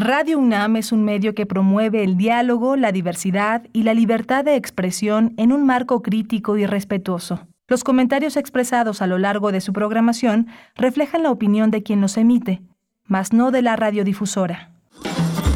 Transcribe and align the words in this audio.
Radio 0.00 0.38
UNAM 0.38 0.76
es 0.76 0.92
un 0.92 1.02
medio 1.04 1.34
que 1.34 1.44
promueve 1.44 2.04
el 2.04 2.16
diálogo, 2.16 2.76
la 2.76 2.92
diversidad 2.92 3.64
y 3.72 3.82
la 3.82 3.94
libertad 3.94 4.44
de 4.44 4.54
expresión 4.54 5.34
en 5.38 5.50
un 5.50 5.66
marco 5.66 6.02
crítico 6.02 6.56
y 6.56 6.66
respetuoso. 6.66 7.48
Los 7.66 7.82
comentarios 7.82 8.36
expresados 8.36 9.02
a 9.02 9.08
lo 9.08 9.18
largo 9.18 9.50
de 9.50 9.60
su 9.60 9.72
programación 9.72 10.46
reflejan 10.76 11.24
la 11.24 11.32
opinión 11.32 11.72
de 11.72 11.82
quien 11.82 12.00
los 12.00 12.16
emite, 12.16 12.62
mas 13.06 13.32
no 13.32 13.50
de 13.50 13.62
la 13.62 13.74
radiodifusora. 13.74 14.70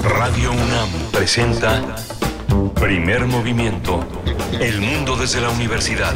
Radio 0.02 0.50
UNAM 0.50 0.88
presenta 1.12 1.80
Primer 2.80 3.28
Movimiento. 3.28 4.04
El 4.60 4.80
mundo 4.80 5.16
desde 5.16 5.40
la 5.40 5.50
universidad. 5.50 6.14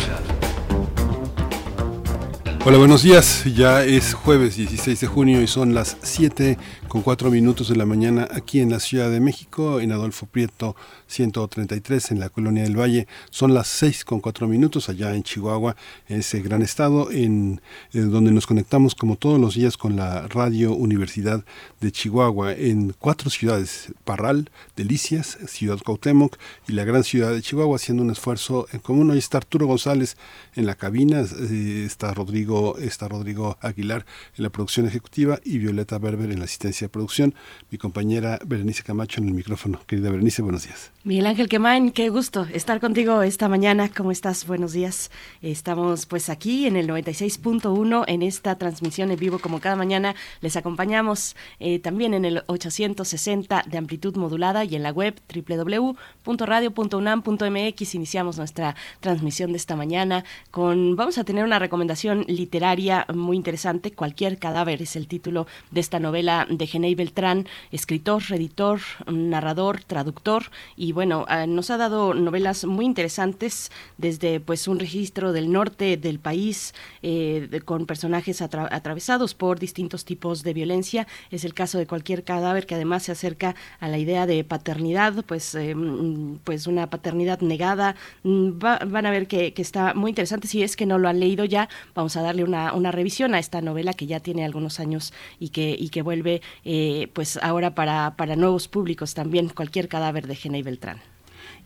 Hola, 2.69 2.79
buenos 2.79 3.05
días. 3.05 3.45
Ya 3.45 3.85
es 3.85 4.13
jueves 4.13 4.57
16 4.57 5.01
de 5.01 5.07
junio 5.07 5.41
y 5.41 5.47
son 5.47 5.73
las 5.73 5.99
7 6.03 6.59
con 6.89 7.03
4 7.03 7.31
minutos 7.31 7.69
de 7.69 7.77
la 7.77 7.87
mañana 7.87 8.29
aquí 8.31 8.61
en 8.61 8.71
la 8.71 8.81
Ciudad 8.81 9.11
de 9.11 9.21
México, 9.21 9.81
en 9.81 9.93
Adolfo 9.93 10.27
Prieto 10.27 10.77
133, 11.07 12.13
en 12.13 12.21
la 12.21 12.29
Colonia 12.29 12.63
del 12.63 12.79
Valle. 12.79 13.09
Son 13.31 13.55
las 13.55 13.67
6 13.69 14.05
con 14.05 14.21
4 14.21 14.47
minutos 14.47 14.89
allá 14.89 15.15
en 15.15 15.23
Chihuahua, 15.23 15.77
en 16.09 16.21
ese 16.21 16.41
gran 16.43 16.63
estado, 16.63 17.11
en, 17.11 17.61
eh, 17.93 18.01
donde 18.01 18.31
nos 18.31 18.47
conectamos 18.47 18.95
como 18.95 19.17
todos 19.17 19.41
los 19.41 19.55
días 19.55 19.77
con 19.77 19.97
la 19.97 20.29
Radio 20.29 20.75
Universidad 20.75 21.45
de 21.81 21.91
Chihuahua 21.91 22.53
en 22.53 22.95
cuatro 22.99 23.31
ciudades, 23.31 23.93
Parral, 24.05 24.51
Delicias, 24.77 25.39
Ciudad 25.47 25.79
Cuauhtémoc 25.85 26.37
y 26.69 26.73
la 26.73 26.85
gran 26.85 27.05
ciudad 27.05 27.33
de 27.33 27.43
Chihuahua, 27.43 27.77
haciendo 27.77 28.03
un 28.03 28.11
esfuerzo 28.11 28.67
en 28.73 28.81
común. 28.81 29.11
Ahí 29.11 29.19
está 29.19 29.39
Arturo 29.39 29.67
González 29.67 30.17
en 30.55 30.67
la 30.67 30.75
cabina, 30.75 31.21
eh, 31.21 31.85
está 31.87 32.15
Rodrigo 32.15 32.79
está 32.79 33.09
Rodrigo 33.09 33.59
Aguilar 33.61 34.07
en 34.37 34.45
la 34.45 34.51
producción 34.51 34.87
ejecutiva 34.87 35.41
y 35.45 35.59
Violeta 35.59 35.99
Berber 35.99 36.31
en 36.31 36.39
la 36.39 36.45
asistencia 36.45 36.76
de 36.85 36.89
producción. 36.89 37.35
Mi 37.71 37.79
compañera 37.79 38.39
Berenice 38.45 38.83
Camacho 38.83 39.21
en 39.21 39.29
el 39.29 39.35
micrófono. 39.35 39.81
Querida 39.87 40.11
Berenice, 40.11 40.43
buenos 40.43 40.65
días. 40.65 40.91
Miguel 41.05 41.27
Ángel 41.27 41.49
Quemain, 41.49 41.93
qué 41.93 42.09
gusto 42.09 42.47
estar 42.53 42.81
contigo 42.81 43.23
esta 43.23 43.49
mañana. 43.49 43.89
¿Cómo 43.89 44.11
estás? 44.11 44.47
Buenos 44.47 44.73
días. 44.73 45.11
Estamos 45.41 46.07
pues 46.07 46.29
aquí 46.29 46.67
en 46.67 46.77
el 46.77 46.89
96.1 46.89 48.05
en 48.09 48.23
esta 48.23 48.59
transmisión 48.59 49.11
en 49.11 49.19
vivo 49.19 49.39
como 49.39 49.61
cada 49.61 49.77
mañana. 49.77 50.15
Les 50.41 50.57
acompañamos 50.57 51.37
eh, 51.61 51.79
también 51.79 52.15
en 52.15 52.25
el 52.25 52.43
860 52.47 53.65
de 53.67 53.79
amplitud 53.79 54.17
modulada 54.17 54.65
y 54.65 54.75
en 54.75 54.83
la 54.83 54.91
web 54.91 55.15
www.radio.unam.mx. 55.33 57.95
Iniciamos 57.95 58.39
nuestra 58.39 58.75
transmisión 59.01 59.53
de 59.53 59.59
esta 59.59 59.77
mañana 59.77 60.25
con, 60.51 60.97
vamos 60.97 61.19
a 61.19 61.25
tener 61.25 61.45
una 61.45 61.59
recomendación 61.59 62.25
literaria 62.27 63.07
muy 63.15 63.37
interesante. 63.37 63.93
Cualquier 63.93 64.39
cadáver 64.39 64.81
es 64.83 64.97
el 64.97 65.07
título 65.07 65.47
de 65.71 65.81
esta 65.81 66.01
novela 66.01 66.47
de 66.51 66.66
Genei 66.67 66.95
Beltrán, 66.95 67.47
escritor, 67.73 68.23
editor, 68.31 68.81
narrador, 69.07 69.83
traductor 69.83 70.45
y 70.77 70.93
bueno, 70.93 71.25
ah, 71.29 71.47
nos 71.47 71.71
ha 71.71 71.77
dado 71.77 72.15
novelas 72.15 72.65
muy 72.65 72.85
interesantes 72.85 73.71
desde 73.99 74.41
pues 74.41 74.69
un 74.69 74.79
registro 74.79 75.33
del 75.33 75.53
norte 75.53 75.97
del 75.97 76.19
país 76.19 76.75
eh, 77.03 77.61
con 77.65 77.87
personajes 77.87 78.43
atravesados 78.43 79.35
por 79.35 79.59
distintos 79.59 80.05
tipos 80.05 80.43
de 80.43 80.55
violencia. 80.55 81.07
Es 81.31 81.45
el 81.45 81.55
caso 81.55 81.79
de 81.79 81.87
cualquier 81.87 82.25
cadáver 82.25 82.67
que 82.67 82.75
además 82.75 83.05
se 83.05 83.13
acerca 83.13 83.55
a 83.81 83.89
la 83.89 83.99
idea 83.99 84.27
de 84.27 84.45
paternidad, 84.45 85.25
pues, 85.25 85.55
eh, 85.55 85.75
mm, 85.75 86.39
pues 86.45 86.67
una 86.67 86.89
paternidad 86.89 87.41
negada. 87.41 87.97
Mm, 88.23 88.59
van 88.59 89.07
a 89.07 89.11
ver 89.11 89.27
que, 89.27 89.53
que 89.53 89.63
está 89.63 89.95
muy 89.95 90.11
interesante. 90.11 90.49
Si 90.49 90.63
es 90.63 90.77
que 90.77 90.87
no 90.87 90.99
lo 90.99 91.09
han 91.09 91.21
leído 91.21 91.45
ya, 91.45 91.69
vamos 91.95 92.17
a 92.17 92.23
darle 92.23 92.45
una, 92.45 92.73
una 92.73 92.93
revisión 92.93 93.35
a 93.35 93.39
esta 93.39 93.61
novela 93.61 93.93
que 93.95 94.07
ya 94.07 94.21
tiene 94.21 94.45
algunos 94.45 94.81
años 94.81 95.13
y 95.39 95.51
que, 95.51 95.77
y 95.79 95.89
que 95.91 96.03
vuelve 96.03 96.43
eh, 96.65 97.09
pues 97.13 97.39
ahora 97.43 97.75
para, 97.75 98.17
para 98.17 98.37
nuevos 98.37 98.69
públicos 98.69 99.15
también, 99.15 99.49
cualquier 99.49 99.89
cadáver 99.89 100.27
de 100.27 100.37
Genei 100.37 100.63
Beltrán. 100.63 100.99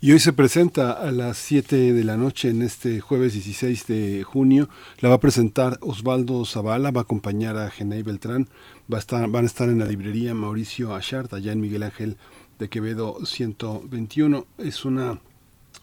Y 0.03 0.11
hoy 0.13 0.19
se 0.19 0.33
presenta 0.33 0.93
a 0.93 1.11
las 1.11 1.37
7 1.37 1.93
de 1.93 2.03
la 2.03 2.17
noche 2.17 2.49
en 2.49 2.63
este 2.63 3.01
jueves 3.01 3.33
16 3.33 3.85
de 3.85 4.23
junio. 4.23 4.67
La 4.99 5.09
va 5.09 5.15
a 5.15 5.19
presentar 5.19 5.77
Osvaldo 5.81 6.43
Zavala, 6.45 6.89
va 6.89 7.01
a 7.01 7.03
acompañar 7.03 7.55
a 7.57 7.69
Genei 7.69 8.01
Beltrán. 8.01 8.49
Va 8.91 8.97
a 8.97 8.99
estar, 8.99 9.29
van 9.29 9.43
a 9.43 9.47
estar 9.47 9.69
en 9.69 9.77
la 9.77 9.85
librería 9.85 10.33
Mauricio 10.33 10.95
Achard, 10.95 11.31
allá 11.33 11.51
en 11.51 11.61
Miguel 11.61 11.83
Ángel 11.83 12.17
de 12.57 12.67
Quevedo 12.67 13.23
121. 13.25 14.47
Es 14.57 14.85
una 14.85 15.19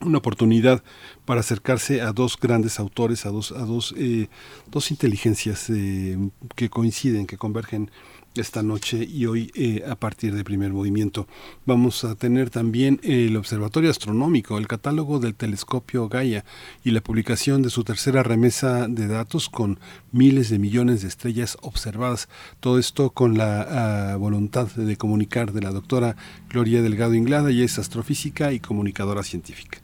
una 0.01 0.19
oportunidad 0.19 0.83
para 1.25 1.41
acercarse 1.41 2.03
a 2.03 2.13
dos 2.13 2.39
grandes 2.41 2.79
autores, 2.79 3.27
a 3.27 3.31
dos, 3.31 3.53
a 3.53 3.65
dos, 3.65 3.95
eh, 3.97 4.29
dos 4.71 4.91
inteligencias 4.91 5.71
eh, 5.71 6.17
que 6.55 6.71
coinciden, 6.71 7.27
que 7.27 7.37
convergen 7.37 7.91
esta 8.41 8.63
noche 8.63 9.07
y 9.09 9.27
hoy 9.27 9.51
eh, 9.55 9.83
a 9.89 9.95
partir 9.97 10.35
del 10.35 10.45
primer 10.45 10.73
movimiento. 10.73 11.27
Vamos 11.67 12.05
a 12.05 12.15
tener 12.15 12.51
también 12.51 13.01
el 13.03 13.37
Observatorio 13.37 13.91
Astronómico, 13.91 14.59
el 14.59 14.69
catálogo 14.69 15.19
del 15.19 15.35
telescopio 15.35 16.09
Gaia 16.09 16.45
y 16.85 16.91
la 16.91 17.01
publicación 17.01 17.63
de 17.63 17.71
su 17.71 17.85
tercera 17.85 18.23
remesa 18.23 18.89
de 18.89 19.07
datos 19.07 19.49
con 19.49 19.81
miles 20.13 20.51
de 20.51 20.59
millones 20.59 21.03
de 21.03 21.09
estrellas 21.09 21.57
observadas. 21.63 22.29
Todo 22.61 22.79
esto 22.79 23.11
con 23.11 23.37
la 23.37 24.13
ah, 24.13 24.17
voluntad 24.17 24.69
de 24.69 24.97
comunicar 24.97 25.53
de 25.53 25.63
la 25.63 25.71
doctora 25.71 26.17
Gloria 26.49 26.83
Delgado 26.83 27.15
Inglada, 27.15 27.51
y 27.51 27.63
es 27.63 27.79
astrofísica 27.79 28.53
y 28.53 28.61
comunicadora 28.61 29.23
científica. 29.23 29.81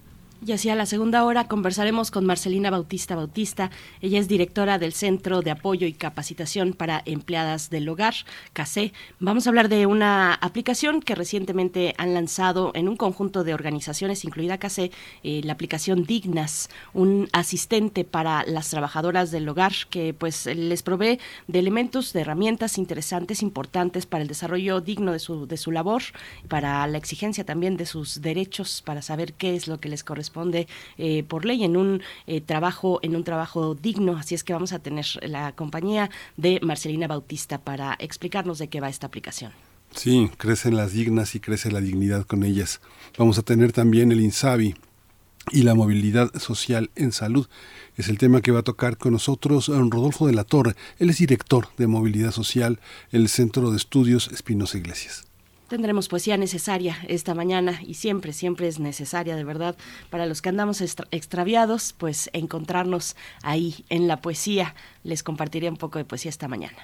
Y 0.46 0.52
hacia 0.52 0.74
la 0.74 0.84
segunda 0.84 1.24
hora 1.24 1.48
conversaremos 1.48 2.10
con 2.10 2.26
Marcelina 2.26 2.68
Bautista 2.68 3.16
Bautista. 3.16 3.70
Ella 4.02 4.18
es 4.18 4.28
directora 4.28 4.78
del 4.78 4.92
Centro 4.92 5.40
de 5.40 5.50
Apoyo 5.50 5.86
y 5.86 5.94
Capacitación 5.94 6.74
para 6.74 7.00
Empleadas 7.06 7.70
del 7.70 7.88
Hogar, 7.88 8.14
CACE. 8.52 8.92
Vamos 9.20 9.46
a 9.46 9.50
hablar 9.50 9.70
de 9.70 9.86
una 9.86 10.34
aplicación 10.34 11.00
que 11.00 11.14
recientemente 11.14 11.94
han 11.96 12.12
lanzado 12.12 12.72
en 12.74 12.90
un 12.90 12.96
conjunto 12.96 13.42
de 13.42 13.54
organizaciones, 13.54 14.26
incluida 14.26 14.58
CACE, 14.58 14.90
eh, 15.22 15.40
la 15.44 15.54
aplicación 15.54 16.04
Dignas, 16.04 16.68
un 16.92 17.30
asistente 17.32 18.04
para 18.04 18.44
las 18.44 18.68
trabajadoras 18.68 19.30
del 19.30 19.48
hogar 19.48 19.72
que 19.88 20.12
pues 20.12 20.44
les 20.44 20.82
provee 20.82 21.20
de 21.46 21.58
elementos, 21.58 22.12
de 22.12 22.20
herramientas 22.20 22.76
interesantes, 22.76 23.40
importantes 23.40 24.04
para 24.04 24.20
el 24.20 24.28
desarrollo 24.28 24.82
digno 24.82 25.12
de 25.12 25.20
su, 25.20 25.46
de 25.46 25.56
su 25.56 25.72
labor, 25.72 26.02
para 26.48 26.86
la 26.86 26.98
exigencia 26.98 27.44
también 27.44 27.78
de 27.78 27.86
sus 27.86 28.20
derechos, 28.20 28.82
para 28.84 29.00
saber 29.00 29.32
qué 29.32 29.56
es 29.56 29.68
lo 29.68 29.80
que 29.80 29.88
les 29.88 30.04
corresponde 30.04 30.33
responde 30.34 30.66
eh, 30.98 31.22
por 31.22 31.44
ley 31.44 31.62
en 31.62 31.76
un 31.76 32.02
eh, 32.26 32.40
trabajo 32.40 32.98
en 33.02 33.14
un 33.14 33.22
trabajo 33.22 33.76
digno 33.76 34.16
así 34.16 34.34
es 34.34 34.42
que 34.42 34.52
vamos 34.52 34.72
a 34.72 34.80
tener 34.80 35.06
la 35.22 35.52
compañía 35.52 36.10
de 36.36 36.58
Marcelina 36.60 37.06
Bautista 37.06 37.58
para 37.58 37.96
explicarnos 38.00 38.58
de 38.58 38.68
qué 38.68 38.80
va 38.80 38.88
esta 38.88 39.06
aplicación 39.06 39.52
Sí, 39.94 40.28
crecen 40.38 40.76
las 40.76 40.92
dignas 40.92 41.36
y 41.36 41.40
crece 41.40 41.70
la 41.70 41.80
dignidad 41.80 42.26
con 42.26 42.42
ellas. 42.42 42.80
Vamos 43.16 43.38
a 43.38 43.42
tener 43.42 43.70
también 43.70 44.10
el 44.10 44.20
INSABI 44.20 44.74
y 45.52 45.62
la 45.62 45.76
movilidad 45.76 46.36
social 46.40 46.90
en 46.96 47.12
salud. 47.12 47.46
Es 47.96 48.08
el 48.08 48.18
tema 48.18 48.40
que 48.40 48.50
va 48.50 48.58
a 48.58 48.64
tocar 48.64 48.98
con 48.98 49.12
nosotros 49.12 49.68
Rodolfo 49.68 50.26
de 50.26 50.32
la 50.32 50.42
Torre. 50.42 50.74
Él 50.98 51.10
es 51.10 51.18
director 51.18 51.68
de 51.76 51.86
movilidad 51.86 52.32
social 52.32 52.80
el 53.12 53.28
Centro 53.28 53.70
de 53.70 53.76
Estudios 53.76 54.32
Espinosa 54.32 54.78
Iglesias. 54.78 55.28
Tendremos 55.74 56.06
poesía 56.06 56.36
necesaria 56.36 56.96
esta 57.08 57.34
mañana 57.34 57.80
y 57.84 57.94
siempre, 57.94 58.32
siempre 58.32 58.68
es 58.68 58.78
necesaria, 58.78 59.34
de 59.34 59.42
verdad, 59.42 59.74
para 60.08 60.24
los 60.24 60.40
que 60.40 60.48
andamos 60.48 60.80
extraviados, 60.80 61.96
pues 61.98 62.30
encontrarnos 62.32 63.16
ahí 63.42 63.84
en 63.88 64.06
la 64.06 64.20
poesía. 64.20 64.76
Les 65.02 65.24
compartiré 65.24 65.68
un 65.68 65.76
poco 65.76 65.98
de 65.98 66.04
poesía 66.04 66.28
esta 66.28 66.46
mañana 66.46 66.78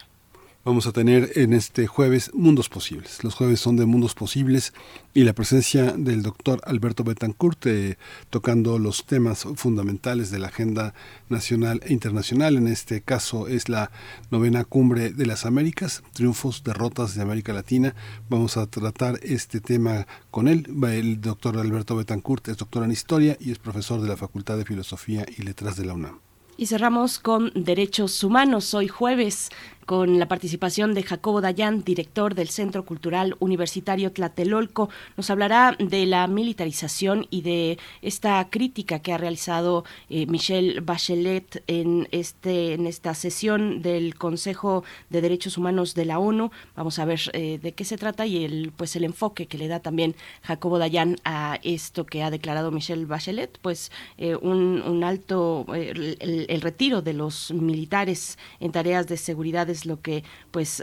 vamos 0.65 0.87
a 0.87 0.93
tener 0.93 1.33
en 1.37 1.53
este 1.55 1.87
jueves 1.87 2.31
Mundos 2.35 2.69
Posibles. 2.69 3.25
Los 3.25 3.35
jueves 3.35 3.61
son 3.61 3.77
de 3.77 3.87
Mundos 3.87 4.15
Posibles 4.15 4.75
y 5.15 5.25
la 5.25 5.33
presencia 5.33 5.93
del 5.93 6.23
doctor 6.23 6.61
Alberto 6.65 7.03
Betancourt 7.03 7.65
eh, 7.67 7.97
tocando 8.29 8.79
los 8.79 9.07
temas 9.07 9.47
fundamentales 9.57 10.31
de 10.31 10.39
la 10.39 10.49
agenda 10.49 10.95
nacional 11.29 11.81
e 11.85 11.93
internacional. 11.93 12.57
En 12.57 12.69
este 12.69 13.01
caso 13.01 13.49
es 13.49 13.69
la 13.69 13.91
novena 14.31 14.65
cumbre 14.65 15.11
de 15.11 15.27
las 15.27 15.47
Américas, 15.47 16.03
triunfos, 16.13 16.63
derrotas 16.63 17.15
de 17.15 17.23
América 17.23 17.53
Latina. 17.53 17.95
Vamos 18.29 18.57
a 18.57 18.67
tratar 18.67 19.19
este 19.23 19.61
tema 19.61 20.07
con 20.31 20.47
él. 20.47 20.67
El 20.83 21.21
doctor 21.21 21.57
Alberto 21.57 21.97
Betancourt 21.97 22.49
es 22.49 22.59
doctor 22.59 22.85
en 22.85 22.93
historia 22.93 23.37
y 23.41 23.51
es 23.51 23.59
profesor 23.59 24.01
de 24.03 24.09
la 24.09 24.17
Facultad 24.17 24.59
de 24.59 24.67
Filosofía 24.67 25.25
y 25.37 25.43
Letras 25.43 25.77
de 25.77 25.87
la 25.87 25.95
UNAM. 25.95 26.21
Y 26.61 26.67
cerramos 26.67 27.19
con 27.19 27.51
derechos 27.55 28.23
humanos. 28.23 28.75
Hoy 28.75 28.87
jueves 28.87 29.49
con 29.91 30.21
la 30.21 30.29
participación 30.29 30.95
de 30.95 31.03
Jacobo 31.03 31.41
Dayan, 31.41 31.83
director 31.83 32.37
del 32.37 32.49
Centro 32.49 32.85
Cultural 32.85 33.35
Universitario 33.41 34.13
Tlatelolco. 34.13 34.89
Nos 35.17 35.31
hablará 35.31 35.77
de 35.81 36.07
la 36.07 36.29
militarización 36.29 37.27
y 37.29 37.43
de 37.43 37.77
esta 38.01 38.49
crítica 38.51 39.01
que 39.01 39.13
ha 39.13 39.19
realizado 39.19 39.85
eh, 40.09 40.27
Michelle 40.27 40.79
Bachelet 40.79 41.65
en, 41.67 42.07
este, 42.13 42.75
en 42.75 42.87
esta 42.87 43.15
sesión 43.15 43.83
del 43.83 44.15
Consejo 44.15 44.85
de 45.09 45.23
Derechos 45.23 45.59
Humanos 45.59 45.97
de 45.97 46.05
la 46.05 46.21
ONU. 46.21 46.53
Vamos 46.77 47.01
a 47.01 47.05
ver 47.05 47.23
eh, 47.33 47.59
de 47.61 47.73
qué 47.73 47.85
se 47.85 47.99
trata 47.99 48.27
y 48.27 48.45
el, 48.45 48.71
pues 48.77 48.95
el 48.95 49.03
enfoque 49.03 49.47
que 49.47 49.59
le 49.59 49.67
da 49.67 49.81
también 49.81 50.15
Jacobo 50.43 50.79
Dayan 50.79 51.17
a 51.25 51.59
esto 51.65 52.07
que 52.07 52.23
ha 52.23 52.31
declarado 52.31 52.71
Michelle 52.71 53.07
Bachelet, 53.07 53.59
pues 53.61 53.91
eh, 54.19 54.37
un, 54.37 55.03
alto, 55.03 55.67
el, 55.75 56.47
el 56.49 56.61
retiro 56.61 57.03
de 57.03 57.13
los 57.13 57.51
militares 57.51 58.39
en 58.61 58.71
tareas 58.71 59.09
de 59.09 59.17
seguridad 59.17 59.69
es 59.69 59.80
es 59.81 59.87
lo 59.87 60.01
que 60.01 60.23
pues 60.51 60.83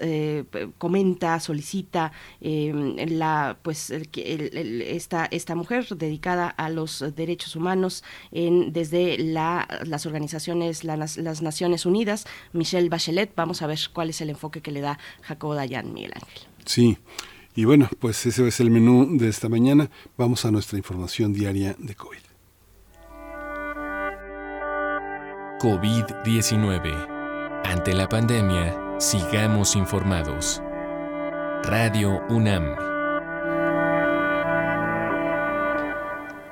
comenta, 0.77 1.39
solicita 1.39 2.11
la 2.41 3.57
pues 3.61 3.91
esta, 3.91 5.25
esta 5.25 5.55
mujer 5.55 5.87
dedicada 5.95 6.47
a 6.49 6.69
los 6.69 7.03
derechos 7.15 7.55
humanos 7.55 8.03
en, 8.31 8.73
desde 8.73 9.17
la, 9.17 9.67
las 9.85 10.05
organizaciones, 10.05 10.83
las 10.83 11.41
Naciones 11.41 11.85
Unidas, 11.85 12.25
Michelle 12.53 12.89
Bachelet. 12.89 13.33
Vamos 13.35 13.61
a 13.61 13.67
ver 13.67 13.79
cuál 13.93 14.09
es 14.09 14.21
el 14.21 14.29
enfoque 14.29 14.61
que 14.61 14.71
le 14.71 14.81
da 14.81 14.99
Jacobo 15.21 15.55
Dayan, 15.55 15.93
Miguel 15.93 16.13
Ángel. 16.15 16.41
Sí. 16.65 16.97
Y 17.55 17.65
bueno, 17.65 17.89
pues 17.99 18.25
ese 18.25 18.47
es 18.47 18.59
el 18.59 18.69
menú 18.69 19.17
de 19.17 19.29
esta 19.29 19.49
mañana. 19.49 19.89
Vamos 20.15 20.45
a 20.45 20.51
nuestra 20.51 20.77
información 20.77 21.33
diaria 21.33 21.75
de 21.79 21.95
COVID. 21.95 22.19
COVID-19. 25.59 27.16
Ante 27.63 27.93
la 27.93 28.07
pandemia, 28.07 28.75
sigamos 28.99 29.75
informados. 29.75 30.61
Radio 31.63 32.21
UNAM. 32.29 32.87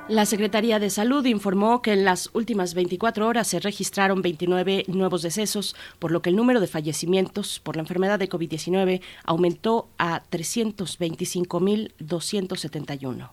La 0.08 0.24
Secretaría 0.24 0.78
de 0.78 0.90
Salud 0.90 1.26
informó 1.26 1.82
que 1.82 1.92
en 1.92 2.04
las 2.04 2.30
últimas 2.32 2.74
24 2.74 3.26
horas 3.26 3.48
se 3.48 3.58
registraron 3.58 4.22
29 4.22 4.84
nuevos 4.88 5.22
decesos, 5.22 5.74
por 5.98 6.12
lo 6.12 6.22
que 6.22 6.30
el 6.30 6.36
número 6.36 6.60
de 6.60 6.68
fallecimientos 6.68 7.60
por 7.60 7.76
la 7.76 7.82
enfermedad 7.82 8.18
de 8.18 8.28
COVID-19 8.28 9.00
aumentó 9.24 9.88
a 9.98 10.22
325.271. 10.30 13.30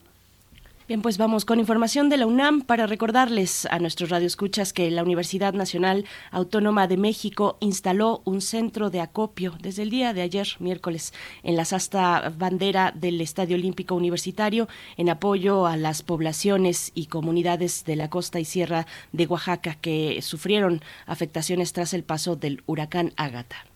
Bien, 0.86 1.02
pues 1.02 1.18
vamos 1.18 1.46
con 1.46 1.62
información 1.62 2.10
de 2.10 2.18
la 2.18 2.28
UNAM 2.28 2.62
para 2.62 2.88
recordarles 2.88 3.66
a 3.68 3.80
nuestros 3.80 4.10
radioescuchas 4.10 4.74
que 4.74 4.92
la 4.92 5.02
Universidad 5.02 5.54
Nacional 5.54 6.04
Autónoma 6.30 6.88
de 6.88 6.98
México 6.98 7.56
instaló 7.62 8.22
un 8.26 8.42
centro 8.42 8.90
de 8.90 9.00
acopio 9.00 9.56
desde 9.62 9.84
el 9.84 9.90
día 9.90 10.12
de 10.12 10.22
ayer, 10.22 10.46
miércoles, 10.60 11.14
en 11.42 11.56
la 11.56 11.64
sasta 11.64 12.34
bandera 12.38 12.92
del 12.94 13.22
Estadio 13.22 13.56
Olímpico 13.56 13.96
Universitario 13.96 14.68
en 14.98 15.10
apoyo 15.10 15.68
a 15.68 15.78
las 15.78 16.04
poblaciones 16.04 16.92
y 16.94 17.06
comunidades 17.06 17.86
de 17.86 17.96
la 17.96 18.10
costa 18.10 18.42
y 18.42 18.46
sierra 18.46 18.86
de 19.14 19.26
Oaxaca 19.26 19.76
que 19.76 20.22
sufrieron 20.22 20.82
afectaciones 21.06 21.72
tras 21.72 21.94
el 21.94 22.04
paso 22.04 22.36
del 22.36 22.62
huracán 22.66 23.14
Ágata. 23.16 23.73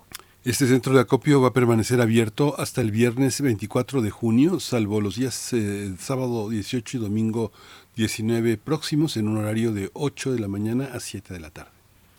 Este 0.47 0.65
centro 0.65 0.93
de 0.93 1.01
acopio 1.01 1.41
va 1.41 1.49
a 1.49 1.53
permanecer 1.53 1.99
abierto 1.99 2.55
hasta 2.57 2.79
el 2.79 2.89
viernes 2.89 3.41
24 3.41 4.01
de 4.01 4.11
junio, 4.11 4.61
salvo 4.61 5.01
los 5.01 5.17
días 5.17 5.51
eh, 5.51 5.93
sábado 5.99 6.47
18 6.47 6.95
y 6.95 6.99
domingo 7.01 7.51
19 7.97 8.55
próximos, 8.55 9.17
en 9.17 9.27
un 9.27 9.39
horario 9.39 9.73
de 9.73 9.89
8 9.91 10.31
de 10.31 10.39
la 10.39 10.47
mañana 10.47 10.85
a 10.93 11.01
7 11.01 11.33
de 11.33 11.41
la 11.41 11.49
tarde. 11.49 11.71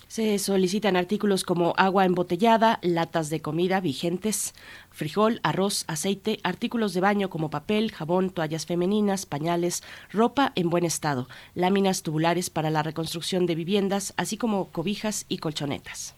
Se 0.08 0.38
solicitan 0.38 0.94
artículos 0.94 1.42
como 1.42 1.72
agua 1.78 2.04
embotellada, 2.04 2.80
latas 2.82 3.30
de 3.30 3.40
comida 3.40 3.80
vigentes, 3.80 4.52
frijol, 4.90 5.40
arroz, 5.42 5.84
aceite, 5.86 6.38
artículos 6.42 6.92
de 6.92 7.00
baño 7.00 7.30
como 7.30 7.48
papel, 7.48 7.92
jabón, 7.92 8.28
toallas 8.28 8.66
femeninas, 8.66 9.24
pañales, 9.24 9.82
ropa 10.12 10.52
en 10.54 10.68
buen 10.68 10.84
estado, 10.84 11.28
láminas 11.54 12.02
tubulares 12.02 12.50
para 12.50 12.68
la 12.68 12.82
reconstrucción 12.82 13.46
de 13.46 13.54
viviendas, 13.54 14.12
así 14.18 14.36
como 14.36 14.68
cobijas 14.70 15.24
y 15.30 15.38
colchonetas. 15.38 16.14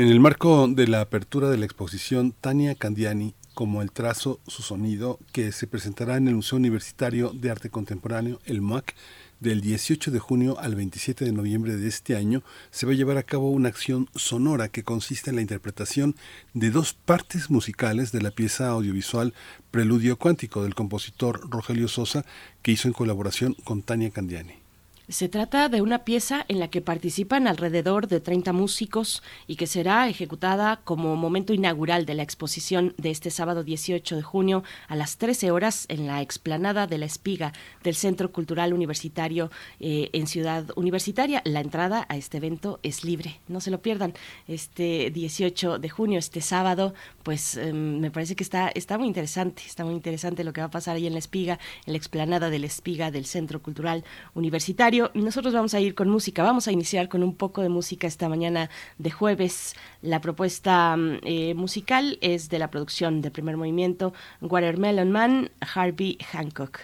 En 0.00 0.08
el 0.08 0.18
marco 0.18 0.66
de 0.66 0.88
la 0.88 1.02
apertura 1.02 1.50
de 1.50 1.58
la 1.58 1.66
exposición 1.66 2.32
Tania 2.32 2.74
Candiani, 2.74 3.34
como 3.52 3.82
el 3.82 3.92
trazo, 3.92 4.40
su 4.46 4.62
sonido, 4.62 5.18
que 5.30 5.52
se 5.52 5.66
presentará 5.66 6.16
en 6.16 6.26
el 6.26 6.36
Museo 6.36 6.56
Universitario 6.56 7.32
de 7.34 7.50
Arte 7.50 7.68
Contemporáneo, 7.68 8.40
el 8.46 8.62
MUAC, 8.62 8.94
del 9.40 9.60
18 9.60 10.10
de 10.10 10.18
junio 10.18 10.58
al 10.58 10.74
27 10.74 11.26
de 11.26 11.32
noviembre 11.32 11.76
de 11.76 11.86
este 11.86 12.16
año, 12.16 12.42
se 12.70 12.86
va 12.86 12.92
a 12.92 12.94
llevar 12.94 13.18
a 13.18 13.24
cabo 13.24 13.50
una 13.50 13.68
acción 13.68 14.08
sonora 14.14 14.70
que 14.70 14.84
consiste 14.84 15.28
en 15.28 15.36
la 15.36 15.42
interpretación 15.42 16.16
de 16.54 16.70
dos 16.70 16.94
partes 16.94 17.50
musicales 17.50 18.10
de 18.10 18.22
la 18.22 18.30
pieza 18.30 18.70
audiovisual 18.70 19.34
Preludio 19.70 20.16
Cuántico 20.16 20.62
del 20.62 20.74
compositor 20.74 21.46
Rogelio 21.50 21.88
Sosa, 21.88 22.24
que 22.62 22.72
hizo 22.72 22.88
en 22.88 22.94
colaboración 22.94 23.52
con 23.64 23.82
Tania 23.82 24.08
Candiani. 24.08 24.69
Se 25.10 25.28
trata 25.28 25.68
de 25.68 25.82
una 25.82 26.04
pieza 26.04 26.44
en 26.46 26.60
la 26.60 26.68
que 26.68 26.80
participan 26.80 27.48
alrededor 27.48 28.06
de 28.06 28.20
30 28.20 28.52
músicos 28.52 29.24
y 29.48 29.56
que 29.56 29.66
será 29.66 30.08
ejecutada 30.08 30.82
como 30.84 31.16
momento 31.16 31.52
inaugural 31.52 32.06
de 32.06 32.14
la 32.14 32.22
exposición 32.22 32.94
de 32.96 33.10
este 33.10 33.32
sábado 33.32 33.64
18 33.64 34.14
de 34.14 34.22
junio 34.22 34.62
a 34.86 34.94
las 34.94 35.18
13 35.18 35.50
horas 35.50 35.86
en 35.88 36.06
la 36.06 36.22
explanada 36.22 36.86
de 36.86 36.98
la 36.98 37.06
Espiga 37.06 37.52
del 37.82 37.96
Centro 37.96 38.30
Cultural 38.30 38.72
Universitario 38.72 39.50
eh, 39.80 40.10
en 40.12 40.28
Ciudad 40.28 40.66
Universitaria. 40.76 41.42
La 41.44 41.58
entrada 41.58 42.06
a 42.08 42.16
este 42.16 42.36
evento 42.36 42.78
es 42.84 43.02
libre, 43.02 43.40
no 43.48 43.60
se 43.60 43.72
lo 43.72 43.82
pierdan. 43.82 44.14
Este 44.46 45.10
18 45.10 45.80
de 45.80 45.88
junio, 45.88 46.20
este 46.20 46.40
sábado, 46.40 46.94
pues 47.24 47.56
em, 47.56 47.98
me 47.98 48.12
parece 48.12 48.36
que 48.36 48.44
está, 48.44 48.68
está 48.68 48.96
muy 48.96 49.08
interesante, 49.08 49.64
está 49.66 49.84
muy 49.84 49.94
interesante 49.94 50.44
lo 50.44 50.52
que 50.52 50.60
va 50.60 50.68
a 50.68 50.70
pasar 50.70 50.94
ahí 50.94 51.08
en 51.08 51.14
la 51.14 51.18
Espiga, 51.18 51.58
en 51.84 51.94
la 51.94 51.96
explanada 51.96 52.48
de 52.48 52.60
la 52.60 52.66
Espiga 52.66 53.10
del 53.10 53.26
Centro 53.26 53.60
Cultural 53.60 54.04
Universitario 54.34 54.99
nosotros 55.14 55.54
vamos 55.54 55.74
a 55.74 55.80
ir 55.80 55.94
con 55.94 56.08
música. 56.08 56.42
Vamos 56.42 56.68
a 56.68 56.72
iniciar 56.72 57.08
con 57.08 57.22
un 57.22 57.34
poco 57.34 57.62
de 57.62 57.68
música 57.68 58.06
esta 58.06 58.28
mañana 58.28 58.70
de 58.98 59.10
jueves. 59.10 59.74
La 60.02 60.20
propuesta 60.20 60.96
mm, 60.96 61.18
eh, 61.24 61.54
musical 61.54 62.18
es 62.20 62.48
de 62.48 62.58
la 62.58 62.70
producción 62.70 63.20
de 63.22 63.30
primer 63.30 63.56
movimiento 63.56 64.12
Watermelon 64.40 65.10
Man, 65.10 65.50
Harvey 65.60 66.18
Hancock. 66.32 66.80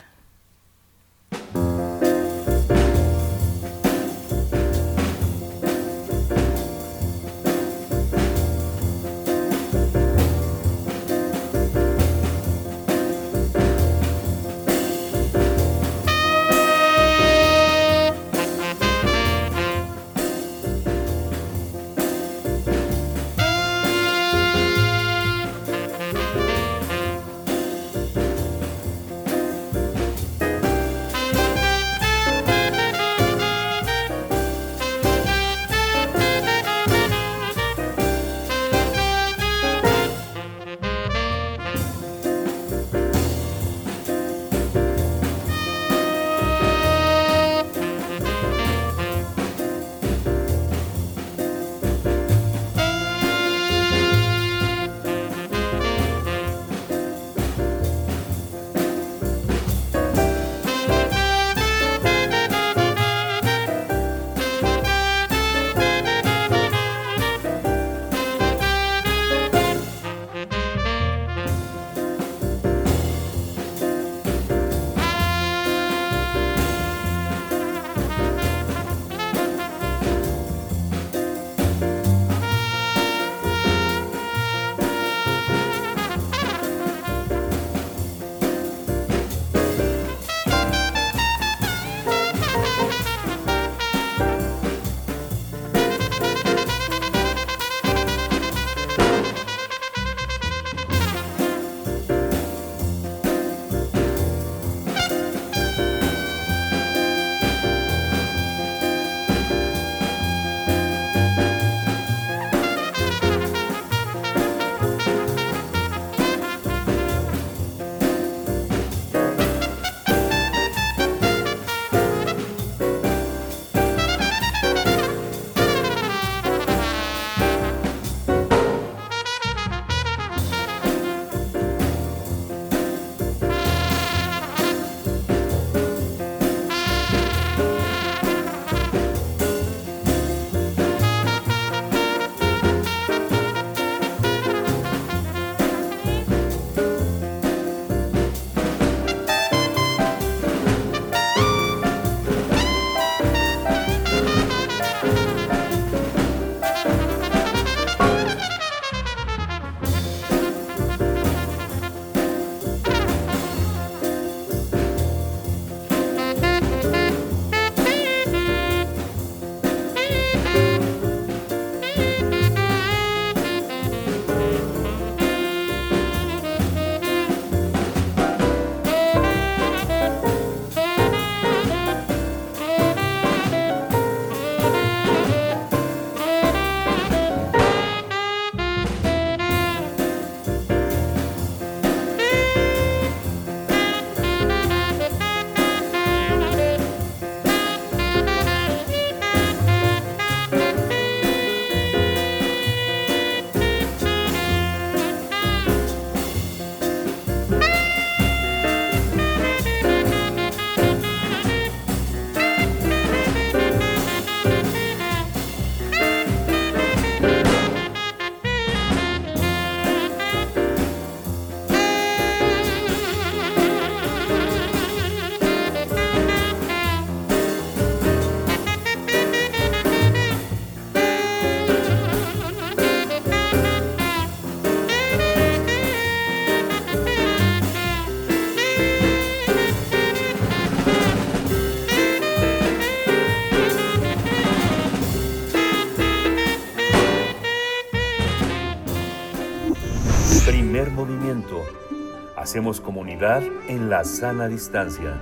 Hacemos 252.56 252.80
comunidad 252.80 253.42
en 253.68 253.90
la 253.90 254.02
sana 254.02 254.48
distancia. 254.48 255.20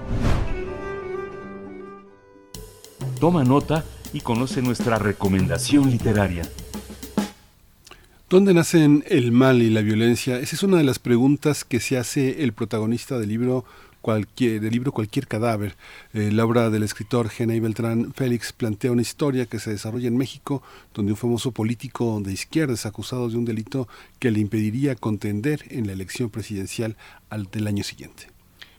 Toma 3.18 3.42
nota 3.42 3.84
y 4.12 4.20
conoce 4.20 4.62
nuestra 4.62 5.00
recomendación 5.00 5.90
literaria. 5.90 6.48
¿Dónde 8.30 8.54
nacen 8.54 9.02
el 9.08 9.32
mal 9.32 9.62
y 9.62 9.70
la 9.70 9.80
violencia? 9.80 10.38
Esa 10.38 10.54
es 10.54 10.62
una 10.62 10.76
de 10.76 10.84
las 10.84 11.00
preguntas 11.00 11.64
que 11.64 11.80
se 11.80 11.98
hace 11.98 12.44
el 12.44 12.52
protagonista 12.52 13.18
del 13.18 13.30
libro 13.30 13.64
cualquier, 14.04 14.61
del 14.61 14.70
libro 14.70 14.92
Cualquier 14.92 15.26
cadáver. 15.26 15.76
Eh, 16.12 16.30
la 16.30 16.44
obra 16.44 16.68
del 16.68 16.82
escritor 16.82 17.30
Genei 17.30 17.58
Beltrán 17.58 18.12
Félix 18.12 18.52
plantea 18.52 18.92
una 18.92 19.00
historia 19.00 19.46
que 19.46 19.58
se 19.58 19.70
desarrolla 19.70 20.08
en 20.08 20.18
México, 20.18 20.62
donde 20.92 21.12
un 21.12 21.16
famoso 21.16 21.52
político 21.52 22.20
de 22.20 22.34
izquierda 22.34 22.75
es 22.75 22.84
acusado 22.84 23.30
de 23.30 23.38
un 23.38 23.46
delito 23.46 23.88
que 24.18 24.30
le 24.30 24.40
impediría 24.40 24.94
contender 24.94 25.64
en 25.70 25.87
la 25.87 25.94
elección 25.94 26.28
presidencial 26.28 26.99
al 27.30 27.46
del 27.46 27.66
año 27.66 27.82
siguiente. 27.82 28.26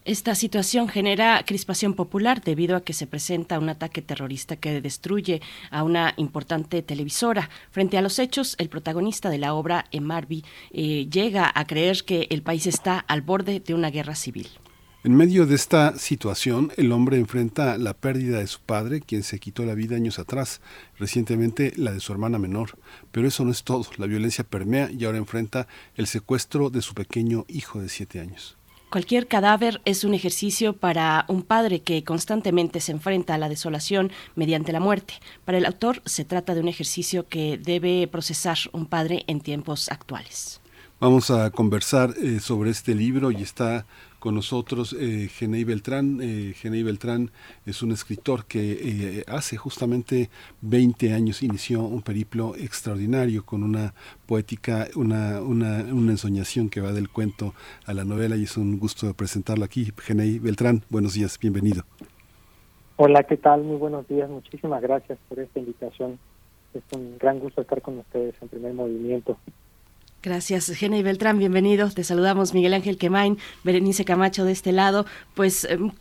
Esta 0.04 0.36
situación 0.36 0.88
genera 0.88 1.42
crispación 1.44 1.96
popular 1.96 2.44
debido 2.44 2.76
a 2.76 2.82
que 2.82 2.94
se 2.94 3.08
presenta 3.08 3.58
un 3.58 3.70
ataque 3.70 4.04
terrorista 4.04 4.58
que 4.58 4.80
destruye 4.80 5.42
a 5.72 5.82
una 5.82 6.14
importante 6.18 6.84
televisora. 6.84 7.50
Frente 7.72 7.98
a 7.98 8.04
los 8.04 8.20
hechos, 8.20 8.56
el 8.60 8.70
protagonista 8.70 9.32
de 9.32 9.40
la 9.40 9.56
obra, 9.56 9.86
Emarby, 9.90 10.46
eh, 10.72 11.08
llega 11.10 11.52
a 11.52 11.66
creer 11.66 12.04
que 12.06 12.28
el 12.30 12.44
país 12.44 12.68
está 12.68 13.00
al 13.00 13.24
borde 13.24 13.60
de 13.60 13.74
una 13.74 13.90
guerra 13.90 14.14
civil. 14.14 14.48
En 15.06 15.16
medio 15.16 15.46
de 15.46 15.54
esta 15.54 15.96
situación, 16.00 16.72
el 16.78 16.92
hombre 16.92 17.20
enfrenta 17.20 17.78
la 17.78 17.94
pérdida 17.94 18.40
de 18.40 18.48
su 18.48 18.60
padre, 18.60 19.02
quien 19.02 19.22
se 19.22 19.38
quitó 19.38 19.64
la 19.64 19.76
vida 19.76 19.96
años 19.96 20.18
atrás, 20.18 20.62
recientemente 20.98 21.74
la 21.76 21.92
de 21.92 22.00
su 22.00 22.12
hermana 22.12 22.40
menor. 22.40 22.80
Pero 23.12 23.28
eso 23.28 23.46
no 23.46 23.52
es 23.52 23.64
todo, 23.64 23.86
la 23.98 24.08
violencia 24.08 24.44
permea 24.44 24.90
y 24.90 25.06
ahora 25.06 25.20
enfrenta 25.20 25.68
el 25.96 26.08
secuestro 26.08 26.72
de 26.72 26.82
su 26.82 26.96
pequeño 26.96 27.46
hijo 27.48 27.80
de 27.80 27.90
siete 27.90 28.20
años. 28.20 28.58
Cualquier 28.90 29.28
cadáver 29.28 29.80
es 29.86 30.06
un 30.06 30.16
ejercicio 30.16 30.74
para 30.74 31.26
un 31.28 31.44
padre 31.44 31.84
que 31.84 32.04
constantemente 32.04 32.80
se 32.80 32.92
enfrenta 32.92 33.36
a 33.36 33.38
la 33.38 33.48
desolación 33.48 34.12
mediante 34.36 34.72
la 34.72 34.80
muerte. 34.80 35.14
Para 35.46 35.60
el 35.60 35.68
autor 35.68 36.02
se 36.06 36.26
trata 36.26 36.56
de 36.56 36.62
un 36.62 36.68
ejercicio 36.68 37.28
que 37.28 37.60
debe 37.64 38.08
procesar 38.08 38.58
un 38.72 38.88
padre 38.88 39.24
en 39.28 39.40
tiempos 39.40 39.88
actuales. 39.90 40.62
Vamos 41.00 41.30
a 41.30 41.52
conversar 41.52 42.16
eh, 42.24 42.40
sobre 42.40 42.72
este 42.72 42.96
libro 42.96 43.30
y 43.30 43.44
está 43.44 43.86
con 44.26 44.34
nosotros 44.34 44.98
eh, 45.00 45.28
Genei 45.30 45.64
Beltrán. 45.64 46.20
Eh, 46.20 46.54
Genei 46.56 46.82
Beltrán 46.82 47.30
es 47.64 47.84
un 47.84 47.92
escritor 47.92 48.46
que 48.46 48.72
eh, 48.72 49.24
hace 49.28 49.56
justamente 49.56 50.32
20 50.62 51.14
años 51.14 51.44
inició 51.44 51.84
un 51.84 52.02
periplo 52.02 52.56
extraordinario 52.56 53.46
con 53.46 53.62
una 53.62 53.94
poética, 54.26 54.88
una, 54.96 55.40
una, 55.42 55.84
una 55.94 56.12
ensoñación 56.14 56.72
que 56.72 56.82
va 56.82 56.92
del 56.92 57.08
cuento 57.08 57.54
a 57.86 57.94
la 57.94 58.04
novela 58.04 58.36
y 58.36 58.46
es 58.46 58.58
un 58.58 58.80
gusto 58.80 59.14
presentarlo 59.14 59.64
aquí. 59.64 59.94
Genei 59.96 60.40
Beltrán, 60.40 60.82
buenos 60.90 61.14
días, 61.14 61.38
bienvenido. 61.40 61.84
Hola, 62.96 63.26
¿qué 63.26 63.38
tal? 63.38 63.62
Muy 63.62 63.78
buenos 63.78 64.08
días, 64.08 64.28
muchísimas 64.28 64.82
gracias 64.82 65.20
por 65.30 65.38
esta 65.38 65.60
invitación. 65.60 66.18
Es 66.74 66.82
un 66.96 67.20
gran 67.20 67.38
gusto 67.38 67.62
estar 67.62 67.80
con 67.80 68.00
ustedes 68.00 68.34
en 68.42 68.48
primer 68.48 68.74
movimiento. 68.74 69.38
Gracias, 70.26 70.72
Gene 70.72 70.98
y 70.98 71.04
Beltrán, 71.04 71.38
bienvenidos. 71.38 71.94
Te 71.94 72.04
saludamos 72.04 72.56
Miguel 72.56 72.74
Ángel 72.74 72.98
Quemain, 72.98 73.38
Berenice 73.64 74.06
Camacho 74.06 74.44
de 74.44 74.54
este 74.54 74.72
lado. 74.72 75.06
Pues 75.36 75.66
em, 75.70 75.92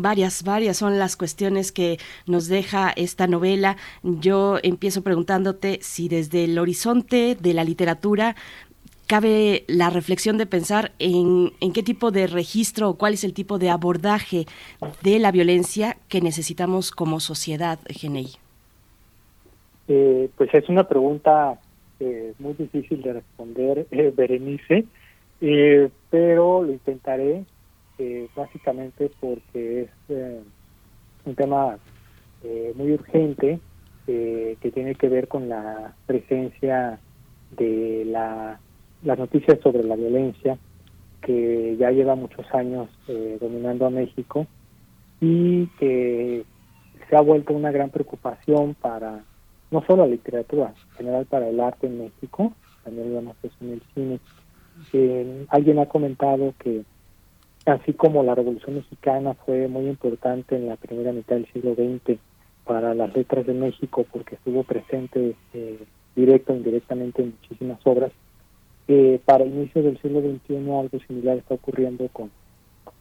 varias, 0.00 0.44
varias 0.44 0.76
son 0.76 1.00
las 1.00 1.16
cuestiones 1.16 1.72
que 1.72 1.98
nos 2.28 2.46
deja 2.46 2.92
esta 2.94 3.26
novela. 3.26 3.78
Yo 4.04 4.58
empiezo 4.62 5.02
preguntándote 5.02 5.80
si 5.82 6.08
desde 6.08 6.44
el 6.44 6.56
horizonte 6.56 7.36
de 7.40 7.52
la 7.52 7.64
literatura 7.64 8.36
cabe 9.08 9.64
la 9.66 9.90
reflexión 9.90 10.38
de 10.38 10.46
pensar 10.46 10.92
en, 11.00 11.52
en 11.58 11.72
qué 11.72 11.82
tipo 11.82 12.12
de 12.12 12.28
registro 12.28 12.90
o 12.90 12.94
cuál 12.94 13.14
es 13.14 13.24
el 13.24 13.34
tipo 13.34 13.58
de 13.58 13.70
abordaje 13.70 14.46
de 15.02 15.18
la 15.18 15.32
violencia 15.32 15.96
que 16.06 16.20
necesitamos 16.20 16.92
como 16.92 17.18
sociedad, 17.18 17.80
Genei. 17.88 18.36
Eh, 19.88 20.30
pues 20.36 20.54
es 20.54 20.68
una 20.68 20.86
pregunta 20.86 21.58
eh, 22.00 22.34
muy 22.38 22.54
difícil 22.54 23.02
de 23.02 23.14
responder, 23.14 23.86
eh, 23.92 24.12
Berenice, 24.14 24.84
eh, 25.40 25.90
pero 26.10 26.62
lo 26.62 26.72
intentaré 26.72 27.44
eh, 27.98 28.28
básicamente 28.34 29.10
porque 29.20 29.82
es 29.82 29.90
eh, 30.08 30.40
un 31.24 31.34
tema 31.34 31.78
muy 32.76 32.92
urgente 32.92 33.58
que 34.06 34.70
tiene 34.72 34.94
que 34.94 35.08
ver 35.08 35.26
con 35.26 35.48
la 35.48 35.96
presencia 36.06 37.00
de 37.56 38.04
la, 38.06 38.60
las 39.02 39.18
noticias 39.18 39.58
sobre 39.60 39.82
la 39.82 39.96
violencia 39.96 40.56
que 41.22 41.76
ya 41.76 41.90
lleva 41.90 42.14
muchos 42.14 42.46
años 42.54 42.88
dominando 43.40 43.86
a 43.86 43.90
México 43.90 44.46
y 45.20 45.66
que 45.80 46.44
se 47.08 47.16
ha 47.16 47.20
vuelto 47.20 47.52
una 47.52 47.72
gran 47.72 47.90
preocupación 47.90 48.74
para 48.74 49.24
no 49.76 49.84
solo 49.86 50.04
la 50.04 50.12
literatura, 50.12 50.72
en 50.92 50.96
general 50.96 51.26
para 51.26 51.48
el 51.48 51.60
arte 51.60 51.86
en 51.86 51.98
México, 51.98 52.54
también 52.82 53.30
eso 53.42 53.54
en 53.60 53.72
el 53.72 53.82
cine. 53.94 54.20
Eh, 54.94 55.44
alguien 55.50 55.78
ha 55.78 55.86
comentado 55.86 56.54
que 56.58 56.82
así 57.66 57.92
como 57.92 58.22
la 58.22 58.34
Revolución 58.34 58.76
Mexicana 58.76 59.34
fue 59.34 59.68
muy 59.68 59.86
importante 59.86 60.56
en 60.56 60.68
la 60.68 60.76
primera 60.76 61.12
mitad 61.12 61.36
del 61.36 61.52
siglo 61.52 61.74
XX 61.74 62.18
para 62.64 62.94
las 62.94 63.14
letras 63.14 63.46
de 63.46 63.52
México 63.52 64.06
porque 64.10 64.36
estuvo 64.36 64.62
presente 64.62 65.36
eh, 65.52 65.78
directo 66.14 66.54
o 66.54 66.56
indirectamente 66.56 67.22
en 67.22 67.34
muchísimas 67.38 67.78
obras, 67.84 68.12
eh, 68.88 69.20
para 69.26 69.44
el 69.44 69.50
inicio 69.52 69.82
del 69.82 70.00
siglo 70.00 70.22
XXI 70.22 70.56
algo 70.56 70.98
similar 71.06 71.36
está 71.36 71.52
ocurriendo 71.52 72.08
con, 72.14 72.30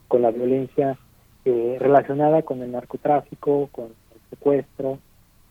con 0.10 0.22
la 0.22 0.32
violencia 0.32 0.98
eh, 1.46 1.78
relacionada 1.80 2.42
con 2.42 2.62
el 2.62 2.74
narcotráfico, 2.74 3.70
con 3.72 3.86
el 3.86 4.30
secuestro, 4.30 5.00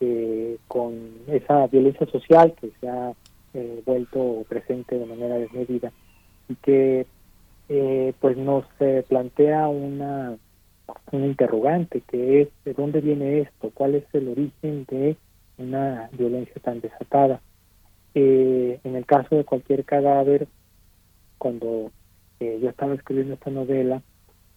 eh, 0.01 0.59
con 0.67 0.93
esa 1.29 1.69
violencia 1.69 2.07
social 2.07 2.53
que 2.61 2.71
se 2.81 2.89
ha 2.89 3.13
eh, 3.55 3.83
vuelto 3.87 4.45
presente 4.49 4.99
de 4.99 5.07
manera 5.07 5.37
desmedida 5.37 5.93
y 6.49 6.57
que 6.57 7.07
eh, 7.69 8.13
pues 8.21 8.37
nos 8.37 8.65
plantea 9.09 9.69
una 9.69 10.37
un 11.13 11.25
interrogante 11.25 12.03
que 12.03 12.43
es 12.43 12.49
de 12.65 12.75
dónde 12.75 13.01
viene 13.01 13.41
esto, 13.41 13.71
cuál 13.73 13.95
es 13.95 14.05
el 14.13 14.29
origen 14.29 14.85
de 14.91 15.17
una 15.57 16.11
violencia 16.13 16.61
tan 16.61 16.81
desatada. 16.81 17.41
en 18.15 18.97
el 18.97 19.07
caso 19.07 19.37
de 19.37 19.45
cualquier 19.45 19.85
cadáver, 19.85 20.47
cuando 21.39 21.91
yo 22.41 22.69
estaba 22.69 22.95
escribiendo 22.95 23.35
esta 23.35 23.51
novela, 23.51 24.03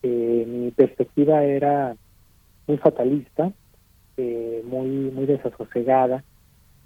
mi 0.03 0.71
perspectiva 0.71 1.45
era 1.45 1.95
muy 2.67 2.77
fatalista, 2.77 3.53
eh, 4.17 4.63
muy 4.65 4.87
muy 4.87 5.25
desasosegada. 5.25 6.23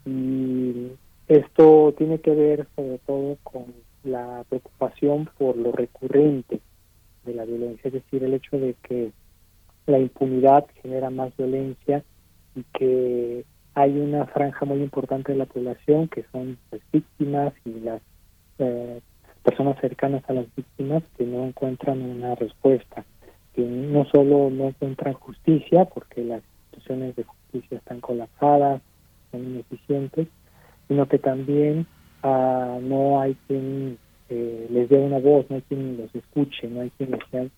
Y 0.05 0.91
esto 1.27 1.93
tiene 1.97 2.19
que 2.19 2.31
ver 2.31 2.67
sobre 2.75 2.97
todo 3.00 3.38
con 3.43 3.65
la 4.03 4.43
preocupación 4.50 5.29
por 5.38 5.55
lo 5.55 5.71
recurrente 5.71 6.59
de 7.25 7.33
la 7.33 7.45
violencia, 7.45 7.88
es 7.88 7.93
decir, 7.93 8.23
el 8.23 8.33
hecho 8.33 8.57
de 8.57 8.75
que 8.81 9.11
la 9.85 10.00
impunidad 10.00 10.65
genera 10.81 11.09
más 11.09 11.35
violencia 11.38 12.03
y 12.55 12.63
que 12.77 13.45
hay 13.73 13.97
una 13.97 14.25
franja 14.25 14.65
muy 14.65 14.81
importante 14.81 15.31
de 15.31 15.38
la 15.38 15.45
población 15.45 16.07
que 16.07 16.25
son 16.31 16.57
las 16.71 16.81
víctimas 16.91 17.53
y 17.65 17.79
las 17.79 18.01
eh, 18.59 19.00
personas 19.43 19.79
cercanas 19.79 20.23
a 20.27 20.33
las 20.33 20.45
víctimas 20.55 21.03
que 21.17 21.25
no 21.25 21.45
encuentran 21.45 22.01
una 22.01 22.35
respuesta, 22.35 23.05
que 23.53 23.61
no 23.61 24.05
solo 24.05 24.50
no 24.50 24.70
encuentran 24.70 25.13
justicia 25.13 25.85
porque 25.85 26.24
las 26.24 26.44
instituciones 26.72 27.16
de 27.16 27.24
justicia 27.24 27.77
están 27.77 28.00
colapsadas, 28.00 28.81
son 29.31 29.44
ineficientes, 29.44 30.27
sino 30.88 31.07
que 31.07 31.20
también 31.20 31.86
ah, 32.24 32.79
no 32.81 33.22
hay 33.22 33.36
quien 33.48 33.98
eh, 34.29 34.68
les 34.70 34.90
dé 34.90 34.98
una 34.98 35.20
voz, 35.20 35.46
no 35.50 35.57
hay 35.57 35.62
quien 35.64 35.98
los 35.98 36.14
escuche, 36.16 36.68
no 36.68 36.81
hay 36.81 36.90
quien 36.92 37.14
esté 37.14 37.50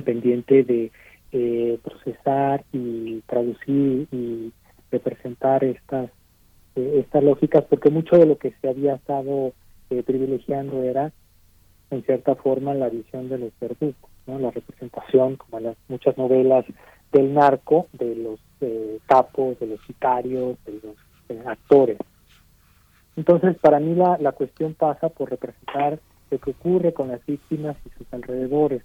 pendiente 0.00 0.64
de 0.64 0.90
eh, 1.32 1.78
procesar 1.82 2.64
y 2.72 3.20
traducir 3.26 4.08
y 4.10 4.52
representar 4.90 5.64
estas 5.64 6.10
eh, 6.74 7.00
estas 7.00 7.22
lógicas, 7.22 7.64
porque 7.68 7.90
mucho 7.90 8.16
de 8.16 8.26
lo 8.26 8.38
que 8.38 8.54
se 8.60 8.68
había 8.68 8.94
estado 8.94 9.52
privilegiando 10.06 10.82
era, 10.82 11.12
en 11.90 12.02
cierta 12.04 12.34
forma, 12.34 12.72
la 12.72 12.88
visión 12.88 13.28
de 13.28 13.36
los 13.36 13.52
verdugos, 13.60 13.94
¿no? 14.26 14.38
la 14.38 14.50
representación, 14.50 15.36
como 15.36 15.60
las 15.60 15.76
muchas 15.88 16.16
novelas 16.16 16.64
del 17.12 17.34
narco, 17.34 17.88
de 17.92 18.16
los 18.16 18.40
eh, 18.60 18.98
capos, 19.06 19.58
de 19.60 19.66
los 19.66 19.80
sicarios, 19.86 20.56
de 20.64 20.72
los 20.72 20.96
eh, 21.28 21.42
actores. 21.46 21.98
Entonces, 23.16 23.56
para 23.58 23.78
mí 23.78 23.94
la, 23.94 24.16
la 24.18 24.32
cuestión 24.32 24.74
pasa 24.74 25.08
por 25.10 25.30
representar 25.30 26.00
lo 26.30 26.38
que 26.38 26.50
ocurre 26.52 26.94
con 26.94 27.08
las 27.08 27.24
víctimas 27.26 27.76
y 27.84 27.90
sus 27.90 28.12
alrededores. 28.12 28.82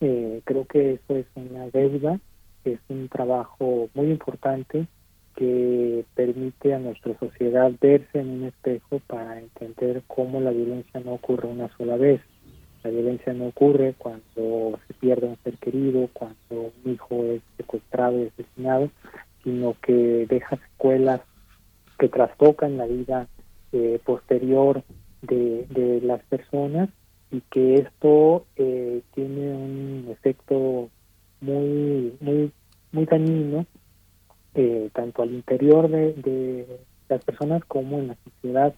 Eh, 0.00 0.42
creo 0.44 0.66
que 0.66 0.94
eso 0.94 1.16
es 1.16 1.26
una 1.36 1.68
deuda, 1.68 2.18
es 2.64 2.80
un 2.88 3.08
trabajo 3.08 3.88
muy 3.94 4.10
importante 4.10 4.86
que 5.36 6.04
permite 6.14 6.74
a 6.74 6.78
nuestra 6.78 7.16
sociedad 7.18 7.70
verse 7.80 8.18
en 8.18 8.30
un 8.30 8.44
espejo 8.44 9.00
para 9.06 9.38
entender 9.38 10.02
cómo 10.06 10.40
la 10.40 10.50
violencia 10.50 11.00
no 11.00 11.14
ocurre 11.14 11.48
una 11.48 11.68
sola 11.76 11.96
vez. 11.96 12.20
La 12.86 12.92
violencia 12.92 13.32
no 13.32 13.46
ocurre 13.48 13.96
cuando 13.98 14.78
se 14.86 14.94
pierde 14.94 15.26
un 15.26 15.36
ser 15.42 15.54
querido, 15.54 16.08
cuando 16.12 16.36
un 16.50 16.92
hijo 16.92 17.24
es 17.24 17.42
secuestrado 17.56 18.22
y 18.22 18.28
asesinado, 18.28 18.90
sino 19.42 19.74
que 19.82 20.24
deja 20.28 20.56
secuelas 20.56 21.20
que 21.98 22.08
trastocan 22.08 22.76
la 22.76 22.86
vida 22.86 23.26
eh, 23.72 23.98
posterior 24.04 24.84
de, 25.22 26.00
las 26.04 26.22
personas 26.26 26.88
y 27.32 27.40
que 27.50 27.74
esto 27.74 28.46
eh, 28.54 29.02
tiene 29.16 29.52
un 29.52 30.06
efecto 30.12 30.88
muy 31.40 32.14
muy 32.20 32.52
muy 32.92 33.04
dañino 33.06 33.66
eh, 34.54 34.90
tanto 34.92 35.22
al 35.22 35.32
interior 35.32 35.90
de, 35.90 36.12
de, 36.12 36.78
las 37.08 37.24
personas 37.24 37.64
como 37.64 37.98
en 37.98 38.08
la 38.08 38.16
sociedad 38.22 38.72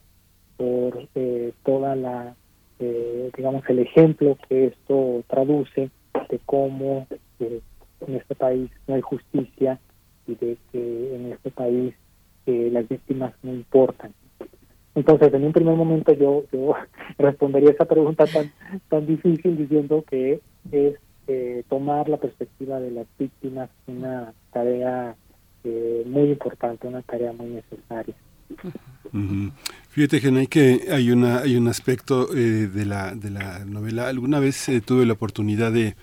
por 0.57 1.09
eh, 1.15 1.53
toda 1.63 1.95
la 1.95 2.35
eh, 2.79 3.31
digamos 3.37 3.63
el 3.69 3.81
ejemplo 3.81 4.37
que 4.49 4.67
esto 4.67 5.23
traduce 5.29 5.91
de 6.29 6.41
cómo 6.47 7.07
en 7.41 8.15
este 8.15 8.35
país 8.35 8.71
no 8.87 8.95
hay 8.95 9.01
justicia 9.01 9.79
y 10.27 10.35
de 10.35 10.57
que 10.73 11.15
en 11.15 11.33
este 11.33 11.51
país 11.51 11.95
las 12.47 12.89
víctimas 12.89 13.35
no 13.43 13.53
importan 13.53 14.15
entonces 14.95 15.35
en 15.35 15.45
un 15.45 15.53
primer 15.53 15.75
momento 15.75 16.13
yo 16.15 16.45
yo 16.51 16.75
respondería 17.19 17.71
esa 17.71 17.85
pregunta 17.85 18.25
tan 18.27 18.51
tan 18.89 19.07
difícil 19.07 19.57
diciendo 19.57 20.03
que 20.09 20.41
es 20.73 20.95
tomar 21.69 22.09
la 22.09 22.17
perspectiva 22.17 22.81
de 22.81 22.91
las 22.91 23.07
víctimas 23.19 23.69
una 23.87 24.33
tarea 24.51 25.15
eh, 25.65 26.03
muy 26.07 26.31
importante, 26.31 26.87
una 26.87 27.03
tarea 27.03 27.33
muy 27.33 27.49
necesaria. 27.49 28.15
Fíjate, 29.91 30.21
Genay, 30.21 30.47
que 30.47 30.89
hay, 30.93 31.11
una, 31.11 31.39
hay 31.39 31.57
un 31.57 31.69
aspecto 31.69 32.35
eh, 32.35 32.69
de, 32.69 32.85
la, 32.85 33.15
de 33.15 33.31
la 33.31 33.65
novela. 33.65 34.09
Alguna 34.09 34.39
vez 34.39 34.69
eh, 34.69 34.81
tuve 34.81 35.07
la 35.07 35.15
oportunidad 35.15 35.73
de 35.73 35.97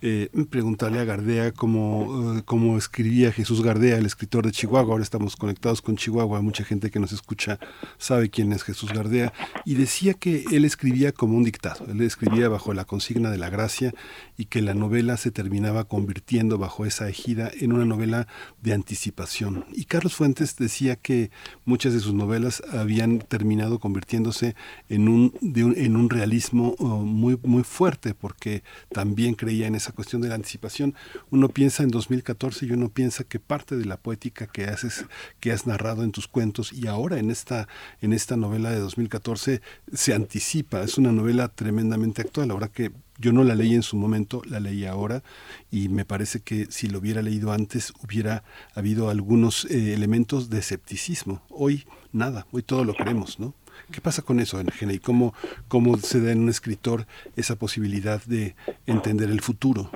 eh, 0.00 0.30
preguntarle 0.50 1.00
a 1.00 1.04
Gardea 1.04 1.52
cómo, 1.52 2.36
eh, 2.38 2.42
cómo 2.44 2.78
escribía 2.78 3.32
Jesús 3.32 3.62
Gardea, 3.62 3.98
el 3.98 4.06
escritor 4.06 4.46
de 4.46 4.52
Chihuahua. 4.52 4.92
Ahora 4.92 5.02
estamos 5.02 5.36
conectados 5.36 5.82
con 5.82 5.96
Chihuahua, 5.96 6.40
mucha 6.40 6.64
gente 6.64 6.90
que 6.90 7.00
nos 7.00 7.12
escucha 7.12 7.58
sabe 7.98 8.30
quién 8.30 8.52
es 8.52 8.62
Jesús 8.62 8.92
Gardea. 8.92 9.32
Y 9.64 9.74
decía 9.74 10.14
que 10.14 10.44
él 10.52 10.64
escribía 10.64 11.12
como 11.12 11.36
un 11.36 11.44
dictado, 11.44 11.86
él 11.88 12.00
escribía 12.02 12.48
bajo 12.48 12.74
la 12.74 12.84
consigna 12.84 13.30
de 13.30 13.38
la 13.38 13.50
gracia 13.50 13.94
y 14.36 14.46
que 14.46 14.62
la 14.62 14.74
novela 14.74 15.16
se 15.16 15.30
terminaba 15.30 15.84
convirtiendo 15.84 16.58
bajo 16.58 16.86
esa 16.86 17.08
ejida 17.08 17.50
en 17.60 17.72
una 17.72 17.84
novela 17.84 18.26
de 18.62 18.74
anticipación. 18.74 19.64
Y 19.72 19.84
Carlos 19.84 20.14
Fuentes 20.14 20.56
decía 20.56 20.96
que 20.96 21.30
muchas 21.64 21.92
de 21.92 22.00
sus 22.00 22.14
novelas 22.14 22.62
habían 22.72 23.18
terminado 23.18 23.78
convirtiéndose 23.78 24.54
en 24.88 25.08
un, 25.08 25.32
en 25.42 25.96
un 25.96 26.10
realismo 26.10 26.74
oh, 26.78 27.02
muy, 27.02 27.38
muy 27.42 27.64
fuerte, 27.64 28.14
porque 28.14 28.62
también 28.90 29.34
creía 29.34 29.66
en 29.66 29.74
esa 29.74 29.87
cuestión 29.92 30.22
de 30.22 30.28
la 30.28 30.34
anticipación. 30.34 30.94
Uno 31.30 31.48
piensa 31.48 31.82
en 31.82 31.90
2014 31.90 32.66
y 32.66 32.72
uno 32.72 32.88
piensa 32.88 33.24
que 33.24 33.40
parte 33.40 33.76
de 33.76 33.84
la 33.84 33.96
poética 33.96 34.46
que 34.46 34.64
haces, 34.64 35.04
que 35.40 35.52
has 35.52 35.66
narrado 35.66 36.02
en 36.02 36.12
tus 36.12 36.28
cuentos 36.28 36.72
y 36.72 36.86
ahora 36.86 37.18
en 37.18 37.30
esta, 37.30 37.68
en 38.00 38.12
esta 38.12 38.36
novela 38.36 38.70
de 38.70 38.78
2014 38.78 39.60
se 39.92 40.14
anticipa. 40.14 40.82
Es 40.82 40.98
una 40.98 41.12
novela 41.12 41.48
tremendamente 41.48 42.22
actual. 42.22 42.50
Ahora 42.50 42.68
que 42.68 42.92
yo 43.18 43.32
no 43.32 43.42
la 43.42 43.54
leí 43.54 43.74
en 43.74 43.82
su 43.82 43.96
momento, 43.96 44.42
la 44.46 44.60
leí 44.60 44.84
ahora 44.84 45.22
y 45.70 45.88
me 45.88 46.04
parece 46.04 46.40
que 46.40 46.66
si 46.70 46.88
lo 46.88 47.00
hubiera 47.00 47.20
leído 47.20 47.52
antes 47.52 47.92
hubiera 48.02 48.44
habido 48.74 49.10
algunos 49.10 49.64
eh, 49.64 49.92
elementos 49.92 50.50
de 50.50 50.58
escepticismo. 50.58 51.42
Hoy 51.48 51.84
nada, 52.12 52.46
hoy 52.52 52.62
todo 52.62 52.84
lo 52.84 52.94
creemos, 52.94 53.40
¿no? 53.40 53.54
¿Qué 53.92 54.00
pasa 54.02 54.22
con 54.22 54.38
eso, 54.38 54.60
Engene? 54.60 54.94
¿Y 54.94 54.98
cómo, 54.98 55.32
cómo 55.68 55.96
se 55.96 56.20
da 56.20 56.32
en 56.32 56.40
un 56.40 56.48
escritor 56.50 57.06
esa 57.36 57.56
posibilidad 57.56 58.22
de 58.24 58.54
entender 58.86 59.30
el 59.30 59.40
futuro? 59.40 59.90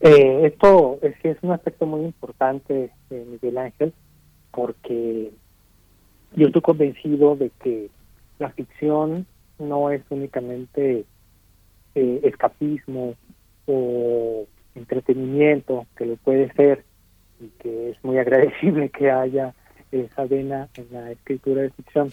Eh, 0.00 0.46
esto 0.46 0.98
es, 1.02 1.16
es 1.24 1.36
un 1.42 1.50
aspecto 1.50 1.86
muy 1.86 2.04
importante, 2.04 2.90
eh, 3.10 3.26
Miguel 3.28 3.58
Ángel, 3.58 3.92
porque 4.52 5.32
yo 6.36 6.46
estoy 6.46 6.62
convencido 6.62 7.34
de 7.34 7.50
que 7.62 7.90
la 8.38 8.50
ficción 8.50 9.26
no 9.58 9.90
es 9.90 10.02
únicamente 10.10 11.04
eh, 11.96 12.20
escapismo 12.22 13.16
o 13.66 14.46
entretenimiento, 14.76 15.86
que 15.96 16.06
lo 16.06 16.16
puede 16.16 16.52
ser, 16.52 16.84
y 17.40 17.48
que 17.60 17.90
es 17.90 18.04
muy 18.04 18.18
agradecible 18.18 18.88
que 18.90 19.10
haya 19.10 19.52
esa 19.92 20.24
vena 20.24 20.68
en 20.74 20.86
la 20.90 21.10
escritura 21.10 21.62
de 21.62 21.70
ficción. 21.70 22.12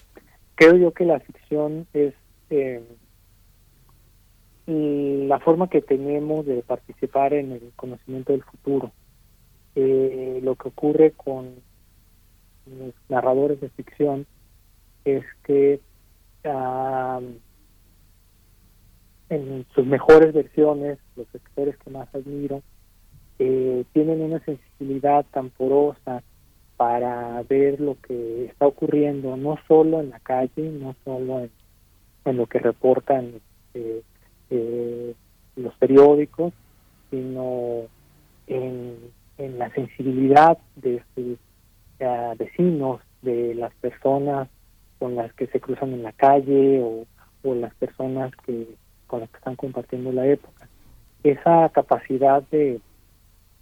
Creo 0.56 0.76
yo 0.78 0.92
que 0.92 1.06
la 1.06 1.20
ficción 1.20 1.88
es 1.94 2.14
eh, 2.50 2.84
la 4.68 5.40
forma 5.40 5.70
que 5.70 5.82
tenemos 5.82 6.46
de 6.46 6.62
participar 6.64 7.34
en 7.34 7.52
el 7.52 7.72
conocimiento 7.76 8.32
del 8.32 8.44
futuro. 8.44 8.92
Eh, 9.76 10.40
lo 10.42 10.56
que 10.56 10.70
ocurre 10.70 11.12
con 11.12 11.56
los 12.66 12.94
narradores 13.10 13.60
de 13.60 13.70
ficción 13.70 14.26
es 15.04 15.24
que 15.44 15.80
en 19.30 19.66
sus 19.74 19.86
mejores 19.86 20.34
versiones, 20.34 21.00
los 21.16 21.28
escritores 21.34 21.78
que 21.78 21.90
más 21.90 22.14
admiro, 22.14 22.62
eh, 23.40 23.84
tienen 23.94 24.22
una 24.22 24.40
sensibilidad 24.46 25.26
tan 25.32 25.50
porosa, 25.50 26.24
para 26.78 27.42
ver 27.44 27.80
lo 27.80 27.98
que 28.02 28.46
está 28.46 28.68
ocurriendo, 28.68 29.38
no 29.38 29.58
solo 29.68 30.02
en 30.02 30.10
la 30.10 30.20
calle, 30.20 30.52
no 30.58 30.96
solo 31.04 31.48
en, 32.26 32.38
lo 32.38 32.48
que 32.48 32.60
reportan 32.60 33.34
eh, 33.74 34.02
eh, 34.50 35.14
los 35.56 35.74
periódicos, 35.76 36.54
sino 37.12 37.84
en, 38.48 39.14
la 39.38 39.70
sensibilidad 39.74 40.58
de 40.76 41.04
sus 41.14 41.38
eh, 42.00 42.34
vecinos, 42.38 43.02
de 43.22 43.56
las 43.56 43.74
personas 43.76 44.48
con 45.00 45.16
las 45.16 45.34
que 45.34 45.48
se 45.48 45.60
cruzan 45.60 45.94
en 45.94 46.04
la 46.04 46.14
calle 46.14 46.82
o, 46.82 47.06
las 47.44 47.76
personas 47.76 48.32
que 48.44 48.68
con 49.06 49.20
las 49.20 49.30
que 49.30 49.38
están 49.38 49.56
compartiendo 49.56 50.12
la 50.12 50.26
época. 50.26 50.68
Esa 51.24 51.70
capacidad 51.70 52.42
de, 52.50 52.82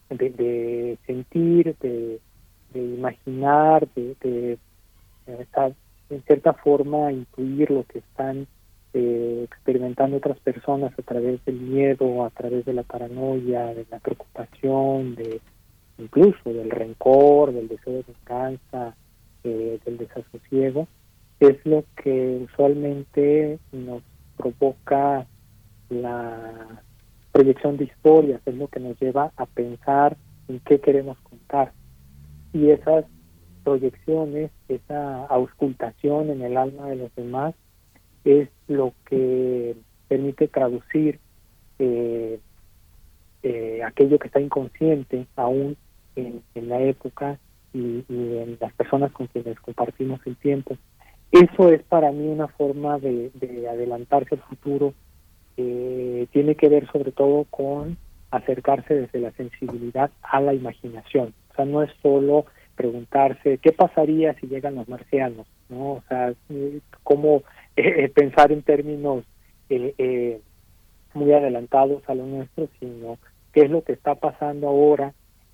de 0.10 0.97
sentir, 1.06 1.76
de 1.82 2.21
de 2.73 2.81
imaginar, 2.81 3.88
de, 3.95 4.15
de, 4.21 4.57
en 6.09 6.23
cierta 6.23 6.53
forma 6.53 7.12
incluir 7.12 7.71
lo 7.71 7.83
que 7.86 7.99
están 7.99 8.47
eh, 8.93 9.41
experimentando 9.45 10.17
otras 10.17 10.39
personas 10.39 10.93
a 10.97 11.01
través 11.01 11.43
del 11.45 11.59
miedo, 11.59 12.23
a 12.23 12.29
través 12.29 12.65
de 12.65 12.73
la 12.73 12.83
paranoia, 12.83 13.73
de 13.73 13.86
la 13.89 13.99
preocupación, 13.99 15.15
de 15.15 15.41
incluso 15.97 16.53
del 16.53 16.69
rencor, 16.69 17.53
del 17.53 17.67
deseo 17.67 17.93
de 17.93 18.03
descansa, 18.03 18.95
eh, 19.43 19.79
del 19.86 19.97
desasosiego, 19.97 20.88
es 21.39 21.57
lo 21.65 21.83
que 21.95 22.41
usualmente 22.43 23.59
nos 23.71 24.03
provoca 24.38 25.25
la 25.89 26.81
proyección 27.31 27.77
de 27.77 27.86
historias, 27.86 28.41
es 28.45 28.55
lo 28.55 28.67
que 28.67 28.79
nos 28.79 28.99
lleva 28.99 29.31
a 29.36 29.45
pensar 29.45 30.17
en 30.47 30.59
qué 30.59 30.79
queremos 30.79 31.17
contar 31.19 31.71
y 32.53 32.69
esas 32.69 33.05
proyecciones, 33.63 34.51
esa 34.67 35.25
auscultación 35.25 36.29
en 36.29 36.41
el 36.41 36.57
alma 36.57 36.87
de 36.89 36.95
los 36.97 37.15
demás 37.15 37.55
es 38.23 38.49
lo 38.67 38.93
que 39.05 39.75
permite 40.07 40.47
traducir 40.47 41.19
eh, 41.79 42.39
eh, 43.41 43.81
aquello 43.85 44.19
que 44.19 44.27
está 44.27 44.39
inconsciente 44.39 45.25
aún 45.35 45.75
en, 46.15 46.43
la 46.55 46.79
época 46.81 47.39
y, 47.73 48.03
en 48.07 48.57
las 48.59 48.71
personas 48.73 49.11
con 49.11 49.27
quienes 49.27 49.59
compartimos 49.59 50.21
el 50.25 50.35
tiempo. 50.37 50.77
Eso 51.31 51.69
es 51.69 51.81
para 51.83 52.11
mí 52.11 52.27
una 52.27 52.47
forma 52.47 52.99
de, 52.99 53.31
adelantarse 53.69 54.35
al 54.35 54.41
futuro. 54.41 54.93
Eh, 55.57 56.27
tiene 56.31 56.55
que 56.55 56.69
ver 56.69 56.89
sobre 56.91 57.11
todo 57.11 57.45
con 57.49 57.97
acercarse 58.31 58.93
desde 58.93 59.19
la 59.19 59.31
sensibilidad 59.31 60.11
a 60.21 60.39
la 60.41 60.53
imaginación. 60.53 61.33
O 61.53 61.55
sea, 61.55 61.65
no 61.65 61.83
es 61.83 61.91
solo 62.01 62.45
preguntarse 62.75 63.59
qué 63.59 63.71
pasaría 63.71 64.33
si 64.35 64.47
llegan 64.47 64.75
los 64.75 64.89
marcianos, 64.89 65.45
¿no? 65.69 65.93
O 65.93 66.03
sea, 66.07 66.33
cómo 67.03 67.43
eh, 67.75 68.09
pensar 68.09 68.51
en 68.51 68.63
términos 68.63 69.23
eh, 69.69 69.93
eh, 69.97 70.41
muy 71.13 71.31
adelantados 71.33 72.01
a 72.07 72.15
lo 72.15 72.25
nuestro, 72.25 72.67
sino 72.79 73.17
qué 73.53 73.61
es 73.61 73.69
lo 73.69 73.83
que 73.83 73.93
está 73.93 74.15
pasando 74.15 74.67
ahora 74.67 75.13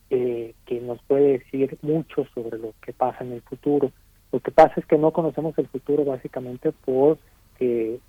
que 0.09 0.81
nos 0.81 0.99
puede 1.03 1.33
decir 1.37 1.77
mucho 1.83 2.25
sobre 2.33 2.57
lo 2.57 2.73
que 2.81 2.93
pasa 2.93 3.23
en 3.23 3.33
el 3.33 3.41
futuro. 3.41 3.91
Lo 4.31 4.39
que 4.39 4.49
pasa 4.49 4.73
es 4.77 4.85
que 4.87 4.97
no 4.97 5.11
conocemos 5.11 5.55
el 5.59 5.67
futuro 5.67 6.03
básicamente 6.03 6.71
porque 6.83 7.99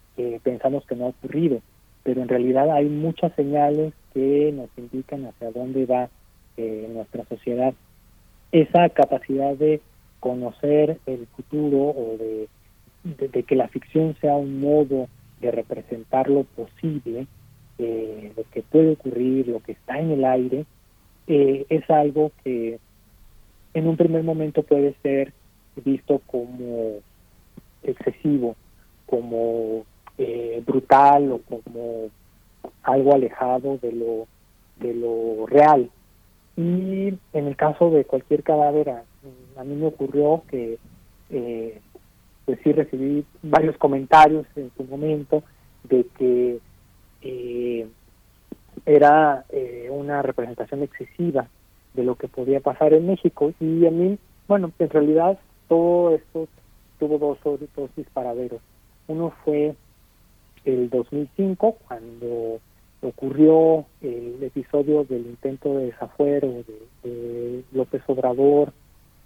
pensamos 0.43 0.87
que 0.87 0.97
no 0.97 1.05
ha 1.05 1.09
ocurrido, 1.09 1.61
pero 2.03 2.23
en 2.23 2.29
realidad 2.29 2.71
hay 2.71 2.87
muchas 2.87 3.35
señales 3.35 3.93
que 4.15 4.51
nos 4.51 4.71
indican 4.79 5.27
hacia 5.27 5.51
dónde 5.51 5.85
va 5.85 6.09
nuestra 6.57 7.25
sociedad 7.25 7.75
esa 8.53 8.89
capacidad 8.91 9.55
de 9.55 9.81
conocer 10.19 10.99
el 11.07 11.27
futuro 11.29 11.79
o 11.79 12.17
de, 12.19 12.49
de, 13.05 13.43
que 13.43 13.57
la 13.57 13.69
ficción 13.69 14.17
sea 14.21 14.35
un 14.35 14.61
modo 14.61 15.09
de 15.41 15.51
representar 15.51 16.29
lo 16.29 16.45
posible, 16.45 17.27
eh, 17.79 18.33
lo 18.37 18.45
que 18.51 18.63
puede 18.63 18.93
ocurrir, 18.93 19.49
lo 19.49 19.61
que 19.61 19.73
está 19.73 19.99
en 19.99 20.11
el 20.11 20.25
aire, 20.25 20.67
eh, 21.27 21.65
es 21.69 21.89
algo 21.89 22.33
que 22.45 22.79
en 23.73 23.87
un 23.87 23.97
primer 23.97 24.23
momento 24.23 24.63
puede 24.63 24.95
ser 25.03 25.33
visto 25.77 26.21
como 26.27 26.97
excesivo, 27.83 28.57
como 29.07 29.85
eh, 30.19 30.63
brutal 30.67 31.33
o 31.33 31.39
como 31.39 32.09
algo 32.83 33.15
alejado 33.15 33.79
de 33.79 33.93
lo 33.93 34.27
de 34.81 34.95
lo 34.95 35.47
real. 35.47 35.91
Y 36.61 37.19
en 37.33 37.47
el 37.47 37.57
caso 37.57 37.91
de 37.91 38.05
cualquier 38.05 38.43
cadáver, 38.43 38.91
a, 38.91 39.65
mí 39.65 39.75
me 39.77 39.87
ocurrió 39.87 40.43
que 40.49 40.79
eh, 41.31 41.81
pues 42.45 42.59
sí 42.63 42.73
recibí 42.73 43.25
varios 43.43 43.79
comentarios 43.79 44.47
en 44.57 44.71
su 44.77 44.85
momento 44.85 45.43
de 45.85 46.05
que 46.19 46.59
eh, 47.23 47.89
era 48.85 49.47
eh, 49.49 49.89
una 49.91 50.21
representación 50.21 50.83
excesiva 50.83 51.49
de 51.95 52.05
lo 52.05 52.17
que 52.17 52.29
podía 52.29 52.61
pasar 52.61 52.93
en 52.93 53.07
México 53.07 53.55
y 53.59 53.87
a 53.87 53.91
mí, 53.91 54.19
bueno, 54.47 54.71
en 54.79 54.91
realidad 54.91 55.39
todo 55.67 56.15
esto 56.15 56.47
tuvo 56.99 57.17
dos, 57.19 57.39
dos 57.75 57.91
disparaderos. 57.97 58.61
Uno 59.09 59.33
fue 59.45 59.75
el 60.67 60.91
2005, 60.91 61.79
cuando 61.89 62.61
ocurrió 63.03 63.87
el 64.03 64.43
episodio 64.43 65.05
del 65.05 65.27
intento 65.27 65.79
de 65.79 65.87
desafuero 65.87 66.65
de, 67.03 67.65
López 67.73 68.03
Obrador 68.07 68.73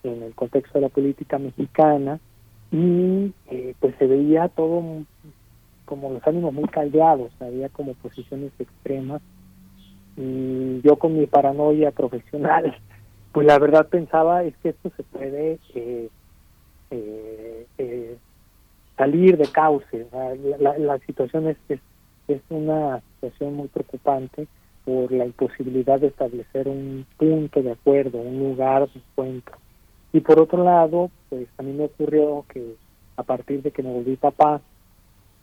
en 0.03 0.23
el 0.23 0.35
contexto 0.35 0.79
de 0.79 0.83
la 0.83 0.89
política 0.89 1.39
mexicana 1.39 2.21
y 2.71 3.33
eh, 3.51 3.75
pues 3.81 3.95
se 3.99 4.07
veía 4.07 4.49
todo 4.49 4.83
como 5.85 6.11
los 6.11 6.27
ánimos 6.27 6.53
muy 6.53 6.69
caldeados, 6.69 7.33
había 7.41 7.69
como 7.69 7.95
posiciones 7.95 8.53
extremas 8.59 9.23
y 10.17 10.81
yo 10.83 10.97
con 10.97 11.19
mi 11.19 11.27
paranoia 11.27 11.91
profesional 11.91 12.77
pues 13.33 13.47
la 13.47 13.59
verdad 13.59 13.89
pensaba 13.89 14.45
es 14.45 14.57
que 14.59 14.71
esto 14.71 14.91
se 14.97 15.03
puede 15.03 15.59
eh, 15.75 16.09
eh, 16.91 17.67
eh 17.79 18.17
salir 18.97 19.37
de 19.37 19.47
cauce. 19.47 20.07
La, 20.61 20.79
la, 20.79 20.99
situación 21.01 21.49
es, 21.49 21.57
es, 21.69 21.81
una 22.49 23.01
situación 23.15 23.55
muy 23.55 23.69
preocupante 23.69 24.47
por 24.85 25.11
la 25.13 25.25
imposibilidad 25.25 26.01
de 26.01 26.09
establecer 26.09 26.69
un 26.69 27.07
punto 27.17 27.63
de 27.63 27.73
acuerdo, 27.73 28.19
un 28.19 28.39
lugar 28.39 28.89
de 28.89 29.01
encuentro. 29.01 29.57
Y 30.13 30.21
por 30.21 30.39
otro 30.39 30.63
lado, 30.63 31.11
pues 31.31 31.49
a 31.59 31.63
mí 31.63 31.73
me 31.73 31.85
ocurrió 31.85 32.45
que 32.49 32.75
a 33.17 33.23
partir 33.23 33.63
de 33.63 33.71
que 33.71 33.83
me 33.83 33.93
volví 33.93 34.17
papá 34.17 34.61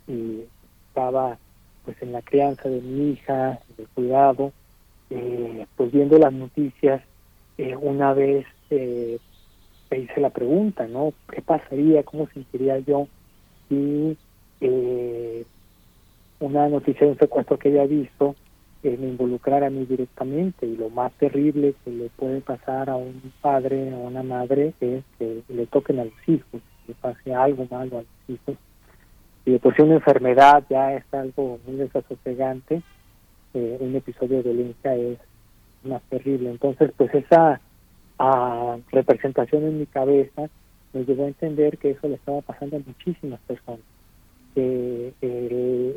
y 0.08 0.42
estaba 0.88 1.38
pues 1.84 2.02
en 2.02 2.12
la 2.12 2.22
crianza 2.22 2.70
de 2.70 2.82
mi 2.82 3.12
hija, 3.12 3.60
de 3.78 3.86
cuidado, 3.96 4.54
eh, 5.10 5.66
pues 5.76 5.92
viendo 5.92 6.18
las 6.18 6.32
noticias, 6.32 7.02
eh, 7.58 7.76
una 7.76 8.14
vez 8.14 8.46
eh, 8.70 9.18
me 9.90 10.00
hice 10.00 10.22
la 10.22 10.30
pregunta, 10.30 10.88
¿no? 10.88 11.14
¿Qué 11.32 11.42
pasaría? 11.42 12.04
¿Cómo 12.04 12.28
sentiría 12.28 12.78
yo 12.80 13.08
eh, 14.62 15.46
una 16.42 16.68
noticia 16.68 17.06
de 17.06 17.14
un 17.14 17.18
secuestro 17.18 17.58
que 17.58 17.70
había 17.70 17.86
visto 17.86 18.36
eh, 18.84 18.98
me 19.00 19.10
involucrara 19.10 19.68
a 19.68 19.70
mí 19.70 19.86
directamente 19.86 20.66
y 20.66 20.76
lo 20.76 20.90
más 20.90 21.12
terrible 21.14 21.76
que 21.84 21.92
le 21.92 22.10
puede 22.10 22.42
pasar 22.42 22.90
a 22.90 22.96
un 22.96 23.32
padre 23.40 23.94
o 23.94 24.06
a 24.06 24.10
una 24.10 24.24
madre 24.24 24.74
es 24.82 25.04
que 25.20 25.44
le 25.48 25.68
toquen 25.68 26.00
a 26.00 26.06
los 26.06 26.28
hijos, 26.28 26.62
que 26.88 26.94
pase 26.96 27.34
algo 27.34 27.68
malo 27.70 28.00
a 28.00 28.02
los 28.02 28.30
hijos. 28.30 28.58
Y 29.46 29.52
después 29.52 29.76
si 29.76 29.84
una 29.84 29.96
enfermedad 29.96 30.64
ya 30.68 30.96
es 30.96 31.04
algo 31.14 31.60
muy 31.68 31.76
desasosegante, 31.76 32.82
eh, 33.54 33.78
un 33.80 33.96
episodio 33.96 34.38
de 34.38 34.52
violencia 34.52 34.96
es 34.96 35.20
más 35.84 36.02
terrible. 36.10 36.50
Entonces, 36.50 36.92
pues 36.98 37.14
esa 37.14 37.62
ah, 38.18 38.78
representación 38.92 39.64
en 39.64 39.80
mi 39.80 39.86
cabeza 39.86 40.50
nos 40.94 41.08
llevó 41.08 41.26
a 41.26 41.28
entender 41.28 41.78
que 41.78 41.92
eso 41.92 42.08
le 42.08 42.16
estaba 42.16 42.42
pasando 42.42 42.78
a 42.78 42.80
muchísimas 42.86 43.40
personas. 43.42 43.91
Que 44.56 45.14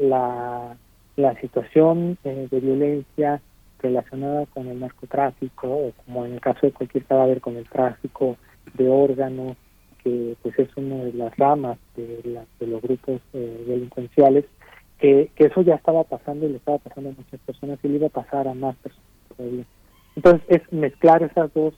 la, 0.02 0.76
la 1.16 1.40
situación 1.40 2.18
eh, 2.24 2.48
de 2.50 2.60
violencia 2.60 3.40
relacionada 3.80 4.46
con 4.46 4.68
el 4.68 4.80
narcotráfico, 4.80 5.68
o 5.68 5.92
como 6.04 6.24
en 6.24 6.34
el 6.34 6.40
caso 6.40 6.60
de 6.62 6.72
cualquier 6.72 7.04
cadáver 7.04 7.40
con 7.40 7.56
el 7.56 7.68
tráfico 7.68 8.36
de 8.74 8.88
órganos, 8.88 9.56
que 10.02 10.36
pues 10.42 10.58
es 10.58 10.68
una 10.76 11.04
de 11.04 11.12
las 11.12 11.36
ramas 11.36 11.78
de, 11.96 12.20
de 12.60 12.66
los 12.66 12.82
grupos 12.82 13.20
eh, 13.32 13.64
delincuenciales, 13.66 14.44
que, 14.98 15.30
que 15.34 15.46
eso 15.46 15.62
ya 15.62 15.74
estaba 15.74 16.04
pasando 16.04 16.46
y 16.46 16.50
le 16.50 16.56
estaba 16.56 16.78
pasando 16.78 17.10
a 17.10 17.14
muchas 17.16 17.40
personas 17.40 17.78
y 17.82 17.88
le 17.88 17.96
iba 17.96 18.06
a 18.06 18.10
pasar 18.10 18.48
a 18.48 18.54
más 18.54 18.76
personas. 18.76 19.66
Entonces 20.16 20.42
es 20.48 20.72
mezclar 20.72 21.22
esas 21.22 21.52
dos 21.52 21.74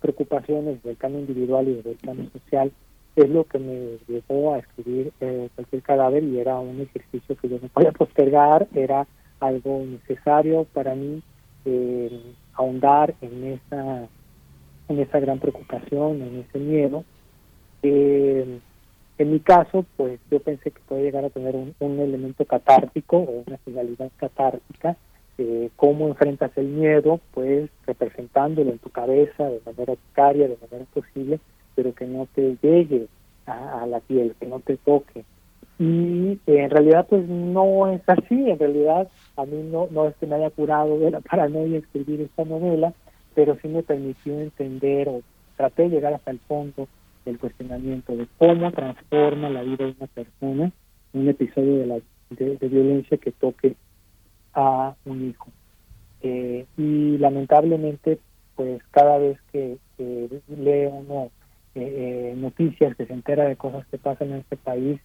preocupaciones 0.00 0.82
del 0.82 0.96
plano 0.96 1.18
individual 1.18 1.68
y 1.68 1.82
del 1.82 1.96
plano 1.96 2.28
social 2.30 2.70
es 3.22 3.30
lo 3.30 3.44
que 3.44 3.58
me 3.58 3.98
llevó 4.06 4.54
a 4.54 4.58
escribir 4.58 5.12
eh, 5.20 5.48
cualquier 5.54 5.82
cadáver 5.82 6.22
y 6.24 6.38
era 6.38 6.58
un 6.58 6.80
ejercicio 6.80 7.36
que 7.36 7.48
yo 7.48 7.58
no 7.60 7.68
podía 7.68 7.92
postergar, 7.92 8.68
era 8.74 9.06
algo 9.40 9.84
necesario 9.84 10.66
para 10.72 10.94
mí 10.94 11.22
eh, 11.64 12.34
ahondar 12.54 13.14
en 13.20 13.44
esa 13.44 14.08
en 14.88 15.00
esa 15.00 15.20
gran 15.20 15.38
preocupación, 15.38 16.22
en 16.22 16.44
ese 16.48 16.58
miedo. 16.58 17.04
Eh, 17.82 18.58
en 19.18 19.30
mi 19.30 19.40
caso, 19.40 19.84
pues 19.96 20.18
yo 20.30 20.40
pensé 20.40 20.70
que 20.70 20.80
podía 20.88 21.04
llegar 21.04 21.24
a 21.26 21.30
tener 21.30 21.54
un, 21.54 22.00
elemento 22.00 22.46
catártico 22.46 23.18
o 23.18 23.44
una 23.46 23.58
finalidad 23.58 24.10
catártica 24.16 24.96
cómo 25.76 26.08
enfrentas 26.08 26.50
el 26.56 26.66
miedo, 26.66 27.20
pues 27.32 27.70
representándolo 27.86 28.72
en 28.72 28.78
tu 28.78 28.90
cabeza 28.90 29.44
de 29.48 29.60
manera 29.64 29.94
vicaria, 29.94 30.48
de 30.48 30.58
manera 30.60 30.84
posible, 30.92 31.38
pero 31.78 31.94
que 31.94 32.06
no 32.08 32.26
te 32.34 32.56
llegue 32.60 33.06
a, 33.46 33.86
la 33.86 34.00
piel, 34.00 34.34
que 34.40 34.46
no 34.46 34.58
te 34.58 34.76
toque. 34.78 35.24
Y 35.78 36.32
eh, 36.32 36.64
en 36.64 36.70
realidad 36.70 37.06
pues 37.08 37.28
no 37.28 37.86
es 37.92 38.02
así, 38.08 38.50
en 38.50 38.58
realidad 38.58 39.08
a 39.36 39.44
mí 39.44 39.62
no, 39.70 39.86
no 39.92 40.08
es 40.08 40.16
que 40.16 40.26
me 40.26 40.34
haya 40.34 40.50
curado 40.50 40.98
de 40.98 41.12
la 41.12 41.20
paranoia 41.20 41.78
escribir 41.78 42.22
esta 42.22 42.44
novela, 42.44 42.92
pero 43.36 43.56
sí 43.62 43.68
me 43.68 43.84
permitió 43.84 44.40
entender 44.40 45.08
o 45.08 45.22
traté 45.56 45.84
de 45.84 45.90
llegar 45.90 46.14
hasta 46.14 46.32
el 46.32 46.40
fondo 46.40 46.88
del 47.24 47.38
cuestionamiento 47.38 48.16
de 48.16 48.26
cómo 48.38 48.72
transforma 48.72 49.48
la 49.48 49.62
vida 49.62 49.84
de 49.86 49.94
una 49.96 50.08
persona 50.08 50.72
un 51.12 51.28
episodio 51.28 51.78
de, 51.78 51.86
la, 51.86 51.98
de 52.30 52.68
violencia 52.68 53.18
que 53.18 53.30
toque 53.30 53.76
a 54.52 54.96
un 55.04 55.28
hijo. 55.28 55.46
Eh, 56.22 56.66
y 56.76 57.18
lamentablemente, 57.18 58.18
pues 58.56 58.82
cada 58.90 59.18
vez 59.18 59.38
que, 59.52 59.78
lee 59.98 60.86
uno 60.90 61.30
eh, 61.80 62.32
eh, 62.32 62.34
noticias, 62.36 62.96
que 62.96 63.06
se 63.06 63.12
entera 63.12 63.44
de 63.44 63.56
cosas 63.56 63.86
que 63.86 63.98
pasan 63.98 64.30
en 64.30 64.36
este 64.38 64.56
país, 64.56 65.00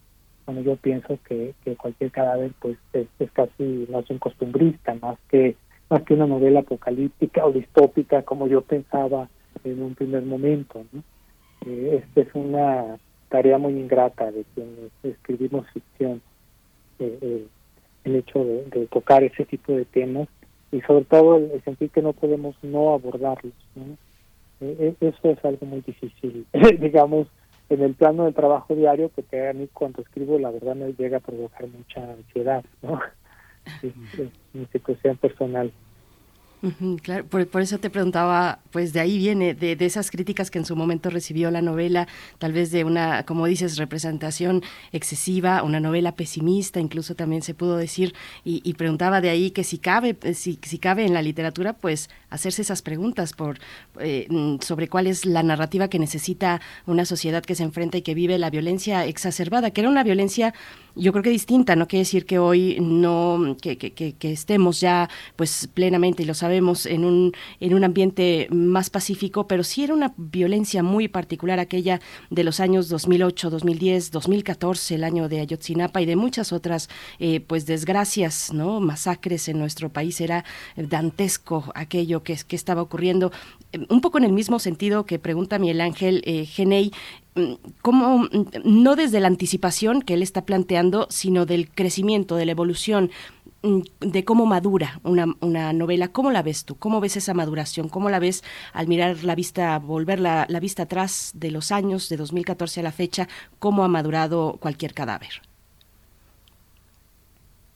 bueno, 0.45 0.61
yo 0.61 0.75
pienso 0.75 1.17
que, 1.27 1.53
cualquier 1.77 2.11
cadáver 2.11 2.51
pues 2.59 2.77
es, 2.93 3.07
casi 3.31 3.87
más 3.89 4.09
un 4.09 4.19
costumbrista, 4.19 4.93
más 4.95 5.17
que 5.29 5.55
más 5.89 6.03
que 6.03 6.15
una 6.15 6.27
novela 6.27 6.61
apocalíptica 6.61 7.45
o 7.45 7.51
distópica 7.51 8.23
como 8.23 8.47
yo 8.47 8.61
pensaba 8.61 9.29
en 9.63 9.81
un 9.81 9.95
primer 9.95 10.23
momento. 10.23 10.83
¿no? 10.91 11.03
esta 11.65 12.21
es 12.21 12.27
una 12.33 12.97
tarea 13.29 13.57
muy 13.57 13.73
ingrata 13.73 14.31
de 14.31 14.43
quienes 14.53 14.91
escribimos 15.03 15.65
ficción. 15.71 16.21
Eh, 16.99 17.45
el 18.03 18.15
hecho 18.15 18.43
de, 18.43 18.87
tocar 18.87 19.23
ese 19.23 19.45
tipo 19.45 19.73
de 19.73 19.85
temas 19.85 20.27
y 20.71 20.81
sobre 20.81 21.05
todo 21.05 21.37
el, 21.37 21.61
sentir 21.63 21.89
que 21.89 22.01
no 22.01 22.13
podemos 22.13 22.55
no 22.61 22.93
abordarlos. 22.93 23.53
E, 23.75 23.95
e, 24.63 24.95
eso 24.99 25.29
es 25.29 25.43
algo 25.45 25.65
muy 25.65 25.81
difícil, 25.81 26.45
digamos, 26.79 27.27
en 27.69 27.81
el 27.81 27.93
plano 27.93 28.25
del 28.25 28.33
trabajo 28.33 28.75
diario, 28.75 29.11
que 29.29 29.47
a 29.47 29.53
mí 29.53 29.67
cuando 29.71 30.01
escribo 30.01 30.37
la 30.39 30.51
verdad 30.51 30.75
me 30.75 30.93
llega 30.93 31.17
a 31.17 31.21
provocar 31.21 31.67
mucha 31.67 32.03
ansiedad, 32.03 32.63
¿no? 32.81 32.99
mi 34.53 34.65
situación 34.67 35.17
personal 35.17 35.71
claro, 37.01 37.25
por, 37.25 37.61
eso 37.61 37.77
te 37.77 37.89
preguntaba, 37.89 38.59
pues 38.71 38.93
de 38.93 38.99
ahí 38.99 39.17
viene, 39.17 39.53
de, 39.53 39.77
esas 39.79 40.09
críticas 40.09 40.49
que 40.49 40.59
en 40.59 40.65
su 40.65 40.75
momento 40.75 41.09
recibió 41.09 41.51
la 41.51 41.61
novela, 41.61 42.07
tal 42.37 42.53
vez 42.53 42.71
de 42.71 42.83
una, 42.83 43.23
como 43.23 43.45
dices, 43.45 43.77
representación 43.77 44.63
excesiva, 44.91 45.63
una 45.63 45.79
novela 45.79 46.15
pesimista, 46.15 46.79
incluso 46.79 47.15
también 47.15 47.41
se 47.41 47.53
pudo 47.53 47.77
decir, 47.77 48.13
y, 48.43 48.73
preguntaba 48.73 49.21
de 49.21 49.29
ahí 49.29 49.51
que 49.51 49.63
si 49.63 49.77
cabe, 49.77 50.17
si, 50.33 50.59
si, 50.61 50.79
cabe 50.79 51.05
en 51.05 51.13
la 51.13 51.21
literatura, 51.21 51.73
pues 51.73 52.09
hacerse 52.29 52.63
esas 52.63 52.81
preguntas 52.81 53.33
por 53.33 53.59
eh, 53.99 54.27
sobre 54.61 54.87
cuál 54.87 55.07
es 55.07 55.25
la 55.25 55.43
narrativa 55.43 55.87
que 55.87 55.99
necesita 55.99 56.59
una 56.87 57.05
sociedad 57.05 57.43
que 57.43 57.55
se 57.55 57.63
enfrenta 57.63 57.97
y 57.97 58.01
que 58.01 58.15
vive 58.15 58.37
la 58.39 58.49
violencia 58.49 59.05
exacerbada, 59.05 59.71
que 59.71 59.81
era 59.81 59.89
una 59.89 60.03
violencia 60.03 60.53
yo 60.95 61.11
creo 61.11 61.23
que 61.23 61.29
distinta, 61.29 61.75
no 61.75 61.87
quiere 61.87 62.01
decir 62.01 62.25
que 62.25 62.37
hoy 62.37 62.77
no, 62.79 63.57
que, 63.59 64.15
estemos 64.21 64.79
ya 64.79 65.09
pues 65.35 65.67
plenamente, 65.73 66.23
y 66.23 66.25
lo 66.25 66.33
sabe 66.33 66.52
sabemos, 66.53 66.85
en 66.85 67.03
un, 67.03 67.31
en 67.59 67.73
un 67.73 67.83
ambiente 67.83 68.47
más 68.51 68.91
pacífico, 68.91 69.47
pero 69.47 69.63
sí 69.63 69.83
era 69.83 69.95
una 69.95 70.13
violencia 70.17 70.83
muy 70.83 71.07
particular 71.07 71.59
aquella 71.59 71.99
de 72.29 72.43
los 72.43 72.59
años 72.59 72.89
2008, 72.89 73.49
2010, 73.49 74.11
2014, 74.11 74.93
el 74.93 75.03
año 75.03 75.27
de 75.29 75.39
Ayotzinapa 75.39 75.99
y 75.99 76.05
de 76.05 76.15
muchas 76.15 76.53
otras 76.53 76.89
eh, 77.17 77.39
pues 77.39 77.65
desgracias, 77.65 78.53
¿no? 78.53 78.79
masacres 78.79 79.47
en 79.47 79.57
nuestro 79.57 79.89
país. 79.89 80.21
Era 80.21 80.45
dantesco 80.77 81.71
aquello 81.73 82.21
que, 82.21 82.37
que 82.47 82.55
estaba 82.55 82.83
ocurriendo. 82.83 83.31
Un 83.89 84.01
poco 84.01 84.19
en 84.19 84.23
el 84.25 84.31
mismo 84.31 84.59
sentido 84.59 85.07
que 85.07 85.17
pregunta 85.17 85.57
Miguel 85.57 85.81
Ángel 85.81 86.21
eh, 86.25 86.45
Genei, 86.45 86.91
¿cómo, 87.81 88.27
no 88.63 88.95
desde 88.95 89.19
la 89.19 89.27
anticipación 89.27 90.03
que 90.03 90.13
él 90.13 90.21
está 90.21 90.45
planteando, 90.45 91.07
sino 91.09 91.47
del 91.47 91.71
crecimiento, 91.71 92.35
de 92.35 92.45
la 92.45 92.51
evolución, 92.51 93.09
de 93.63 94.25
cómo 94.25 94.45
madura 94.45 94.99
una, 95.03 95.25
una, 95.39 95.71
novela. 95.71 96.09
¿Cómo 96.09 96.31
la 96.31 96.43
ves 96.43 96.65
tú? 96.65 96.75
¿Cómo 96.77 96.99
ves 96.99 97.15
esa 97.15 97.33
maduración? 97.33 97.87
¿Cómo 97.87 98.09
la 98.09 98.19
ves 98.19 98.43
al 98.73 98.87
mirar 98.87 99.23
la 99.23 99.35
vista, 99.35 99.79
volver 99.79 100.19
la, 100.19 100.45
la 100.49 100.59
vista 100.59 100.83
atrás 100.83 101.31
de 101.33 101.49
los 101.49 101.71
años, 101.71 102.09
de 102.09 102.17
2014 102.17 102.81
a 102.81 102.83
la 102.83 102.91
fecha? 102.91 103.27
¿Cómo 103.59 103.85
ha 103.85 103.87
madurado 103.87 104.57
cualquier 104.59 104.93
cadáver? 104.93 105.29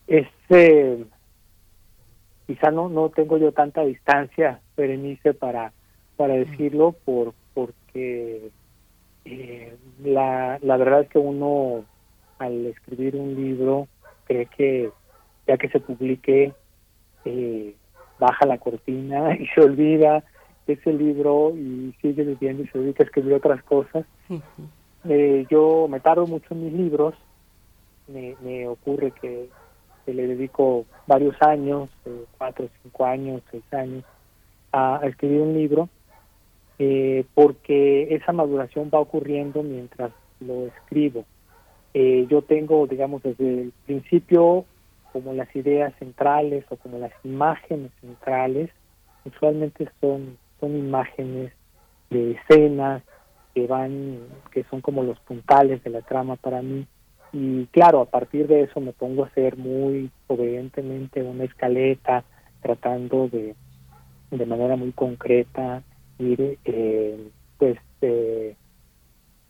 Este, 0.07 1.05
quizá 2.47 2.69
no, 2.71 2.89
no 2.89 3.09
tengo 3.09 3.37
yo 3.37 3.53
tanta 3.53 3.83
distancia, 3.85 4.59
Berenice, 4.75 5.33
para, 5.33 5.71
para 6.17 6.33
decirlo, 6.33 6.95
por, 7.05 7.33
porque 7.53 8.51
eh, 9.23 9.77
la, 10.03 10.59
la 10.61 10.77
verdad 10.77 11.01
es 11.01 11.09
que 11.09 11.19
uno 11.19 11.85
al 12.39 12.65
escribir 12.67 13.15
un 13.15 13.35
libro 13.35 13.87
cree 14.25 14.47
que 14.47 14.91
ya 15.47 15.57
que 15.57 15.69
se 15.69 15.79
publique 15.79 16.53
eh, 17.25 17.75
baja 18.19 18.45
la 18.45 18.57
cortina 18.57 19.35
y 19.39 19.47
se 19.47 19.61
olvida 19.61 20.23
ese 20.67 20.91
libro 20.91 21.53
y 21.55 21.93
sigue 22.01 22.23
viviendo 22.23 22.63
y 22.63 22.67
se 22.67 22.79
dedica 22.79 23.03
a 23.03 23.05
escribir 23.05 23.33
otras 23.33 23.63
cosas. 23.63 24.05
eh, 25.07 25.45
yo 25.49 25.87
me 25.89 25.99
tardo 25.99 26.27
mucho 26.27 26.47
en 26.51 26.65
mis 26.65 26.73
libros, 26.73 27.15
me, 28.07 28.35
me 28.41 28.67
ocurre 28.67 29.11
que 29.11 29.49
le 30.13 30.27
dedico 30.27 30.85
varios 31.05 31.35
años, 31.41 31.89
eh, 32.05 32.25
cuatro, 32.37 32.69
cinco 32.83 33.05
años, 33.05 33.41
seis 33.51 33.63
años, 33.71 34.03
a, 34.71 35.01
escribir 35.03 35.41
un 35.41 35.53
libro, 35.53 35.89
eh, 36.79 37.25
porque 37.33 38.15
esa 38.15 38.31
maduración 38.31 38.89
va 38.93 38.99
ocurriendo 38.99 39.63
mientras 39.63 40.11
lo 40.39 40.67
escribo. 40.67 41.25
Eh, 41.93 42.27
yo 42.29 42.41
tengo, 42.41 42.85
digamos, 42.87 43.23
desde 43.23 43.63
el 43.63 43.73
principio 43.85 44.65
como 45.17 45.33
las 45.33 45.53
ideas 45.55 45.93
centrales 45.99 46.63
o 46.69 46.75
como 46.77 46.99
las 46.99 47.13
imágenes 47.23 47.91
centrales, 48.01 48.69
usualmente 49.25 49.89
son, 49.99 50.37
son 50.59 50.77
imágenes 50.77 51.51
de 52.09 52.31
escenas 52.31 53.03
que 53.53 53.65
van, 53.67 54.19
que 54.51 54.63
son 54.69 54.81
como 54.81 55.03
los 55.03 55.19
puntales 55.21 55.83
de 55.83 55.89
la 55.89 56.01
trama 56.01 56.35
para 56.35 56.61
mí, 56.61 56.85
y 57.33 57.65
claro, 57.67 58.01
a 58.01 58.05
partir 58.05 58.47
de 58.47 58.63
eso 58.63 58.79
me 58.79 58.93
pongo 58.93 59.23
a 59.23 59.27
hacer 59.27 59.57
muy 59.57 60.09
obedientemente 60.27 61.21
una 61.23 61.43
escaleta, 61.43 62.23
tratando 62.61 63.27
de, 63.27 63.55
de 64.31 64.45
manera 64.45 64.75
muy 64.75 64.91
concreta, 64.91 65.83
ir 66.19 66.57
eh, 66.63 67.29
pues 67.57 67.77
eh, 68.01 68.55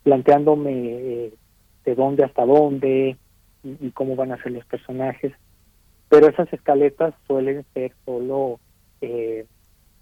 planteándome 0.04 0.72
eh, 0.72 1.34
de 1.86 1.96
dónde 1.96 2.24
hasta 2.24 2.46
dónde 2.46 3.18
y, 3.64 3.92
cómo 3.92 4.16
van 4.16 4.32
a 4.32 4.42
ser 4.42 4.54
los 4.54 4.66
personajes. 4.66 5.34
Pero 6.10 6.28
esas 6.28 6.52
escaletas 6.54 7.14
suelen 7.28 7.66
ser 7.74 7.92
solo 8.06 8.60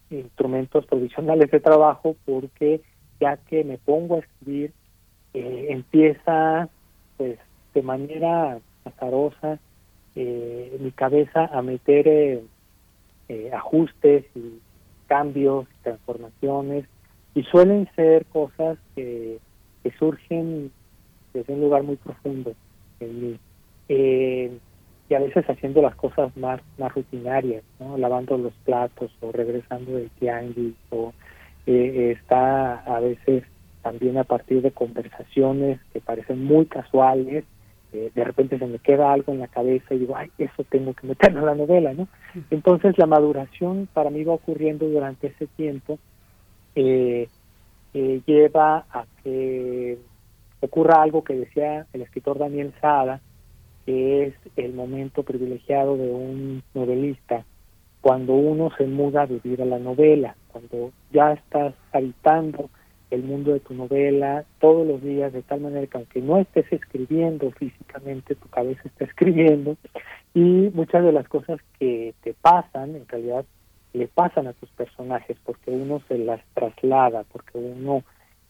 instrumentos 0.09 0.85
provisionales 0.85 1.51
de 1.51 1.59
trabajo 1.59 2.15
porque 2.25 2.81
ya 3.19 3.37
que 3.37 3.63
me 3.63 3.77
pongo 3.77 4.15
a 4.15 4.19
escribir, 4.19 4.71
empieza 5.33 6.69
pues 7.17 7.37
de 7.73 7.81
manera 7.81 8.59
azarosa 8.85 9.59
eh, 10.15 10.77
mi 10.79 10.91
cabeza 10.91 11.45
a 11.45 11.61
meter 11.61 12.07
eh, 12.07 12.43
eh, 13.27 13.51
ajustes 13.53 14.23
y 14.33 14.59
cambios, 15.07 15.67
transformaciones, 15.83 16.85
y 17.33 17.43
suelen 17.43 17.89
ser 17.95 18.25
cosas 18.27 18.77
que, 18.95 19.39
que 19.83 19.91
surgen 19.99 20.71
desde 21.33 21.53
un 21.53 21.61
lugar 21.61 21.83
muy 21.83 21.97
profundo 21.97 22.53
en 23.01 23.21
mí. 23.21 23.39
Eh, 25.05 25.09
y 25.09 25.13
a 25.13 25.19
veces 25.19 25.45
haciendo 25.49 25.81
las 25.81 25.95
cosas 25.95 26.35
más, 26.37 26.61
más 26.77 26.93
rutinarias, 26.93 27.63
¿no? 27.79 27.97
lavando 27.97 28.37
los 28.37 28.53
platos 28.65 29.11
o 29.21 29.31
regresando 29.31 29.93
del 29.93 30.09
tianguis, 30.11 30.75
o 30.89 31.13
está 31.67 32.75
a 32.81 32.99
veces 32.99 33.43
también 33.81 34.17
a 34.17 34.23
partir 34.23 34.61
de 34.61 34.71
conversaciones 34.71 35.79
que 35.93 35.99
parecen 35.99 36.43
muy 36.43 36.65
casuales, 36.67 37.43
de 37.91 38.23
repente 38.23 38.59
se 38.59 38.67
me 38.67 38.79
queda 38.79 39.13
algo 39.13 39.31
en 39.31 39.39
la 39.39 39.47
cabeza 39.47 39.93
y 39.93 39.99
digo, 39.99 40.17
ay, 40.17 40.29
eso 40.37 40.65
tengo 40.69 40.93
que 40.93 41.07
meterlo 41.07 41.39
en 41.39 41.45
la 41.45 41.55
novela, 41.55 41.93
¿no? 41.93 42.07
Entonces 42.51 42.97
la 42.97 43.05
maduración 43.05 43.87
para 43.93 44.09
mí 44.09 44.23
va 44.23 44.33
ocurriendo 44.33 44.87
durante 44.87 45.27
ese 45.27 45.47
tiempo, 45.47 45.97
eh, 46.75 47.29
eh, 47.93 48.21
lleva 48.25 48.85
a 48.91 49.05
que 49.23 49.97
ocurra 50.59 51.01
algo 51.01 51.23
que 51.23 51.35
decía 51.35 51.87
el 51.93 52.01
escritor 52.01 52.37
Daniel 52.37 52.73
Sada, 52.81 53.21
que 53.85 54.27
es 54.27 54.33
el 54.55 54.73
momento 54.73 55.23
privilegiado 55.23 55.97
de 55.97 56.09
un 56.09 56.63
novelista, 56.73 57.45
cuando 58.01 58.33
uno 58.33 58.71
se 58.77 58.85
muda 58.85 59.23
a 59.23 59.25
vivir 59.25 59.61
a 59.61 59.65
la 59.65 59.79
novela, 59.79 60.35
cuando 60.51 60.91
ya 61.11 61.33
estás 61.33 61.73
habitando 61.91 62.69
el 63.11 63.23
mundo 63.23 63.53
de 63.53 63.59
tu 63.59 63.73
novela 63.73 64.45
todos 64.59 64.85
los 64.85 65.01
días, 65.01 65.33
de 65.33 65.41
tal 65.41 65.61
manera 65.61 65.87
que 65.87 65.97
aunque 65.97 66.21
no 66.21 66.37
estés 66.37 66.71
escribiendo 66.71 67.51
físicamente, 67.51 68.35
tu 68.35 68.47
cabeza 68.49 68.81
está 68.85 69.05
escribiendo 69.05 69.77
y 70.33 70.69
muchas 70.73 71.03
de 71.03 71.11
las 71.11 71.27
cosas 71.27 71.59
que 71.79 72.13
te 72.21 72.33
pasan, 72.33 72.95
en 72.95 73.07
realidad, 73.07 73.45
le 73.93 74.07
pasan 74.07 74.47
a 74.47 74.53
tus 74.53 74.69
personajes 74.71 75.37
porque 75.45 75.71
uno 75.71 76.01
se 76.07 76.17
las 76.17 76.41
traslada, 76.53 77.23
porque 77.31 77.57
uno 77.57 78.03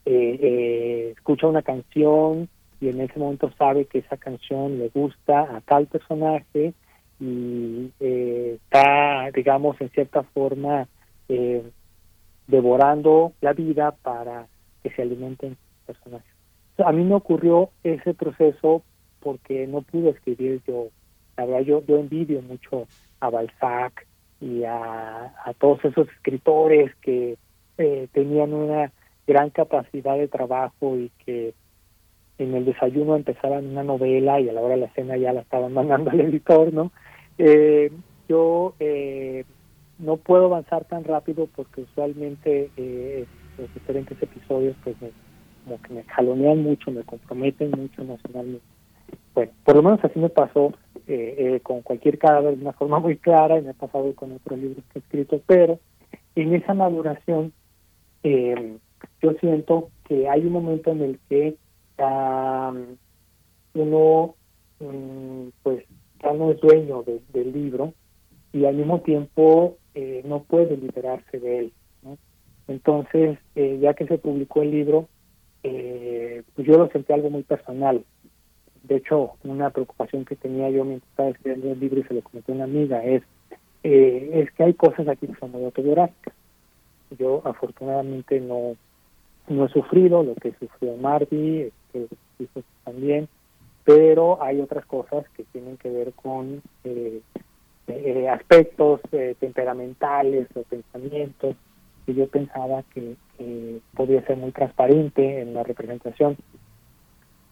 eh, 0.05 0.39
eh, 0.41 1.13
escucha 1.15 1.47
una 1.47 1.61
canción 1.61 2.49
y 2.79 2.89
en 2.89 3.01
ese 3.01 3.19
momento 3.19 3.51
sabe 3.57 3.85
que 3.85 3.99
esa 3.99 4.17
canción 4.17 4.77
le 4.79 4.89
gusta 4.89 5.55
a 5.55 5.61
tal 5.61 5.87
personaje 5.87 6.73
y 7.19 7.91
eh, 7.99 8.57
está, 8.63 9.31
digamos, 9.33 9.79
en 9.79 9.89
cierta 9.89 10.23
forma 10.23 10.87
devorando 12.47 13.33
la 13.41 13.53
vida 13.53 13.91
para 13.91 14.47
que 14.83 14.91
se 14.91 15.01
alimenten 15.01 15.57
personajes. 15.85 16.31
A 16.77 16.91
mí 16.91 17.03
me 17.03 17.15
ocurrió 17.15 17.69
ese 17.83 18.13
proceso 18.13 18.83
porque 19.21 19.65
no 19.65 19.81
pude 19.81 20.09
escribir 20.11 20.61
yo. 20.67 20.89
La 21.37 21.45
verdad, 21.45 21.61
yo, 21.61 21.83
yo 21.85 21.97
envidio 21.97 22.41
mucho 22.41 22.87
a 23.19 23.29
Balzac 23.29 24.05
y 24.39 24.63
a, 24.63 25.33
todos 25.57 25.83
esos 25.85 26.07
escritores 26.09 26.93
que 26.97 27.37
eh, 27.77 28.07
tenían 28.11 28.53
una 28.53 28.91
gran 29.25 29.49
capacidad 29.49 30.17
de 30.17 30.27
trabajo 30.27 30.97
y 30.97 31.11
que 31.25 31.53
en 32.37 32.53
el 32.53 32.65
desayuno 32.65 33.15
empezaban 33.15 33.67
una 33.67 33.83
novela 33.83 34.39
y 34.39 34.49
a 34.49 34.53
la 34.53 34.61
hora 34.61 34.75
de 34.75 34.81
la 34.81 34.93
cena 34.93 35.17
ya 35.17 35.33
la 35.33 35.41
estaban 35.41 35.73
mandando 35.73 36.11
al 36.11 36.21
editor, 36.21 36.73
¿no? 36.73 36.91
Eh, 37.37 37.91
yo 38.27 38.73
eh, 38.79 39.45
no 39.99 40.17
puedo 40.17 40.45
avanzar 40.45 40.85
tan 40.85 41.03
rápido 41.03 41.47
porque 41.55 41.81
usualmente 41.81 42.69
eh, 42.77 43.25
los 43.57 43.73
diferentes 43.73 44.21
episodios 44.21 44.75
pues 44.83 44.95
como 45.63 45.81
que 45.81 45.93
me 45.93 46.03
jalonean 46.03 46.61
mucho, 46.61 46.91
me 46.91 47.03
comprometen 47.03 47.71
mucho 47.71 48.01
emocionalmente. 48.01 48.65
Bueno, 49.33 49.51
por 49.63 49.75
lo 49.75 49.83
menos 49.83 49.99
así 50.03 50.19
me 50.19 50.29
pasó 50.29 50.73
eh, 51.07 51.35
eh, 51.37 51.59
con 51.61 51.81
cualquier 51.81 52.17
cadáver 52.17 52.55
de 52.55 52.61
una 52.61 52.73
forma 52.73 52.99
muy 52.99 53.17
clara 53.17 53.57
y 53.57 53.61
me 53.61 53.71
ha 53.71 53.73
pasado 53.73 54.13
con 54.15 54.31
otros 54.31 54.57
libros 54.57 54.83
que 54.91 54.99
he 54.99 55.01
escrito, 55.01 55.41
pero 55.45 55.79
en 56.35 56.55
esa 56.55 56.73
maduración 56.73 57.51
eh, 58.23 58.77
yo 59.21 59.33
siento 59.33 59.89
que 60.07 60.29
hay 60.29 60.45
un 60.45 60.53
momento 60.53 60.91
en 60.91 61.01
el 61.01 61.19
que 61.29 61.57
uno 63.73 64.35
mm, 64.79 65.47
pues 65.63 65.83
ya 66.21 66.33
no 66.33 66.51
es 66.51 66.59
dueño 66.59 67.03
del 67.03 67.51
libro 67.53 67.93
y 68.53 68.65
al 68.65 68.75
mismo 68.75 69.01
tiempo 69.01 69.77
no 70.25 70.43
puede 70.43 70.75
liberarse 70.77 71.39
de 71.39 71.59
él. 71.59 71.73
Entonces, 72.67 73.37
eh, 73.55 73.77
ya 73.81 73.93
que 73.93 74.07
se 74.07 74.17
publicó 74.17 74.61
el 74.61 74.71
libro, 74.71 75.07
eh, 75.63 76.43
pues 76.55 76.67
yo 76.67 76.77
lo 76.77 76.89
sentí 76.89 77.13
algo 77.13 77.29
muy 77.29 77.43
personal. 77.43 78.03
De 78.83 78.97
hecho, 78.97 79.33
una 79.43 79.69
preocupación 79.69 80.25
que 80.25 80.35
tenía 80.35 80.69
yo 80.69 80.83
mientras 80.83 81.09
estaba 81.09 81.29
escribiendo 81.29 81.71
el 81.71 81.79
libro 81.79 81.99
y 81.99 82.03
se 82.03 82.13
lo 82.13 82.21
comenté 82.21 82.51
a 82.51 82.55
una 82.55 82.63
amiga 82.65 83.03
es, 83.03 83.23
eh, 83.83 84.29
es 84.33 84.51
que 84.51 84.63
hay 84.63 84.73
cosas 84.73 85.07
aquí 85.07 85.27
que 85.27 85.35
son 85.35 85.51
muy 85.51 85.63
autobiográficas. 85.63 86.33
Yo 87.17 87.41
afortunadamente 87.45 88.39
no, 88.39 88.75
no 89.47 89.65
he 89.65 89.69
sufrido 89.69 90.23
lo 90.23 90.35
que 90.35 90.53
sufrió 90.53 90.97
Marty, 90.97 91.69
que 91.95 92.61
también, 92.83 93.27
pero 93.83 94.41
hay 94.41 94.59
otras 94.61 94.85
cosas 94.85 95.25
que 95.35 95.43
tienen 95.45 95.77
que 95.77 95.89
ver 95.89 96.13
con 96.13 96.61
eh, 96.83 97.21
aspectos 98.29 99.01
temperamentales 99.39 100.47
o 100.55 100.63
pensamientos 100.63 101.55
que 102.05 102.13
yo 102.13 102.27
pensaba 102.27 102.83
que, 102.93 103.15
podía 103.95 104.25
ser 104.25 104.37
muy 104.37 104.51
transparente 104.51 105.41
en 105.41 105.53
la 105.53 105.63
representación 105.63 106.37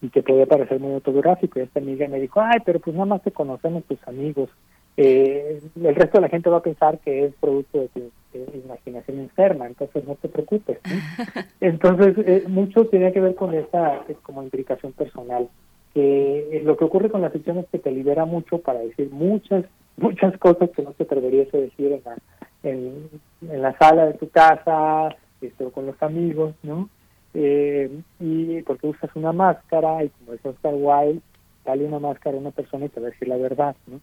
y 0.02 0.10
que 0.10 0.24
podía 0.24 0.46
parecer 0.46 0.80
muy 0.80 0.94
autobiográfico. 0.94 1.60
Y 1.60 1.64
esta 1.64 1.80
amiga 1.80 2.08
me 2.08 2.22
dijo, 2.22 2.40
ay, 2.40 2.60
pero 2.66 2.80
pues 2.80 2.94
nada 2.94 3.06
más 3.06 3.22
te 3.22 3.32
conocemos 3.32 3.84
tus 3.84 4.00
amigos. 4.08 4.50
Eh, 4.96 5.62
el 5.76 5.96
resto 5.96 6.18
de 6.18 6.22
la 6.22 6.30
gente 6.30 6.50
va 6.50 6.58
a 6.58 6.64
pensar 6.64 7.00
que 7.00 7.26
es 7.26 7.34
producto 7.36 7.80
de 7.80 7.88
tu 7.90 8.12
imaginación 8.38 9.20
enferma, 9.20 9.68
entonces 9.68 10.06
no 10.06 10.16
te 10.16 10.30
preocupes. 10.30 10.80
Entonces, 11.62 12.16
eh, 12.26 12.44
mucho 12.48 12.86
tiene 12.88 13.12
que 13.12 13.22
ver 13.22 13.36
con 13.36 13.54
esa 13.54 13.98
eh, 14.08 14.16
como 14.22 14.44
implicación 14.44 14.94
personal. 14.94 15.50
que 15.94 16.62
lo 16.64 16.76
que 16.76 16.86
ocurre 16.86 17.10
con 17.10 17.22
la 17.22 17.30
ficción 17.30 17.58
es 17.60 17.68
que 17.68 17.80
te 17.80 17.92
libera 17.92 18.26
mucho 18.26 18.60
para 18.60 18.80
decir 18.80 19.10
muchas, 19.12 19.66
muchas 19.98 20.38
cosas 20.38 20.70
que 20.72 20.82
no 20.82 20.92
te 20.92 21.04
atreverías 21.04 21.54
a 21.54 21.58
decir 21.58 21.92
en 21.92 22.02
la, 22.04 22.18
en, 22.64 23.62
la 23.62 23.78
sala 23.78 24.08
de 24.08 24.14
tu 24.14 24.30
casa, 24.30 25.16
este, 25.42 25.66
o 25.66 25.72
con 25.72 25.86
los 25.86 26.02
amigos, 26.02 26.56
¿no? 26.64 26.90
Eh, 27.34 27.90
y 28.20 28.62
porque 28.62 28.88
usas 28.88 29.10
una 29.16 29.32
máscara 29.32 30.04
y 30.04 30.10
como 30.10 30.34
es 30.34 30.46
Oscar 30.46 30.74
Wilde, 30.76 31.22
dale 31.66 31.86
una 31.86 32.00
máscara 32.00 32.38
a 32.38 32.40
una 32.40 32.52
persona 32.52 32.86
y 32.86 32.90
te 32.90 33.00
va 33.00 33.08
a 33.08 33.10
decir 33.12 33.28
la 33.28 33.38
verdad, 33.38 33.76
¿no? 33.88 34.00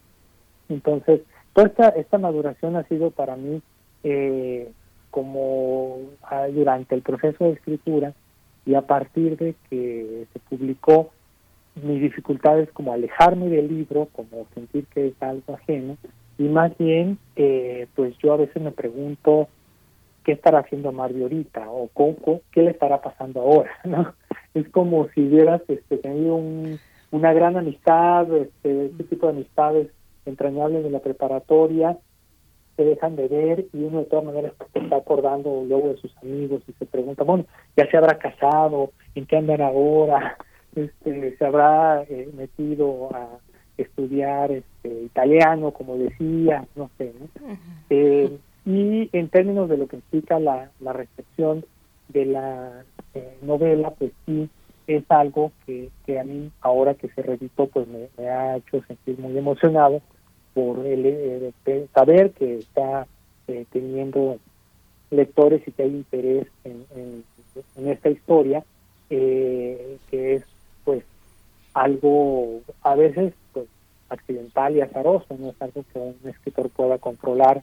Entonces, 0.69 1.23
toda 1.53 1.67
esta, 1.67 1.89
esta 1.91 2.19
maduración 2.19 2.77
ha 2.77 2.85
sido 2.85 3.11
para 3.11 3.37
mí 3.37 3.61
eh, 4.05 4.71
como 5.11 5.99
ah, 6.23 6.47
durante 6.49 6.95
el 6.95 7.03
proceso 7.03 7.45
de 7.45 7.53
escritura 7.53 8.13
y 8.67 8.75
a 8.75 8.83
partir 8.83 9.37
de 9.37 9.55
que 9.69 10.27
se 10.33 10.39
publicó, 10.41 11.11
mis 11.77 12.01
dificultades 12.01 12.71
como 12.73 12.93
alejarme 12.93 13.49
del 13.49 13.69
libro, 13.69 14.09
como 14.13 14.47
sentir 14.55 14.87
que 14.87 15.09
es 15.09 15.23
algo 15.23 15.55
ajeno, 15.55 15.97
y 16.39 16.45
más 16.45 16.77
bien, 16.79 17.19
eh, 17.37 17.87
pues 17.95 18.17
yo 18.19 18.33
a 18.33 18.39
veces 18.39 18.63
me 18.63 18.71
pregunto 18.71 19.49
qué 20.25 20.33
estará 20.33 20.61
haciendo 20.61 20.93
Mario 20.93 21.25
ahorita 21.25 21.71
o 21.71 21.89
Coco, 21.89 22.41
qué 22.53 22.63
le 22.63 22.71
estará 22.71 23.01
pasando 23.01 23.41
ahora, 23.41 23.71
¿no? 23.85 24.15
Es 24.55 24.69
como 24.71 25.09
si 25.09 25.23
hubieras 25.23 25.63
este, 25.69 25.99
tenido 25.99 26.37
un, 26.37 26.79
una 27.11 27.33
gran 27.33 27.57
amistad, 27.57 28.27
este, 28.35 28.87
este 28.87 29.05
tipo 29.05 29.27
de 29.27 29.33
amistades 29.33 29.89
entrañables 30.27 30.83
de 30.83 30.91
la 30.91 31.01
preparatoria, 31.01 31.99
se 32.81 32.87
dejan 32.87 33.15
de 33.15 33.29
ver 33.29 33.67
y 33.75 33.85
uno 33.85 33.99
de 33.99 34.05
todas 34.07 34.25
maneras 34.25 34.55
está 34.73 34.97
acordando 34.97 35.65
luego 35.69 35.89
de 35.89 35.99
sus 35.99 36.17
amigos 36.23 36.63
y 36.67 36.73
se 36.73 36.87
pregunta, 36.87 37.25
bueno, 37.25 37.45
ya 37.77 37.87
se 37.91 37.99
habrá 37.99 38.17
casado, 38.17 38.93
¿en 39.15 39.27
qué 39.27 39.37
andan 39.37 39.61
ahora? 39.61 40.37
Este, 40.77 41.37
se 41.37 41.45
habrá 41.45 42.05
eh, 42.05 42.31
metido 42.33 43.13
a 43.13 43.27
estudiar 43.77 44.53
este, 44.53 45.03
italiano, 45.03 45.73
como 45.73 45.97
decía, 45.97 46.65
no 46.77 46.89
sé, 46.97 47.13
¿no? 47.19 47.57
eh, 47.91 48.39
y 48.65 49.11
en 49.13 49.29
términos 49.31 49.69
de 49.69 49.79
lo 49.79 49.89
que 49.89 49.97
implica 49.97 50.39
la, 50.39 50.71
la 50.79 50.93
recepción 50.93 51.65
de 52.11 52.25
la 52.25 52.85
eh, 53.15 53.37
novela, 53.43 53.91
pues 53.99 54.13
sí, 54.27 54.49
es 54.87 55.03
algo 55.09 55.51
que, 55.67 55.91
que 56.07 56.21
a 56.21 56.25
mí, 56.25 56.53
ahora 56.61 56.95
que 56.95 57.09
se 57.09 57.23
reeditó, 57.23 57.67
pues 57.67 57.89
me, 57.89 58.29
ha 58.29 58.59
hecho 58.59 58.81
sentir 58.87 59.19
muy 59.19 59.37
emocionado 59.37 60.01
por 60.55 60.87
el, 60.87 61.07
eh, 61.07 61.87
saber 61.95 62.33
que 62.33 62.59
está 62.59 63.07
eh, 63.49 63.67
teniendo 63.71 64.39
lectores 65.11 65.67
y 65.67 65.73
que 65.73 65.83
hay 65.83 65.91
interés 65.91 66.47
en, 66.65 67.25
esta 67.87 68.11
historia, 68.11 68.63
que 69.09 69.99
es 70.11 70.45
pues 70.85 71.03
algo 71.75 72.61
a 72.83 72.95
veces 72.95 73.33
pues 73.53 73.67
accidental 74.09 74.77
y 74.77 74.81
azaroso, 74.81 75.37
no 75.39 75.51
es 75.51 75.63
algo 75.63 75.85
que 75.93 75.99
un 75.99 76.17
escritor 76.29 76.69
pueda 76.71 76.99
controlar 76.99 77.63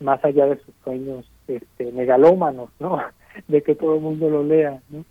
más 0.00 0.24
allá 0.24 0.46
de 0.46 0.56
sus 0.56 0.74
sueños 0.82 1.24
este, 1.48 1.92
megalómanos, 1.92 2.70
¿no? 2.78 3.00
De 3.48 3.62
que 3.62 3.74
todo 3.74 3.96
el 3.96 4.00
mundo 4.00 4.30
lo 4.30 4.44
lea, 4.44 4.80
¿no? 4.90 5.04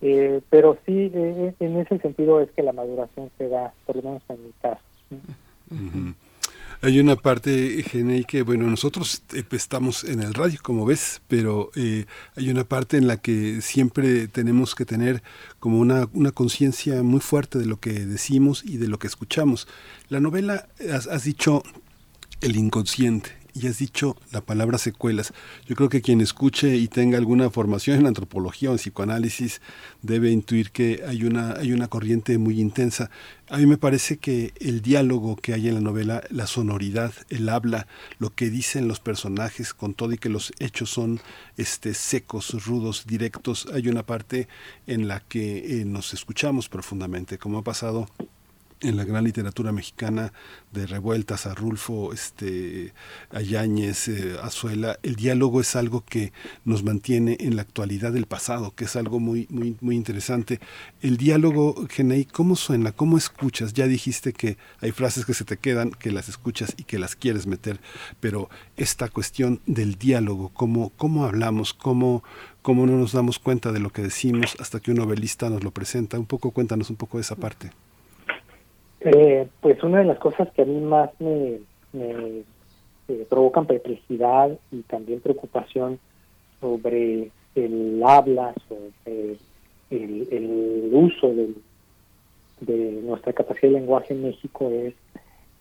Eh, 0.00 0.40
pero 0.50 0.76
sí, 0.84 1.10
eh, 1.14 1.54
en 1.58 1.76
ese 1.78 1.98
sentido 1.98 2.40
es 2.40 2.50
que 2.50 2.62
la 2.62 2.72
maduración 2.72 3.30
se 3.38 3.48
da, 3.48 3.72
por 3.86 3.96
lo 3.96 4.02
menos 4.02 4.22
en 4.28 4.44
mi 4.44 4.52
caso. 4.60 4.82
Hay 6.82 7.00
una 7.00 7.16
parte, 7.16 7.82
Genei, 7.82 8.24
que 8.24 8.42
bueno, 8.42 8.66
nosotros 8.66 9.22
eh, 9.34 9.44
estamos 9.52 10.04
en 10.04 10.20
el 10.20 10.34
radio, 10.34 10.58
como 10.62 10.84
ves, 10.84 11.22
pero 11.28 11.70
hay 11.74 12.50
una 12.50 12.64
parte 12.64 12.96
en 12.96 13.06
la 13.06 13.16
que 13.18 13.60
siempre 13.62 14.28
tenemos 14.28 14.74
que 14.74 14.84
tener 14.84 15.22
como 15.60 15.78
una, 15.78 16.08
una 16.12 16.32
conciencia 16.32 17.02
muy 17.02 17.20
fuerte 17.20 17.58
de 17.58 17.66
lo 17.66 17.78
que 17.80 17.92
decimos 17.92 18.62
y 18.64 18.76
de 18.76 18.88
lo 18.88 18.98
que 18.98 19.06
escuchamos. 19.06 19.66
La 20.08 20.20
novela, 20.20 20.68
has, 20.92 21.06
has 21.06 21.24
dicho 21.24 21.62
el 22.40 22.56
inconsciente, 22.56 23.30
y 23.54 23.68
has 23.68 23.78
dicho 23.78 24.16
la 24.32 24.40
palabra 24.40 24.78
secuelas. 24.78 25.32
Yo 25.66 25.76
creo 25.76 25.88
que 25.88 26.02
quien 26.02 26.20
escuche 26.20 26.76
y 26.76 26.88
tenga 26.88 27.18
alguna 27.18 27.50
formación 27.50 28.00
en 28.00 28.06
antropología 28.06 28.70
o 28.70 28.72
en 28.72 28.78
psicoanálisis 28.78 29.60
debe 30.02 30.30
intuir 30.30 30.72
que 30.72 31.02
hay 31.06 31.24
una, 31.24 31.52
hay 31.52 31.72
una 31.72 31.88
corriente 31.88 32.36
muy 32.38 32.60
intensa. 32.60 33.10
A 33.48 33.58
mí 33.58 33.66
me 33.66 33.76
parece 33.76 34.16
que 34.16 34.52
el 34.58 34.82
diálogo 34.82 35.36
que 35.36 35.54
hay 35.54 35.68
en 35.68 35.74
la 35.74 35.80
novela, 35.80 36.24
la 36.30 36.46
sonoridad, 36.46 37.12
el 37.28 37.48
habla, 37.48 37.86
lo 38.18 38.30
que 38.30 38.50
dicen 38.50 38.88
los 38.88 39.00
personajes, 39.00 39.72
con 39.72 39.94
todo 39.94 40.12
y 40.12 40.18
que 40.18 40.28
los 40.28 40.52
hechos 40.58 40.90
son 40.90 41.20
este, 41.56 41.94
secos, 41.94 42.64
rudos, 42.66 43.04
directos, 43.06 43.68
hay 43.72 43.88
una 43.88 44.04
parte 44.04 44.48
en 44.86 45.06
la 45.06 45.20
que 45.20 45.80
eh, 45.80 45.84
nos 45.84 46.14
escuchamos 46.14 46.68
profundamente, 46.68 47.38
como 47.38 47.58
ha 47.58 47.62
pasado 47.62 48.08
en 48.84 48.96
la 48.96 49.04
gran 49.04 49.24
literatura 49.24 49.72
mexicana 49.72 50.32
de 50.72 50.86
revueltas 50.86 51.46
a 51.46 51.54
Rulfo, 51.54 52.12
este, 52.12 52.92
a 53.30 53.40
Yáñez, 53.40 54.08
eh, 54.08 54.36
Azuela, 54.42 54.98
el 55.02 55.16
diálogo 55.16 55.60
es 55.60 55.74
algo 55.76 56.04
que 56.04 56.32
nos 56.64 56.82
mantiene 56.82 57.36
en 57.40 57.56
la 57.56 57.62
actualidad 57.62 58.12
del 58.12 58.26
pasado, 58.26 58.74
que 58.74 58.84
es 58.84 58.96
algo 58.96 59.20
muy, 59.20 59.46
muy, 59.50 59.76
muy 59.80 59.96
interesante. 59.96 60.60
El 61.00 61.16
diálogo, 61.16 61.86
Genei, 61.88 62.24
¿cómo 62.24 62.56
suena? 62.56 62.92
¿Cómo 62.92 63.16
escuchas? 63.16 63.72
Ya 63.72 63.86
dijiste 63.86 64.32
que 64.32 64.58
hay 64.80 64.92
frases 64.92 65.24
que 65.24 65.34
se 65.34 65.44
te 65.44 65.56
quedan, 65.56 65.90
que 65.90 66.12
las 66.12 66.28
escuchas 66.28 66.74
y 66.76 66.84
que 66.84 66.98
las 66.98 67.16
quieres 67.16 67.46
meter, 67.46 67.80
pero 68.20 68.50
esta 68.76 69.08
cuestión 69.08 69.60
del 69.66 69.94
diálogo, 69.96 70.50
¿cómo, 70.50 70.90
cómo 70.96 71.24
hablamos? 71.24 71.72
¿Cómo, 71.72 72.22
cómo 72.62 72.86
no 72.86 72.96
nos 72.96 73.12
damos 73.12 73.38
cuenta 73.38 73.72
de 73.72 73.80
lo 73.80 73.90
que 73.90 74.02
decimos 74.02 74.56
hasta 74.58 74.80
que 74.80 74.90
un 74.90 74.98
novelista 74.98 75.48
nos 75.48 75.64
lo 75.64 75.70
presenta? 75.70 76.18
Un 76.18 76.26
poco, 76.26 76.50
cuéntanos 76.50 76.90
un 76.90 76.96
poco 76.96 77.18
de 77.18 77.22
esa 77.22 77.36
parte. 77.36 77.70
Eh, 79.04 79.46
pues 79.60 79.82
una 79.82 79.98
de 79.98 80.06
las 80.06 80.18
cosas 80.18 80.48
que 80.52 80.62
a 80.62 80.64
mí 80.64 80.80
más 80.80 81.10
me, 81.20 81.60
eh, 81.92 82.44
provocan 83.28 83.66
perplejidad 83.66 84.58
y 84.72 84.80
también 84.82 85.20
preocupación 85.20 85.98
sobre 86.58 87.30
el 87.54 88.02
habla, 88.02 88.54
sobre 88.66 89.36
el, 89.90 90.88
uso 90.90 91.30
de 92.60 93.02
nuestra 93.02 93.34
capacidad 93.34 93.72
de 93.72 93.80
lenguaje 93.80 94.14
en 94.14 94.22
México 94.22 94.70
es 94.70 94.94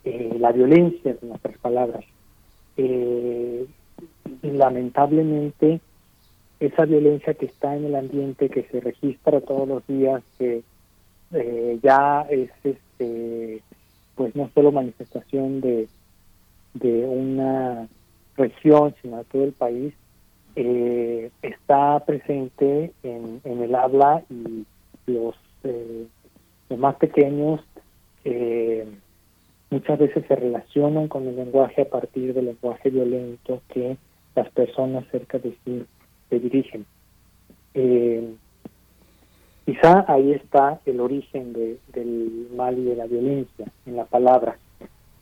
eh, 0.06 0.36
la 0.40 0.54
violencia 0.54 1.14
de 1.14 1.28
nuestras 1.28 1.58
palabras. 1.58 2.06
y 2.78 3.68
lamentablemente, 4.42 5.82
esa 6.62 6.86
violencia 6.86 7.34
que 7.34 7.48
está 7.48 7.76
en 7.76 7.86
el 7.86 7.96
ambiente, 7.96 8.50
que 8.50 8.64
se 8.64 8.80
registra 8.80 9.42
todos 9.42 9.68
los 9.68 9.86
días, 9.88 10.24
que 10.38 10.64
ya 11.82 12.26
es 12.30 12.50
este, 12.64 13.62
pues 14.16 14.36
no 14.36 14.50
solo 14.54 14.72
manifestación 14.72 15.62
de, 15.62 15.88
de 16.74 17.06
una 17.06 17.88
región, 18.38 18.96
sino 19.02 19.18
de 19.18 19.24
todo 19.26 19.44
el 19.44 19.54
país, 19.54 19.94
eh, 20.56 21.32
está 21.42 22.00
presente 22.06 22.92
en, 23.04 23.42
el 23.44 23.76
habla 23.76 24.24
y 24.30 24.66
los, 25.08 25.36
eh, 25.64 26.06
los 26.70 26.80
más 26.80 26.96
pequeños 26.96 27.62
eh, 28.24 28.86
muchas 29.72 29.98
veces 29.98 30.24
se 30.28 30.36
relacionan 30.36 31.08
con 31.08 31.28
el 31.28 31.36
lenguaje 31.36 31.82
a 31.82 31.90
partir 31.90 32.34
del 32.34 32.46
lenguaje 32.46 32.90
violento 32.90 33.62
que 33.70 33.98
las 34.36 34.50
personas 34.52 35.06
cerca 35.12 35.40
de 35.40 35.56
sí 35.66 35.86
se 36.30 36.40
dirigen. 36.40 36.86
Quizá 39.66 40.04
ahí 40.10 40.34
está 40.34 40.82
el 40.86 41.00
origen 41.00 41.54
del 41.54 42.50
mal 42.54 42.78
y 42.78 42.84
de 42.84 42.96
la 42.98 43.06
violencia, 43.06 43.66
en 43.86 43.96
la 43.96 44.04
palabra. 44.04 44.58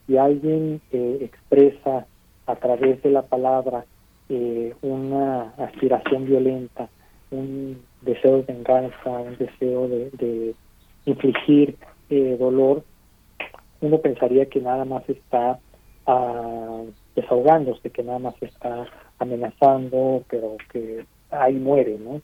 Si 0.08 0.18
alguien 0.18 0.82
eh, 0.92 1.20
expresa 1.22 2.08
a 2.48 2.56
través 2.56 3.04
de 3.04 3.12
la 3.12 3.22
palabra 3.22 3.86
eh, 4.30 4.74
una 4.82 5.54
aspiración 5.58 6.26
violenta, 6.26 6.90
un 7.30 7.84
deseo 8.02 8.38
de 8.38 8.54
venganza, 8.54 9.10
un 9.10 9.38
deseo 9.38 9.88
de, 9.88 10.56
infligir 11.06 11.78
eh, 12.10 12.36
dolor, 12.40 12.84
uno 13.80 14.00
pensaría 14.00 14.48
que 14.48 14.60
nada 14.60 14.86
más 14.86 15.08
está 15.08 15.60
ah, 16.08 16.82
desahogándose, 17.16 17.92
que 17.92 18.04
nada 18.04 18.20
más 18.20 18.36
está 18.42 18.88
amenazando, 19.20 20.24
pero 20.30 20.58
que 20.72 21.06
ahí 21.30 21.56
muere, 21.56 21.98
¿no? 22.00 22.22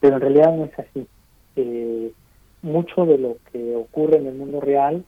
Pero 0.00 0.16
en 0.16 0.20
realidad 0.20 0.56
no 0.56 0.64
es 0.64 0.78
así 0.78 1.06
eh, 1.60 2.12
mucho 2.62 3.06
de 3.06 3.18
lo 3.18 3.36
que 3.52 3.74
ocurre 3.76 4.18
en 4.18 4.26
el 4.26 4.34
mundo 4.34 4.60
real 4.60 5.04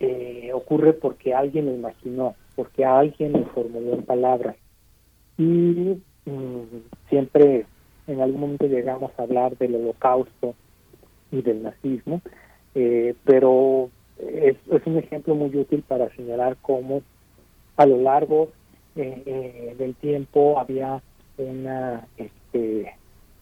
eh, 0.00 0.50
ocurre 0.52 0.92
porque 0.94 1.32
alguien 1.34 1.66
lo 1.66 1.74
imaginó, 1.74 2.34
porque 2.56 2.84
alguien 2.84 3.32
lo 3.32 3.44
formuló 3.46 3.94
en 3.94 4.02
palabras. 4.02 4.56
Y 5.38 6.00
mm, 6.24 6.62
siempre 7.08 7.66
en 8.06 8.20
algún 8.20 8.40
momento 8.40 8.66
llegamos 8.66 9.12
a 9.16 9.22
hablar 9.22 9.56
del 9.58 9.76
holocausto 9.76 10.54
y 11.30 11.40
del 11.42 11.62
nazismo, 11.62 12.20
eh, 12.74 13.14
pero 13.24 13.90
es, 14.18 14.56
es, 14.70 14.86
un 14.86 14.98
ejemplo 14.98 15.34
muy 15.34 15.56
útil 15.56 15.82
para 15.86 16.14
señalar 16.16 16.56
cómo 16.62 17.02
a 17.76 17.86
lo 17.86 17.98
largo 17.98 18.48
eh, 18.96 19.22
eh, 19.24 19.74
del 19.78 19.94
tiempo 19.94 20.58
había 20.58 21.02
una 21.38 22.06
este, 22.16 22.92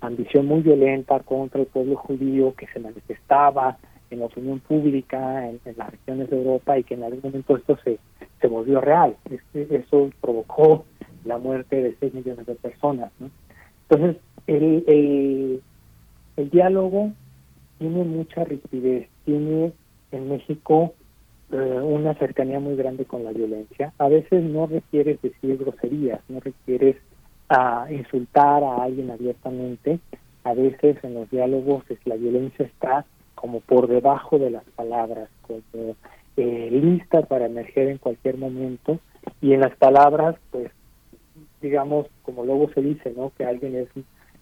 ambición 0.00 0.46
muy 0.46 0.62
violenta 0.62 1.20
contra 1.20 1.60
el 1.60 1.66
pueblo 1.66 1.96
judío 1.96 2.54
que 2.54 2.66
se 2.68 2.80
manifestaba 2.80 3.78
en 4.10 4.20
la 4.20 4.26
opinión 4.26 4.60
pública 4.60 5.48
en, 5.48 5.60
las 5.76 5.90
regiones 5.90 6.30
de 6.30 6.36
Europa 6.36 6.78
y 6.78 6.84
que 6.84 6.94
en 6.94 7.04
algún 7.04 7.20
momento 7.22 7.56
esto 7.56 7.78
se, 7.84 7.98
se 8.40 8.46
volvió 8.48 8.80
real. 8.80 9.16
Eso 9.54 10.10
provocó 10.20 10.84
la 11.24 11.38
muerte 11.38 11.82
de 11.82 11.96
6 12.00 12.14
millones 12.14 12.46
de 12.46 12.54
personas. 12.56 13.12
Entonces, 13.88 14.20
el, 14.46 14.84
el, 14.86 15.62
el 16.36 16.50
diálogo 16.50 17.12
tiene 17.78 18.04
mucha 18.04 18.44
rigidez, 18.44 19.08
tiene 19.24 19.72
en 20.12 20.28
México 20.28 20.92
eh, 21.52 21.56
una 21.56 22.14
cercanía 22.14 22.60
muy 22.60 22.76
grande 22.76 23.04
con 23.04 23.24
la 23.24 23.32
violencia. 23.32 23.92
A 23.98 24.08
veces 24.08 24.42
no 24.42 24.66
requieres 24.66 25.20
decir 25.22 25.56
groserías, 25.58 26.20
no 26.28 26.40
requieres 26.40 26.96
a 27.50 27.86
insultar 27.90 28.62
a 28.64 28.84
alguien 28.84 29.10
abiertamente. 29.10 29.98
A 30.44 30.54
veces 30.54 30.96
en 31.02 31.14
los 31.14 31.30
diálogos 31.30 31.84
la 32.04 32.14
violencia 32.14 32.64
está 32.64 33.04
como 33.34 33.60
por 33.60 33.88
debajo 33.88 34.38
de 34.38 34.50
las 34.50 34.64
palabras, 34.76 35.28
como 35.42 35.96
eh, 36.36 36.68
lista 36.70 37.22
para 37.22 37.46
emerger 37.46 37.88
en 37.88 37.98
cualquier 37.98 38.38
momento. 38.38 38.98
Y 39.42 39.52
en 39.52 39.60
las 39.60 39.76
palabras, 39.76 40.36
pues, 40.50 40.70
digamos, 41.60 42.06
como 42.22 42.44
luego 42.44 42.70
se 42.72 42.80
dice, 42.80 43.12
¿no? 43.16 43.32
Que 43.36 43.44
alguien 43.44 43.76
es 43.76 43.88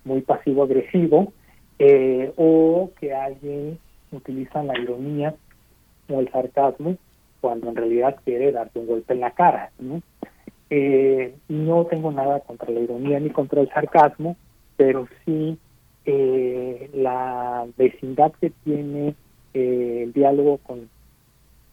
muy 0.04 0.20
pasivo-agresivo 0.20 1.32
eh, 1.78 2.32
o 2.36 2.90
que 3.00 3.14
alguien 3.14 3.78
utiliza 4.12 4.62
la 4.62 4.78
ironía 4.78 5.34
o 6.08 6.20
el 6.20 6.30
sarcasmo 6.30 6.96
cuando 7.40 7.68
en 7.68 7.76
realidad 7.76 8.16
quiere 8.24 8.52
darte 8.52 8.78
un 8.78 8.86
golpe 8.86 9.14
en 9.14 9.20
la 9.20 9.30
cara. 9.30 9.70
¿no? 9.78 10.02
Eh, 10.70 11.34
no 11.48 11.86
tengo 11.86 12.12
nada 12.12 12.40
contra 12.40 12.70
la 12.70 12.80
ironía 12.80 13.18
ni 13.20 13.30
contra 13.30 13.60
el 13.60 13.68
sarcasmo, 13.70 14.36
pero 14.76 15.08
sí 15.24 15.58
eh, 16.04 16.90
la 16.94 17.66
vecindad 17.76 18.32
que 18.40 18.50
tiene 18.64 19.14
eh, 19.54 20.02
el 20.04 20.12
diálogo 20.12 20.58
con 20.58 20.88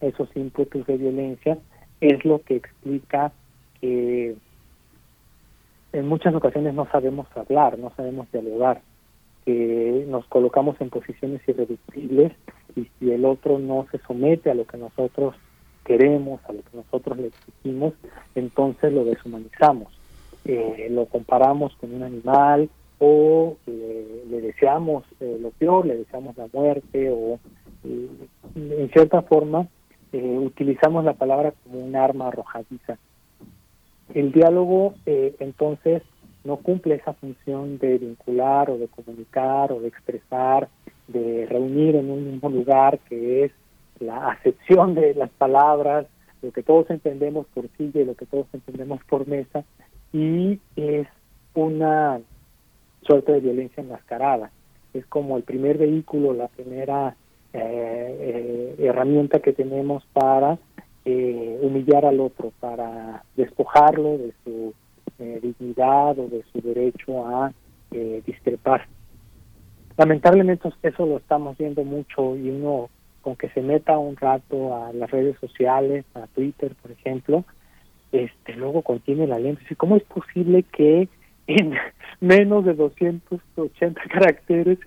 esos 0.00 0.28
ímpetus 0.34 0.86
de 0.86 0.96
violencia 0.96 1.58
es 2.00 2.24
lo 2.24 2.42
que 2.42 2.56
explica 2.56 3.32
que 3.80 4.36
en 5.92 6.08
muchas 6.08 6.34
ocasiones 6.34 6.74
no 6.74 6.86
sabemos 6.90 7.26
hablar, 7.34 7.78
no 7.78 7.92
sabemos 7.96 8.30
dialogar, 8.32 8.82
que 9.44 10.04
nos 10.08 10.26
colocamos 10.26 10.78
en 10.80 10.90
posiciones 10.90 11.40
irreductibles 11.46 12.32
y 12.74 12.86
si 12.98 13.10
el 13.10 13.24
otro 13.24 13.58
no 13.58 13.86
se 13.90 13.98
somete 13.98 14.50
a 14.50 14.54
lo 14.54 14.66
que 14.66 14.76
nosotros 14.76 15.34
queremos, 15.86 16.40
a 16.48 16.52
lo 16.52 16.60
que 16.62 16.76
nosotros 16.76 17.16
le 17.16 17.28
exigimos, 17.28 17.94
entonces 18.34 18.92
lo 18.92 19.04
deshumanizamos. 19.04 19.92
Eh, 20.44 20.88
lo 20.90 21.06
comparamos 21.06 21.74
con 21.76 21.92
un 21.94 22.02
animal 22.02 22.68
o 22.98 23.56
le, 23.66 24.40
deseamos 24.40 25.04
eh, 25.20 25.38
lo 25.40 25.50
peor, 25.50 25.86
le 25.86 25.96
deseamos 25.96 26.36
la 26.36 26.46
muerte 26.52 27.10
o 27.10 27.38
eh, 27.84 28.08
en 28.54 28.90
cierta 28.90 29.22
forma 29.22 29.68
utilizamos 30.12 31.04
la 31.04 31.12
palabra 31.12 31.52
como 31.62 31.84
un 31.84 31.94
arma 31.94 32.28
arrojadiza. 32.28 32.96
El 34.14 34.32
diálogo 34.32 34.94
entonces 35.04 36.02
no 36.42 36.56
cumple 36.56 36.94
esa 36.94 37.12
función 37.12 37.76
de 37.76 37.98
vincular 37.98 38.70
o 38.70 38.78
de 38.78 38.88
comunicar 38.88 39.72
o 39.72 39.80
de 39.80 39.88
expresar, 39.88 40.68
de 41.08 41.44
reunir 41.50 41.96
en 41.96 42.10
un 42.10 42.32
mismo 42.32 42.48
lugar 42.48 42.98
que 43.00 43.44
es 43.44 43.52
la 44.00 44.28
acepción 44.28 44.94
de 44.94 45.14
las 45.14 45.30
palabras, 45.30 46.06
lo 46.42 46.52
que 46.52 46.62
todos 46.62 46.88
entendemos 46.90 47.46
por 47.54 47.68
silla 47.76 48.00
y 48.00 48.04
lo 48.04 48.14
que 48.14 48.26
todos 48.26 48.46
entendemos 48.52 49.02
por 49.04 49.26
mesa, 49.26 49.64
y 50.12 50.60
es 50.76 51.06
una 51.54 52.20
suerte 53.02 53.32
de 53.32 53.40
violencia 53.40 53.82
enmascarada. 53.82 54.50
Es 54.92 55.06
como 55.06 55.36
el 55.36 55.42
primer 55.42 55.78
vehículo, 55.78 56.32
la 56.32 56.48
primera 56.48 57.16
eh, 57.52 58.16
eh, 58.20 58.76
herramienta 58.78 59.40
que 59.40 59.52
tenemos 59.52 60.04
para 60.12 60.58
eh, 61.04 61.58
humillar 61.62 62.04
al 62.04 62.20
otro, 62.20 62.52
para 62.60 63.24
despojarlo 63.36 64.18
de 64.18 64.32
su 64.44 64.74
dignidad 65.18 66.18
o 66.18 66.28
de 66.28 66.44
su 66.52 66.60
derecho 66.60 67.26
a 67.26 67.50
discrepar. 68.26 68.86
Lamentablemente 69.96 70.68
eso 70.82 71.06
lo 71.06 71.16
estamos 71.16 71.56
viendo 71.56 71.82
mucho 71.84 72.36
y 72.36 72.50
uno 72.50 72.90
con 73.26 73.34
que 73.34 73.48
se 73.48 73.60
meta 73.60 73.98
un 73.98 74.16
rato 74.16 74.76
a 74.76 74.92
las 74.92 75.10
redes 75.10 75.36
sociales, 75.40 76.04
a 76.14 76.28
Twitter, 76.28 76.76
por 76.80 76.92
ejemplo, 76.92 77.44
este 78.12 78.54
luego 78.54 78.82
contiene 78.82 79.26
la 79.26 79.40
lente. 79.40 79.64
¿Cómo 79.74 79.96
es 79.96 80.04
posible 80.04 80.62
que 80.62 81.08
en 81.48 81.74
menos 82.20 82.64
de 82.64 82.74
280 82.74 84.00
caracteres 84.12 84.78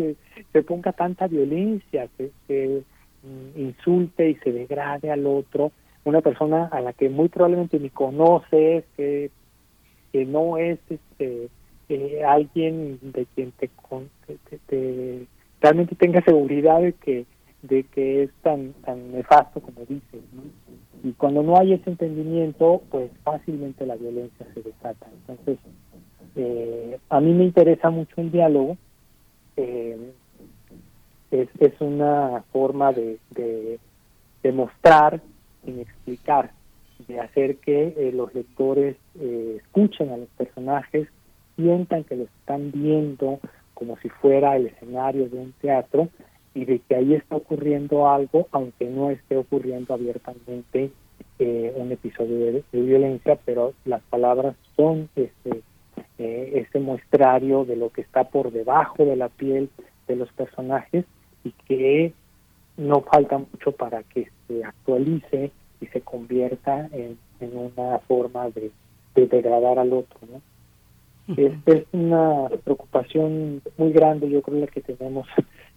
se, 0.53 0.63
ponga 0.63 0.93
tanta 0.93 1.27
violencia, 1.27 2.07
se, 2.15 2.31
se 2.47 2.81
mm, 3.23 3.59
insulte 3.59 4.29
y 4.29 4.35
se 4.35 4.53
degrade 4.53 5.11
al 5.11 5.27
otro? 5.27 5.73
Una 6.05 6.21
persona 6.21 6.69
a 6.71 6.79
la 6.79 6.93
que 6.93 7.09
muy 7.09 7.27
probablemente 7.27 7.77
ni 7.77 7.89
conoces, 7.89 8.85
que, 8.95 9.31
que 10.13 10.25
no 10.25 10.57
es 10.57 10.79
este 10.89 11.49
eh, 11.89 12.23
alguien 12.25 12.99
de 13.01 13.25
quien 13.35 13.51
te, 13.51 13.69
te, 14.67 15.25
realmente 15.59 15.95
tenga 15.95 16.21
seguridad 16.21 16.79
de 16.79 16.93
que 16.93 17.25
de 17.61 17.83
que 17.83 18.23
es 18.23 18.31
tan 18.41 18.73
tan 18.85 19.11
nefasto 19.11 19.59
como 19.59 19.81
dices 19.81 20.21
y 21.03 21.11
cuando 21.13 21.43
no 21.43 21.57
hay 21.57 21.73
ese 21.73 21.89
entendimiento 21.89 22.81
pues 22.89 23.11
fácilmente 23.23 23.85
la 23.85 23.95
violencia 23.95 24.45
se 24.53 24.61
desata. 24.61 25.07
Entonces 25.27 25.59
eh, 26.35 26.99
a 27.09 27.19
mí 27.19 27.33
me 27.33 27.45
interesa 27.45 27.89
mucho 27.89 28.13
el 28.17 28.31
diálogo. 28.31 28.77
Eh, 29.57 30.13
es, 31.31 31.49
es 31.59 31.79
una 31.79 32.43
forma 32.51 32.91
de, 32.91 33.19
de, 33.31 33.79
de 34.41 34.51
mostrar 34.51 35.21
sin 35.63 35.79
explicar 35.79 36.51
de 37.07 37.19
hacer 37.19 37.57
que 37.57 37.93
eh, 37.97 38.11
los 38.13 38.33
lectores 38.33 38.97
escuchen 39.19 40.09
a 40.09 40.17
los 40.17 40.27
personajes 40.29 41.07
sientan 41.55 42.03
que 42.03 42.15
lo 42.15 42.23
están 42.23 42.71
viendo 42.71 43.39
como 43.73 43.97
si 43.97 44.09
fuera 44.09 44.55
el 44.55 44.67
escenario 44.67 45.29
de 45.29 45.37
un 45.37 45.53
teatro 45.61 46.09
y 46.53 46.65
de 46.65 46.79
que 46.79 46.95
ahí 46.95 47.13
está 47.13 47.35
ocurriendo 47.35 48.09
algo, 48.09 48.47
aunque 48.51 48.89
no 48.89 49.11
esté 49.11 49.37
ocurriendo 49.37 49.93
abiertamente 49.93 50.91
eh, 51.37 51.73
un 51.75 51.91
episodio 51.91 52.51
de, 52.51 52.63
violencia, 52.71 53.37
pero 53.45 53.73
las 53.85 54.01
palabras 54.03 54.55
son 54.75 55.09
este, 55.15 55.61
eh, 56.17 56.51
ese 56.55 56.79
muestrario 56.79 57.65
de 57.65 57.75
lo 57.75 57.91
que 57.91 58.01
está 58.01 58.25
por 58.25 58.51
debajo 58.51 59.05
de 59.05 59.15
la 59.15 59.29
piel 59.29 59.69
de 60.07 60.15
los 60.15 60.31
personajes 60.33 61.05
y 61.43 61.51
que 61.67 62.13
no 62.77 63.01
falta 63.01 63.37
mucho 63.37 63.71
para 63.71 64.03
que 64.03 64.29
se 64.47 64.63
actualice 64.63 65.51
y 65.81 65.85
se 65.87 66.01
convierta 66.01 66.89
en, 66.91 67.17
una 67.39 67.99
forma 67.99 68.49
de, 68.49 68.71
de 69.15 69.27
degradar 69.27 69.79
al 69.79 69.93
otro, 69.93 70.19
¿no? 70.29 70.41
Es 71.37 71.85
una 71.91 72.49
preocupación 72.63 73.61
muy 73.77 73.91
grande, 73.91 74.29
yo 74.29 74.41
creo, 74.41 74.61
la 74.61 74.67
que 74.67 74.81
tenemos 74.81 75.27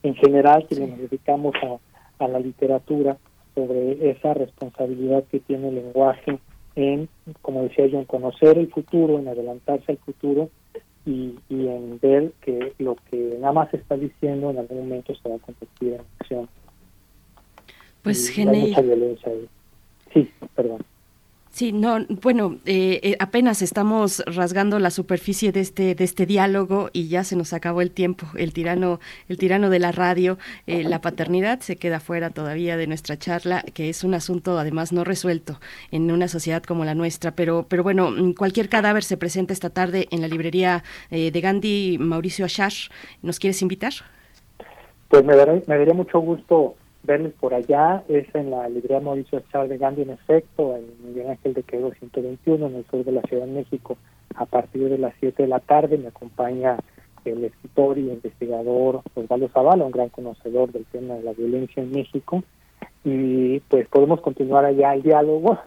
en 0.02 0.14
general, 0.14 0.66
que 0.68 0.74
nos 0.76 0.98
dedicamos 0.98 1.54
a, 1.62 2.24
a 2.24 2.28
la 2.28 2.38
literatura, 2.38 3.16
sobre 3.54 4.10
esa 4.10 4.34
responsabilidad 4.34 5.24
que 5.30 5.40
tiene 5.40 5.68
el 5.68 5.76
lenguaje 5.76 6.38
en, 6.74 7.08
como 7.42 7.64
decía 7.64 7.86
yo, 7.86 7.98
en 7.98 8.06
conocer 8.06 8.58
el 8.58 8.70
futuro, 8.70 9.18
en 9.18 9.28
adelantarse 9.28 9.92
al 9.92 9.98
futuro 9.98 10.48
y, 11.04 11.34
y 11.48 11.68
en 11.68 11.98
ver 12.00 12.32
que 12.40 12.72
lo 12.78 12.96
que 13.10 13.36
nada 13.38 13.52
más 13.52 13.74
está 13.74 13.96
diciendo 13.96 14.50
en 14.50 14.58
algún 14.58 14.88
momento 14.88 15.14
se 15.14 15.28
va 15.28 15.36
a 15.36 15.38
convertir 15.38 15.94
en 15.94 16.00
acción. 16.18 16.48
Pues, 18.02 18.28
Gene... 18.30 18.58
mucha 18.58 18.80
violencia 18.80 19.30
ahí. 19.30 19.48
Sí, 20.12 20.30
perdón. 20.54 20.82
Sí, 21.52 21.70
no, 21.70 21.98
bueno, 22.22 22.56
eh, 22.64 22.98
eh, 23.02 23.16
apenas 23.18 23.60
estamos 23.60 24.24
rasgando 24.24 24.78
la 24.78 24.90
superficie 24.90 25.52
de 25.52 25.60
este 25.60 25.94
de 25.94 26.02
este 26.02 26.24
diálogo 26.24 26.88
y 26.94 27.08
ya 27.08 27.24
se 27.24 27.36
nos 27.36 27.52
acabó 27.52 27.82
el 27.82 27.90
tiempo. 27.90 28.26
El 28.38 28.54
tirano, 28.54 29.00
el 29.28 29.36
tirano 29.36 29.68
de 29.68 29.78
la 29.78 29.92
radio, 29.92 30.38
eh, 30.66 30.82
la 30.82 31.02
paternidad 31.02 31.60
se 31.60 31.76
queda 31.76 32.00
fuera 32.00 32.30
todavía 32.30 32.78
de 32.78 32.86
nuestra 32.86 33.18
charla, 33.18 33.62
que 33.74 33.90
es 33.90 34.02
un 34.02 34.14
asunto 34.14 34.58
además 34.58 34.94
no 34.94 35.04
resuelto 35.04 35.60
en 35.90 36.10
una 36.10 36.26
sociedad 36.26 36.62
como 36.62 36.86
la 36.86 36.94
nuestra. 36.94 37.32
Pero, 37.32 37.66
pero 37.68 37.82
bueno, 37.82 38.10
mm, 38.10 38.32
cualquier 38.32 38.70
cadáver 38.70 39.04
se 39.04 39.18
presenta 39.18 39.52
esta 39.52 39.68
tarde 39.68 40.08
en 40.10 40.22
la 40.22 40.28
librería 40.28 40.82
de 41.10 41.38
Gandhi, 41.38 41.98
Mauricio 42.00 42.46
Ashar. 42.46 42.72
¿Nos 43.20 43.38
quieres 43.38 43.60
invitar? 43.60 43.92
Pues 45.08 45.22
me 45.22 45.36
daría, 45.36 45.62
me 45.66 45.76
daría 45.76 45.92
mucho 45.92 46.18
gusto 46.18 46.76
verles 47.02 47.32
por 47.38 47.54
allá. 47.54 48.02
Es 48.08 48.32
en 48.34 48.50
la 48.50 48.68
librería 48.68 49.00
Mauricio 49.00 49.42
Char 49.50 49.68
de 49.68 49.78
Gandhi, 49.78 50.02
en 50.02 50.10
efecto, 50.10 50.76
en 50.76 50.86
Miguel 51.06 51.30
Ángel 51.30 51.54
de 51.54 51.62
Quevedo 51.62 51.92
121, 51.92 52.66
en 52.66 52.74
el 52.76 52.86
sur 52.86 53.04
de 53.04 53.12
la 53.12 53.22
Ciudad 53.22 53.46
de 53.46 53.52
México, 53.52 53.96
a 54.34 54.46
partir 54.46 54.88
de 54.88 54.98
las 54.98 55.14
7 55.20 55.42
de 55.42 55.48
la 55.48 55.60
tarde. 55.60 55.98
Me 55.98 56.08
acompaña 56.08 56.76
el 57.24 57.44
escritor 57.44 57.98
y 57.98 58.10
investigador 58.10 59.02
Osvaldo 59.14 59.48
Zavala, 59.48 59.84
un 59.84 59.92
gran 59.92 60.08
conocedor 60.08 60.72
del 60.72 60.84
tema 60.86 61.14
de 61.14 61.22
la 61.22 61.32
violencia 61.32 61.82
en 61.82 61.92
México. 61.92 62.42
Y 63.04 63.60
pues 63.60 63.88
podemos 63.88 64.20
continuar 64.20 64.64
allá 64.64 64.94
el 64.94 65.02
diálogo 65.02 65.58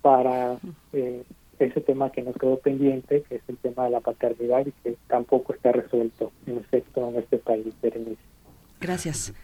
para 0.00 0.56
eh, 0.92 1.22
ese 1.58 1.80
tema 1.80 2.10
que 2.10 2.22
nos 2.22 2.36
quedó 2.36 2.58
pendiente, 2.58 3.22
que 3.28 3.36
es 3.36 3.42
el 3.48 3.56
tema 3.58 3.84
de 3.84 3.90
la 3.90 4.00
paternidad 4.00 4.66
y 4.66 4.72
que 4.82 4.96
tampoco 5.06 5.52
está 5.54 5.72
resuelto, 5.72 6.32
en 6.46 6.58
efecto, 6.58 7.08
en 7.08 7.16
este 7.16 7.38
país, 7.38 7.66
Berenice. 7.82 8.22
Gracias. 8.80 9.34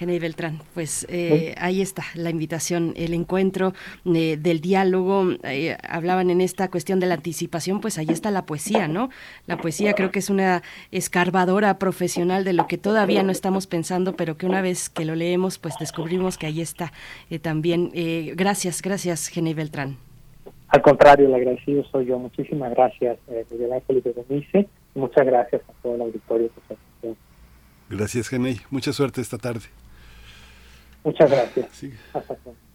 Genei 0.00 0.18
Beltrán, 0.18 0.60
pues 0.72 1.06
eh, 1.10 1.54
ahí 1.58 1.82
está 1.82 2.02
la 2.14 2.30
invitación, 2.30 2.94
el 2.96 3.12
encuentro 3.12 3.74
eh, 4.06 4.38
del 4.38 4.62
diálogo. 4.62 5.32
Eh, 5.44 5.76
hablaban 5.86 6.30
en 6.30 6.40
esta 6.40 6.70
cuestión 6.70 7.00
de 7.00 7.06
la 7.06 7.16
anticipación, 7.16 7.82
pues 7.82 7.98
ahí 7.98 8.06
está 8.08 8.30
la 8.30 8.46
poesía, 8.46 8.88
¿no? 8.88 9.10
La 9.46 9.58
poesía 9.58 9.92
creo 9.92 10.10
que 10.10 10.20
es 10.20 10.30
una 10.30 10.62
escarbadora 10.90 11.78
profesional 11.78 12.44
de 12.44 12.54
lo 12.54 12.66
que 12.66 12.78
todavía 12.78 13.22
no 13.22 13.30
estamos 13.30 13.66
pensando, 13.66 14.16
pero 14.16 14.38
que 14.38 14.46
una 14.46 14.62
vez 14.62 14.88
que 14.88 15.04
lo 15.04 15.14
leemos, 15.14 15.58
pues 15.58 15.74
descubrimos 15.78 16.38
que 16.38 16.46
ahí 16.46 16.62
está 16.62 16.94
también. 17.42 17.90
gracias, 18.36 18.80
gracias, 18.80 19.28
Genei 19.28 19.52
Beltrán. 19.52 19.98
Al 20.68 20.80
contrario, 20.80 21.26
el 21.26 21.34
agradecido 21.34 21.84
soy 21.92 22.06
yo. 22.06 22.18
Muchísimas 22.18 22.70
gracias, 22.70 23.18
Miguel 23.50 23.74
Ángel 23.74 23.98
y 23.98 24.00
Berenice. 24.00 24.66
Muchas 24.94 25.26
gracias 25.26 25.60
a 25.68 25.72
todo 25.82 25.96
el 25.96 26.00
auditorio 26.00 26.48
por 26.48 26.64
su 26.68 26.72
atención. 26.72 27.16
Gracias, 27.90 28.28
Genei. 28.28 28.60
Mucha 28.70 28.94
suerte 28.94 29.20
esta 29.20 29.36
tarde. 29.36 29.66
Muchas 31.04 31.30
gracias. 31.30 31.68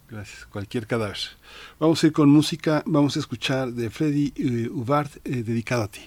Gracias. 0.09 0.45
Cualquier 0.45 0.87
cadáver. 0.87 1.17
Vamos 1.79 2.03
a 2.03 2.07
ir 2.07 2.13
con 2.13 2.29
música. 2.29 2.83
Vamos 2.85 3.15
a 3.17 3.19
escuchar 3.19 3.71
de 3.71 3.89
Freddy 3.89 4.33
eh, 4.35 4.69
Ubart, 4.69 5.11
eh, 5.23 5.43
dedicado 5.43 5.83
a 5.83 5.87
ti. 5.87 6.01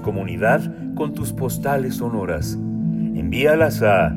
Comunidad 0.00 0.62
con 0.94 1.14
tus 1.14 1.32
postales 1.32 1.96
sonoras. 1.96 2.52
Envíalas 2.54 3.82
a 3.82 4.14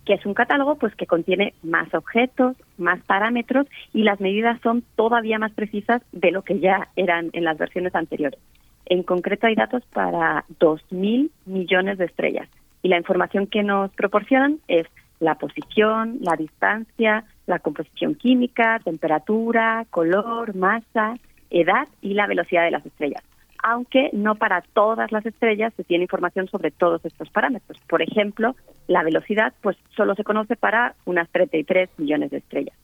que 0.05 0.13
es 0.13 0.25
un 0.25 0.33
catálogo 0.33 0.75
pues 0.75 0.95
que 0.95 1.05
contiene 1.05 1.53
más 1.63 1.93
objetos, 1.93 2.55
más 2.77 2.99
parámetros 3.03 3.67
y 3.93 4.03
las 4.03 4.19
medidas 4.19 4.59
son 4.61 4.83
todavía 4.95 5.39
más 5.39 5.51
precisas 5.51 6.01
de 6.11 6.31
lo 6.31 6.41
que 6.41 6.59
ya 6.59 6.89
eran 6.95 7.29
en 7.33 7.43
las 7.43 7.57
versiones 7.57 7.95
anteriores. 7.95 8.39
En 8.85 9.03
concreto 9.03 9.47
hay 9.47 9.55
datos 9.55 9.83
para 9.93 10.45
2.000 10.59 11.29
millones 11.45 11.97
de 11.97 12.05
estrellas 12.05 12.49
y 12.81 12.89
la 12.89 12.97
información 12.97 13.47
que 13.47 13.63
nos 13.63 13.91
proporcionan 13.91 14.59
es 14.67 14.87
la 15.19 15.35
posición, 15.35 16.19
la 16.21 16.35
distancia, 16.35 17.25
la 17.47 17.59
composición 17.59 18.15
química, 18.15 18.79
temperatura, 18.83 19.85
color, 19.89 20.55
masa, 20.55 21.15
edad 21.49 21.87
y 22.01 22.13
la 22.13 22.27
velocidad 22.27 22.63
de 22.63 22.71
las 22.71 22.85
estrellas 22.85 23.23
aunque 23.63 24.09
no 24.13 24.35
para 24.35 24.61
todas 24.61 25.11
las 25.11 25.25
estrellas 25.25 25.73
se 25.75 25.83
tiene 25.83 26.03
información 26.03 26.47
sobre 26.47 26.71
todos 26.71 27.03
estos 27.05 27.29
parámetros. 27.29 27.79
Por 27.87 28.01
ejemplo, 28.01 28.55
la 28.87 29.03
velocidad 29.03 29.53
pues 29.61 29.77
solo 29.95 30.15
se 30.15 30.23
conoce 30.23 30.55
para 30.55 30.95
unas 31.05 31.29
33 31.29 31.89
millones 31.97 32.31
de 32.31 32.37
estrellas. 32.37 32.75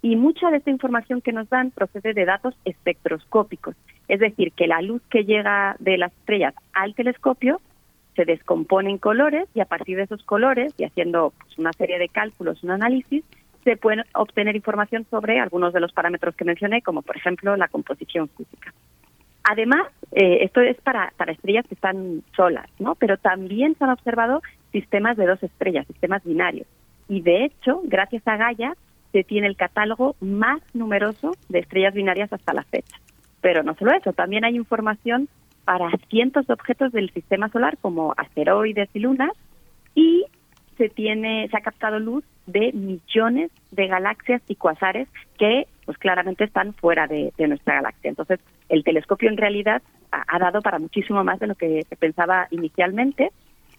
Y 0.00 0.16
mucha 0.16 0.50
de 0.50 0.58
esta 0.58 0.70
información 0.70 1.20
que 1.20 1.32
nos 1.32 1.48
dan 1.48 1.70
procede 1.70 2.14
de 2.14 2.24
datos 2.24 2.54
espectroscópicos, 2.64 3.74
es 4.06 4.20
decir, 4.20 4.52
que 4.52 4.68
la 4.68 4.80
luz 4.80 5.02
que 5.10 5.24
llega 5.24 5.76
de 5.80 5.98
las 5.98 6.12
estrellas 6.12 6.54
al 6.72 6.94
telescopio 6.94 7.60
se 8.14 8.24
descompone 8.24 8.90
en 8.90 8.98
colores 8.98 9.48
y 9.54 9.60
a 9.60 9.64
partir 9.64 9.96
de 9.96 10.04
esos 10.04 10.22
colores 10.22 10.72
y 10.78 10.84
haciendo 10.84 11.32
pues, 11.38 11.58
una 11.58 11.72
serie 11.72 11.98
de 11.98 12.08
cálculos, 12.08 12.62
un 12.62 12.70
análisis, 12.70 13.24
se 13.64 13.76
puede 13.76 14.04
obtener 14.14 14.56
información 14.56 15.04
sobre 15.10 15.40
algunos 15.40 15.72
de 15.72 15.80
los 15.80 15.92
parámetros 15.92 16.34
que 16.34 16.44
mencioné, 16.44 16.82
como 16.82 17.02
por 17.02 17.16
ejemplo 17.16 17.56
la 17.56 17.68
composición 17.68 18.28
física. 18.28 18.72
Además, 19.50 19.86
eh, 20.12 20.40
esto 20.42 20.60
es 20.60 20.76
para, 20.82 21.10
para 21.16 21.32
estrellas 21.32 21.64
que 21.66 21.74
están 21.74 22.22
solas, 22.36 22.68
¿no? 22.78 22.96
Pero 22.96 23.16
también 23.16 23.74
se 23.76 23.84
han 23.84 23.90
observado 23.90 24.42
sistemas 24.72 25.16
de 25.16 25.24
dos 25.24 25.42
estrellas, 25.42 25.86
sistemas 25.86 26.22
binarios. 26.22 26.66
Y 27.08 27.22
de 27.22 27.46
hecho, 27.46 27.80
gracias 27.84 28.28
a 28.28 28.36
Gaia, 28.36 28.74
se 29.12 29.24
tiene 29.24 29.46
el 29.46 29.56
catálogo 29.56 30.16
más 30.20 30.60
numeroso 30.74 31.34
de 31.48 31.60
estrellas 31.60 31.94
binarias 31.94 32.30
hasta 32.30 32.52
la 32.52 32.62
fecha. 32.64 32.98
Pero 33.40 33.62
no 33.62 33.74
solo 33.76 33.92
eso, 33.92 34.12
también 34.12 34.44
hay 34.44 34.54
información 34.54 35.30
para 35.64 35.88
cientos 36.10 36.46
de 36.46 36.52
objetos 36.52 36.92
del 36.92 37.10
sistema 37.10 37.48
solar 37.48 37.78
como 37.78 38.12
asteroides 38.18 38.90
y 38.92 38.98
lunas 38.98 39.32
y 39.94 40.26
se 40.76 40.90
tiene 40.90 41.48
se 41.50 41.56
ha 41.56 41.62
captado 41.62 41.98
luz 41.98 42.22
de 42.46 42.72
millones 42.72 43.50
de 43.70 43.86
galaxias 43.86 44.42
y 44.46 44.56
cuasares 44.56 45.08
que 45.38 45.66
pues 45.88 45.96
claramente 45.96 46.44
están 46.44 46.74
fuera 46.74 47.06
de, 47.06 47.32
nuestra 47.38 47.76
galaxia. 47.76 48.10
Entonces, 48.10 48.40
el 48.68 48.84
telescopio 48.84 49.30
en 49.30 49.38
realidad 49.38 49.80
ha, 50.10 50.38
dado 50.38 50.60
para 50.60 50.78
muchísimo 50.78 51.24
más 51.24 51.40
de 51.40 51.46
lo 51.46 51.54
que 51.54 51.82
se 51.88 51.96
pensaba 51.96 52.46
inicialmente 52.50 53.32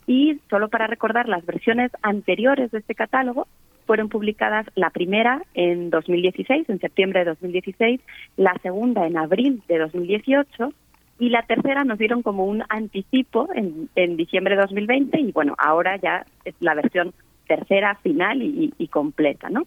y 0.08 0.40
solo 0.50 0.68
para 0.68 0.88
recordar 0.88 1.28
las 1.28 1.46
versiones 1.46 1.92
anteriores 2.02 2.72
de 2.72 2.78
este 2.78 2.96
catálogo 2.96 3.46
fueron 3.86 4.08
publicadas 4.08 4.66
la 4.74 4.90
primera 4.90 5.40
en 5.54 5.90
2016, 5.90 6.68
en 6.68 6.80
septiembre 6.80 7.20
de 7.20 7.26
2016, 7.26 8.00
la 8.36 8.54
segunda 8.60 9.06
en 9.06 9.16
abril 9.16 9.62
de 9.68 9.78
2018 9.78 10.72
y 11.20 11.28
la 11.28 11.42
tercera 11.42 11.84
nos 11.84 12.00
dieron 12.00 12.22
como 12.22 12.44
un 12.44 12.64
anticipo 12.70 13.48
en, 13.54 13.88
en 13.94 14.16
diciembre 14.16 14.56
de 14.56 14.62
2020 14.62 15.20
y 15.20 15.30
bueno, 15.30 15.54
ahora 15.58 15.96
ya 15.96 16.26
es 16.44 16.56
la 16.58 16.74
versión 16.74 17.14
tercera 17.46 17.94
final 18.02 18.42
y, 18.42 18.74
y, 18.76 18.88
completa, 18.88 19.48
¿no? 19.48 19.62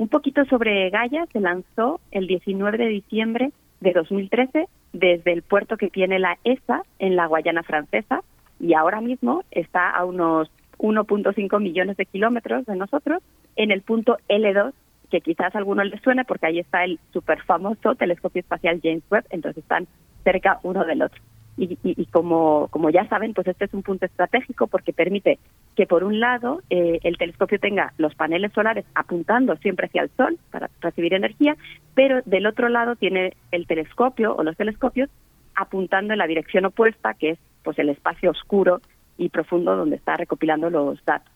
Un 0.00 0.08
poquito 0.08 0.42
sobre 0.46 0.88
Gaia 0.88 1.26
se 1.30 1.40
lanzó 1.40 2.00
el 2.10 2.26
19 2.26 2.78
de 2.78 2.86
diciembre 2.86 3.52
de 3.80 3.92
2013 3.92 4.66
desde 4.94 5.30
el 5.30 5.42
puerto 5.42 5.76
que 5.76 5.90
tiene 5.90 6.18
la 6.18 6.38
ESA 6.42 6.84
en 6.98 7.16
la 7.16 7.26
Guayana 7.26 7.62
Francesa 7.62 8.22
y 8.58 8.72
ahora 8.72 9.02
mismo 9.02 9.44
está 9.50 9.90
a 9.90 10.06
unos 10.06 10.50
1.5 10.78 11.60
millones 11.60 11.98
de 11.98 12.06
kilómetros 12.06 12.64
de 12.64 12.76
nosotros 12.76 13.22
en 13.56 13.72
el 13.72 13.82
punto 13.82 14.16
L2 14.30 14.72
que 15.10 15.20
quizás 15.20 15.54
a 15.54 15.58
alguno 15.58 15.84
les 15.84 16.00
suene 16.00 16.24
porque 16.24 16.46
ahí 16.46 16.60
está 16.60 16.82
el 16.82 16.98
súper 17.12 17.42
famoso 17.42 17.94
telescopio 17.94 18.40
espacial 18.40 18.80
James 18.82 19.04
Webb, 19.10 19.26
entonces 19.28 19.62
están 19.62 19.86
cerca 20.24 20.60
uno 20.62 20.82
del 20.86 21.02
otro. 21.02 21.20
Y, 21.62 22.06
como, 22.06 22.68
como 22.70 22.88
ya 22.88 23.06
saben, 23.08 23.34
pues 23.34 23.46
este 23.46 23.66
es 23.66 23.74
un 23.74 23.82
punto 23.82 24.06
estratégico 24.06 24.66
porque 24.66 24.94
permite 24.94 25.38
que 25.76 25.86
por 25.86 26.04
un 26.04 26.18
lado 26.18 26.62
eh, 26.70 27.00
el 27.02 27.18
telescopio 27.18 27.58
tenga 27.58 27.92
los 27.98 28.14
paneles 28.14 28.50
solares 28.54 28.86
apuntando 28.94 29.54
siempre 29.56 29.86
hacia 29.86 30.02
el 30.02 30.10
sol 30.16 30.38
para 30.50 30.70
recibir 30.80 31.12
energía, 31.12 31.58
pero 31.94 32.22
del 32.24 32.46
otro 32.46 32.70
lado 32.70 32.96
tiene 32.96 33.34
el 33.50 33.66
telescopio 33.66 34.34
o 34.34 34.42
los 34.42 34.56
telescopios 34.56 35.10
apuntando 35.54 36.14
en 36.14 36.18
la 36.18 36.26
dirección 36.26 36.64
opuesta, 36.64 37.12
que 37.12 37.30
es 37.30 37.38
pues 37.62 37.78
el 37.78 37.90
espacio 37.90 38.30
oscuro 38.30 38.80
y 39.18 39.28
profundo 39.28 39.76
donde 39.76 39.96
está 39.96 40.16
recopilando 40.16 40.70
los 40.70 41.04
datos. 41.04 41.30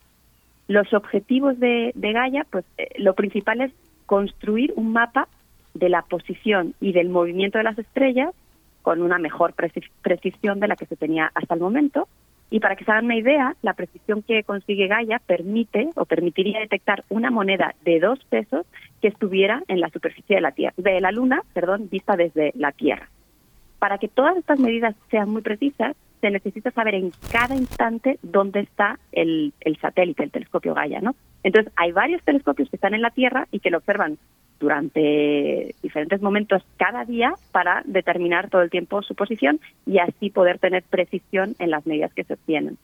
Los 0.67 0.91
objetivos 0.95 1.59
de, 1.59 1.91
de 1.93 2.11
Gaia, 2.13 2.47
pues 2.49 2.65
eh, 2.79 2.89
lo 2.97 3.13
principal 3.13 3.61
es 3.61 3.71
construir 4.07 4.73
un 4.75 4.91
mapa 4.91 5.27
de 5.75 5.89
la 5.89 6.01
posición 6.01 6.73
y 6.81 6.93
del 6.93 7.09
movimiento 7.09 7.59
de 7.59 7.65
las 7.65 7.77
estrellas 7.77 8.33
con 8.85 9.01
una 9.01 9.17
mejor 9.17 9.55
precisión 10.03 10.59
de 10.59 10.67
la 10.67 10.75
que 10.75 10.85
se 10.85 10.95
tenía 10.95 11.31
hasta 11.33 11.55
el 11.55 11.59
momento. 11.59 12.07
Y 12.51 12.59
para 12.59 12.75
que 12.75 12.85
se 12.85 12.91
hagan 12.91 13.05
una 13.05 13.17
idea, 13.17 13.55
la 13.63 13.73
precisión 13.73 14.21
que 14.21 14.43
consigue 14.43 14.85
Gaia 14.85 15.17
permite 15.25 15.89
o 15.95 16.05
permitiría 16.05 16.59
detectar 16.59 17.03
una 17.09 17.31
moneda 17.31 17.73
de 17.83 17.99
dos 17.99 18.23
pesos 18.25 18.67
que 19.01 19.07
estuviera 19.07 19.63
en 19.69 19.79
la 19.79 19.89
superficie 19.89 20.35
de 20.35 20.41
la 20.43 20.51
Tierra, 20.51 20.75
de 20.77 21.01
la 21.01 21.11
Luna, 21.11 21.41
perdón, 21.55 21.89
vista 21.89 22.15
desde 22.15 22.51
la 22.53 22.73
Tierra. 22.73 23.09
Para 23.79 23.97
que 23.97 24.07
todas 24.07 24.37
estas 24.37 24.59
medidas 24.59 24.95
sean 25.09 25.31
muy 25.31 25.41
precisas, 25.41 25.95
se 26.21 26.29
necesita 26.29 26.69
saber 26.69 26.93
en 26.93 27.11
cada 27.31 27.55
instante 27.55 28.19
dónde 28.21 28.59
está 28.59 28.99
el, 29.11 29.51
el 29.61 29.77
satélite, 29.77 30.25
el 30.25 30.31
telescopio 30.31 30.75
Gaia, 30.75 31.01
¿no? 31.01 31.15
Entonces, 31.41 31.73
hay 31.75 31.91
varios 31.91 32.21
telescopios 32.21 32.69
que 32.69 32.75
están 32.75 32.93
en 32.93 33.01
la 33.01 33.09
Tierra 33.09 33.47
y 33.49 33.61
que 33.61 33.71
lo 33.71 33.79
observan 33.79 34.19
durante 34.59 35.75
diferentes 35.81 36.21
momentos 36.21 36.63
cada 36.77 37.05
día 37.05 37.33
para 37.51 37.81
determinar 37.85 38.49
todo 38.49 38.61
el 38.61 38.69
tiempo 38.69 39.01
su 39.01 39.15
posición 39.15 39.59
y 39.85 39.99
así 39.99 40.29
poder 40.29 40.59
tener 40.59 40.83
precisión 40.83 41.55
en 41.59 41.71
las 41.71 41.85
medidas 41.85 42.13
que 42.13 42.23
se 42.23 42.33
obtienen. 42.33 42.77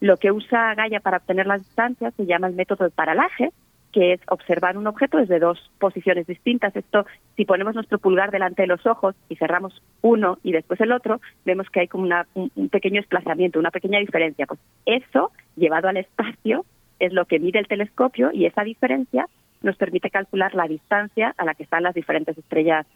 Lo 0.00 0.18
que 0.18 0.30
usa 0.30 0.74
Gaia 0.74 1.00
para 1.00 1.18
obtener 1.18 1.46
las 1.46 1.64
distancias 1.64 2.14
se 2.14 2.26
llama 2.26 2.48
el 2.48 2.54
método 2.54 2.84
de 2.84 2.90
paralaje, 2.90 3.50
que 3.92 4.12
es 4.12 4.20
observar 4.28 4.76
un 4.76 4.86
objeto 4.86 5.16
desde 5.16 5.38
dos 5.38 5.70
posiciones 5.78 6.26
distintas. 6.26 6.76
Esto, 6.76 7.06
si 7.34 7.46
ponemos 7.46 7.74
nuestro 7.74 7.98
pulgar 7.98 8.30
delante 8.30 8.62
de 8.62 8.68
los 8.68 8.84
ojos 8.86 9.14
y 9.30 9.36
cerramos 9.36 9.82
uno 10.02 10.38
y 10.42 10.52
después 10.52 10.80
el 10.82 10.92
otro, 10.92 11.20
vemos 11.46 11.70
que 11.70 11.80
hay 11.80 11.88
como 11.88 12.04
un, 12.34 12.52
un 12.54 12.68
pequeño 12.68 13.00
desplazamiento, 13.00 13.58
una 13.58 13.70
pequeña 13.70 13.98
diferencia. 13.98 14.46
Pues 14.46 14.60
eso, 14.84 15.32
llevado 15.56 15.88
al 15.88 15.96
espacio, 15.96 16.66
es 16.98 17.12
lo 17.12 17.24
que 17.24 17.38
mide 17.38 17.58
el 17.58 17.68
telescopio 17.68 18.30
y 18.32 18.46
esa 18.46 18.64
diferencia 18.64 19.26
nos 19.62 19.76
permite 19.76 20.10
calcular 20.10 20.54
la 20.54 20.68
distancia 20.68 21.34
a 21.36 21.44
la 21.44 21.54
que 21.54 21.62
están 21.62 21.82
las 21.82 21.94
diferentes 21.94 22.36
estrellas 22.36 22.86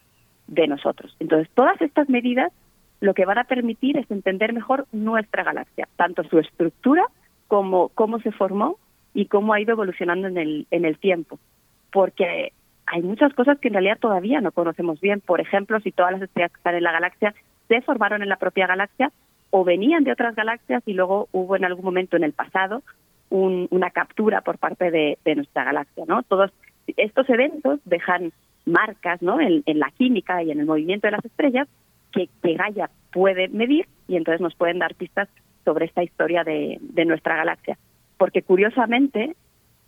de 0.47 0.67
nosotros. 0.67 1.15
Entonces, 1.19 1.49
todas 1.53 1.81
estas 1.81 2.09
medidas 2.09 2.51
lo 2.99 3.13
que 3.13 3.25
van 3.25 3.39
a 3.39 3.45
permitir 3.45 3.97
es 3.97 4.09
entender 4.11 4.53
mejor 4.53 4.85
nuestra 4.91 5.43
galaxia, 5.43 5.87
tanto 5.95 6.23
su 6.23 6.39
estructura 6.39 7.03
como 7.47 7.89
cómo 7.89 8.19
se 8.19 8.31
formó 8.31 8.77
y 9.13 9.25
cómo 9.25 9.53
ha 9.53 9.59
ido 9.59 9.71
evolucionando 9.71 10.27
en 10.27 10.37
el, 10.37 10.67
en 10.71 10.85
el 10.85 10.97
tiempo. 10.97 11.39
Porque 11.91 12.53
hay 12.85 13.01
muchas 13.01 13.33
cosas 13.33 13.59
que 13.59 13.69
en 13.69 13.73
realidad 13.73 13.97
todavía 13.99 14.39
no 14.39 14.51
conocemos 14.51 15.01
bien. 15.01 15.19
Por 15.19 15.41
ejemplo, 15.41 15.79
si 15.79 15.91
todas 15.91 16.11
las 16.13 16.21
estrellas 16.21 16.51
que 16.51 16.57
están 16.57 16.75
en 16.75 16.83
la 16.83 16.91
galaxia 16.91 17.33
se 17.67 17.81
formaron 17.81 18.21
en 18.21 18.29
la 18.29 18.35
propia 18.37 18.67
galaxia 18.67 19.11
o 19.49 19.63
venían 19.63 20.03
de 20.03 20.11
otras 20.11 20.35
galaxias 20.35 20.83
y 20.85 20.93
luego 20.93 21.27
hubo 21.31 21.55
en 21.55 21.65
algún 21.65 21.85
momento 21.85 22.17
en 22.17 22.23
el 22.23 22.33
pasado 22.33 22.83
una 23.31 23.89
captura 23.91 24.41
por 24.41 24.57
parte 24.57 24.91
de, 24.91 25.17
nuestra 25.35 25.63
galaxia, 25.63 26.03
¿no? 26.07 26.21
Todos 26.23 26.51
estos 26.97 27.29
eventos 27.29 27.79
dejan 27.85 28.33
marcas, 28.65 29.21
¿no? 29.21 29.39
En, 29.39 29.63
la 29.79 29.89
química 29.91 30.43
y 30.43 30.51
en 30.51 30.59
el 30.59 30.65
movimiento 30.65 31.07
de 31.07 31.11
las 31.11 31.25
estrellas 31.25 31.67
que, 32.11 32.29
Gaia 32.43 32.89
puede 33.11 33.47
medir 33.47 33.87
y 34.07 34.17
entonces 34.17 34.41
nos 34.41 34.55
pueden 34.55 34.79
dar 34.79 34.95
pistas 34.95 35.29
sobre 35.63 35.85
esta 35.85 36.03
historia 36.03 36.43
de, 36.43 36.79
nuestra 37.05 37.37
galaxia. 37.37 37.77
Porque 38.17 38.41
curiosamente 38.41 39.35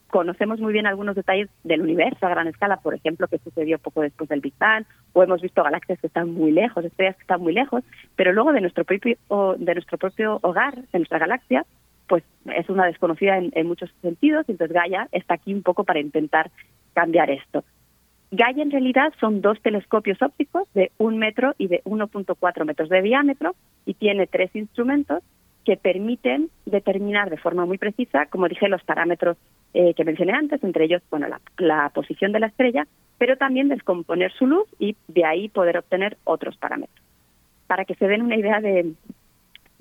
conocemos 0.07 0.59
muy 0.59 0.71
bien 0.71 0.87
algunos 0.87 1.15
detalles 1.15 1.49
del 1.63 1.81
universo 1.81 2.25
a 2.25 2.29
gran 2.29 2.47
escala, 2.47 2.77
por 2.77 2.93
ejemplo, 2.93 3.27
que 3.27 3.39
sucedió 3.39 3.77
poco 3.79 4.01
después 4.01 4.29
del 4.29 4.41
Big 4.41 4.53
Bang, 4.57 4.85
o 5.11 5.23
hemos 5.23 5.41
visto 5.41 5.63
galaxias 5.63 5.99
que 5.99 6.07
están 6.07 6.31
muy 6.33 6.51
lejos, 6.51 6.85
estrellas 6.85 7.15
que 7.15 7.23
están 7.23 7.41
muy 7.41 7.53
lejos, 7.53 7.83
pero 8.15 8.31
luego 8.31 8.53
de 8.53 8.61
nuestro 8.61 8.85
propio, 8.85 9.17
de 9.57 9.73
nuestro 9.73 9.97
propio 9.97 10.39
hogar, 10.43 10.75
de 10.75 10.99
nuestra 10.99 11.17
galaxia, 11.17 11.65
pues 12.08 12.24
es 12.45 12.70
una 12.70 12.86
desconocida 12.86 13.38
en, 13.38 13.68
muchos 13.68 13.89
sentidos, 14.01 14.45
entonces 14.47 14.74
Gaia 14.74 15.08
está 15.12 15.36
aquí 15.36 15.54
un 15.54 15.64
poco 15.64 15.84
para 15.84 15.99
intentar 15.99 16.51
cambiar 16.93 17.30
esto. 17.30 17.64
Gaia 18.32 18.64
en 18.64 18.72
realidad 18.72 19.14
son 19.20 19.41
dos 19.41 19.62
telescopios 19.62 20.22
ópticos 20.22 20.68
de 20.74 20.91
un 20.97 21.18
metro 21.18 21.54
y 21.58 21.68
de 21.68 21.84
1.4 21.84 22.66
metros 22.66 22.89
de 22.89 23.01
diámetro 23.01 23.56
y 23.86 23.93
tiene 23.93 24.28
tres 24.28 24.56
instrumentos 24.56 25.24
que 25.66 25.78
permiten 25.78 26.49
determinar 26.66 27.30
de 27.30 27.38
forma 27.38 27.66
muy 27.66 27.78
precisa, 27.78 28.26
como 28.26 28.47
dije, 28.47 28.68
los 28.68 28.84
parámetros 28.84 29.38
eh, 29.74 29.93
que 29.93 30.04
mencioné 30.04 30.34
antes, 30.34 30.64
entre 30.64 30.86
ellos, 30.86 31.01
bueno, 31.10 31.28
la, 31.58 31.89
posición 31.89 32.32
de 32.32 32.39
la 32.39 32.47
estrella, 32.47 32.86
pero 33.18 33.38
también 33.38 33.70
descomponer 33.70 34.32
su 34.34 34.45
luz 34.45 34.68
y 34.78 34.95
de 35.08 35.26
ahí 35.26 35.47
poder 35.49 35.78
obtener 35.78 36.18
otros 36.26 36.58
parámetros. 36.58 37.04
Para 37.68 37.86
que 37.86 37.95
se 37.95 38.08
den 38.08 38.22
una 38.22 38.36
idea 38.36 38.60
de, 38.60 38.93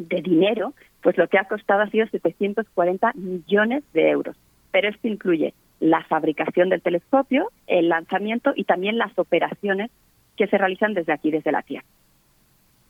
de 0.09 0.23
dinero, 0.23 0.75
pues 1.03 1.17
lo 1.19 1.29
que 1.29 1.39
ha 1.39 1.45
costado 1.45 1.83
ha 1.83 1.91
sido 1.91 2.07
740 2.07 3.13
millones 3.15 3.85
de 3.93 4.11
euros. 4.11 4.37
Pero 4.71 4.89
esto 4.89 5.09
incluye 5.09 5.55
la 5.81 6.03
fabricación 6.05 6.69
del 6.69 6.83
telescopio, 6.83 7.51
el 7.67 7.89
lanzamiento 7.89 8.53
y 8.55 8.65
también 8.65 8.99
las 8.99 9.19
operaciones 9.19 9.91
que 10.37 10.47
se 10.47 10.59
realizan 10.59 10.95
desde 10.95 11.13
aquí, 11.13 11.31
desde 11.31 11.53
la 11.53 11.63
Tierra. 11.63 11.87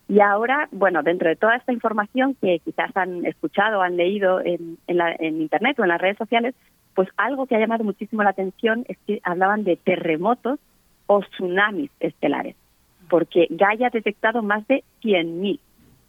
Y 0.09 0.21
ahora, 0.21 0.69
bueno, 0.73 1.03
dentro 1.03 1.29
de 1.29 1.37
toda 1.37 1.57
esta 1.57 1.73
información 1.73 2.37
que 2.41 2.59
quizás 2.59 2.95
han 2.97 3.25
escuchado, 3.25 3.81
han 3.81 3.97
leído 3.97 4.41
en, 4.41 4.77
en 4.87 5.41
Internet 5.41 5.79
o 5.79 5.85
en 5.85 5.89
las 5.89 6.01
redes 6.01 6.19
sociales, 6.19 6.55
pues 6.95 7.09
algo 7.17 7.47
que 7.47 7.57
ha 7.57 7.61
llamado 7.61 7.85
muchísimo 7.85 8.23
la 8.23 8.31
atención 8.31 8.85
es 8.89 8.99
que 9.07 9.21
hablaban 9.25 9.65
de 9.65 9.77
terremotos 9.77 10.59
o 11.07 11.21
tsunamis 11.21 11.91
estelares, 12.01 12.57
porque 13.09 13.47
Gaia 13.51 13.87
ha 13.87 13.91
detectado 13.91 14.43
más 14.43 14.67
de 14.69 14.85
100.000 15.03 15.59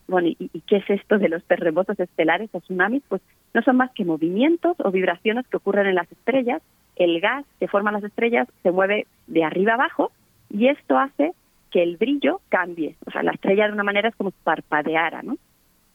bueno, 0.07 0.27
¿y, 0.29 0.37
¿y, 0.39 0.61
qué 0.61 0.77
es 0.77 0.89
esto 0.89 1.17
de 1.17 1.29
los 1.29 1.43
terremotos 1.45 1.99
estelares 1.99 2.49
o 2.53 2.59
tsunamis? 2.59 3.03
Pues 3.07 3.21
no 3.53 3.61
son 3.61 3.77
más 3.77 3.91
que 3.91 4.05
movimientos 4.05 4.75
o 4.79 4.91
vibraciones 4.91 5.47
que 5.47 5.57
ocurren 5.57 5.87
en 5.87 5.95
las 5.95 6.11
estrellas. 6.11 6.61
El 6.95 7.19
gas 7.21 7.45
que 7.59 7.67
forma 7.67 7.91
las 7.91 8.03
estrellas 8.03 8.47
se 8.61 8.71
mueve 8.71 9.07
de 9.27 9.43
arriba 9.43 9.73
abajo 9.73 10.11
y 10.49 10.67
esto 10.67 10.97
hace 10.97 11.33
que 11.71 11.81
el 11.81 11.97
brillo 11.97 12.41
cambie. 12.49 12.95
O 13.05 13.11
sea, 13.11 13.23
la 13.23 13.31
estrella 13.31 13.67
de 13.67 13.73
una 13.73 13.83
manera 13.83 14.09
es 14.09 14.15
como 14.15 14.31
parpadeara, 14.43 15.23
¿no? 15.23 15.37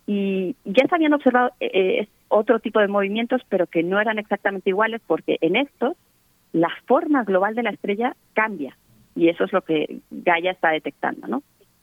Y 0.06 0.56
ya 0.64 0.86
se 0.88 0.94
habían 0.94 1.12
observado 1.12 1.52
eh, 1.60 2.00
eh 2.00 2.08
otro 2.30 2.60
tipo 2.60 2.78
de 2.80 2.88
movimientos, 2.88 3.40
pero 3.48 3.66
que 3.66 3.82
no 3.82 3.98
eran 3.98 4.18
exactamente 4.18 4.68
iguales, 4.68 5.00
porque 5.06 5.38
en 5.40 5.56
estos 5.56 5.96
la 6.52 6.68
forma 6.86 7.24
global 7.24 7.54
de 7.54 7.62
la 7.62 7.70
estrella 7.70 8.16
cambia. 8.34 8.76
Y 9.16 9.28
eso 9.28 9.44
es 9.44 9.52
lo 9.52 9.62
que 9.62 10.00
Gaia 10.10 10.52
está 10.52 10.70
detectando, 10.70 11.26
¿no? 11.26 11.42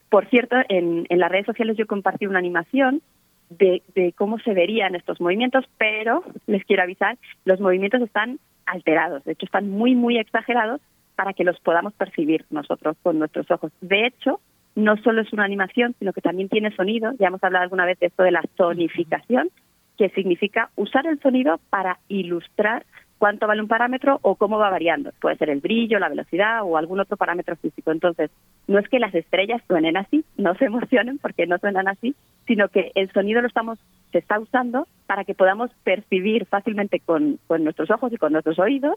Por 0.09 0.27
cierto, 0.29 0.55
en, 0.69 1.05
en 1.09 1.19
las 1.19 1.31
redes 1.31 1.45
sociales 1.45 1.77
yo 1.77 1.87
compartí 1.87 2.25
una 2.25 2.39
animación 2.39 3.01
de, 3.49 3.83
de 3.93 4.13
cómo 4.13 4.39
se 4.39 4.53
verían 4.53 4.95
estos 4.95 5.19
movimientos, 5.19 5.65
pero 5.77 6.23
les 6.47 6.63
quiero 6.65 6.83
avisar, 6.83 7.17
los 7.43 7.59
movimientos 7.59 8.01
están 8.01 8.39
alterados, 8.65 9.23
de 9.23 9.33
hecho 9.33 9.45
están 9.45 9.69
muy, 9.69 9.95
muy 9.95 10.17
exagerados 10.17 10.81
para 11.15 11.33
que 11.33 11.43
los 11.43 11.59
podamos 11.59 11.93
percibir 11.93 12.45
nosotros 12.49 12.97
con 13.01 13.19
nuestros 13.19 13.49
ojos. 13.51 13.71
De 13.81 14.05
hecho, 14.05 14.39
no 14.75 14.97
solo 14.97 15.21
es 15.21 15.31
una 15.31 15.45
animación, 15.45 15.95
sino 15.99 16.11
que 16.11 16.21
también 16.21 16.49
tiene 16.49 16.75
sonido. 16.75 17.13
Ya 17.19 17.27
hemos 17.27 17.43
hablado 17.43 17.63
alguna 17.63 17.85
vez 17.85 17.97
de 17.99 18.07
esto 18.07 18.23
de 18.23 18.31
la 18.31 18.43
sonificación, 18.57 19.49
que 19.97 20.09
significa 20.09 20.69
usar 20.75 21.07
el 21.07 21.19
sonido 21.21 21.59
para 21.69 21.99
ilustrar 22.09 22.85
cuánto 23.17 23.47
vale 23.47 23.61
un 23.61 23.69
parámetro 23.69 24.19
o 24.21 24.35
cómo 24.35 24.57
va 24.57 24.69
variando. 24.69 25.11
Puede 25.21 25.37
ser 25.37 25.49
el 25.49 25.61
brillo, 25.61 25.99
la 25.99 26.09
velocidad 26.09 26.63
o 26.63 26.75
algún 26.75 26.99
otro 26.99 27.15
parámetro 27.15 27.55
físico. 27.55 27.91
Entonces, 27.91 28.29
no 28.67 28.79
es 28.79 28.87
que 28.89 28.99
las 28.99 29.13
estrellas 29.13 29.61
suenen 29.67 29.97
así, 29.97 30.25
no 30.37 30.55
se 30.55 30.65
emocionen 30.65 31.17
porque 31.19 31.47
no 31.47 31.57
suenan 31.57 31.87
así, 31.87 32.15
sino 32.47 32.69
que 32.69 32.91
el 32.95 33.11
sonido 33.11 33.41
lo 33.41 33.47
estamos 33.47 33.79
se 34.11 34.19
está 34.19 34.39
usando 34.39 34.87
para 35.07 35.23
que 35.23 35.33
podamos 35.33 35.71
percibir 35.83 36.45
fácilmente 36.45 36.99
con, 36.99 37.39
con 37.47 37.63
nuestros 37.63 37.91
ojos 37.91 38.11
y 38.13 38.17
con 38.17 38.31
nuestros 38.31 38.59
oídos 38.59 38.95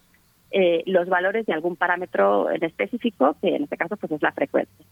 eh, 0.51 0.83
los 0.87 1.09
valores 1.09 1.45
de 1.45 1.53
algún 1.53 1.77
parámetro 1.77 2.51
en 2.51 2.65
específico, 2.65 3.37
que 3.43 3.55
en 3.55 3.65
este 3.65 3.77
caso 3.77 3.97
pues 3.97 4.13
es 4.13 4.23
la 4.23 4.33
frecuencia. 4.33 4.87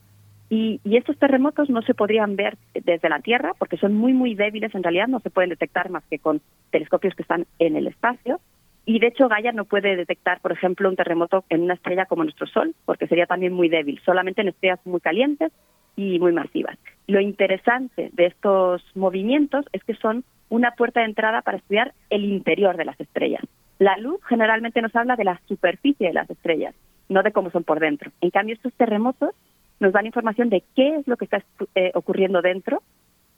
Y, 0.49 0.81
y, 0.85 0.97
estos 0.97 1.19
terremotos 1.19 1.71
no 1.71 1.83
se 1.83 1.95
podrían 1.95 2.37
ver 2.37 2.57
desde 2.73 3.09
la 3.09 3.19
Tierra 3.19 3.53
porque 3.59 3.79
son 3.79 3.95
muy, 3.95 4.13
muy 4.13 4.35
débiles 4.35 4.75
en 4.75 4.83
realidad, 4.83 5.09
no 5.09 5.19
se 5.21 5.31
pueden 5.31 5.51
detectar 5.51 5.91
más 5.91 6.05
que 6.09 6.21
con 6.21 6.41
telescopios 6.71 7.15
que 7.17 7.23
están 7.23 7.47
en 7.59 7.75
el 7.75 7.89
espacio. 7.89 8.41
Y 8.89 9.01
de 9.01 9.09
hecho 9.09 9.29
Gaia 9.29 9.51
no 9.51 9.65
puede 9.65 9.97
detectar, 9.97 10.41
por 10.41 10.53
ejemplo, 10.53 10.89
un 10.89 10.95
terremoto 10.95 11.45
en 11.49 11.63
una 11.63 11.75
estrella 11.75 12.07
como 12.07 12.23
nuestro 12.23 12.47
Sol 12.47 12.75
porque 12.85 13.09
sería 13.09 13.27
también 13.27 13.53
muy 13.53 13.69
débil, 13.69 14.01
solamente 14.05 14.43
en 14.43 14.49
estrellas 14.49 14.79
muy 14.85 15.01
calientes 15.01 15.53
y 15.97 16.21
muy 16.21 16.33
masivas. 16.33 16.79
Lo 17.09 17.21
interesante 17.21 18.11
de 18.13 18.27
estos 18.27 18.85
movimientos 18.95 19.67
es 19.73 19.83
que 19.83 19.95
son 19.95 20.25
una 20.49 20.71
puerta 20.71 21.01
de 21.01 21.07
entrada 21.07 21.43
para 21.43 21.59
estudiar 21.59 21.95
el 22.11 22.25
interior 22.25 22.77
de 22.77 22.85
las 22.85 23.01
estrellas. 23.01 23.43
La 23.81 23.97
luz 23.97 24.21
generalmente 24.29 24.81
nos 24.81 24.95
habla 24.95 25.17
de 25.17 25.25
la 25.25 25.41
superficie 25.47 26.07
de 26.07 26.15
las 26.15 26.31
estrellas, 26.31 26.75
no 27.09 27.25
de 27.25 27.33
cómo 27.33 27.51
son 27.51 27.65
por 27.65 27.81
dentro. 27.81 28.13
En 28.21 28.31
cambio, 28.31 28.55
estos 28.55 28.73
terremotos 28.75 29.35
nos 29.81 29.93
dan 29.93 30.07
información 30.07 30.49
de 30.49 30.63
qué 30.77 30.97
es 30.97 31.09
lo 31.09 31.17
que 31.17 31.25
está 31.25 31.43
eh, 31.75 31.91
ocurriendo 31.95 32.41
dentro, 32.41 32.83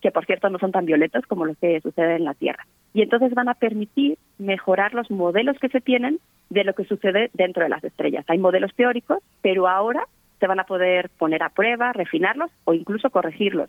que 0.02 0.10
por 0.10 0.26
cierto 0.26 0.50
no 0.50 0.58
son 0.58 0.72
tan 0.72 0.84
violetos 0.84 1.24
como 1.26 1.46
los 1.46 1.56
que 1.56 1.80
sucede 1.80 2.16
en 2.16 2.24
la 2.24 2.34
Tierra. 2.34 2.66
Y 2.94 3.02
entonces 3.02 3.34
van 3.34 3.48
a 3.48 3.54
permitir 3.54 4.18
mejorar 4.38 4.94
los 4.94 5.10
modelos 5.10 5.58
que 5.58 5.68
se 5.68 5.80
tienen 5.80 6.18
de 6.50 6.64
lo 6.64 6.74
que 6.74 6.84
sucede 6.84 7.30
dentro 7.34 7.62
de 7.62 7.68
las 7.68 7.84
estrellas. 7.84 8.24
Hay 8.28 8.38
modelos 8.38 8.74
teóricos, 8.74 9.18
pero 9.42 9.68
ahora 9.68 10.06
se 10.40 10.46
van 10.46 10.60
a 10.60 10.64
poder 10.64 11.10
poner 11.18 11.42
a 11.42 11.50
prueba, 11.50 11.92
refinarlos 11.92 12.50
o 12.64 12.74
incluso 12.74 13.10
corregirlos 13.10 13.68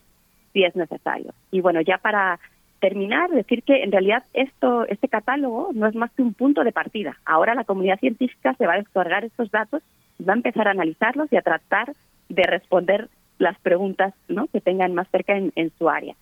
si 0.54 0.64
es 0.64 0.76
necesario. 0.76 1.34
Y 1.52 1.62
bueno, 1.62 1.82
ya 1.82 1.98
para 1.98 2.40
terminar, 2.80 3.30
decir 3.30 3.64
que 3.64 3.84
en 3.84 3.92
realidad 3.92 4.24
esto, 4.34 4.86
este 4.88 5.10
catálogo 5.10 5.70
no 5.74 5.88
es 5.88 5.96
más 5.96 6.12
que 6.12 6.22
un 6.22 6.34
punto 6.34 6.64
de 6.64 6.72
partida. 6.72 7.18
Ahora 7.26 7.56
la 7.56 7.66
comunidad 7.66 8.00
científica 8.00 8.54
se 8.54 8.66
va 8.66 8.74
a 8.74 8.80
descargar 8.80 9.26
estos 9.26 9.52
datos, 9.52 9.84
va 10.28 10.34
a 10.34 10.38
empezar 10.38 10.68
a 10.68 10.72
analizarlos 10.72 11.32
y 11.32 11.38
a 11.38 11.42
tratar 11.42 11.94
de 12.30 12.44
responder 12.44 13.10
las 13.38 13.58
preguntas 13.60 14.14
¿no? 14.28 14.48
que 14.48 14.62
tengan 14.62 14.94
más 14.94 15.08
cerca 15.10 15.36
en, 15.36 15.72
su 15.78 15.90
área. 15.90 16.16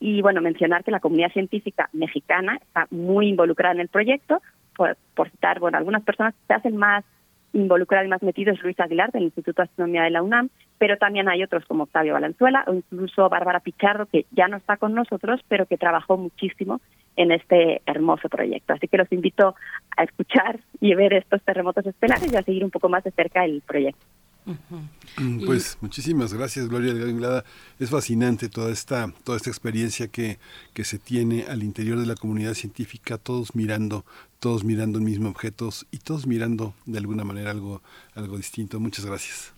Y 0.00 0.22
bueno, 0.22 0.40
mencionar 0.40 0.82
que 0.82 0.90
la 0.90 1.00
comunidad 1.00 1.32
científica 1.32 1.88
mexicana 1.92 2.58
está 2.60 2.88
muy 2.90 3.28
involucrada 3.28 3.74
en 3.74 3.80
el 3.80 3.88
proyecto, 3.88 4.42
por, 4.74 4.96
por 5.14 5.30
citar, 5.30 5.60
bueno, 5.60 5.76
algunas 5.78 6.02
personas 6.02 6.34
se 6.46 6.54
hacen 6.54 6.76
más 6.76 7.04
involucradas 7.52 8.06
y 8.06 8.10
más 8.10 8.22
metidos 8.22 8.62
Luis 8.62 8.78
Aguilar 8.78 9.10
del 9.10 9.24
Instituto 9.24 9.62
de 9.62 9.68
Astronomía 9.68 10.02
de 10.02 10.10
la 10.10 10.22
UNAM, 10.22 10.50
pero 10.78 10.96
también 10.96 11.28
hay 11.28 11.42
otros 11.42 11.64
como 11.66 11.84
Octavio 11.84 12.14
Valenzuela 12.14 12.64
o 12.66 12.74
incluso 12.74 13.28
Bárbara 13.28 13.60
Pichardo, 13.60 14.06
que 14.06 14.26
ya 14.30 14.48
no 14.48 14.56
está 14.56 14.76
con 14.76 14.94
nosotros, 14.94 15.40
pero 15.48 15.66
que 15.66 15.76
trabajó 15.76 16.16
muchísimo 16.16 16.80
en 17.16 17.32
este 17.32 17.82
hermoso 17.86 18.28
proyecto. 18.28 18.72
Así 18.72 18.88
que 18.88 18.96
los 18.96 19.10
invito 19.12 19.54
a 19.96 20.04
escuchar 20.04 20.60
y 20.80 20.94
ver 20.94 21.12
estos 21.14 21.42
terremotos 21.42 21.86
estelares 21.86 22.32
y 22.32 22.36
a 22.36 22.42
seguir 22.42 22.64
un 22.64 22.70
poco 22.70 22.88
más 22.88 23.04
de 23.04 23.10
cerca 23.10 23.44
el 23.44 23.62
proyecto. 23.62 24.04
Mm, 24.46 25.44
pues 25.44 25.78
muchísimas 25.80 26.32
gracias, 26.32 26.68
Gloria 26.68 26.88
Delgado 26.90 27.10
Inglada. 27.10 27.44
Es 27.78 27.90
fascinante 27.90 28.48
toda 28.48 28.70
esta, 28.72 29.12
toda 29.24 29.36
esta 29.36 29.50
experiencia 29.50 30.08
que, 30.08 30.38
que 30.72 30.84
se 30.84 30.98
tiene 30.98 31.44
al 31.48 31.62
interior 31.62 31.98
de 31.98 32.06
la 32.06 32.14
comunidad 32.14 32.54
científica, 32.54 33.18
todos 33.18 33.54
mirando, 33.54 34.04
todos 34.38 34.64
mirando 34.64 34.98
el 34.98 35.04
mismo 35.04 35.28
objetos 35.28 35.86
y 35.90 35.98
todos 35.98 36.26
mirando 36.26 36.74
de 36.86 36.98
alguna 36.98 37.24
manera 37.24 37.50
algo, 37.50 37.82
algo 38.14 38.36
distinto. 38.36 38.80
Muchas 38.80 39.04
gracias. 39.04 39.52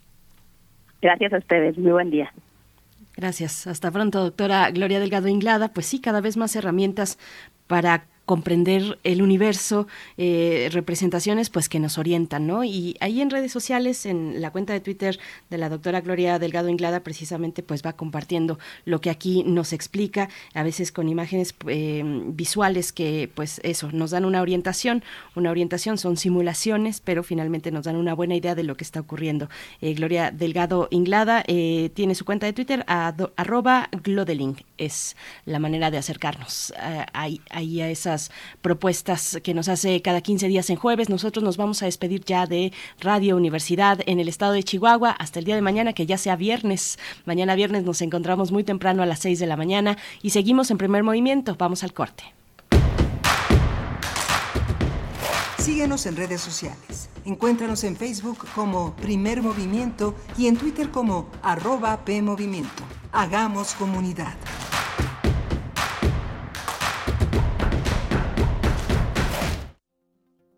Gracias 1.01 1.33
a 1.33 1.39
ustedes. 1.39 1.77
Muy 1.79 1.93
buen 1.93 2.11
día. 2.11 2.33
Gracias. 3.17 3.67
Hasta 3.67 3.91
pronto, 3.91 4.23
doctora 4.23 4.71
Gloria 4.71 5.01
Delgado 5.01 5.29
Inglada. 5.29 5.73
Pues 5.73 5.87
sí, 5.87 6.01
cada 6.01 6.21
vez 6.21 6.37
más 6.37 6.57
herramientas 6.57 7.19
para 7.67 8.07
comprender 8.25 8.99
el 9.03 9.21
universo, 9.21 9.89
eh, 10.17 10.69
representaciones 10.73 11.51
pues 11.51 11.69
que 11.69 11.81
nos 11.81 11.99
orientan, 11.99 12.47
¿no? 12.47 12.63
Y 12.63 12.97
ahí 13.01 13.21
en 13.21 13.31
redes 13.31 13.51
sociales, 13.51 14.07
en 14.07 14.41
la 14.41 14.53
cuenta 14.53 14.73
de 14.73 14.81
Twitter 14.81 15.19
de 15.51 15.59
la 15.59 15.69
doctora 15.69 16.01
Gloria 16.01 16.39
Delgado 16.39 16.69
Inglada, 16.69 17.01
precisamente 17.01 17.63
pues 17.63 17.83
va 17.85 17.95
compartiendo 17.95 18.59
lo 18.85 19.01
que 19.01 19.11
aquí 19.11 19.43
nos 19.45 19.73
explica, 19.73 20.29
a 20.55 20.63
veces 20.63 20.93
con 20.93 21.09
imágenes 21.09 21.55
eh, 21.67 22.03
visuales 22.29 22.93
que 22.93 23.29
pues 23.35 23.61
eso, 23.65 23.91
nos 23.93 24.13
dan 24.13 24.25
una 24.25 24.41
orientación, 24.41 25.03
una 25.35 25.51
orientación 25.51 25.99
son 25.99 26.17
simulaciones, 26.17 27.01
pero 27.01 27.25
finalmente 27.25 27.73
nos 27.73 27.87
dan 27.87 27.97
una 27.97 28.15
buena 28.15 28.37
idea 28.37 28.55
de 28.55 28.63
lo 28.63 28.77
que 28.77 28.85
está 28.85 29.01
ocurriendo. 29.01 29.49
Eh, 29.81 29.95
Gloria 29.95 30.31
Delgado 30.31 30.87
Inglada 30.91 31.43
tiene 31.43 32.15
su 32.15 32.25
cuenta 32.25 32.47
de 32.47 32.53
Twitter, 32.53 32.85
arroba 32.87 33.89
Glodeling, 34.05 34.57
es 34.79 35.17
la 35.45 35.59
manera 35.59 35.91
de 35.91 35.99
acercarnos 35.99 36.73
ahí 37.13 37.81
a 37.81 37.91
esa 37.91 38.12
propuestas 38.61 39.39
que 39.43 39.55
nos 39.55 39.69
hace 39.69 40.01
cada 40.03 40.21
15 40.21 40.49
días 40.49 40.71
en 40.71 40.77
jueves. 40.77 41.09
Nosotros 41.09 41.43
nos 41.43 41.57
vamos 41.57 41.83
a 41.83 41.87
despedir 41.87 42.25
ya 42.25 42.47
de 42.47 42.73
Radio 43.01 43.37
Universidad 43.37 44.01
en 44.07 44.21
el 44.21 44.29
estado 44.29 44.53
de 44.53 44.63
Chihuahua 44.63 45.11
hasta 45.11 45.39
el 45.39 45.45
día 45.45 45.55
de 45.55 45.63
mañana, 45.63 45.93
que 45.93 46.07
ya 46.07 46.19
sea 46.19 46.37
viernes. 46.37 46.99
Mañana 47.25 47.55
viernes 47.55 47.85
nos 47.85 48.03
encontramos 48.03 48.53
muy 48.53 48.65
temprano 48.65 49.03
a 49.03 49.07
las 49.07 49.21
6 49.21 49.39
de 49.39 49.47
la 49.47 49.57
mañana 49.57 49.97
y 50.23 50.31
seguimos 50.31 50.71
en 50.71 50.79
primer 50.79 51.03
movimiento. 51.03 51.57
Vamos 51.59 51.83
al 51.83 51.93
corte. 51.93 52.25
Síguenos 55.59 56.07
en 56.07 56.17
redes 56.17 56.41
sociales. 56.41 57.09
Encuéntranos 57.25 57.85
en 57.85 57.97
Facebook 57.97 58.39
como 58.53 58.97
Primer 58.97 59.43
Movimiento 59.43 60.17
y 60.37 60.49
en 60.49 60.57
Twitter 60.57 60.91
como 60.91 61.29
arroba 61.41 62.05
PMovimiento. 62.05 62.83
Hagamos 63.13 63.75
comunidad. 63.75 64.35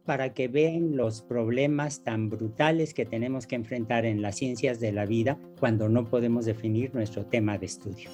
Para 0.05 0.35
que 0.35 0.49
vean 0.49 0.97
los 0.97 1.23
problemas 1.23 2.05
tan 2.05 2.31
brutales 2.31 2.95
que 2.95 3.07
tenemos 3.07 3.47
que 3.47 3.57
enfrentar 3.57 4.05
en 4.05 4.23
las 4.23 4.37
ciencias 4.37 4.81
de 4.81 4.93
la 4.93 5.07
vida 5.07 5.39
cuando 5.59 5.89
no 5.89 6.05
podemos 6.05 6.45
definir 6.45 6.95
nuestro 6.95 7.25
tema 7.25 7.59
de 7.59 7.67
estudio. 7.67 8.11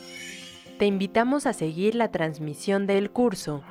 Te 0.79 0.87
invitamos 0.87 1.47
a 1.47 1.53
seguir 1.53 1.95
la 1.95 2.11
transmisión 2.11 2.87
del 2.87 3.11
curso 3.11 3.63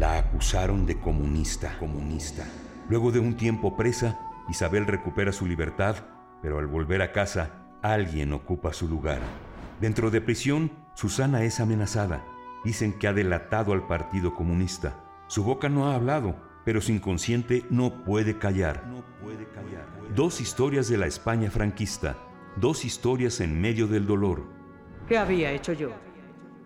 La 0.00 0.16
acusaron 0.16 0.86
de 0.86 0.98
comunista, 0.98 1.76
comunista. 1.78 2.46
Luego 2.88 3.12
de 3.12 3.18
un 3.18 3.36
tiempo 3.36 3.76
presa, 3.76 4.18
Isabel 4.48 4.86
recupera 4.86 5.30
su 5.30 5.44
libertad, 5.44 5.94
pero 6.40 6.58
al 6.58 6.66
volver 6.66 7.02
a 7.02 7.12
casa, 7.12 7.66
alguien 7.82 8.32
ocupa 8.32 8.72
su 8.72 8.88
lugar. 8.88 9.18
Dentro 9.78 10.10
de 10.10 10.22
prisión, 10.22 10.70
Susana 10.94 11.42
es 11.42 11.60
amenazada. 11.60 12.24
Dicen 12.64 12.98
que 12.98 13.08
ha 13.08 13.12
delatado 13.12 13.74
al 13.74 13.86
Partido 13.86 14.34
Comunista. 14.34 15.04
Su 15.26 15.44
boca 15.44 15.68
no 15.68 15.90
ha 15.90 15.96
hablado, 15.96 16.34
pero 16.64 16.80
su 16.80 16.92
inconsciente 16.92 17.66
no 17.68 18.02
puede 18.02 18.38
callar. 18.38 18.86
No 18.86 19.04
puede 19.22 19.46
callar. 19.50 19.86
Dos 20.14 20.40
historias 20.40 20.88
de 20.88 20.96
la 20.96 21.08
España 21.08 21.50
franquista. 21.50 22.16
Dos 22.56 22.86
historias 22.86 23.38
en 23.40 23.60
medio 23.60 23.86
del 23.86 24.06
dolor. 24.06 24.44
¿Qué 25.06 25.18
había 25.18 25.52
hecho 25.52 25.74
yo? 25.74 25.90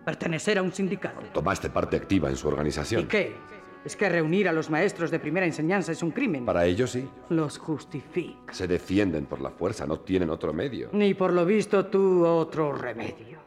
Pertenecer 0.05 0.59
a 0.59 0.61
un 0.61 0.71
sindicato. 0.71 1.21
Tomaste 1.33 1.69
parte 1.69 1.97
activa 1.97 2.29
en 2.29 2.35
su 2.35 2.47
organización. 2.47 3.01
¿Y 3.01 3.05
qué? 3.05 3.35
¿Es 3.83 3.95
que 3.95 4.07
reunir 4.07 4.47
a 4.47 4.51
los 4.51 4.69
maestros 4.69 5.11
de 5.11 5.19
primera 5.19 5.45
enseñanza 5.45 5.91
es 5.91 6.01
un 6.03 6.11
crimen? 6.11 6.45
Para 6.45 6.65
ellos 6.65 6.91
sí. 6.91 7.07
Los 7.29 7.57
justifica. 7.57 8.53
Se 8.53 8.67
defienden 8.67 9.25
por 9.25 9.41
la 9.41 9.51
fuerza, 9.51 9.85
no 9.85 9.99
tienen 9.99 10.29
otro 10.29 10.53
medio. 10.53 10.89
Ni 10.93 11.13
por 11.13 11.33
lo 11.33 11.45
visto 11.45 11.87
tú 11.87 12.25
otro 12.25 12.73
remedio. 12.73 13.39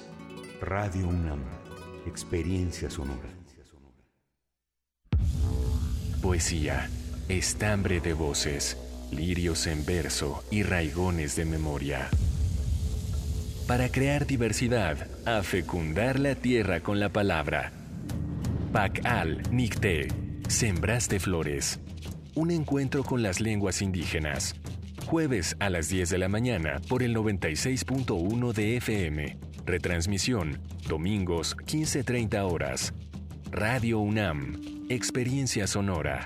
Radio 0.62 1.08
UNAM, 1.08 1.40
experiencia 2.06 2.90
sonora. 2.90 3.30
Poesía, 6.22 6.90
estambre 7.30 8.00
de 8.00 8.14
voces, 8.14 8.78
lirios 9.12 9.66
en 9.66 9.86
verso 9.86 10.44
y 10.52 10.62
raigones 10.64 11.36
de 11.36 11.46
memoria. 11.46 12.10
Para 13.68 13.90
crear 13.90 14.28
diversidad, 14.28 15.08
a 15.26 15.42
fecundar 15.44 16.20
la 16.20 16.36
tierra 16.36 16.82
con 16.82 17.00
la 17.00 17.10
palabra. 17.10 17.72
Pacal 18.72 19.42
Nicté, 19.50 20.10
Sembraste 20.52 21.20
Flores. 21.22 21.80
Un 22.36 22.52
encuentro 22.52 23.06
con 23.06 23.24
las 23.24 23.40
lenguas 23.40 23.82
indígenas. 23.82 24.54
Jueves 25.06 25.56
a 25.60 25.70
las 25.70 25.88
10 25.88 26.10
de 26.10 26.18
la 26.18 26.28
mañana 26.28 26.82
por 26.90 27.04
el 27.04 27.16
96.1 27.16 28.52
de 28.52 28.78
FM. 28.78 29.38
Retransmisión, 29.66 30.60
domingos 30.88 31.56
15.30 31.56 32.52
horas. 32.52 32.94
Radio 33.50 34.00
UNAM, 34.00 34.62
Experiencia 34.90 35.68
Sonora. 35.68 36.26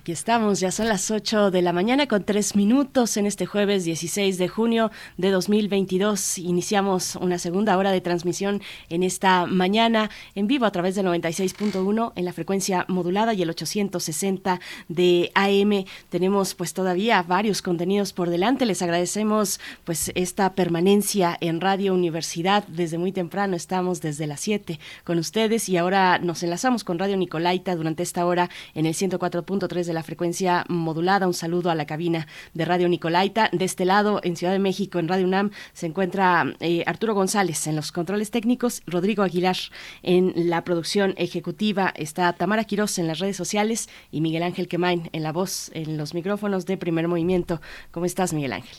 Aquí 0.00 0.12
estamos, 0.12 0.60
ya 0.60 0.70
son 0.70 0.88
las 0.88 1.10
8 1.10 1.50
de 1.50 1.60
la 1.60 1.74
mañana 1.74 2.08
con 2.08 2.24
3 2.24 2.56
minutos 2.56 3.18
en 3.18 3.26
este 3.26 3.44
jueves 3.44 3.84
16 3.84 4.38
de 4.38 4.48
junio 4.48 4.90
de 5.18 5.28
2022. 5.30 6.38
Iniciamos 6.38 7.16
una 7.16 7.38
segunda 7.38 7.76
hora 7.76 7.92
de 7.92 8.00
transmisión 8.00 8.62
en 8.88 9.02
esta 9.02 9.44
mañana 9.44 10.08
en 10.34 10.46
vivo 10.46 10.64
a 10.64 10.72
través 10.72 10.94
del 10.94 11.04
96.1 11.04 12.12
en 12.16 12.24
la 12.24 12.32
frecuencia 12.32 12.86
modulada 12.88 13.34
y 13.34 13.42
el 13.42 13.50
860 13.50 14.58
de 14.88 15.32
AM. 15.34 15.84
Tenemos 16.08 16.54
pues 16.54 16.72
todavía 16.72 17.22
varios 17.22 17.60
contenidos 17.60 18.14
por 18.14 18.30
delante. 18.30 18.64
Les 18.64 18.80
agradecemos 18.80 19.60
pues 19.84 20.12
esta 20.14 20.54
permanencia 20.54 21.36
en 21.42 21.60
Radio 21.60 21.92
Universidad 21.92 22.66
desde 22.68 22.96
muy 22.96 23.12
temprano. 23.12 23.54
Estamos 23.54 24.00
desde 24.00 24.26
las 24.26 24.40
7 24.40 24.80
con 25.04 25.18
ustedes 25.18 25.68
y 25.68 25.76
ahora 25.76 26.18
nos 26.20 26.42
enlazamos 26.42 26.84
con 26.84 26.98
Radio 26.98 27.18
Nicolaita 27.18 27.76
durante 27.76 28.02
esta 28.02 28.24
hora 28.24 28.48
en 28.74 28.86
el 28.86 28.94
104.3 28.94 29.89
de 29.89 29.89
la 29.92 30.02
frecuencia 30.02 30.64
modulada. 30.68 31.26
Un 31.26 31.34
saludo 31.34 31.70
a 31.70 31.74
la 31.74 31.86
cabina 31.86 32.26
de 32.54 32.64
Radio 32.64 32.88
Nicolaita. 32.88 33.50
De 33.52 33.64
este 33.64 33.84
lado, 33.84 34.20
en 34.22 34.36
Ciudad 34.36 34.52
de 34.52 34.58
México, 34.58 34.98
en 34.98 35.08
Radio 35.08 35.26
UNAM, 35.26 35.50
se 35.72 35.86
encuentra 35.86 36.54
eh, 36.60 36.82
Arturo 36.86 37.14
González 37.14 37.66
en 37.66 37.76
los 37.76 37.92
controles 37.92 38.30
técnicos, 38.30 38.82
Rodrigo 38.86 39.22
Aguilar 39.22 39.56
en 40.02 40.32
la 40.48 40.64
producción 40.64 41.14
ejecutiva, 41.16 41.92
está 41.96 42.32
Tamara 42.32 42.64
Quirós 42.64 42.98
en 42.98 43.06
las 43.06 43.18
redes 43.18 43.36
sociales 43.36 43.88
y 44.10 44.20
Miguel 44.20 44.42
Ángel 44.42 44.68
Quemain 44.68 45.10
en 45.12 45.22
la 45.22 45.32
voz, 45.32 45.70
en 45.74 45.96
los 45.96 46.14
micrófonos 46.14 46.66
de 46.66 46.76
primer 46.76 47.08
movimiento. 47.08 47.60
¿Cómo 47.90 48.06
estás, 48.06 48.32
Miguel 48.32 48.52
Ángel? 48.52 48.76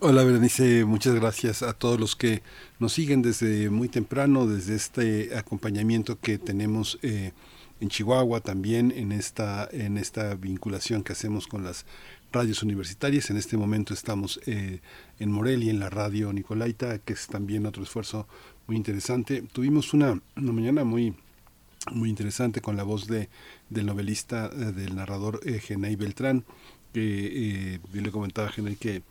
Hola 0.00 0.24
Berenice, 0.24 0.84
muchas 0.84 1.14
gracias 1.14 1.62
a 1.62 1.72
todos 1.72 2.00
los 2.00 2.16
que 2.16 2.42
nos 2.78 2.94
siguen 2.94 3.22
desde 3.22 3.70
muy 3.70 3.88
temprano, 3.88 4.46
desde 4.46 4.74
este 4.74 5.36
acompañamiento 5.36 6.18
que 6.18 6.38
tenemos 6.38 6.98
eh, 7.02 7.32
en 7.84 7.90
Chihuahua 7.90 8.40
también 8.40 8.92
en 8.96 9.12
esta 9.12 9.68
en 9.70 9.98
esta 9.98 10.34
vinculación 10.36 11.02
que 11.04 11.12
hacemos 11.12 11.46
con 11.46 11.64
las 11.64 11.84
radios 12.32 12.62
universitarias. 12.62 13.28
En 13.28 13.36
este 13.36 13.58
momento 13.58 13.92
estamos 13.92 14.40
eh, 14.46 14.80
en 15.18 15.30
Morelia, 15.30 15.70
en 15.70 15.80
la 15.80 15.90
radio 15.90 16.32
Nicolaita, 16.32 16.98
que 17.00 17.12
es 17.12 17.26
también 17.26 17.66
otro 17.66 17.82
esfuerzo 17.82 18.26
muy 18.66 18.76
interesante. 18.76 19.42
Tuvimos 19.52 19.92
una, 19.92 20.18
una 20.34 20.52
mañana 20.52 20.82
muy 20.84 21.14
muy 21.92 22.08
interesante 22.08 22.62
con 22.62 22.78
la 22.78 22.84
voz 22.84 23.06
de 23.06 23.28
del 23.68 23.84
novelista, 23.84 24.50
eh, 24.50 24.72
del 24.72 24.96
narrador 24.96 25.40
eh, 25.44 25.96
Beltrán, 25.98 26.44
que 26.94 27.74
eh, 27.74 27.80
yo 27.92 28.00
le 28.00 28.10
comentaba 28.10 28.48
a 28.48 28.50
Genei 28.50 28.76
que 28.76 29.02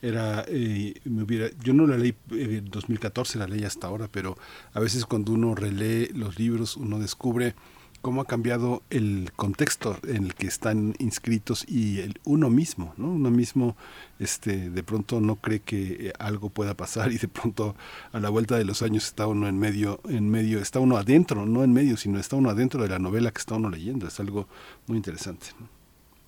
era 0.00 0.44
eh, 0.48 0.94
me 1.04 1.22
hubiera 1.22 1.48
yo 1.62 1.72
no 1.72 1.86
la 1.86 1.96
leí 1.96 2.14
en 2.30 2.64
2014 2.66 3.38
la 3.38 3.46
leí 3.46 3.64
hasta 3.64 3.86
ahora 3.86 4.08
pero 4.10 4.36
a 4.74 4.80
veces 4.80 5.06
cuando 5.06 5.32
uno 5.32 5.54
relee 5.54 6.10
los 6.12 6.38
libros 6.38 6.76
uno 6.76 6.98
descubre 6.98 7.54
cómo 8.02 8.20
ha 8.20 8.26
cambiado 8.26 8.82
el 8.90 9.30
contexto 9.36 9.96
en 10.06 10.24
el 10.24 10.34
que 10.34 10.46
están 10.46 10.94
inscritos 10.98 11.64
y 11.68 12.00
el 12.00 12.20
uno 12.24 12.50
mismo, 12.50 12.92
¿no? 12.98 13.12
Uno 13.12 13.30
mismo 13.30 13.76
este 14.18 14.70
de 14.70 14.82
pronto 14.82 15.20
no 15.20 15.36
cree 15.36 15.60
que 15.60 16.08
eh, 16.08 16.12
algo 16.18 16.50
pueda 16.50 16.74
pasar 16.74 17.12
y 17.12 17.18
de 17.18 17.28
pronto 17.28 17.74
a 18.12 18.20
la 18.20 18.28
vuelta 18.28 18.56
de 18.56 18.64
los 18.64 18.82
años 18.82 19.04
está 19.06 19.26
uno 19.26 19.48
en 19.48 19.58
medio 19.58 20.00
en 20.08 20.28
medio 20.30 20.60
está 20.60 20.80
uno 20.80 20.96
adentro, 20.96 21.46
no 21.46 21.64
en 21.64 21.72
medio, 21.72 21.96
sino 21.96 22.18
está 22.18 22.36
uno 22.36 22.50
adentro 22.50 22.82
de 22.82 22.88
la 22.88 22.98
novela 22.98 23.30
que 23.30 23.38
está 23.38 23.54
uno 23.54 23.70
leyendo, 23.70 24.06
es 24.08 24.20
algo 24.20 24.48
muy 24.86 24.96
interesante. 24.96 25.46
¿no? 25.58 25.81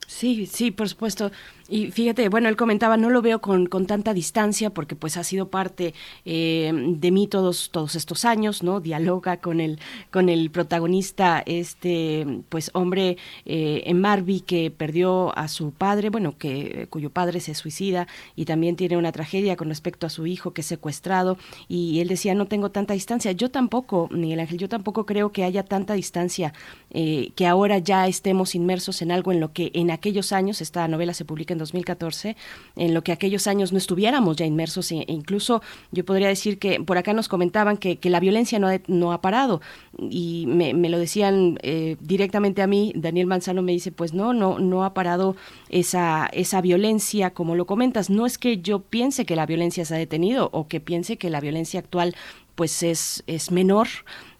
Sí, 0.06 0.46
sí, 0.46 0.70
por 0.70 0.88
supuesto. 0.88 1.30
Y 1.66 1.90
fíjate, 1.90 2.28
bueno, 2.28 2.50
él 2.50 2.56
comentaba, 2.56 2.98
no 2.98 3.08
lo 3.08 3.22
veo 3.22 3.40
con, 3.40 3.64
con 3.66 3.86
tanta 3.86 4.12
distancia 4.12 4.68
porque 4.68 4.96
pues 4.96 5.16
ha 5.16 5.24
sido 5.24 5.48
parte 5.48 5.94
eh, 6.26 6.70
de 6.74 7.10
mí 7.10 7.26
todos, 7.26 7.70
todos 7.70 7.94
estos 7.94 8.26
años, 8.26 8.62
¿no? 8.62 8.80
Dialoga 8.80 9.38
con 9.38 9.60
el, 9.60 9.78
con 10.10 10.28
el 10.28 10.50
protagonista, 10.50 11.42
este, 11.46 12.26
pues 12.50 12.70
hombre 12.74 13.16
eh, 13.46 13.82
en 13.86 13.98
Marby 13.98 14.40
que 14.40 14.70
perdió 14.70 15.36
a 15.38 15.48
su 15.48 15.70
padre, 15.70 16.10
bueno, 16.10 16.36
que 16.36 16.86
cuyo 16.90 17.08
padre 17.08 17.40
se 17.40 17.54
suicida 17.54 18.08
y 18.36 18.44
también 18.44 18.76
tiene 18.76 18.98
una 18.98 19.12
tragedia 19.12 19.56
con 19.56 19.70
respecto 19.70 20.06
a 20.06 20.10
su 20.10 20.26
hijo 20.26 20.52
que 20.52 20.60
es 20.60 20.66
secuestrado. 20.66 21.38
Y 21.66 22.00
él 22.00 22.08
decía, 22.08 22.34
no 22.34 22.44
tengo 22.44 22.70
tanta 22.72 22.92
distancia. 22.92 23.32
Yo 23.32 23.50
tampoco, 23.50 24.10
Miguel 24.12 24.40
Ángel, 24.40 24.58
yo 24.58 24.68
tampoco 24.68 25.06
creo 25.06 25.32
que 25.32 25.44
haya 25.44 25.64
tanta 25.64 25.94
distancia, 25.94 26.52
eh, 26.90 27.30
que 27.36 27.46
ahora 27.46 27.78
ya 27.78 28.06
estemos 28.06 28.54
inmersos 28.54 29.00
en 29.00 29.10
algo 29.10 29.32
en 29.32 29.40
lo 29.40 29.54
que 29.54 29.70
en 29.72 29.90
aquel 29.90 30.03
aquellos 30.04 30.32
años, 30.32 30.60
esta 30.60 30.86
novela 30.86 31.14
se 31.14 31.24
publica 31.24 31.54
en 31.54 31.58
2014, 31.58 32.36
en 32.76 32.92
lo 32.92 33.02
que 33.02 33.10
aquellos 33.10 33.46
años 33.46 33.72
no 33.72 33.78
estuviéramos 33.78 34.36
ya 34.36 34.44
inmersos, 34.44 34.92
e 34.92 35.02
incluso 35.08 35.62
yo 35.92 36.04
podría 36.04 36.28
decir 36.28 36.58
que 36.58 36.78
por 36.78 36.98
acá 36.98 37.14
nos 37.14 37.26
comentaban 37.26 37.78
que, 37.78 37.98
la 38.04 38.20
violencia 38.20 38.58
no 38.58 38.68
ha, 38.68 38.78
no 38.86 39.14
ha 39.14 39.22
parado, 39.22 39.62
y 39.98 40.44
me, 40.46 40.74
lo 40.90 40.98
decían 40.98 41.58
eh, 41.62 41.96
directamente 42.00 42.60
a 42.60 42.66
mí, 42.66 42.92
Daniel 42.94 43.26
Manzano 43.26 43.62
me 43.62 43.72
dice, 43.72 43.92
pues 43.92 44.12
no, 44.12 44.34
no, 44.34 44.58
no 44.58 44.84
ha 44.84 44.92
parado 44.92 45.36
esa, 45.70 46.26
esa 46.34 46.60
violencia, 46.60 47.30
como 47.30 47.54
lo 47.54 47.64
comentas, 47.64 48.10
no 48.10 48.26
es 48.26 48.36
que 48.36 48.58
yo 48.58 48.80
piense 48.80 49.24
que 49.24 49.36
la 49.36 49.46
violencia 49.46 49.86
se 49.86 49.94
ha 49.94 49.98
detenido 49.98 50.50
o 50.52 50.68
que 50.68 50.80
piense 50.80 51.16
que 51.16 51.30
la 51.30 51.40
violencia 51.40 51.80
actual 51.80 52.14
pues 52.54 52.82
es, 52.82 53.24
es 53.26 53.50
menor, 53.50 53.88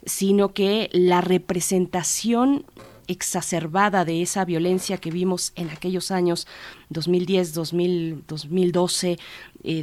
sino 0.05 0.53
que 0.53 0.91
la 0.93 1.23
representación 1.23 2.65
exacerbada 3.09 4.05
de 4.05 4.23
esa 4.23 4.45
violencia 4.45 4.99
que 4.99 5.11
vimos 5.11 5.53
en 5.57 5.71
aquellos 5.71 6.11
años 6.11 6.47
2010, 6.91 7.55
2012, 7.55 9.19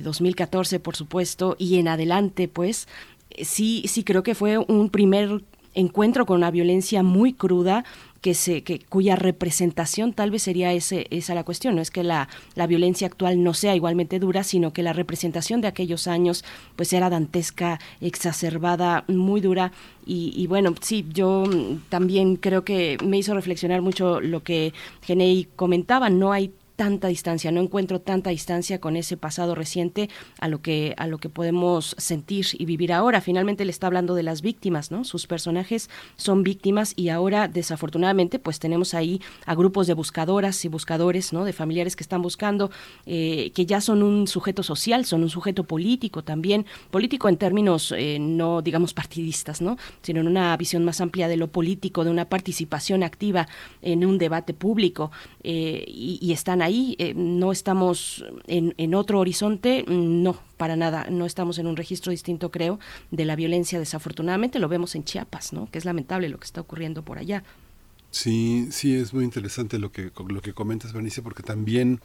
2014, 0.04 0.80
por 0.80 0.96
supuesto, 0.96 1.56
y 1.58 1.78
en 1.78 1.88
adelante, 1.88 2.48
pues 2.48 2.88
sí, 3.42 3.84
sí 3.88 4.04
creo 4.04 4.24
que 4.24 4.36
fue 4.36 4.58
un 4.58 4.90
primer 4.90 5.44
encuentro 5.74 6.26
con 6.26 6.38
una 6.38 6.52
violencia 6.52 7.04
muy 7.04 7.34
cruda, 7.34 7.86
que 8.22 8.36
se, 8.36 8.64
que, 8.64 8.80
cuya 8.80 9.16
representación 9.16 10.14
tal 10.14 10.32
vez 10.32 10.44
sería 10.44 10.72
ese, 10.74 11.08
esa 11.10 11.34
la 11.34 11.44
cuestión, 11.44 11.76
no 11.76 11.82
es 11.82 11.92
que 11.92 12.04
la, 12.04 12.30
la, 12.56 12.68
violencia 12.68 13.08
actual 13.08 13.44
no 13.44 13.54
sea 13.54 13.76
igualmente 13.76 14.20
dura, 14.20 14.44
sino 14.44 14.72
que 14.74 14.84
la 14.84 14.94
representación 14.94 15.60
de 15.60 15.68
aquellos 15.68 16.08
años 16.08 16.46
pues 16.76 16.94
era 16.94 17.10
dantesca, 17.10 17.80
exacerbada, 18.00 19.04
muy 19.08 19.42
dura. 19.42 19.72
Y, 20.06 20.34
y 20.36 20.48
bueno, 20.48 20.74
sí, 20.82 21.06
yo 21.12 21.44
también 21.90 22.36
creo 22.36 22.64
que 22.64 22.98
me 23.04 23.18
hizo 23.18 23.34
reflexionar 23.34 23.82
mucho 23.82 24.22
lo 24.22 24.44
que 24.44 24.74
Genei 25.02 25.48
comentaba, 25.56 26.10
no 26.10 26.32
hay 26.32 26.54
tanta 26.82 27.10
distancia, 27.10 27.52
no 27.52 27.62
encuentro 27.62 28.02
tanta 28.02 28.32
distancia 28.32 28.82
con 28.82 28.96
ese 28.96 29.16
pasado 29.16 29.54
reciente 29.54 30.10
a 30.40 30.48
lo 30.48 30.64
que 30.64 30.96
a 30.98 31.06
lo 31.06 31.20
que 31.20 31.30
podemos 31.30 31.94
sentir 32.00 32.48
y 32.58 32.66
vivir 32.66 32.92
ahora. 32.92 33.22
Finalmente 33.22 33.66
le 33.66 33.70
está 33.70 33.86
hablando 33.86 34.16
de 34.16 34.24
las 34.24 34.42
víctimas, 34.42 34.90
¿no? 34.90 35.04
Sus 35.04 35.28
personajes 35.28 35.92
son 36.16 36.42
víctimas 36.42 36.94
y 36.96 37.10
ahora 37.10 37.48
desafortunadamente 37.48 38.40
pues 38.40 38.58
tenemos 38.58 38.96
ahí 38.96 39.22
a 39.46 39.54
grupos 39.54 39.86
de 39.86 39.94
buscadoras 39.94 40.66
y 40.66 40.70
buscadores, 40.70 41.34
¿no? 41.34 41.46
De 41.46 41.54
familiares 41.54 41.96
que 41.96 42.02
están 42.02 42.24
buscando 42.24 42.72
eh, 43.06 43.52
que 43.54 43.68
ya 43.68 43.80
son 43.80 44.02
un 44.02 44.26
sujeto 44.26 44.64
social, 44.64 45.06
son 45.06 45.22
un 45.22 45.30
sujeto 45.30 45.66
político 45.66 46.24
también, 46.24 46.66
político 46.90 47.30
en 47.30 47.38
términos 47.38 47.94
eh, 47.96 48.18
no 48.20 48.64
digamos 48.64 48.96
partidistas, 48.96 49.62
¿no? 49.62 49.78
Sino 50.02 50.22
en 50.22 50.28
una 50.28 50.58
visión 50.58 50.84
más 50.84 51.00
amplia 51.00 51.28
de 51.28 51.38
lo 51.38 51.48
político, 51.48 52.04
de 52.04 52.10
una 52.10 52.26
participación 52.26 53.04
activa 53.04 53.48
en 53.84 54.04
un 54.04 54.18
debate 54.18 54.56
público 54.56 55.12
eh, 55.44 55.86
y, 55.88 56.18
y 56.20 56.32
están 56.32 56.64
ahí 56.64 56.71
eh, 57.00 57.14
no 57.16 57.52
estamos 57.52 58.26
en, 58.48 58.74
en 58.78 58.96
otro 58.96 59.20
horizonte, 59.20 59.86
no, 59.88 60.40
para 60.58 60.76
nada, 60.76 61.08
no 61.10 61.26
estamos 61.26 61.58
en 61.60 61.68
un 61.68 61.76
registro 61.76 62.12
distinto, 62.12 62.52
creo, 62.52 62.80
de 63.12 63.26
la 63.26 63.36
violencia, 63.36 63.80
desafortunadamente 63.80 64.60
lo 64.60 64.70
vemos 64.70 64.96
en 64.96 65.04
Chiapas, 65.04 65.54
¿no? 65.54 65.70
que 65.72 65.78
es 65.78 65.86
lamentable 65.86 66.30
lo 66.30 66.40
que 66.40 66.46
está 66.46 66.62
ocurriendo 66.62 67.04
por 67.04 67.18
allá. 67.18 67.44
Sí, 68.12 68.68
sí, 68.72 68.96
es 68.96 69.14
muy 69.14 69.24
interesante 69.24 69.80
lo 69.80 69.92
que, 69.92 70.12
lo 70.28 70.42
que 70.42 70.54
comentas, 70.54 70.94
Bernice, 70.94 71.22
porque 71.22 71.44
también 71.44 72.02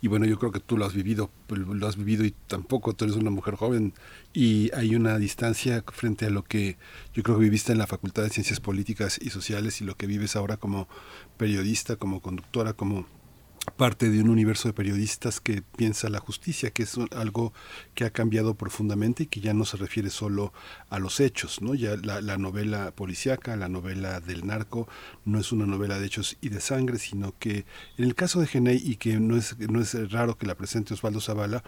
y 0.00 0.08
bueno, 0.08 0.26
yo 0.26 0.38
creo 0.38 0.52
que 0.52 0.60
tú 0.60 0.76
lo 0.76 0.84
has 0.84 0.92
vivido, 0.92 1.30
lo 1.48 1.86
has 1.86 1.96
vivido 1.96 2.24
y 2.24 2.34
tampoco 2.46 2.94
tú 2.94 3.06
eres 3.06 3.16
una 3.16 3.30
mujer 3.30 3.54
joven 3.54 3.94
y 4.34 4.70
hay 4.74 4.94
una 4.94 5.18
distancia 5.18 5.82
frente 5.90 6.26
a 6.26 6.30
lo 6.30 6.44
que 6.44 6.76
yo 7.14 7.22
creo 7.22 7.38
que 7.38 7.44
viviste 7.44 7.72
en 7.72 7.78
la 7.78 7.86
Facultad 7.86 8.22
de 8.22 8.30
Ciencias 8.30 8.60
Políticas 8.60 9.18
y 9.20 9.30
Sociales 9.30 9.80
y 9.80 9.84
lo 9.84 9.96
que 9.96 10.06
vives 10.06 10.36
ahora 10.36 10.58
como 10.58 10.86
periodista, 11.38 11.96
como 11.96 12.20
conductora, 12.20 12.74
como 12.74 13.06
parte 13.76 14.10
de 14.10 14.20
un 14.20 14.30
universo 14.30 14.68
de 14.68 14.74
periodistas 14.74 15.40
que 15.40 15.62
piensa 15.62 16.08
la 16.08 16.20
justicia, 16.20 16.70
que 16.70 16.84
es 16.84 16.96
algo 17.14 17.52
que 17.94 18.04
ha 18.04 18.10
cambiado 18.10 18.54
profundamente 18.54 19.24
y 19.24 19.26
que 19.26 19.40
ya 19.40 19.54
no 19.54 19.64
se 19.64 19.76
refiere 19.76 20.10
solo 20.10 20.52
a 20.88 20.98
los 20.98 21.20
hechos, 21.20 21.60
¿no? 21.60 21.74
Ya 21.74 21.96
la, 21.96 22.38
novela 22.38 22.92
policíaca, 22.92 23.56
la 23.56 23.68
novela 23.68 24.20
del 24.20 24.46
narco, 24.46 24.88
no 25.24 25.38
es 25.38 25.52
una 25.52 25.66
novela 25.66 25.98
de 25.98 26.06
hechos 26.06 26.36
y 26.40 26.48
de 26.48 26.60
sangre, 26.60 26.98
sino 26.98 27.34
que 27.38 27.66
en 27.98 28.04
el 28.04 28.14
caso 28.14 28.40
de 28.40 28.46
Genei, 28.46 28.80
y 28.82 28.96
que 28.96 29.18
no 29.18 29.36
es, 29.36 29.58
no 29.58 29.80
es 29.80 30.10
raro 30.10 30.38
que 30.38 30.46
la 30.46 30.54
presente 30.54 30.94
Osvaldo 30.94 31.20
Zavala, 31.20 31.62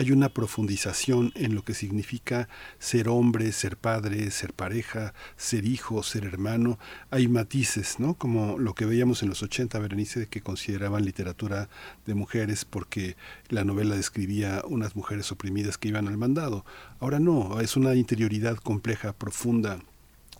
hay 0.00 0.12
una 0.12 0.30
profundización 0.30 1.30
en 1.34 1.54
lo 1.54 1.62
que 1.62 1.74
significa 1.74 2.48
ser 2.78 3.06
hombre, 3.10 3.52
ser 3.52 3.76
padre, 3.76 4.30
ser 4.30 4.54
pareja, 4.54 5.12
ser 5.36 5.66
hijo, 5.66 6.02
ser 6.02 6.24
hermano. 6.24 6.78
Hay 7.10 7.28
matices, 7.28 8.00
¿no? 8.00 8.14
Como 8.14 8.58
lo 8.58 8.74
que 8.74 8.86
veíamos 8.86 9.22
en 9.22 9.28
los 9.28 9.42
80, 9.42 9.78
Berenice, 9.78 10.26
que 10.26 10.40
consideraban 10.40 11.04
literatura 11.04 11.68
de 12.06 12.14
mujeres 12.14 12.64
porque 12.64 13.18
la 13.50 13.62
novela 13.62 13.94
describía 13.94 14.62
unas 14.66 14.96
mujeres 14.96 15.30
oprimidas 15.32 15.76
que 15.76 15.88
iban 15.88 16.08
al 16.08 16.16
mandado. 16.16 16.64
Ahora 16.98 17.20
no, 17.20 17.60
es 17.60 17.76
una 17.76 17.94
interioridad 17.94 18.56
compleja, 18.56 19.12
profunda 19.12 19.80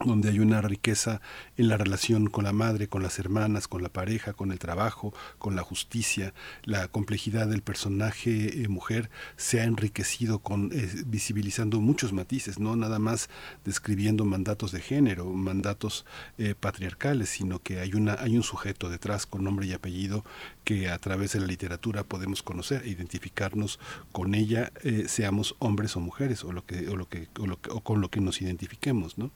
donde 0.05 0.31
hay 0.31 0.39
una 0.39 0.63
riqueza 0.63 1.21
en 1.57 1.69
la 1.69 1.77
relación 1.77 2.29
con 2.29 2.45
la 2.45 2.53
madre, 2.53 2.89
con 2.89 3.03
las 3.03 3.19
hermanas, 3.19 3.69
con 3.69 3.83
la 3.83 3.91
pareja, 3.91 4.33
con 4.33 4.51
el 4.51 4.59
trabajo, 4.59 5.13
con 5.39 5.57
la 5.57 5.63
justicia, 5.63 6.33
la 6.65 6.89
complejidad 6.89 7.49
del 7.49 7.63
personaje 7.63 8.63
eh, 8.63 8.69
mujer 8.69 9.11
se 9.37 9.61
ha 9.61 9.65
enriquecido 9.65 10.39
con 10.39 10.71
eh, 10.73 10.91
visibilizando 11.07 11.81
muchos 11.81 12.13
matices, 12.13 12.59
no 12.59 12.77
nada 12.77 12.99
más 12.99 13.29
describiendo 13.65 14.25
mandatos 14.25 14.73
de 14.73 14.81
género, 14.81 15.27
mandatos 15.27 16.07
eh, 16.39 16.55
patriarcales, 16.59 17.29
sino 17.29 17.59
que 17.59 17.81
hay 17.81 17.93
una 17.95 18.15
hay 18.21 18.37
un 18.37 18.43
sujeto 18.43 18.89
detrás 18.89 19.27
con 19.27 19.45
nombre 19.45 19.67
y 19.67 19.73
apellido 19.73 20.25
que 20.65 20.89
a 20.89 20.99
través 20.99 21.33
de 21.33 21.41
la 21.41 21.47
literatura 21.47 22.05
podemos 22.05 22.43
conocer 22.43 22.83
e 22.85 22.91
identificarnos 22.91 23.79
con 24.13 24.35
ella, 24.35 24.73
seamos 25.07 25.57
hombres 25.59 25.97
o 25.97 26.01
mujeres 26.01 26.45
o 26.45 26.53
lo 26.53 26.65
que 26.65 26.89
o 26.89 26.97
lo 26.97 27.09
que 27.09 27.29
o, 27.39 27.47
lo 27.47 27.59
o 27.71 27.81
con 27.81 28.01
lo 28.01 28.11
que 28.11 28.21
nos 28.21 28.41
identifiquemos, 28.41 29.19
¿no? 29.19 29.31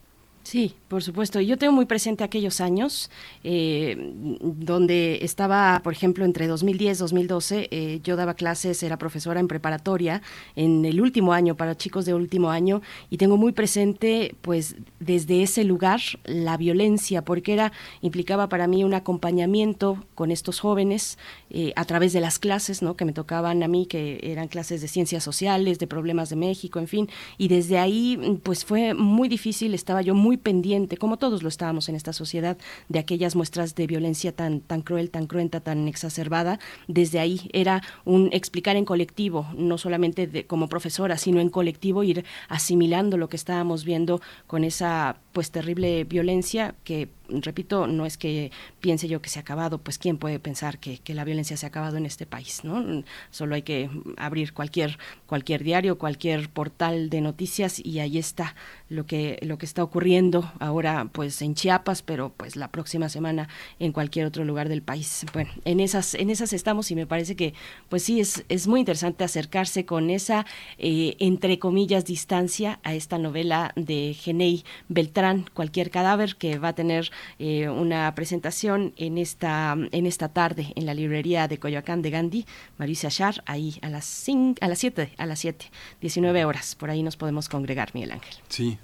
Sí, 0.44 0.76
por 0.88 1.02
supuesto. 1.02 1.40
Yo 1.40 1.56
tengo 1.56 1.72
muy 1.72 1.86
presente 1.86 2.22
aquellos 2.22 2.60
años 2.60 3.10
eh, 3.42 4.12
donde 4.42 5.20
estaba, 5.22 5.80
por 5.82 5.94
ejemplo, 5.94 6.26
entre 6.26 6.46
2010 6.46 6.98
y 6.98 7.00
2012, 7.00 7.68
eh, 7.70 8.00
yo 8.04 8.14
daba 8.14 8.34
clases, 8.34 8.82
era 8.82 8.98
profesora 8.98 9.40
en 9.40 9.48
preparatoria 9.48 10.20
en 10.54 10.84
el 10.84 11.00
último 11.00 11.32
año, 11.32 11.56
para 11.56 11.74
chicos 11.78 12.04
de 12.04 12.12
último 12.12 12.50
año, 12.50 12.82
y 13.08 13.16
tengo 13.16 13.38
muy 13.38 13.52
presente, 13.52 14.34
pues, 14.42 14.76
desde 15.00 15.42
ese 15.42 15.64
lugar, 15.64 16.00
la 16.24 16.58
violencia, 16.58 17.24
porque 17.24 17.54
era, 17.54 17.72
implicaba 18.02 18.50
para 18.50 18.66
mí 18.66 18.84
un 18.84 18.92
acompañamiento 18.92 20.04
con 20.14 20.30
estos 20.30 20.60
jóvenes 20.60 21.16
eh, 21.48 21.72
a 21.74 21.86
través 21.86 22.12
de 22.12 22.20
las 22.20 22.38
clases, 22.38 22.82
¿no? 22.82 22.96
Que 22.96 23.06
me 23.06 23.14
tocaban 23.14 23.62
a 23.62 23.68
mí, 23.68 23.86
que 23.86 24.20
eran 24.22 24.48
clases 24.48 24.82
de 24.82 24.88
ciencias 24.88 25.24
sociales, 25.24 25.78
de 25.78 25.86
problemas 25.86 26.28
de 26.28 26.36
México, 26.36 26.78
en 26.80 26.88
fin, 26.88 27.08
y 27.38 27.48
desde 27.48 27.78
ahí, 27.78 28.38
pues, 28.42 28.66
fue 28.66 28.92
muy 28.92 29.28
difícil, 29.28 29.72
estaba 29.72 30.02
yo 30.02 30.14
muy 30.14 30.33
pendiente, 30.36 30.96
como 30.96 31.16
todos 31.16 31.42
lo 31.42 31.48
estábamos 31.48 31.88
en 31.88 31.94
esta 31.94 32.12
sociedad, 32.12 32.56
de 32.88 32.98
aquellas 32.98 33.36
muestras 33.36 33.74
de 33.74 33.86
violencia 33.86 34.32
tan, 34.32 34.60
tan 34.60 34.82
cruel, 34.82 35.10
tan 35.10 35.26
cruenta, 35.26 35.60
tan 35.60 35.88
exacerbada. 35.88 36.58
Desde 36.88 37.18
ahí 37.18 37.48
era 37.52 37.82
un 38.04 38.28
explicar 38.32 38.76
en 38.76 38.84
colectivo, 38.84 39.46
no 39.56 39.78
solamente 39.78 40.26
de, 40.26 40.46
como 40.46 40.68
profesora, 40.68 41.18
sino 41.18 41.40
en 41.40 41.50
colectivo 41.50 42.02
ir 42.02 42.24
asimilando 42.48 43.16
lo 43.16 43.28
que 43.28 43.36
estábamos 43.36 43.84
viendo 43.84 44.20
con 44.46 44.64
esa 44.64 45.16
pues 45.32 45.50
terrible 45.50 46.04
violencia 46.04 46.74
que 46.84 47.08
repito, 47.28 47.86
no 47.86 48.06
es 48.06 48.18
que 48.18 48.50
piense 48.80 49.08
yo 49.08 49.22
que 49.22 49.30
se 49.30 49.38
ha 49.38 49.42
acabado, 49.42 49.78
pues 49.78 49.98
quién 49.98 50.18
puede 50.18 50.38
pensar 50.38 50.78
que, 50.78 51.00
la 51.14 51.24
violencia 51.24 51.56
se 51.56 51.64
ha 51.64 51.68
acabado 51.68 51.96
en 51.96 52.06
este 52.06 52.26
país, 52.26 52.64
¿no? 52.64 53.04
Solo 53.30 53.54
hay 53.54 53.62
que 53.62 53.88
abrir 54.16 54.52
cualquier, 54.52 54.98
cualquier 55.26 55.62
diario, 55.62 55.96
cualquier 55.96 56.48
portal 56.48 57.08
de 57.08 57.20
noticias 57.20 57.78
y 57.78 58.00
ahí 58.00 58.18
está 58.18 58.56
lo 58.88 59.06
que, 59.06 59.38
lo 59.42 59.58
que 59.58 59.66
está 59.66 59.84
ocurriendo 59.84 60.52
ahora 60.58 61.08
pues 61.12 61.40
en 61.40 61.54
Chiapas, 61.54 62.02
pero 62.02 62.32
pues 62.36 62.56
la 62.56 62.68
próxima 62.68 63.08
semana 63.08 63.48
en 63.78 63.92
cualquier 63.92 64.26
otro 64.26 64.44
lugar 64.44 64.68
del 64.68 64.82
país. 64.82 65.24
Bueno, 65.32 65.50
en 65.64 65.78
esas, 65.78 66.14
en 66.14 66.30
esas 66.30 66.52
estamos 66.52 66.90
y 66.90 66.96
me 66.96 67.06
parece 67.06 67.36
que 67.36 67.54
pues 67.88 68.02
sí 68.02 68.18
es, 68.18 68.44
es 68.48 68.66
muy 68.66 68.80
interesante 68.80 69.22
acercarse 69.22 69.86
con 69.86 70.10
esa 70.10 70.46
eh, 70.78 71.16
entre 71.20 71.58
comillas 71.58 72.04
distancia 72.04 72.80
a 72.82 72.94
esta 72.94 73.18
novela 73.18 73.72
de 73.76 74.14
Genei 74.14 74.64
Beltrán, 74.88 75.46
cualquier 75.54 75.90
cadáver 75.90 76.36
que 76.36 76.58
va 76.58 76.68
a 76.68 76.74
tener 76.74 77.10
eh, 77.38 77.68
una 77.68 78.14
presentación 78.14 78.92
en 78.96 79.18
esta, 79.18 79.76
en 79.92 80.06
esta 80.06 80.28
tarde 80.28 80.72
en 80.76 80.86
la 80.86 80.94
librería 80.94 81.48
de 81.48 81.58
Coyoacán 81.58 82.02
de 82.02 82.10
Gandhi, 82.10 82.46
Marisa 82.78 83.08
Shar, 83.10 83.42
ahí 83.46 83.78
a 83.82 83.88
las, 83.88 84.04
cinco, 84.04 84.58
a 84.60 84.68
las 84.68 84.78
7, 84.78 85.12
a 85.16 85.26
las 85.26 85.38
7, 85.38 85.70
19 86.00 86.44
horas, 86.44 86.74
por 86.74 86.90
ahí 86.90 87.02
nos 87.02 87.16
podemos 87.16 87.48
congregar, 87.48 87.90
Miguel 87.94 88.12
Ángel. 88.12 88.34
Sí, 88.48 88.78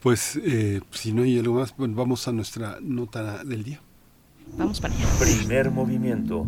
pues 0.00 0.38
eh, 0.42 0.80
si 0.90 1.12
no 1.12 1.22
hay 1.22 1.38
algo 1.38 1.54
más, 1.54 1.74
vamos 1.76 2.26
a 2.26 2.32
nuestra 2.32 2.78
nota 2.80 3.44
del 3.44 3.64
día. 3.64 3.80
Vamos 4.56 4.80
para 4.80 4.94
allá. 4.94 5.06
Primer 5.18 5.70
movimiento. 5.70 6.46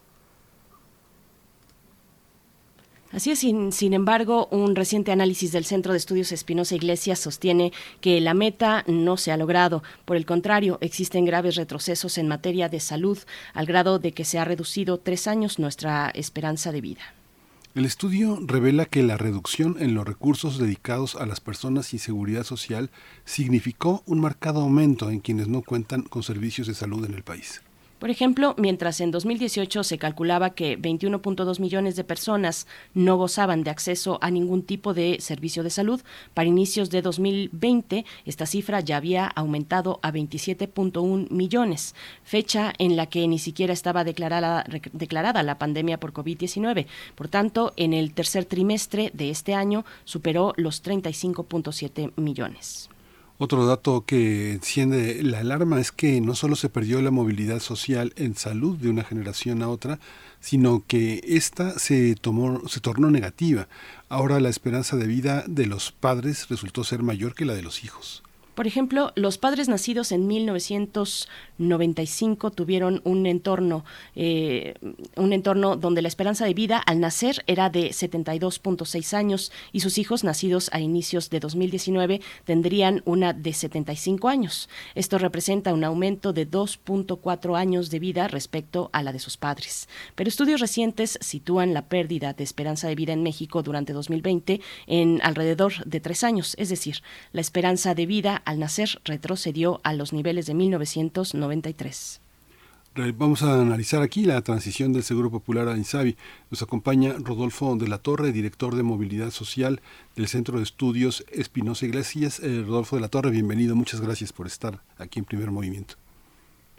Así 3.12 3.32
es, 3.32 3.39
sin, 3.39 3.93
embargo, 3.93 4.47
un 4.51 4.76
reciente 4.76 5.12
análisis 5.12 5.51
del 5.51 5.66
Centro 5.66 5.93
de 5.93 5.97
Estudios 5.97 6.32
Espinosa 6.32 6.76
Iglesias 6.76 7.18
sostiene 7.18 7.74
que 8.01 8.22
la 8.22 8.36
meta 8.36 8.84
no 8.86 9.18
se 9.18 9.32
ha 9.32 9.38
logrado. 9.38 9.82
Por 10.05 10.16
el 10.16 10.28
contrario, 10.28 10.78
existen 10.80 11.26
graves 11.26 11.55
retrocesos 11.55 12.20
en 12.20 12.28
materia 12.28 12.70
de 12.70 12.80
salud, 12.80 13.18
al 13.55 13.66
grado 13.66 13.97
de 13.97 14.12
que 14.12 14.26
se 14.26 14.38
ha 14.38 14.45
reducido 14.45 14.99
tres 14.99 15.26
años 15.26 15.57
nuestra 15.57 16.12
esperanza 16.12 16.72
de 16.72 16.82
vida. 16.82 17.01
El 17.74 17.86
estudio 17.86 18.39
revela 18.45 18.86
que 18.86 19.01
la 19.01 19.18
reducción 19.18 19.78
en 19.80 19.95
los 19.95 20.05
recursos 20.05 20.60
dedicados 20.60 21.16
a 21.16 21.26
las 21.26 21.39
personas 21.39 21.88
sin 21.88 21.99
seguridad 21.99 22.43
social 22.43 22.91
significó 23.26 24.03
un 24.05 24.20
marcado 24.20 24.62
aumento 24.62 25.10
en 25.10 25.20
quienes 25.20 25.47
no 25.47 25.64
cuentan 25.64 26.03
con 26.03 26.22
servicios 26.22 26.68
de 26.68 26.76
salud 26.76 27.03
en 27.05 27.16
el 27.16 27.24
país. 27.24 27.62
Por 27.99 28.09
ejemplo, 28.09 28.55
mientras 28.57 29.01
en 29.01 29.11
2018 29.11 29.83
se 29.83 29.97
calculaba 29.97 30.51
que 30.51 30.79
21.2 30.79 31.59
millones 31.59 31.97
de 31.97 32.05
personas 32.05 32.65
no 32.93 33.17
gozaban 33.17 33.63
de 33.63 33.71
acceso 33.71 34.19
a 34.21 34.31
ningún 34.31 34.63
tipo 34.63 34.93
de 34.93 35.17
servicio 35.19 35.63
de 35.63 35.69
salud, 35.69 36.01
para 36.33 36.47
inicios 36.47 36.89
de 36.89 37.01
2020 37.01 38.05
esta 38.25 38.45
cifra 38.45 38.79
ya 38.79 38.95
había 38.95 39.27
aumentado 39.27 39.99
a 40.01 40.13
27.1 40.13 41.29
millones, 41.29 41.93
fecha 42.23 42.73
en 42.77 42.95
la 42.95 43.07
que 43.07 43.27
ni 43.27 43.37
siquiera 43.37 43.73
estaba 43.73 44.05
declarada, 44.05 45.43
la 45.43 45.57
pandemia 45.57 45.99
por 45.99 46.13
COVID-19. 46.13 46.85
Por 47.15 47.27
tanto, 47.27 47.73
en 47.76 47.93
el 47.93 48.13
tercer 48.13 48.45
trimestre 48.45 49.11
de 49.13 49.30
este 49.30 49.55
año 49.55 49.84
superó 50.05 50.53
los 50.55 50.84
35.7 50.84 52.13
millones. 52.15 52.89
Otro 53.41 53.66
dato 53.66 54.03
que 54.06 54.52
enciende 54.52 55.24
la 55.24 55.40
alarma 55.40 55.80
es 55.80 55.94
que 55.94 56.20
no 56.20 56.36
solo 56.36 56.57
se 56.57 56.68
perdió 56.68 57.02
la 57.02 57.10
movilidad 57.10 57.61
social 57.61 58.11
en 58.18 58.36
salud 58.36 58.78
de 58.78 58.90
una 58.90 59.06
generación 59.06 59.64
a 59.64 59.70
otra, 59.70 59.98
sino 60.41 60.84
que 60.86 61.22
esta 61.26 61.80
se, 61.80 62.16
tomó, 62.16 62.68
se 62.68 62.82
tornó 62.82 63.10
negativa. 63.10 63.70
Ahora 64.10 64.41
la 64.41 64.49
esperanza 64.49 64.98
de 64.98 65.07
vida 65.07 65.45
de 65.48 65.68
los 65.68 65.94
padres 65.94 66.49
resultó 66.49 66.84
ser 66.84 67.02
mayor 67.02 67.34
que 67.34 67.45
la 67.45 67.53
de 67.53 67.61
los 67.61 67.86
hijos. 67.86 68.24
Por 68.60 68.68
ejemplo, 68.68 69.14
los 69.15 69.38
padres 69.38 69.69
nacidos 69.69 70.11
en 70.11 70.27
1995 70.27 72.52
tuvieron 72.52 72.99
un 73.06 73.26
entorno, 73.26 73.86
eh, 74.18 74.73
un 75.15 75.31
entorno 75.31 75.77
donde 75.77 76.02
la 76.02 76.10
esperanza 76.10 76.44
de 76.44 76.53
vida 76.53 76.77
al 76.77 76.99
nacer 76.99 77.41
era 77.48 77.69
de 77.69 77.91
72.6 77.91 79.14
años 79.14 79.53
y 79.72 79.80
sus 79.80 79.98
hijos 79.98 80.26
nacidos 80.26 80.69
a 80.73 80.81
inicios 80.81 81.30
de 81.30 81.40
2019 81.40 82.19
tendrían 82.44 83.02
una 83.06 83.31
de 83.31 83.53
75 83.53 84.27
años. 84.27 84.68
Esto 84.94 85.19
representa 85.19 85.73
un 85.73 85.86
aumento 85.86 86.34
de 86.34 86.45
2.4 86.45 87.57
años 87.57 87.90
de 87.90 87.99
vida 87.99 88.27
respecto 88.27 88.90
a 88.91 89.03
la 89.03 89.14
de 89.14 89.19
sus 89.19 89.38
padres. 89.38 89.88
Pero 90.15 90.27
estudios 90.27 90.60
recientes 90.60 91.18
sitúan 91.22 91.73
la 91.73 91.88
pérdida 91.88 92.34
de 92.34 92.44
esperanza 92.44 92.90
de 92.90 92.95
vida 92.95 93.14
en 93.14 93.23
México 93.23 93.64
durante 93.64 93.94
2020 93.94 94.60
en 94.88 95.22
alrededor 95.23 95.86
de 95.86 96.02
tres 96.02 96.26
años, 96.26 96.56
es 96.60 96.68
decir, 96.68 97.03
la 97.31 97.40
esperanza 97.40 97.95
de 97.95 98.06
vida 98.06 98.44
al 98.49 98.59
nacer 98.59 98.89
retrocedió 99.05 99.80
a 99.84 99.93
los 99.93 100.11
niveles 100.11 100.47
de 100.47 100.55
1993. 100.55 102.19
Vamos 103.15 103.43
a 103.43 103.61
analizar 103.61 104.01
aquí 104.01 104.26
la 104.26 104.41
transición 104.41 104.91
del 104.91 105.03
Seguro 105.03 105.30
Popular 105.30 105.67
a 105.67 105.77
INSABI. 105.77 106.17
Nos 106.49 106.63
acompaña 106.63 107.13
Rodolfo 107.23 107.76
de 107.76 107.88
la 107.88 107.99
Torre, 107.99 108.31
director 108.31 108.73
de 108.73 108.81
Movilidad 108.81 109.30
Social 109.30 109.81
del 110.15 110.26
Centro 110.26 110.57
de 110.57 110.63
Estudios 110.63 111.23
Espinosa 111.31 111.85
Iglesias. 111.85 112.39
Eh, 112.39 112.63
Rodolfo 112.65 112.95
de 112.95 113.03
la 113.03 113.09
Torre, 113.09 113.30
bienvenido. 113.30 113.76
Muchas 113.76 114.01
gracias 114.01 114.34
por 114.34 114.47
estar 114.47 114.80
aquí 114.97 115.19
en 115.19 115.26
Primer 115.26 115.51
Movimiento. 115.51 115.93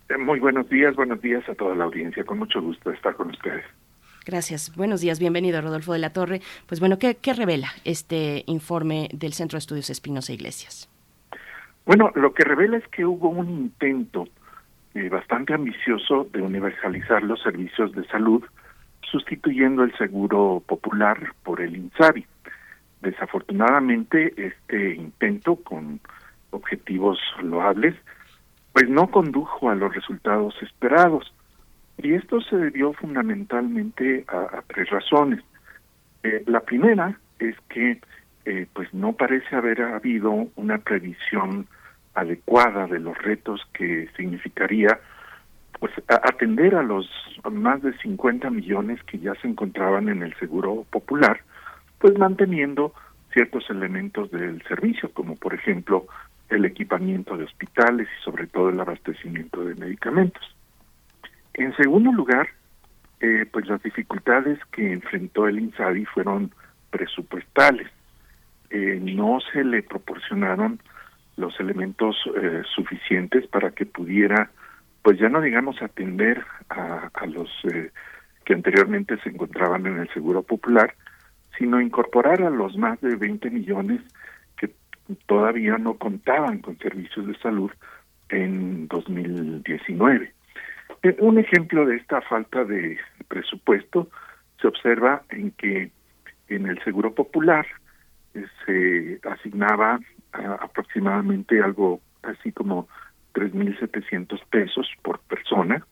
Eh, 0.08 0.18
muy 0.18 0.40
buenos 0.40 0.68
días, 0.68 0.96
buenos 0.96 1.22
días 1.22 1.48
a 1.48 1.54
toda 1.54 1.76
la 1.76 1.84
audiencia. 1.84 2.24
Con 2.24 2.40
mucho 2.40 2.60
gusto 2.60 2.90
estar 2.90 3.14
con 3.14 3.30
ustedes. 3.30 3.64
Gracias. 4.26 4.74
Buenos 4.74 5.00
días. 5.00 5.20
Bienvenido, 5.20 5.60
Rodolfo 5.60 5.92
de 5.92 6.00
la 6.00 6.12
Torre. 6.12 6.40
Pues 6.66 6.80
bueno, 6.80 6.98
¿qué, 6.98 7.14
qué 7.14 7.32
revela 7.32 7.68
este 7.84 8.42
informe 8.46 9.08
del 9.12 9.34
Centro 9.34 9.56
de 9.56 9.60
Estudios 9.60 9.88
Espinosa 9.88 10.32
Iglesias? 10.32 10.90
Bueno, 11.90 12.12
lo 12.14 12.32
que 12.32 12.44
revela 12.44 12.76
es 12.76 12.86
que 12.86 13.04
hubo 13.04 13.30
un 13.30 13.50
intento 13.50 14.28
eh, 14.94 15.08
bastante 15.08 15.54
ambicioso 15.54 16.28
de 16.32 16.40
universalizar 16.40 17.20
los 17.24 17.42
servicios 17.42 17.90
de 17.96 18.06
salud, 18.06 18.44
sustituyendo 19.02 19.82
el 19.82 19.92
seguro 19.98 20.62
popular 20.64 21.18
por 21.42 21.60
el 21.60 21.74
INSABI. 21.74 22.24
Desafortunadamente, 23.02 24.32
este 24.36 24.94
intento, 24.94 25.56
con 25.56 25.98
objetivos 26.50 27.18
loables, 27.42 27.96
pues 28.72 28.88
no 28.88 29.10
condujo 29.10 29.68
a 29.68 29.74
los 29.74 29.92
resultados 29.92 30.54
esperados. 30.62 31.34
Y 31.98 32.14
esto 32.14 32.40
se 32.40 32.56
debió 32.56 32.92
fundamentalmente 32.92 34.24
a, 34.28 34.62
tres 34.68 34.88
razones. 34.90 35.42
Eh, 36.22 36.44
la 36.46 36.60
primera 36.60 37.18
es 37.40 37.56
que 37.68 38.00
eh, 38.44 38.68
pues 38.74 38.94
no 38.94 39.12
parece 39.14 39.56
haber 39.56 39.82
habido 39.82 40.46
una 40.54 40.78
previsión 40.78 41.66
adecuada 42.20 42.86
de 42.86 43.00
los 43.00 43.16
retos 43.18 43.60
que 43.72 44.08
significaría 44.16 44.98
pues 45.78 45.92
atender 46.08 46.74
a 46.74 46.82
los 46.82 47.08
más 47.50 47.82
de 47.82 47.96
50 47.98 48.50
millones 48.50 49.02
que 49.04 49.18
ya 49.18 49.34
se 49.36 49.48
encontraban 49.48 50.08
en 50.10 50.22
el 50.22 50.34
seguro 50.34 50.84
popular, 50.90 51.40
pues 51.98 52.18
manteniendo 52.18 52.92
ciertos 53.32 53.68
elementos 53.70 54.30
del 54.30 54.62
servicio, 54.64 55.10
como 55.12 55.36
por 55.36 55.54
ejemplo 55.54 56.06
el 56.50 56.64
equipamiento 56.64 57.36
de 57.36 57.44
hospitales 57.44 58.08
y 58.08 58.24
sobre 58.24 58.46
todo 58.46 58.68
el 58.68 58.80
abastecimiento 58.80 59.64
de 59.64 59.74
medicamentos. 59.76 60.42
En 61.54 61.74
segundo 61.76 62.12
lugar, 62.12 62.48
eh, 63.20 63.46
pues 63.50 63.66
las 63.66 63.82
dificultades 63.82 64.58
que 64.72 64.92
enfrentó 64.92 65.46
el 65.46 65.60
INSABI 65.60 66.04
fueron 66.06 66.52
presupuestales. 66.90 67.88
Eh, 68.70 68.98
no 69.02 69.38
se 69.52 69.64
le 69.64 69.82
proporcionaron 69.82 70.80
los 71.40 71.58
elementos 71.58 72.16
eh, 72.36 72.62
suficientes 72.74 73.46
para 73.48 73.70
que 73.70 73.86
pudiera, 73.86 74.50
pues 75.02 75.18
ya 75.18 75.28
no 75.28 75.40
digamos 75.40 75.80
atender 75.82 76.44
a, 76.68 77.10
los 77.26 77.48
eh, 77.64 77.90
que 78.44 78.54
anteriormente 78.54 79.18
se 79.22 79.30
encontraban 79.30 79.86
en 79.86 79.98
el 79.98 80.08
Seguro 80.10 80.42
Popular, 80.42 80.94
sino 81.58 81.80
incorporar 81.80 82.42
a 82.42 82.50
los 82.50 82.76
más 82.76 83.00
de 83.00 83.16
20 83.16 83.50
millones 83.50 84.00
que 84.56 84.70
todavía 85.26 85.78
no 85.78 85.94
contaban 85.94 86.58
con 86.58 86.78
servicios 86.78 87.26
de 87.26 87.36
salud 87.38 87.70
en 88.28 88.86
2019. 88.88 90.32
Eh, 91.02 91.16
un 91.20 91.38
ejemplo 91.38 91.86
de 91.86 91.96
esta 91.96 92.20
falta 92.20 92.64
de 92.64 92.98
presupuesto 93.28 94.08
se 94.60 94.68
observa 94.68 95.22
en 95.30 95.50
que 95.52 95.90
en 96.48 96.66
el 96.66 96.82
Seguro 96.84 97.14
Popular 97.14 97.66
se 98.64 99.18
asignaba 99.28 99.98
aproximadamente 100.32 101.62
algo 101.62 102.00
así 102.22 102.52
como 102.52 102.88
3.700 103.34 104.40
pesos 104.50 104.88
por 105.02 105.20
persona 105.20 105.84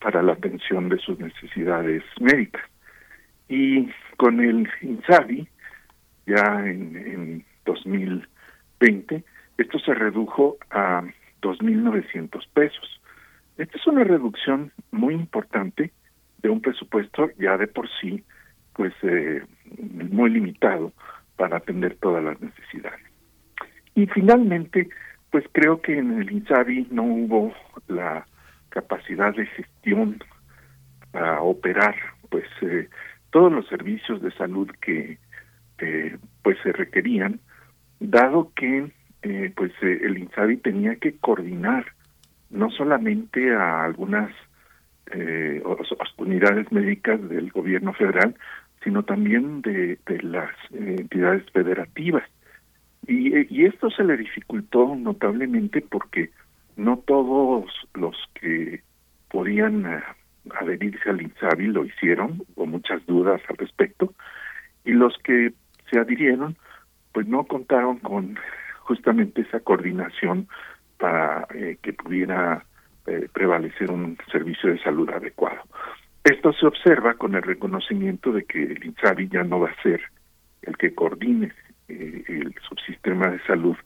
para 0.00 0.22
la 0.22 0.32
atención 0.32 0.88
de 0.88 0.98
sus 0.98 1.18
necesidades 1.18 2.02
médicas. 2.20 2.64
Y 3.48 3.90
con 4.16 4.40
el 4.40 4.68
INSABI, 4.82 5.48
ya 6.26 6.60
en, 6.66 6.96
en 6.96 7.44
2020, 7.64 9.24
esto 9.58 9.78
se 9.80 9.94
redujo 9.94 10.58
a 10.70 11.02
2.900 11.42 12.46
pesos. 12.52 13.00
Esta 13.56 13.76
es 13.76 13.86
una 13.86 14.04
reducción 14.04 14.72
muy 14.92 15.14
importante 15.14 15.92
de 16.42 16.48
un 16.48 16.60
presupuesto 16.60 17.30
ya 17.38 17.56
de 17.56 17.66
por 17.66 17.88
sí, 18.00 18.22
pues 18.74 18.92
eh, 19.02 19.42
muy 20.10 20.30
limitado 20.30 20.92
para 21.36 21.56
atender 21.56 21.96
todas 21.96 22.22
las 22.22 22.40
necesidades. 22.40 23.07
Y 23.98 24.06
finalmente, 24.06 24.88
pues 25.32 25.44
creo 25.50 25.82
que 25.82 25.98
en 25.98 26.20
el 26.20 26.30
INSABI 26.30 26.86
no 26.92 27.02
hubo 27.02 27.52
la 27.88 28.28
capacidad 28.68 29.34
de 29.34 29.44
gestión 29.44 30.22
para 31.10 31.42
operar 31.42 31.96
pues 32.28 32.44
eh, 32.62 32.88
todos 33.30 33.50
los 33.50 33.66
servicios 33.66 34.22
de 34.22 34.30
salud 34.30 34.70
que 34.80 35.18
eh, 35.80 36.16
pues 36.44 36.58
se 36.62 36.70
requerían 36.70 37.40
dado 37.98 38.52
que 38.54 38.92
eh, 39.22 39.52
pues 39.56 39.72
eh, 39.82 39.98
el 40.04 40.18
INSABI 40.18 40.58
tenía 40.58 40.94
que 40.94 41.16
coordinar 41.16 41.86
no 42.50 42.70
solamente 42.70 43.52
a 43.52 43.82
algunas 43.82 44.30
unidades 46.18 46.70
médicas 46.70 47.28
del 47.28 47.50
gobierno 47.50 47.94
federal 47.94 48.36
sino 48.84 49.02
también 49.02 49.62
de 49.62 49.98
las 50.22 50.52
entidades 50.70 51.50
federativas 51.50 52.22
y, 53.06 53.64
esto 53.64 53.90
se 53.90 54.04
le 54.04 54.16
dificultó 54.16 54.94
notablemente 54.96 55.80
porque 55.80 56.30
no 56.76 56.98
todos 56.98 57.70
los 57.94 58.16
que 58.34 58.82
podían 59.30 59.86
eh, 59.86 60.02
adherirse 60.60 61.10
al 61.10 61.22
INSABI 61.22 61.66
lo 61.68 61.84
hicieron, 61.84 62.42
hubo 62.54 62.66
muchas 62.66 63.04
dudas 63.06 63.40
al 63.48 63.56
respecto, 63.56 64.12
y 64.84 64.92
los 64.92 65.16
que 65.18 65.52
se 65.90 65.98
adhirieron, 65.98 66.56
pues 67.12 67.26
no 67.26 67.44
contaron 67.44 67.98
con 67.98 68.38
justamente 68.80 69.42
esa 69.42 69.60
coordinación 69.60 70.48
para 70.98 71.46
eh, 71.54 71.78
que 71.82 71.92
pudiera 71.92 72.64
eh, 73.06 73.28
prevalecer 73.32 73.90
un 73.90 74.18
servicio 74.30 74.70
de 74.70 74.78
salud 74.80 75.08
adecuado. 75.10 75.62
Esto 76.24 76.52
se 76.52 76.66
observa 76.66 77.14
con 77.14 77.34
el 77.34 77.42
reconocimiento 77.42 78.32
de 78.32 78.44
que 78.44 78.62
el 78.62 78.84
INSABI 78.84 79.28
ya 79.28 79.44
no 79.44 79.60
va 79.60 79.70
a 79.70 79.82
ser 79.82 80.02
el 80.62 80.76
que 80.76 80.94
coordine 80.94 81.52
eh, 81.88 82.24
el 82.28 82.54
subsistema 82.68 83.28
de 83.28 83.40
salud 83.44 83.76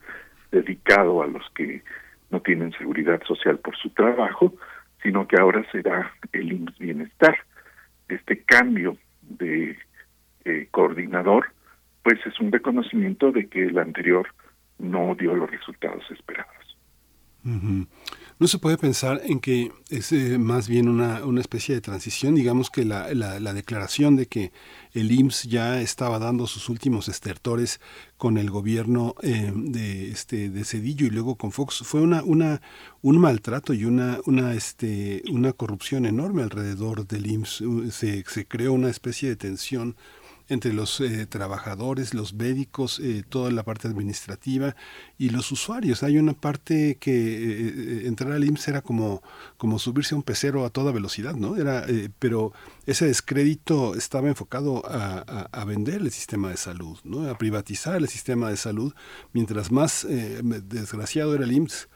dedicado 0.50 1.22
a 1.22 1.26
los 1.26 1.48
que 1.54 1.82
no 2.30 2.40
tienen 2.40 2.72
seguridad 2.72 3.22
social 3.26 3.58
por 3.58 3.76
su 3.76 3.90
trabajo, 3.90 4.54
sino 5.02 5.26
que 5.26 5.36
ahora 5.40 5.64
será 5.70 6.12
el 6.32 6.68
Bienestar. 6.78 7.36
Este 8.08 8.42
cambio 8.42 8.96
de 9.22 9.76
eh, 10.44 10.68
coordinador, 10.70 11.46
pues 12.02 12.18
es 12.26 12.38
un 12.40 12.50
reconocimiento 12.50 13.32
de 13.32 13.48
que 13.48 13.66
el 13.66 13.78
anterior 13.78 14.28
no 14.78 15.14
dio 15.14 15.34
los 15.34 15.50
resultados 15.50 16.04
esperados. 16.10 16.76
No 18.38 18.48
se 18.48 18.58
puede 18.58 18.76
pensar 18.76 19.20
en 19.24 19.40
que 19.40 19.70
es 19.88 20.10
eh, 20.12 20.38
más 20.38 20.68
bien 20.68 20.88
una, 20.88 21.24
una, 21.24 21.40
especie 21.40 21.74
de 21.74 21.80
transición, 21.80 22.34
digamos 22.34 22.70
que 22.70 22.84
la, 22.84 23.12
la, 23.14 23.52
declaración 23.54 24.16
de 24.16 24.26
que 24.26 24.52
el 24.92 25.12
IMSS 25.12 25.44
ya 25.44 25.80
estaba 25.80 26.18
dando 26.18 26.46
sus 26.46 26.68
últimos 26.68 27.08
estertores 27.08 27.80
con 28.16 28.38
el 28.38 28.50
gobierno 28.50 29.14
eh, 29.22 29.52
de 29.54 30.10
este 30.10 30.50
de 30.50 30.64
Cedillo 30.64 31.06
y 31.06 31.10
luego 31.10 31.36
con 31.36 31.52
Fox 31.52 31.82
fue 31.84 32.00
una, 32.00 32.22
una 32.24 32.62
un 33.00 33.18
maltrato 33.18 33.74
y 33.74 33.84
una 33.84 34.18
una 34.26 34.54
este 34.54 35.22
una 35.30 35.52
corrupción 35.52 36.06
enorme 36.06 36.42
alrededor 36.42 37.06
del 37.06 37.26
IMSS 37.26 37.62
se, 37.90 38.24
se 38.26 38.46
creó 38.46 38.72
una 38.72 38.90
especie 38.90 39.28
de 39.28 39.36
tensión 39.36 39.96
entre 40.52 40.72
los 40.72 41.00
eh, 41.00 41.26
trabajadores, 41.26 42.14
los 42.14 42.34
médicos, 42.34 43.00
eh, 43.00 43.24
toda 43.28 43.50
la 43.50 43.62
parte 43.62 43.88
administrativa 43.88 44.76
y 45.18 45.30
los 45.30 45.50
usuarios. 45.50 46.02
Hay 46.02 46.18
una 46.18 46.34
parte 46.34 46.98
que 47.00 47.12
eh, 47.12 48.06
entrar 48.06 48.32
al 48.32 48.44
IMSS 48.44 48.68
era 48.68 48.82
como, 48.82 49.22
como 49.56 49.78
subirse 49.78 50.14
a 50.14 50.18
un 50.18 50.22
pecero 50.22 50.64
a 50.64 50.70
toda 50.70 50.92
velocidad, 50.92 51.34
¿no? 51.34 51.56
Era, 51.56 51.86
pero 52.18 52.52
ese 52.86 53.06
descrédito 53.06 53.94
estaba 53.94 54.28
enfocado 54.28 54.82
a, 54.86 55.48
a, 55.50 55.64
vender 55.64 56.02
el 56.02 56.10
sistema 56.10 56.50
de 56.50 56.56
salud, 56.56 56.98
¿no? 57.04 57.28
A 57.28 57.38
privatizar 57.38 57.96
el 57.96 58.08
sistema 58.08 58.50
de 58.50 58.56
salud. 58.56 58.94
Mientras 59.32 59.70
más 59.70 60.06
desgraciado 60.08 61.34
era 61.34 61.44
el 61.44 61.52
IMSS, 61.52 61.88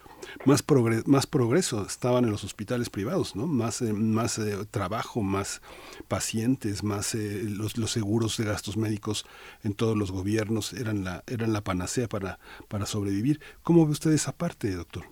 más, 0.45 0.63
más 1.05 1.27
progreso 1.27 1.85
estaban 1.85 2.25
en 2.25 2.31
los 2.31 2.43
hospitales 2.43 2.89
privados, 2.89 3.35
¿no? 3.35 3.47
Más, 3.47 3.81
eh, 3.81 3.93
más 3.93 4.39
eh, 4.39 4.55
trabajo, 4.69 5.21
más 5.21 5.61
pacientes, 6.07 6.83
más 6.83 7.15
eh, 7.15 7.43
los, 7.49 7.77
los 7.77 7.91
seguros 7.91 8.37
de 8.37 8.45
gastos 8.45 8.77
médicos 8.77 9.25
en 9.63 9.73
todos 9.73 9.97
los 9.97 10.11
gobiernos 10.11 10.73
eran 10.73 11.03
la, 11.03 11.23
eran 11.27 11.53
la 11.53 11.61
panacea 11.61 12.07
para, 12.07 12.39
para 12.67 12.85
sobrevivir. 12.85 13.39
¿Cómo 13.63 13.85
ve 13.85 13.91
usted 13.91 14.11
esa 14.11 14.37
parte, 14.37 14.71
doctor? 14.71 15.03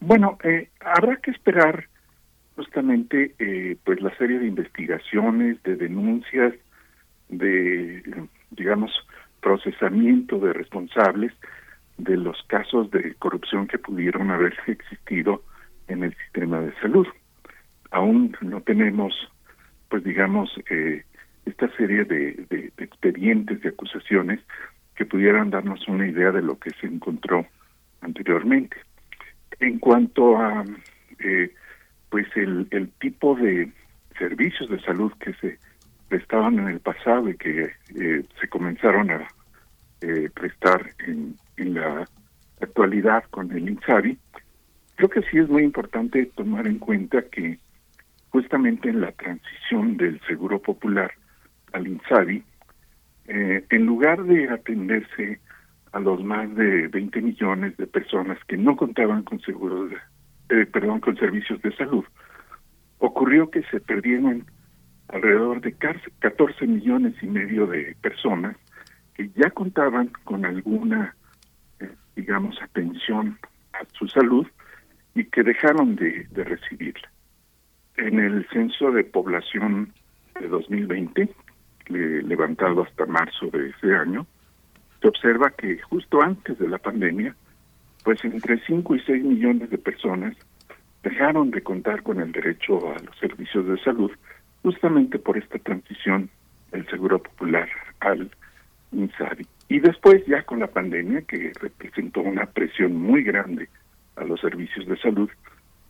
Bueno, 0.00 0.38
habrá 0.80 1.16
que 1.16 1.30
esperar 1.30 1.88
justamente 2.54 3.34
pues 3.84 4.00
la 4.00 4.14
serie 4.18 4.38
de 4.38 4.46
investigaciones, 4.46 5.62
de 5.62 5.76
denuncias, 5.76 6.54
de 7.28 8.02
digamos 8.50 8.92
procesamiento 9.40 10.38
de 10.38 10.52
responsables 10.52 11.32
de 11.98 12.16
los 12.16 12.42
casos 12.48 12.90
de 12.90 13.14
corrupción 13.14 13.66
que 13.66 13.78
pudieron 13.78 14.30
haber 14.30 14.54
existido 14.66 15.42
en 15.88 16.04
el 16.04 16.14
sistema 16.16 16.60
de 16.60 16.74
salud. 16.80 17.06
Aún 17.90 18.36
no 18.40 18.60
tenemos, 18.60 19.14
pues 19.88 20.04
digamos, 20.04 20.50
eh, 20.70 21.04
esta 21.44 21.68
serie 21.76 22.04
de, 22.04 22.44
de, 22.50 22.72
expedientes, 22.78 23.62
de 23.62 23.68
acusaciones 23.68 24.40
que 24.96 25.06
pudieran 25.06 25.50
darnos 25.50 25.86
una 25.88 26.06
idea 26.06 26.32
de 26.32 26.42
lo 26.42 26.58
que 26.58 26.70
se 26.80 26.86
encontró 26.86 27.46
anteriormente. 28.00 28.76
En 29.60 29.78
cuanto 29.78 30.36
a, 30.36 30.64
eh, 31.20 31.54
pues 32.10 32.26
el, 32.34 32.66
el 32.70 32.90
tipo 32.98 33.36
de 33.36 33.72
servicios 34.18 34.68
de 34.68 34.80
salud 34.80 35.12
que 35.20 35.32
se 35.34 35.58
prestaban 36.08 36.58
en 36.58 36.68
el 36.68 36.80
pasado 36.80 37.28
y 37.28 37.36
que 37.36 37.70
eh, 37.94 38.24
se 38.40 38.48
comenzaron 38.48 39.10
a 39.10 39.26
eh, 40.06 40.30
prestar 40.32 40.92
en, 41.06 41.36
la 41.56 42.06
actualidad 42.60 43.24
con 43.30 43.50
el 43.50 43.68
INSABI, 43.68 44.16
creo 44.94 45.08
que 45.08 45.22
sí 45.22 45.38
es 45.38 45.48
muy 45.48 45.64
importante 45.64 46.26
tomar 46.36 46.68
en 46.68 46.78
cuenta 46.78 47.22
que 47.22 47.58
justamente 48.28 48.88
en 48.88 49.00
la 49.00 49.10
transición 49.10 49.96
del 49.96 50.20
Seguro 50.28 50.62
Popular 50.62 51.10
al 51.72 51.88
INSABI, 51.88 52.44
eh, 53.26 53.64
en 53.68 53.86
lugar 53.86 54.22
de 54.22 54.48
atenderse 54.48 55.40
a 55.90 55.98
los 55.98 56.22
más 56.22 56.54
de 56.54 56.86
20 56.86 57.20
millones 57.20 57.76
de 57.76 57.86
personas 57.88 58.38
que 58.46 58.56
no 58.56 58.76
contaban 58.76 59.24
con 59.24 59.40
seguros, 59.40 59.90
eh, 60.50 60.66
perdón, 60.66 61.00
con 61.00 61.16
servicios 61.16 61.60
de 61.62 61.74
salud, 61.74 62.04
ocurrió 62.98 63.50
que 63.50 63.62
se 63.72 63.80
perdieron 63.80 64.46
alrededor 65.08 65.60
de 65.62 65.72
14 65.72 66.66
millones 66.66 67.14
y 67.22 67.26
medio 67.26 67.66
de 67.66 67.96
personas 68.00 68.56
que 69.16 69.30
ya 69.36 69.50
contaban 69.50 70.10
con 70.24 70.44
alguna 70.44 71.14
digamos, 72.16 72.60
atención 72.62 73.38
a 73.74 73.84
su 73.92 74.08
salud 74.08 74.46
y 75.14 75.24
que 75.24 75.42
dejaron 75.42 75.94
de, 75.96 76.26
de 76.30 76.44
recibirla. 76.44 77.08
En 77.98 78.18
el 78.18 78.46
censo 78.48 78.90
de 78.90 79.04
población 79.04 79.92
de 80.40 80.48
2020, 80.48 81.28
levantado 81.88 82.82
hasta 82.82 83.06
marzo 83.06 83.46
de 83.52 83.68
ese 83.70 83.94
año, 83.94 84.26
se 85.00 85.08
observa 85.08 85.50
que 85.50 85.78
justo 85.82 86.20
antes 86.20 86.58
de 86.58 86.68
la 86.68 86.78
pandemia, 86.78 87.34
pues 88.02 88.24
entre 88.24 88.58
5 88.66 88.96
y 88.96 89.00
6 89.00 89.24
millones 89.24 89.70
de 89.70 89.78
personas 89.78 90.34
dejaron 91.02 91.50
de 91.50 91.62
contar 91.62 92.02
con 92.02 92.20
el 92.20 92.32
derecho 92.32 92.78
a 92.92 92.98
los 92.98 93.16
servicios 93.18 93.66
de 93.66 93.78
salud 93.82 94.10
justamente 94.62 95.18
por 95.18 95.36
esta 95.36 95.58
transición 95.58 96.28
del 96.72 96.86
Seguro 96.88 97.22
Popular 97.22 97.68
al 98.00 98.30
INSABI. 98.92 99.46
Y 99.68 99.80
después 99.80 100.24
ya 100.26 100.42
con 100.42 100.60
la 100.60 100.68
pandemia, 100.68 101.22
que 101.22 101.52
representó 101.60 102.20
una 102.20 102.46
presión 102.46 102.96
muy 102.96 103.22
grande 103.22 103.68
a 104.16 104.24
los 104.24 104.40
servicios 104.40 104.86
de 104.86 104.96
salud, 104.98 105.28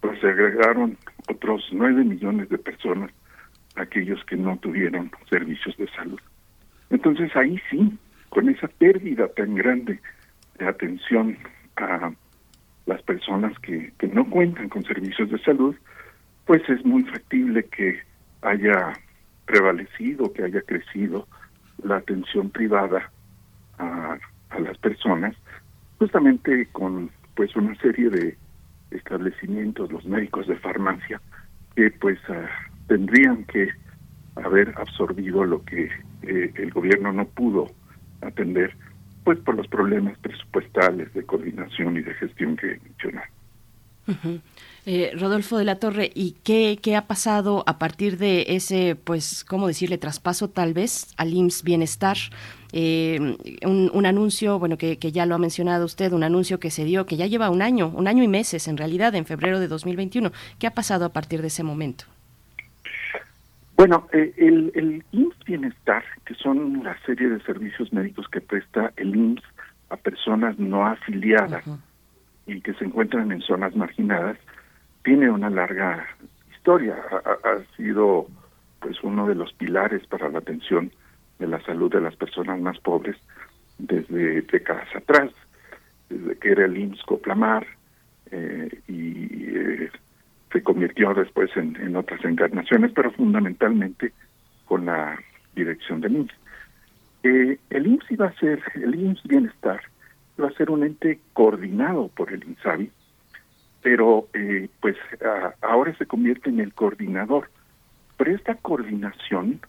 pues 0.00 0.18
se 0.20 0.28
agregaron 0.28 0.96
otros 1.28 1.68
nueve 1.72 2.04
millones 2.04 2.48
de 2.48 2.58
personas, 2.58 3.10
aquellos 3.74 4.24
que 4.24 4.36
no 4.36 4.56
tuvieron 4.58 5.10
servicios 5.28 5.76
de 5.76 5.88
salud. 5.88 6.20
Entonces 6.90 7.34
ahí 7.36 7.60
sí, 7.70 7.98
con 8.30 8.48
esa 8.48 8.68
pérdida 8.68 9.28
tan 9.28 9.54
grande 9.54 10.00
de 10.58 10.66
atención 10.66 11.36
a 11.76 12.12
las 12.86 13.02
personas 13.02 13.58
que, 13.60 13.92
que 13.98 14.08
no 14.08 14.28
cuentan 14.30 14.68
con 14.68 14.84
servicios 14.84 15.30
de 15.30 15.38
salud, 15.40 15.74
pues 16.46 16.62
es 16.68 16.84
muy 16.84 17.02
factible 17.04 17.64
que 17.64 18.00
haya 18.42 18.92
prevalecido, 19.44 20.32
que 20.32 20.44
haya 20.44 20.62
crecido 20.62 21.26
la 21.82 21.96
atención 21.96 22.50
privada 22.50 23.10
a, 23.78 24.18
las 24.58 24.78
personas, 24.78 25.36
justamente 25.98 26.66
con 26.72 27.10
pues 27.34 27.54
una 27.56 27.74
serie 27.76 28.08
de 28.08 28.38
establecimientos, 28.90 29.92
los 29.92 30.04
médicos 30.06 30.46
de 30.46 30.56
farmacia, 30.56 31.20
que 31.74 31.90
pues 31.90 32.18
ah, 32.30 32.48
tendrían 32.86 33.44
que 33.44 33.68
haber 34.36 34.72
absorbido 34.78 35.44
lo 35.44 35.62
que 35.64 35.90
eh, 36.22 36.52
el 36.54 36.70
gobierno 36.70 37.12
no 37.12 37.26
pudo 37.26 37.66
atender, 38.22 38.74
pues 39.24 39.38
por 39.40 39.56
los 39.56 39.68
problemas 39.68 40.16
presupuestales 40.18 41.12
de 41.12 41.24
coordinación 41.24 41.98
y 41.98 42.02
de 42.02 42.14
gestión 42.14 42.56
que 42.56 42.80
mencioné. 42.82 43.22
Eh, 44.88 45.10
Rodolfo 45.18 45.58
de 45.58 45.64
la 45.64 45.80
Torre, 45.80 46.12
¿y 46.14 46.36
qué, 46.44 46.78
qué 46.80 46.94
ha 46.94 47.08
pasado 47.08 47.64
a 47.66 47.76
partir 47.76 48.18
de 48.18 48.44
ese, 48.50 48.94
pues, 48.94 49.44
cómo 49.44 49.66
decirle, 49.66 49.98
traspaso 49.98 50.48
tal 50.48 50.74
vez 50.74 51.12
al 51.16 51.34
IMSS 51.34 51.64
Bienestar? 51.64 52.16
Eh, 52.72 53.36
un, 53.64 54.06
anuncio, 54.06 54.60
bueno, 54.60 54.78
que, 54.78 54.96
que, 54.98 55.10
ya 55.10 55.26
lo 55.26 55.34
ha 55.34 55.38
mencionado 55.38 55.84
usted, 55.84 56.12
un 56.12 56.22
anuncio 56.22 56.60
que 56.60 56.70
se 56.70 56.84
dio, 56.84 57.04
que 57.04 57.16
ya 57.16 57.26
lleva 57.26 57.50
un 57.50 57.62
año, 57.62 57.88
un 57.88 58.06
año 58.06 58.22
y 58.22 58.28
meses 58.28 58.68
en 58.68 58.76
realidad, 58.76 59.12
en 59.16 59.24
febrero 59.24 59.58
de 59.58 59.66
2021. 59.66 60.30
¿Qué 60.60 60.68
ha 60.68 60.74
pasado 60.74 61.04
a 61.04 61.12
partir 61.12 61.40
de 61.40 61.48
ese 61.48 61.64
momento? 61.64 62.04
Bueno, 63.76 64.06
eh, 64.12 64.32
el, 64.36 64.70
el 64.76 65.04
IMSS 65.10 65.44
Bienestar, 65.46 66.04
que 66.24 66.34
son 66.34 66.84
la 66.84 66.96
serie 67.04 67.28
de 67.28 67.42
servicios 67.42 67.92
médicos 67.92 68.28
que 68.28 68.40
presta 68.40 68.92
el 68.96 69.16
IMSS 69.16 69.42
a 69.90 69.96
personas 69.96 70.56
no 70.60 70.86
afiliadas 70.86 71.64
y 72.46 72.60
que 72.60 72.72
se 72.74 72.84
encuentran 72.84 73.32
en 73.32 73.40
zonas 73.40 73.74
marginadas, 73.74 74.38
tiene 75.06 75.30
una 75.30 75.48
larga 75.48 76.04
historia, 76.52 76.96
ha, 77.12 77.76
sido 77.76 78.26
pues 78.80 78.96
uno 79.04 79.28
de 79.28 79.36
los 79.36 79.52
pilares 79.52 80.04
para 80.08 80.28
la 80.28 80.38
atención 80.38 80.90
de 81.38 81.46
la 81.46 81.60
salud 81.60 81.92
de 81.92 82.00
las 82.00 82.16
personas 82.16 82.60
más 82.60 82.76
pobres 82.80 83.16
desde 83.78 84.42
décadas 84.42 84.88
atrás, 84.96 85.30
desde 86.08 86.36
que 86.38 86.50
era 86.50 86.64
el 86.64 86.76
IMSS 86.76 87.04
Coplamar 87.04 87.64
eh, 88.32 88.80
y 88.88 89.46
eh, 89.56 89.90
se 90.52 90.62
convirtió 90.64 91.14
después 91.14 91.56
en, 91.56 91.94
otras 91.94 92.24
encarnaciones, 92.24 92.90
pero 92.92 93.12
fundamentalmente 93.12 94.12
con 94.64 94.86
la 94.86 95.16
dirección 95.54 96.00
del 96.00 96.16
IMSS. 96.16 96.34
Eh, 97.22 97.58
el 97.70 97.86
IMSS 97.86 98.10
iba 98.10 98.26
a 98.26 98.38
ser, 98.40 98.60
el 98.74 98.92
IMSS 98.96 99.22
Bienestar 99.22 99.82
va 100.42 100.48
a 100.48 100.54
ser 100.54 100.68
un 100.68 100.82
ente 100.82 101.20
coordinado 101.32 102.08
por 102.08 102.32
el 102.32 102.42
INSABI, 102.42 102.90
pero 103.86 104.26
eh, 104.34 104.68
pues 104.80 104.96
ahora 105.62 105.96
se 105.96 106.06
convierte 106.06 106.50
en 106.50 106.58
el 106.58 106.74
coordinador. 106.74 107.48
Pero 108.16 108.34
esta 108.34 108.56
coordinación 108.56 109.60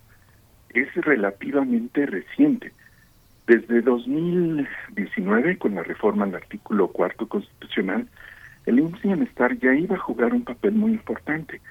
es 0.71 0.91
relativamente 0.95 2.03
reciente. 2.07 2.73
Desde 3.45 3.83
2019, 3.83 5.59
con 5.59 5.75
la 5.75 5.83
reforma 5.83 6.25
al 6.25 6.33
artículo 6.33 6.87
cuarto 6.87 7.27
constitucional, 7.27 8.07
el 8.65 8.79
IMSS 8.79 9.01
Bienestar 9.03 9.55
ya 9.59 9.75
iba 9.75 9.97
a 9.97 9.99
jugar 9.99 10.33
un 10.33 10.45
papel 10.45 10.71
muy 10.71 10.93
importante, 10.93 11.61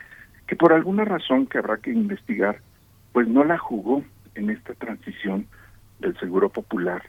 que 0.46 0.54
por 0.54 0.72
alguna 0.72 1.04
razón 1.04 1.48
que 1.48 1.58
habrá 1.58 1.78
que 1.78 1.90
investigar, 1.90 2.60
pues 3.12 3.26
no 3.26 3.42
la 3.42 3.58
jugó 3.58 4.04
en 4.36 4.50
esta 4.50 4.72
transición 4.74 5.48
del 5.98 6.16
Seguro 6.20 6.48
Popular 6.48 7.02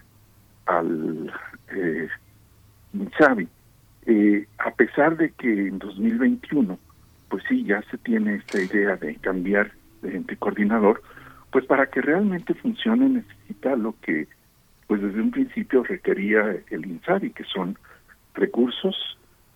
al 0.65 1.31
eh, 1.76 2.07
Eh, 4.09 4.47
a 4.59 4.71
pesar 4.71 5.17
de 5.17 5.31
que 5.31 5.67
en 5.67 5.79
2021, 5.79 6.79
pues 7.27 7.43
sí, 7.49 7.65
ya 7.65 7.81
se 7.91 7.97
tiene 7.97 8.35
esta 8.35 8.61
idea 8.61 8.95
de 8.95 9.15
cambiar 9.17 9.73
de 10.01 10.15
ente 10.15 10.38
coordinador, 10.38 11.01
pues 11.51 11.65
para 11.65 11.88
que 11.88 12.01
realmente 12.01 12.53
funcione 12.53 13.09
necesita 13.09 13.75
lo 13.75 13.95
que 14.01 14.27
pues 14.88 15.01
desde 15.01 15.19
un 15.19 15.31
principio 15.31 15.84
requería 15.84 16.55
el 16.69 16.85
INSABI, 16.85 17.31
que 17.31 17.43
son 17.43 17.77
recursos, 18.34 18.95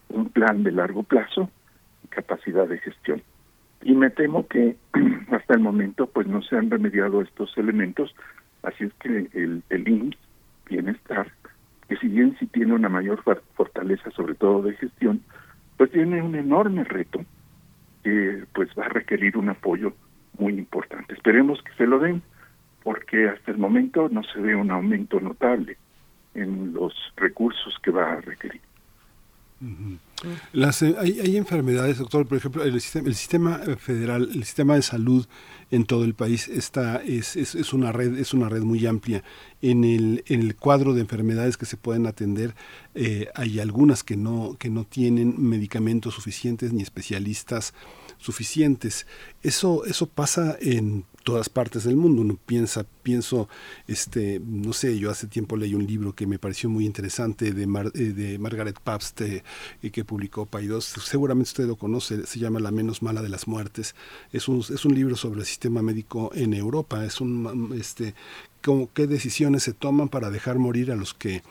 un 0.09 0.27
plan 0.29 0.63
de 0.63 0.73
largo 0.73 1.03
plazo 1.03 1.49
y 2.03 2.09
capacidad 2.09 2.67
de 2.67 2.79
gestión. 2.79 3.23
Y 3.81 3.93
me 3.93 4.09
temo 4.09 4.47
que 4.47 4.75
hasta 5.31 5.53
el 5.53 5.61
momento 5.61 6.07
pues 6.07 6.27
no 6.27 6.41
se 6.41 6.57
han 6.57 6.69
remediado 6.69 7.21
estos 7.21 7.57
elementos, 7.57 8.13
así 8.63 8.83
es 8.83 8.93
que 8.95 9.29
el, 9.31 9.63
el 9.69 9.87
INS, 9.87 10.17
bienestar, 10.69 11.31
que 11.91 11.97
si 11.97 12.07
bien 12.07 12.37
sí 12.39 12.47
tiene 12.47 12.73
una 12.73 12.87
mayor 12.87 13.21
fortaleza, 13.53 14.11
sobre 14.11 14.33
todo 14.35 14.61
de 14.61 14.77
gestión, 14.77 15.21
pues 15.75 15.91
tiene 15.91 16.21
un 16.21 16.35
enorme 16.35 16.85
reto 16.85 17.19
que 18.01 18.45
pues 18.53 18.69
va 18.79 18.85
a 18.85 18.87
requerir 18.87 19.35
un 19.35 19.49
apoyo 19.49 19.91
muy 20.39 20.53
importante. 20.53 21.13
Esperemos 21.13 21.61
que 21.61 21.73
se 21.73 21.85
lo 21.85 21.99
den, 21.99 22.21
porque 22.81 23.27
hasta 23.27 23.51
el 23.51 23.57
momento 23.57 24.07
no 24.07 24.23
se 24.23 24.39
ve 24.39 24.55
un 24.55 24.71
aumento 24.71 25.19
notable 25.19 25.75
en 26.33 26.73
los 26.73 26.93
recursos 27.17 27.77
que 27.83 27.91
va 27.91 28.13
a 28.13 28.21
requerir. 28.21 28.61
Las, 30.53 30.81
eh, 30.81 30.95
hay, 30.99 31.19
hay, 31.19 31.37
enfermedades, 31.37 31.97
doctor, 31.97 32.27
por 32.27 32.37
ejemplo, 32.37 32.63
el 32.63 32.79
sistema, 32.79 33.07
el 33.07 33.15
sistema 33.15 33.59
federal, 33.77 34.29
el 34.33 34.43
sistema 34.43 34.75
de 34.75 34.81
salud 34.81 35.25
en 35.71 35.85
todo 35.85 36.03
el 36.03 36.13
país 36.13 36.47
está, 36.47 36.97
es, 36.97 37.35
es, 37.35 37.55
es, 37.55 37.73
una 37.73 37.91
red, 37.91 38.17
es 38.17 38.33
una 38.33 38.49
red 38.49 38.61
muy 38.61 38.85
amplia. 38.85 39.23
En 39.61 39.83
el, 39.83 40.23
en 40.27 40.41
el 40.41 40.55
cuadro 40.55 40.93
de 40.93 41.01
enfermedades 41.01 41.57
que 41.57 41.65
se 41.65 41.77
pueden 41.77 42.07
atender, 42.07 42.55
eh, 42.93 43.29
hay 43.35 43.59
algunas 43.59 44.03
que 44.03 44.17
no, 44.17 44.57
que 44.59 44.69
no 44.69 44.83
tienen 44.83 45.35
medicamentos 45.37 46.15
suficientes 46.15 46.73
ni 46.73 46.83
especialistas 46.83 47.73
suficientes. 48.17 49.07
Eso, 49.41 49.85
eso 49.85 50.07
pasa 50.07 50.57
en 50.61 51.05
todas 51.23 51.49
partes 51.49 51.83
del 51.83 51.95
mundo. 51.95 52.21
Uno 52.21 52.37
piensa, 52.45 52.85
pienso, 53.03 53.47
este, 53.87 54.41
no 54.43 54.73
sé, 54.73 54.97
yo 54.99 55.09
hace 55.09 55.27
tiempo 55.27 55.57
leí 55.57 55.73
un 55.73 55.85
libro 55.85 56.13
que 56.13 56.27
me 56.27 56.39
pareció 56.39 56.69
muy 56.69 56.85
interesante 56.85 57.51
de, 57.51 57.63
eh, 57.63 58.13
de 58.13 58.39
Margaret 58.39 58.79
Pabst 58.79 59.21
eh, 59.21 59.43
que 59.91 60.03
publicó 60.05 60.45
Paidós. 60.45 60.85
Seguramente 60.85 61.49
usted 61.49 61.67
lo 61.67 61.75
conoce, 61.75 62.25
se 62.25 62.39
llama 62.39 62.59
La 62.59 62.71
menos 62.71 63.01
mala 63.01 63.21
de 63.21 63.29
las 63.29 63.47
muertes. 63.47 63.95
Es 64.31 64.47
un, 64.47 64.59
es 64.59 64.85
un 64.85 64.95
libro 64.95 65.15
sobre 65.15 65.41
el 65.41 65.45
sistema 65.45 65.81
médico 65.81 66.31
en 66.33 66.53
Europa. 66.53 67.05
Es 67.05 67.21
un, 67.21 67.73
este, 67.77 68.13
cómo, 68.63 68.89
qué 68.93 69.07
decisiones 69.07 69.63
se 69.63 69.73
toman 69.73 70.09
para 70.09 70.29
dejar 70.29 70.59
morir 70.59 70.91
a 70.91 70.95
los 70.95 71.13
que 71.13 71.43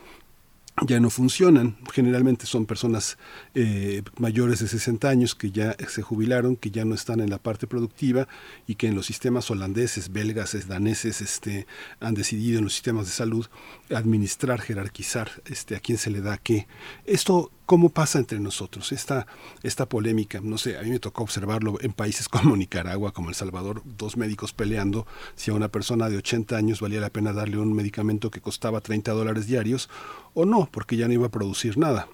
ya 0.85 0.99
no 0.99 1.09
funcionan. 1.09 1.77
Generalmente 1.91 2.45
son 2.45 2.65
personas 2.65 3.17
eh, 3.53 4.01
mayores 4.17 4.59
de 4.59 4.67
60 4.67 5.09
años 5.09 5.35
que 5.35 5.51
ya 5.51 5.75
se 5.87 6.01
jubilaron, 6.01 6.55
que 6.55 6.71
ya 6.71 6.85
no 6.85 6.95
están 6.95 7.19
en 7.19 7.29
la 7.29 7.37
parte 7.37 7.67
productiva 7.67 8.27
y 8.67 8.75
que 8.75 8.87
en 8.87 8.95
los 8.95 9.05
sistemas 9.05 9.51
holandeses, 9.51 10.11
belgas, 10.11 10.67
daneses 10.67 11.21
este, 11.21 11.67
han 11.99 12.13
decidido 12.13 12.57
en 12.57 12.63
los 12.65 12.73
sistemas 12.73 13.05
de 13.05 13.11
salud 13.11 13.47
administrar, 13.93 14.61
jerarquizar 14.61 15.41
este, 15.45 15.75
a 15.75 15.79
quién 15.79 15.97
se 15.97 16.09
le 16.09 16.21
da 16.21 16.37
qué. 16.37 16.67
Esto 17.05 17.51
cómo 17.71 17.87
pasa 17.87 18.19
entre 18.19 18.37
nosotros 18.37 18.91
esta, 18.91 19.27
esta 19.63 19.85
polémica. 19.85 20.41
No 20.43 20.57
sé, 20.57 20.77
a 20.77 20.81
mí 20.81 20.89
me 20.89 20.99
tocó 20.99 21.23
observarlo 21.23 21.77
en 21.79 21.93
países 21.93 22.27
como 22.29 22.57
Nicaragua, 22.57 23.13
como 23.13 23.29
El 23.29 23.35
Salvador, 23.35 23.81
dos 23.85 24.17
médicos 24.17 24.51
peleando 24.51 25.07
si 25.35 25.51
a 25.51 25.53
una 25.53 25.69
persona 25.69 26.09
de 26.09 26.17
80 26.17 26.57
años 26.57 26.81
valía 26.81 26.99
la 26.99 27.11
pena 27.11 27.31
darle 27.31 27.59
un 27.59 27.73
medicamento 27.73 28.29
que 28.29 28.41
costaba 28.41 28.81
30 28.81 29.13
dólares 29.13 29.47
diarios 29.47 29.89
o 30.33 30.45
no, 30.45 30.67
porque 30.69 30.97
ya 30.97 31.07
no 31.07 31.13
iba 31.13 31.27
a 31.27 31.31
producir 31.31 31.77
nada. 31.77 32.09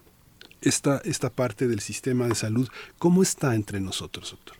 Esta, 0.62 1.02
esta 1.06 1.32
parte 1.32 1.68
del 1.68 1.80
sistema 1.80 2.28
de 2.28 2.36
salud, 2.36 2.70
¿cómo 3.00 3.24
está 3.24 3.56
entre 3.56 3.80
nosotros, 3.80 4.30
doctor? 4.30 4.58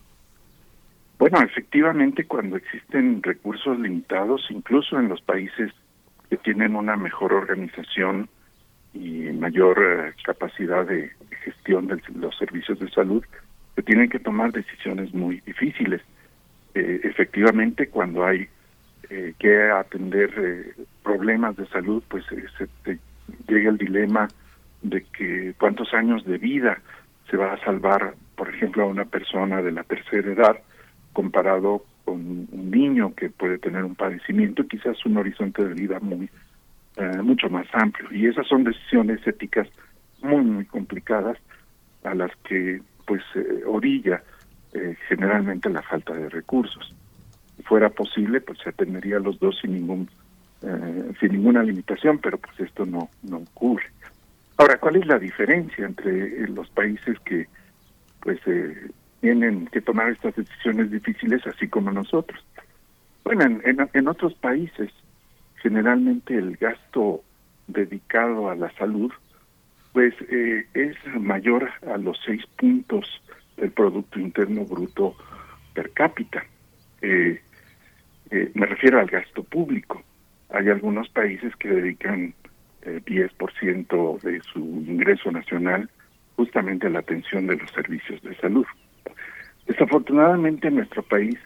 Bueno, 1.20 1.44
efectivamente, 1.44 2.26
cuando 2.26 2.56
existen 2.58 3.22
recursos 3.22 3.78
limitados, 3.80 4.48
incluso 4.50 4.98
en 4.98 5.10
los 5.10 5.22
países 5.22 5.72
que 6.32 6.38
tienen 6.38 6.76
una 6.76 6.98
mejor 6.98 7.34
organización 7.34 8.30
y 9.00 9.32
mayor 9.34 9.78
eh, 9.80 10.14
capacidad 10.24 10.86
de 10.86 11.12
gestión 11.44 11.88
de 11.88 12.02
los 12.16 12.36
servicios 12.38 12.80
de 12.80 12.90
salud, 12.90 13.24
se 13.76 13.84
tienen 13.84 14.10
que 14.10 14.20
tomar 14.20 14.52
decisiones 14.52 15.14
muy 15.14 15.42
difíciles. 15.42 16.02
Eh, 16.74 17.02
efectivamente, 17.04 17.88
cuando 17.88 18.26
hay 18.26 18.48
eh, 19.10 19.34
que 19.40 19.70
atender 19.70 20.76
problemas 21.04 21.56
de 21.56 21.68
salud, 21.68 22.04
pues 22.08 22.26
se 22.26 23.00
llega 23.48 23.70
el 23.70 23.78
dilema 23.78 24.28
de 24.82 25.04
que 25.18 25.54
cuántos 25.60 25.94
años 25.94 26.26
de 26.26 26.38
vida 26.38 26.82
se 27.30 27.38
va 27.38 27.54
a 27.54 27.64
salvar, 27.64 28.16
por 28.36 28.50
ejemplo, 28.50 28.84
a 28.84 28.88
una 28.88 29.06
persona 29.06 29.62
de 29.62 29.72
la 29.72 29.84
tercera 29.84 30.32
edad 30.32 30.58
comparado 31.14 31.84
con 32.06 32.48
un 32.52 32.72
niño 32.72 33.14
que 33.16 33.30
puede 33.30 33.58
tener 33.58 33.84
un 33.84 33.96
padecimiento, 33.96 34.68
quizás 34.68 35.06
un 35.06 35.18
horizonte 35.18 35.64
de 35.66 35.74
vida 35.74 36.00
muy 36.00 36.30
eh, 36.98 37.22
mucho 37.22 37.48
más 37.48 37.68
amplio. 37.74 38.12
Y 38.12 38.26
esas 38.26 38.48
son 38.48 38.64
decisiones 38.64 39.20
éticas 39.28 39.68
muy, 40.24 40.42
muy 40.42 40.66
complicadas 40.66 41.38
a 42.04 42.16
las 42.16 42.32
que 42.38 42.82
pues 43.06 43.22
eh, 43.36 43.62
orilla 43.68 44.24
eh, 44.74 44.98
generalmente 45.08 45.70
la 45.70 45.84
falta 45.84 46.16
de 46.16 46.28
recursos. 46.28 46.96
Si 47.56 47.62
fuera 47.62 47.92
posible, 47.92 48.42
pues 48.42 48.58
se 48.64 48.70
atendería 48.70 49.20
los 49.20 49.40
dos 49.40 49.60
sin 49.62 49.74
ningún 49.74 50.10
sin 51.20 51.34
ninguna 51.34 51.62
limitación, 51.62 52.18
pero 52.18 52.40
pues 52.40 52.60
esto 52.62 52.84
no 52.84 53.12
no 53.22 53.38
ocurre. 53.38 53.86
Ahora, 54.58 54.80
¿cuál 54.80 54.96
es 54.96 55.06
la 55.06 55.20
diferencia 55.20 55.86
entre 55.86 56.48
los 56.48 56.68
países 56.72 57.20
que 57.20 57.46
pues 58.22 58.40
tienen 59.22 59.68
que 59.68 59.82
tomar 59.82 60.10
estas 60.10 60.36
decisiones 60.36 60.90
difíciles, 60.90 61.46
así 61.46 61.68
como 61.68 61.92
nosotros? 61.92 62.44
Bueno, 63.24 63.44
en, 63.44 63.88
en 63.94 64.08
otros 64.08 64.34
países 64.34 64.92
generalmente 65.58 66.36
el 66.36 66.58
gasto 66.58 67.24
dedicado 67.68 68.50
a 68.50 68.56
la 68.56 68.72
salud 68.74 69.12
pues 69.94 70.14
eh, 70.30 70.66
es 70.74 70.96
mayor 71.20 71.70
a 71.92 71.98
los 71.98 72.20
seis 72.24 72.46
puntos 72.58 73.22
del 73.58 73.72
Producto 73.72 74.20
Interno 74.20 74.64
Bruto 74.64 75.16
per 75.74 75.92
cápita. 75.92 76.46
Eh, 77.02 77.42
eh, 78.30 78.52
me 78.54 78.66
refiero 78.66 79.00
al 79.00 79.08
gasto 79.08 79.44
público. 79.44 80.04
Hay 80.50 80.70
algunos 80.70 81.10
países 81.10 81.56
que 81.56 81.70
dedican 81.70 82.34
eh, 82.84 83.02
10% 83.06 84.22
de 84.22 84.42
su 84.42 84.60
ingreso 84.60 85.32
nacional 85.32 85.90
justamente 86.36 86.88
a 86.88 86.92
la 86.92 87.00
atención 87.00 87.48
de 87.48 87.58
los 87.58 87.72
servicios 87.72 88.22
de 88.22 88.36
salud. 88.36 88.66
Desafortunadamente 89.66 90.68
en 90.68 90.76
nuestro 90.76 91.04
país, 91.04 91.38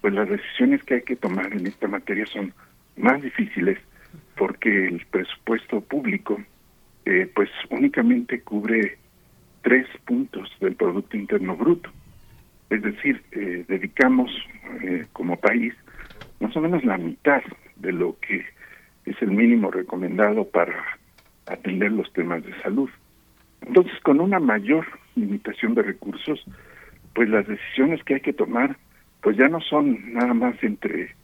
pues 0.00 0.12
las 0.12 0.28
decisiones 0.28 0.82
que 0.82 0.94
hay 0.94 1.02
que 1.02 1.16
tomar 1.16 1.52
en 1.52 1.66
esta 1.66 1.88
materia 1.88 2.26
son 2.26 2.52
más 2.96 3.22
difíciles 3.22 3.78
porque 4.36 4.88
el 4.88 5.04
presupuesto 5.10 5.80
público 5.80 6.40
eh, 7.04 7.30
pues 7.34 7.50
únicamente 7.70 8.40
cubre 8.40 8.98
tres 9.62 9.86
puntos 10.06 10.50
del 10.60 10.74
Producto 10.74 11.16
Interno 11.16 11.56
Bruto. 11.56 11.90
Es 12.70 12.82
decir, 12.82 13.22
eh, 13.32 13.64
dedicamos 13.68 14.30
eh, 14.82 15.06
como 15.12 15.36
país 15.36 15.74
más 16.40 16.56
o 16.56 16.60
menos 16.60 16.84
la 16.84 16.98
mitad 16.98 17.42
de 17.76 17.92
lo 17.92 18.18
que 18.20 18.44
es 19.04 19.20
el 19.20 19.30
mínimo 19.30 19.70
recomendado 19.70 20.48
para 20.48 20.74
atender 21.46 21.92
los 21.92 22.12
temas 22.12 22.44
de 22.44 22.58
salud. 22.62 22.90
Entonces, 23.62 23.98
con 24.00 24.20
una 24.20 24.40
mayor 24.40 24.86
limitación 25.14 25.74
de 25.74 25.82
recursos, 25.82 26.44
pues 27.14 27.28
las 27.28 27.46
decisiones 27.46 28.02
que 28.04 28.14
hay 28.14 28.20
que 28.20 28.32
tomar, 28.32 28.76
pues 29.22 29.36
ya 29.36 29.48
no 29.48 29.60
son 29.60 30.12
nada 30.12 30.34
más 30.34 30.62
entre 30.62 31.14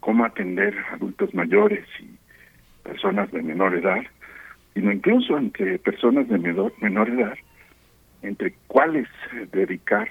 cómo 0.00 0.24
atender 0.24 0.74
adultos 0.92 1.34
mayores 1.34 1.86
y 2.00 2.10
personas 2.82 3.30
de 3.32 3.42
menor 3.42 3.74
edad, 3.74 4.02
sino 4.74 4.92
incluso 4.92 5.36
entre 5.38 5.78
personas 5.78 6.28
de 6.28 6.38
menor, 6.38 6.72
menor 6.80 7.08
edad 7.08 7.34
entre 8.22 8.54
cuáles 8.66 9.08
dedicar 9.52 10.08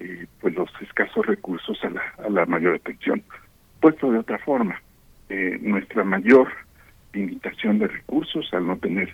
eh, 0.00 0.26
pues 0.40 0.54
los 0.54 0.70
escasos 0.80 1.26
recursos 1.26 1.78
a 1.84 1.90
la, 1.90 2.02
a 2.24 2.28
la 2.30 2.46
mayor 2.46 2.76
atención. 2.76 3.22
Puesto 3.80 4.10
de 4.10 4.18
otra 4.18 4.38
forma, 4.38 4.80
eh, 5.28 5.58
nuestra 5.60 6.04
mayor 6.04 6.48
limitación 7.12 7.78
de 7.78 7.88
recursos 7.88 8.48
al 8.52 8.66
no 8.66 8.76
tener 8.76 9.12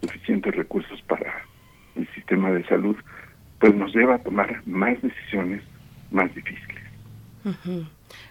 suficientes 0.00 0.54
recursos 0.54 1.00
para 1.02 1.44
el 1.96 2.06
sistema 2.14 2.50
de 2.50 2.64
salud, 2.66 2.96
pues 3.58 3.74
nos 3.74 3.94
lleva 3.94 4.16
a 4.16 4.18
tomar 4.18 4.62
más 4.66 5.00
decisiones 5.02 5.62
más 6.10 6.32
difíciles. 6.34 6.82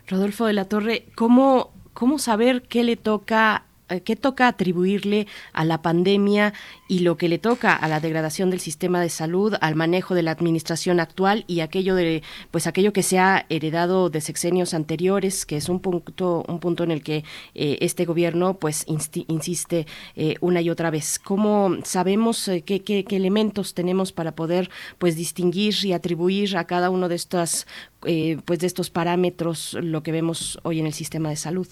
Rodolfo 0.07 0.45
de 0.45 0.53
la 0.53 0.65
Torre, 0.65 1.05
¿cómo, 1.15 1.71
¿cómo 1.93 2.19
saber 2.19 2.63
qué 2.63 2.83
le 2.83 2.95
toca 2.95 3.65
qué 3.99 4.15
toca 4.15 4.47
atribuirle 4.47 5.27
a 5.53 5.65
la 5.65 5.81
pandemia 5.81 6.53
y 6.87 6.99
lo 6.99 7.17
que 7.17 7.29
le 7.29 7.37
toca 7.37 7.73
a 7.73 7.87
la 7.87 7.99
degradación 7.99 8.49
del 8.49 8.59
sistema 8.59 9.01
de 9.01 9.09
salud, 9.09 9.55
al 9.61 9.75
manejo 9.75 10.15
de 10.15 10.23
la 10.23 10.31
administración 10.31 10.99
actual 10.99 11.43
y 11.47 11.59
aquello 11.59 11.95
de 11.95 12.23
pues 12.51 12.67
aquello 12.67 12.93
que 12.93 13.03
se 13.03 13.19
ha 13.19 13.45
heredado 13.49 14.09
de 14.09 14.21
sexenios 14.21 14.73
anteriores, 14.73 15.45
que 15.45 15.57
es 15.57 15.69
un 15.69 15.79
punto 15.79 16.43
un 16.47 16.59
punto 16.59 16.83
en 16.83 16.91
el 16.91 17.03
que 17.03 17.23
eh, 17.55 17.77
este 17.81 18.05
gobierno 18.05 18.55
pues 18.55 18.85
insiste 18.87 19.87
eh, 20.15 20.35
una 20.41 20.61
y 20.61 20.69
otra 20.69 20.89
vez. 20.89 21.19
¿Cómo 21.19 21.77
sabemos 21.83 22.49
qué, 22.65 22.81
qué, 22.83 23.03
qué, 23.03 23.15
elementos 23.15 23.73
tenemos 23.73 24.11
para 24.11 24.35
poder 24.35 24.69
pues 24.97 25.15
distinguir 25.15 25.75
y 25.83 25.93
atribuir 25.93 26.57
a 26.57 26.65
cada 26.65 26.89
uno 26.89 27.07
de 27.09 27.15
estas 27.15 27.67
pues 28.01 28.59
de 28.59 28.67
estos 28.67 28.89
parámetros 28.89 29.77
lo 29.79 30.01
que 30.01 30.11
vemos 30.11 30.59
hoy 30.63 30.79
en 30.79 30.87
el 30.87 30.93
sistema 30.93 31.29
de 31.29 31.35
salud? 31.35 31.67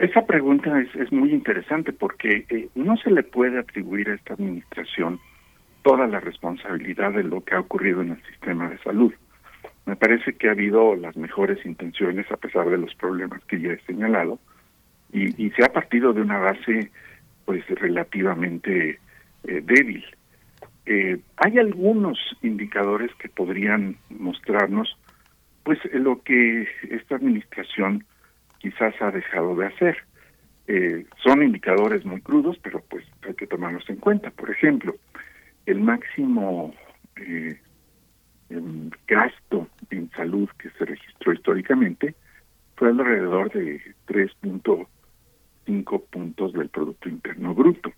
Esa 0.00 0.24
pregunta 0.24 0.80
es, 0.80 0.94
es 0.96 1.12
muy 1.12 1.30
interesante 1.32 1.92
porque 1.92 2.46
eh, 2.48 2.68
no 2.74 2.96
se 2.96 3.10
le 3.10 3.22
puede 3.22 3.58
atribuir 3.58 4.08
a 4.08 4.14
esta 4.14 4.32
administración 4.34 5.20
toda 5.82 6.06
la 6.06 6.20
responsabilidad 6.20 7.12
de 7.12 7.22
lo 7.22 7.44
que 7.44 7.54
ha 7.54 7.60
ocurrido 7.60 8.00
en 8.00 8.12
el 8.12 8.22
sistema 8.24 8.70
de 8.70 8.78
salud. 8.78 9.12
Me 9.84 9.96
parece 9.96 10.32
que 10.32 10.48
ha 10.48 10.52
habido 10.52 10.96
las 10.96 11.16
mejores 11.16 11.64
intenciones 11.66 12.30
a 12.32 12.38
pesar 12.38 12.70
de 12.70 12.78
los 12.78 12.94
problemas 12.94 13.44
que 13.44 13.60
ya 13.60 13.72
he 13.72 13.80
señalado 13.82 14.38
y, 15.12 15.50
se 15.50 15.64
ha 15.64 15.72
partido 15.72 16.12
de 16.12 16.22
una 16.22 16.38
base 16.38 16.90
pues 17.44 17.64
relativamente 17.68 18.98
eh, 19.44 19.60
débil. 19.62 20.02
Eh, 20.86 21.18
hay 21.36 21.58
algunos 21.58 22.18
indicadores 22.42 23.14
que 23.16 23.28
podrían 23.28 23.96
mostrarnos 24.08 24.96
pues 25.62 25.78
lo 25.92 26.22
que 26.22 26.66
esta 26.90 27.16
administración 27.16 28.04
quizás 28.64 28.94
ha 29.02 29.10
dejado 29.10 29.54
de 29.56 29.66
hacer. 29.66 29.98
Eh, 30.66 31.04
son 31.22 31.42
indicadores 31.42 32.02
muy 32.06 32.22
crudos, 32.22 32.58
pero 32.62 32.82
pues 32.88 33.04
hay 33.20 33.34
que 33.34 33.46
tomarlos 33.46 33.84
en 33.90 33.96
cuenta. 33.96 34.30
Por 34.30 34.50
ejemplo, 34.50 34.94
el 35.66 35.80
máximo 35.80 36.74
eh, 37.16 37.60
gasto 39.06 39.68
en 39.90 40.10
salud 40.12 40.48
que 40.58 40.70
se 40.70 40.86
registró 40.86 41.34
históricamente 41.34 42.14
fue 42.76 42.88
alrededor 42.88 43.52
de 43.52 43.82
3.5 44.06 46.02
puntos 46.10 46.54
del 46.54 46.70
Producto 46.70 47.10
Interno 47.10 47.54
Bruto. 47.54 47.92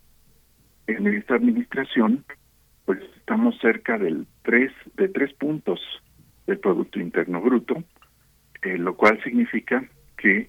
En 0.89 1.07
esta 1.07 1.37
administración, 1.37 2.25
pues 2.87 2.99
estamos 3.17 3.57
cerca 3.61 3.99
del 3.99 4.27
3, 4.43 4.73
de 4.97 5.09
3 5.11 5.33
puntos 5.35 5.81
del 6.49 6.59
Producto 6.59 6.99
Interno 6.99 7.41
Bruto, 7.41 7.85
eh, 8.63 8.79
lo 8.79 8.97
cual 8.97 9.23
significa 9.23 9.89
que 10.17 10.49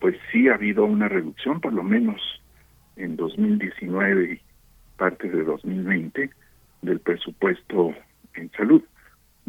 pues 0.00 0.16
sí 0.32 0.48
ha 0.48 0.54
habido 0.54 0.84
una 0.84 1.08
reducción, 1.08 1.60
por 1.60 1.72
lo 1.72 1.82
menos 1.82 2.20
en 2.96 3.16
2019 3.16 4.32
y 4.32 4.40
parte 4.96 5.28
de 5.28 5.44
2020, 5.44 6.30
del 6.82 7.00
presupuesto 7.00 7.94
en 8.34 8.50
salud. 8.52 8.82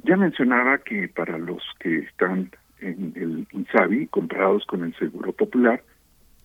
Ya 0.04 0.18
mencionaba 0.18 0.80
que 0.80 1.08
para 1.08 1.38
los 1.38 1.64
que 1.80 2.00
están 2.00 2.52
en 2.80 3.14
el 3.16 3.48
INSABI, 3.52 4.08
comparados 4.08 4.66
con 4.66 4.84
el 4.84 4.96
Seguro 4.96 5.32
Popular, 5.32 5.82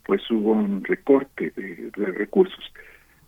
pues 0.05 0.23
hubo 0.31 0.53
un 0.53 0.85
recorte 0.85 1.53
de, 1.57 1.91
recursos. 2.13 2.73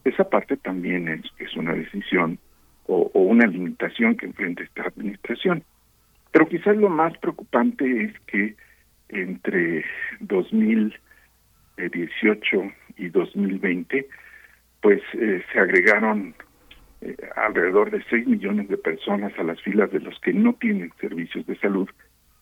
Esa 0.04 0.28
parte 0.28 0.56
también 0.56 1.08
es, 1.08 1.22
es 1.38 1.56
una 1.56 1.72
decisión 1.72 2.38
o, 2.86 3.10
o, 3.12 3.20
una 3.20 3.46
limitación 3.46 4.16
que 4.16 4.26
enfrenta 4.26 4.62
esta 4.62 4.82
administración. 4.84 5.64
Pero 6.30 6.48
quizás 6.48 6.76
lo 6.76 6.88
más 6.88 7.16
preocupante 7.18 8.04
es 8.04 8.18
que 8.26 8.54
entre 9.08 9.84
2018 10.20 12.72
y 12.96 13.08
2020, 13.08 14.06
pues 14.80 15.02
eh, 15.14 15.42
se 15.52 15.58
agregaron 15.58 16.34
eh, 17.00 17.16
alrededor 17.36 17.90
de 17.90 18.02
6 18.10 18.26
millones 18.26 18.68
de 18.68 18.76
personas 18.76 19.32
a 19.38 19.44
las 19.44 19.60
filas 19.62 19.90
de 19.92 20.00
los 20.00 20.18
que 20.20 20.32
no 20.32 20.54
tienen 20.54 20.92
servicios 21.00 21.46
de 21.46 21.56
salud 21.58 21.88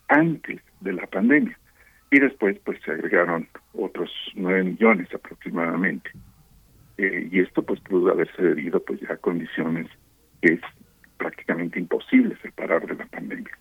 antes 0.09 0.61
de 0.81 0.93
la 0.93 1.07
pandemia. 1.07 1.59
Y 2.11 2.21
después, 2.21 2.57
pues 2.65 2.81
se 2.85 2.93
agregaron 2.93 3.49
otros 3.75 4.11
9 4.35 4.65
millones 4.65 5.13
aproximadamente. 5.13 6.11
Eh, 6.99 7.29
y 7.31 7.41
esto, 7.41 7.63
pues, 7.63 7.81
pudo 7.81 8.11
haberse 8.11 8.41
debido, 8.41 8.83
pues, 8.83 9.01
a 9.11 9.17
condiciones 9.17 9.89
que 10.41 10.55
es 10.55 10.61
prácticamente 11.19 11.79
imposible 11.79 12.37
separar 12.43 12.87
de 12.87 12.95
la 12.95 13.07
pandemia. 13.07 13.59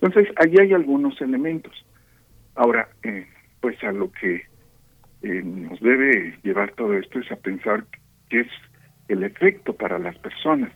Entonces, 0.00 0.32
ahí 0.36 0.54
hay 0.60 0.74
algunos 0.74 1.20
elementos. 1.20 1.84
Ahora, 2.56 2.88
eh, 3.02 3.26
pues 3.60 3.82
a 3.84 3.92
lo 3.92 4.10
que 4.10 4.42
eh, 5.22 5.42
nos 5.44 5.78
debe 5.80 6.38
llevar 6.42 6.72
todo 6.72 6.94
esto 6.94 7.18
es 7.20 7.30
a 7.30 7.36
pensar 7.36 7.84
qué 8.28 8.40
es 8.40 8.48
el 9.08 9.22
efecto 9.22 9.74
para 9.74 9.98
las 9.98 10.16
personas. 10.18 10.72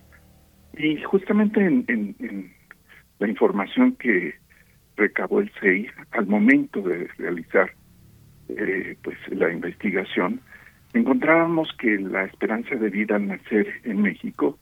Y 0.77 1.03
justamente 1.03 1.61
en, 1.61 2.53
la 3.19 3.29
información 3.29 3.97
que 3.97 4.35
recabó 4.97 5.41
el 5.41 5.51
CEI 5.61 5.89
al 6.13 6.27
momento 6.27 6.81
de 6.83 7.09
realizar 7.19 7.71
eh, 8.49 8.97
pues 9.03 9.17
la 9.31 9.51
investigación, 9.51 10.41
encontrábamos 10.93 11.71
que 11.79 11.99
la 11.99 12.25
esperanza 12.25 12.75
de 12.77 12.91
vida 12.91 13.17
al 13.17 13.27
nacer 13.27 13.67
en 13.85 14.03
México 14.03 14.59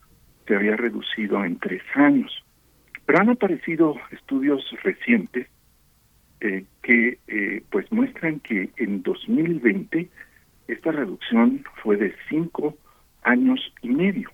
se 0.46 0.54
había 0.54 0.76
reducido 0.76 1.44
en 1.44 1.58
tres 1.58 1.82
años. 1.94 2.44
Pero 3.06 3.20
han 3.20 3.30
aparecido 3.30 3.96
estudios 4.10 4.64
recientes 4.82 5.48
eh, 6.40 6.64
que 6.82 7.18
eh, 7.26 7.62
pues 7.70 7.90
muestran 7.90 8.40
que 8.40 8.70
en 8.76 9.02
2020 9.02 10.08
esta 10.68 10.92
reducción 10.92 11.64
fue 11.82 11.96
de 11.96 12.14
cinco 12.28 12.76
años 13.22 13.60
y 13.82 13.88
medio, 13.88 14.30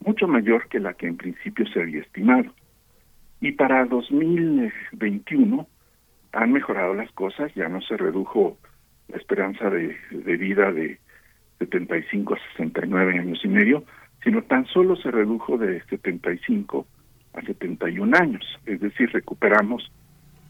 mucho 0.00 0.26
mayor 0.26 0.68
que 0.68 0.80
la 0.80 0.94
que 0.94 1.06
en 1.06 1.16
principio 1.16 1.66
se 1.66 1.80
había 1.80 2.00
estimado. 2.00 2.52
Y 3.40 3.52
para 3.52 3.84
2021 3.84 5.66
han 6.32 6.52
mejorado 6.52 6.94
las 6.94 7.10
cosas, 7.12 7.52
ya 7.54 7.68
no 7.68 7.80
se 7.82 7.96
redujo 7.96 8.56
la 9.08 9.16
esperanza 9.16 9.68
de, 9.68 9.96
de 10.10 10.36
vida 10.36 10.72
de 10.72 10.98
75 11.58 12.34
a 12.34 12.38
69 12.56 13.18
años 13.18 13.40
y 13.44 13.48
medio, 13.48 13.84
sino 14.24 14.42
tan 14.42 14.66
solo 14.66 14.96
se 14.96 15.10
redujo 15.10 15.58
de 15.58 15.82
75 15.84 16.86
a 17.34 17.42
71 17.42 18.16
años, 18.16 18.44
es 18.66 18.80
decir, 18.80 19.10
recuperamos 19.12 19.90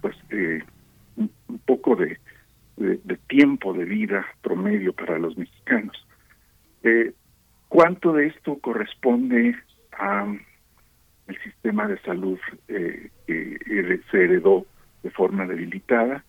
pues 0.01 0.16
eh, 0.31 0.62
un, 1.16 1.30
poco 1.64 1.97
de, 1.97 2.18
tiempo 3.28 3.72
de 3.72 3.84
vida 3.84 4.26
promedio 4.43 4.93
para 4.93 5.18
los 5.18 5.36
mexicanos. 5.36 6.06
Eh, 6.82 7.12
¿Cuánto 7.68 8.12
de 8.12 8.26
esto 8.26 8.59
corresponde 8.59 9.56
a 9.93 10.26
el 11.28 11.39
sistema 11.43 11.86
de 11.86 11.98
salud 12.01 12.39
eh, 12.68 13.10
que 13.26 14.01
se 14.10 14.24
heredó 14.24 14.66
de 15.02 15.10
forma 15.10 15.47
debilitada? 15.47 16.24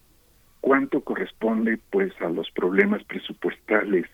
¿Cuánto 0.61 1.01
corresponde 1.01 1.77
pues 1.89 2.13
a 2.21 2.29
los 2.29 2.49
problemas 2.51 3.03
presupuestales 3.03 4.05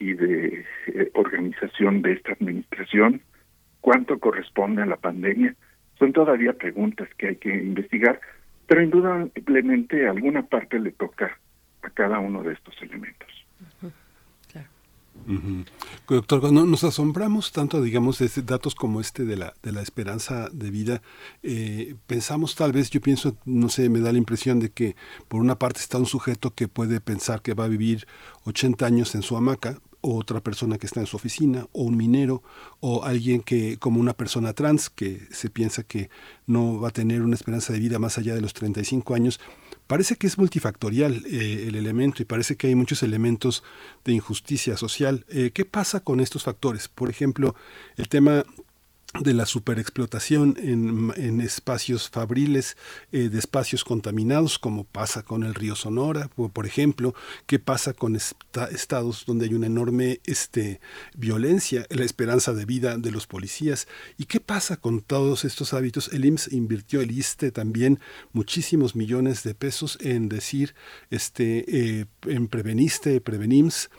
y 0.00 0.14
de 0.14 0.64
eh, 0.88 1.10
organización 1.14 2.02
de 2.02 2.14
esta 2.14 2.32
administración? 2.32 3.22
¿Cuánto 3.80 4.18
corresponde 4.18 4.82
a 4.82 4.86
la 4.86 4.96
pandemia? 4.96 5.54
Son 5.98 6.12
todavía 6.12 6.54
preguntas 6.54 7.08
que 7.16 7.28
hay 7.28 7.36
que 7.36 7.54
investigar, 7.54 8.20
pero 8.70 8.84
indudablemente 8.84 10.06
alguna 10.06 10.46
parte 10.46 10.78
le 10.78 10.92
toca 10.92 11.36
a 11.82 11.90
cada 11.90 12.20
uno 12.20 12.44
de 12.44 12.52
estos 12.52 12.72
elementos. 12.80 13.28
Doctor, 16.08 16.52
no, 16.52 16.64
nos 16.64 16.84
asombramos 16.84 17.50
tanto, 17.50 17.82
digamos, 17.82 18.20
de 18.20 18.30
datos 18.42 18.76
como 18.76 19.00
este 19.00 19.24
de 19.24 19.36
la, 19.36 19.54
de 19.64 19.72
la 19.72 19.82
esperanza 19.82 20.48
de 20.52 20.70
vida. 20.70 21.02
Eh, 21.42 21.96
pensamos 22.06 22.54
tal 22.54 22.70
vez, 22.70 22.90
yo 22.90 23.00
pienso, 23.00 23.36
no 23.44 23.70
sé, 23.70 23.88
me 23.88 23.98
da 23.98 24.12
la 24.12 24.18
impresión 24.18 24.60
de 24.60 24.70
que 24.70 24.94
por 25.26 25.40
una 25.40 25.58
parte 25.58 25.80
está 25.80 25.98
un 25.98 26.06
sujeto 26.06 26.54
que 26.54 26.68
puede 26.68 27.00
pensar 27.00 27.42
que 27.42 27.54
va 27.54 27.64
a 27.64 27.68
vivir 27.68 28.06
80 28.44 28.86
años 28.86 29.16
en 29.16 29.22
su 29.22 29.36
hamaca, 29.36 29.78
o 30.00 30.16
otra 30.16 30.40
persona 30.40 30.78
que 30.78 30.86
está 30.86 31.00
en 31.00 31.06
su 31.06 31.16
oficina, 31.16 31.66
o 31.72 31.82
un 31.82 31.96
minero, 31.96 32.42
o 32.80 33.04
alguien 33.04 33.40
que, 33.42 33.78
como 33.78 34.00
una 34.00 34.14
persona 34.14 34.52
trans, 34.52 34.90
que 34.90 35.26
se 35.30 35.50
piensa 35.50 35.82
que 35.82 36.10
no 36.46 36.80
va 36.80 36.88
a 36.88 36.92
tener 36.92 37.22
una 37.22 37.34
esperanza 37.34 37.72
de 37.72 37.78
vida 37.78 37.98
más 37.98 38.18
allá 38.18 38.34
de 38.34 38.40
los 38.40 38.54
35 38.54 39.14
años. 39.14 39.40
Parece 39.86 40.16
que 40.16 40.26
es 40.26 40.38
multifactorial 40.38 41.24
eh, 41.26 41.64
el 41.66 41.74
elemento 41.74 42.22
y 42.22 42.24
parece 42.24 42.56
que 42.56 42.68
hay 42.68 42.74
muchos 42.74 43.02
elementos 43.02 43.64
de 44.04 44.12
injusticia 44.12 44.76
social. 44.76 45.26
Eh, 45.28 45.50
¿Qué 45.52 45.64
pasa 45.64 46.00
con 46.00 46.20
estos 46.20 46.44
factores? 46.44 46.88
Por 46.88 47.10
ejemplo, 47.10 47.54
el 47.96 48.08
tema 48.08 48.44
de 49.18 49.34
la 49.34 49.44
superexplotación 49.44 50.56
en, 50.62 51.12
en 51.16 51.40
espacios 51.40 52.08
fabriles, 52.08 52.76
eh, 53.10 53.28
de 53.28 53.40
espacios 53.40 53.82
contaminados, 53.82 54.60
como 54.60 54.84
pasa 54.84 55.24
con 55.24 55.42
el 55.42 55.56
río 55.56 55.74
Sonora, 55.74 56.28
por, 56.28 56.64
ejemplo, 56.64 57.12
qué 57.46 57.58
pasa 57.58 57.92
con 57.92 58.14
esta- 58.14 58.66
estados 58.66 59.24
donde 59.26 59.46
hay 59.46 59.54
una 59.54 59.66
enorme 59.66 60.20
este, 60.26 60.80
violencia, 61.16 61.86
la 61.90 62.04
esperanza 62.04 62.54
de 62.54 62.64
vida 62.64 62.98
de 62.98 63.10
los 63.10 63.26
policías, 63.26 63.88
y 64.16 64.26
qué 64.26 64.38
pasa 64.38 64.76
con 64.76 65.00
todos 65.00 65.44
estos 65.44 65.74
hábitos. 65.74 66.10
El 66.12 66.24
IMSS 66.24 66.52
invirtió, 66.52 67.00
el 67.00 67.10
ISTE 67.10 67.50
también, 67.50 67.98
muchísimos 68.32 68.94
millones 68.94 69.42
de 69.42 69.56
pesos 69.56 69.98
en 70.00 70.28
decir, 70.28 70.76
este, 71.10 71.64
eh, 71.66 72.06
en 72.26 72.46
Preveniste, 72.46 73.20
Prevenims, 73.20 73.90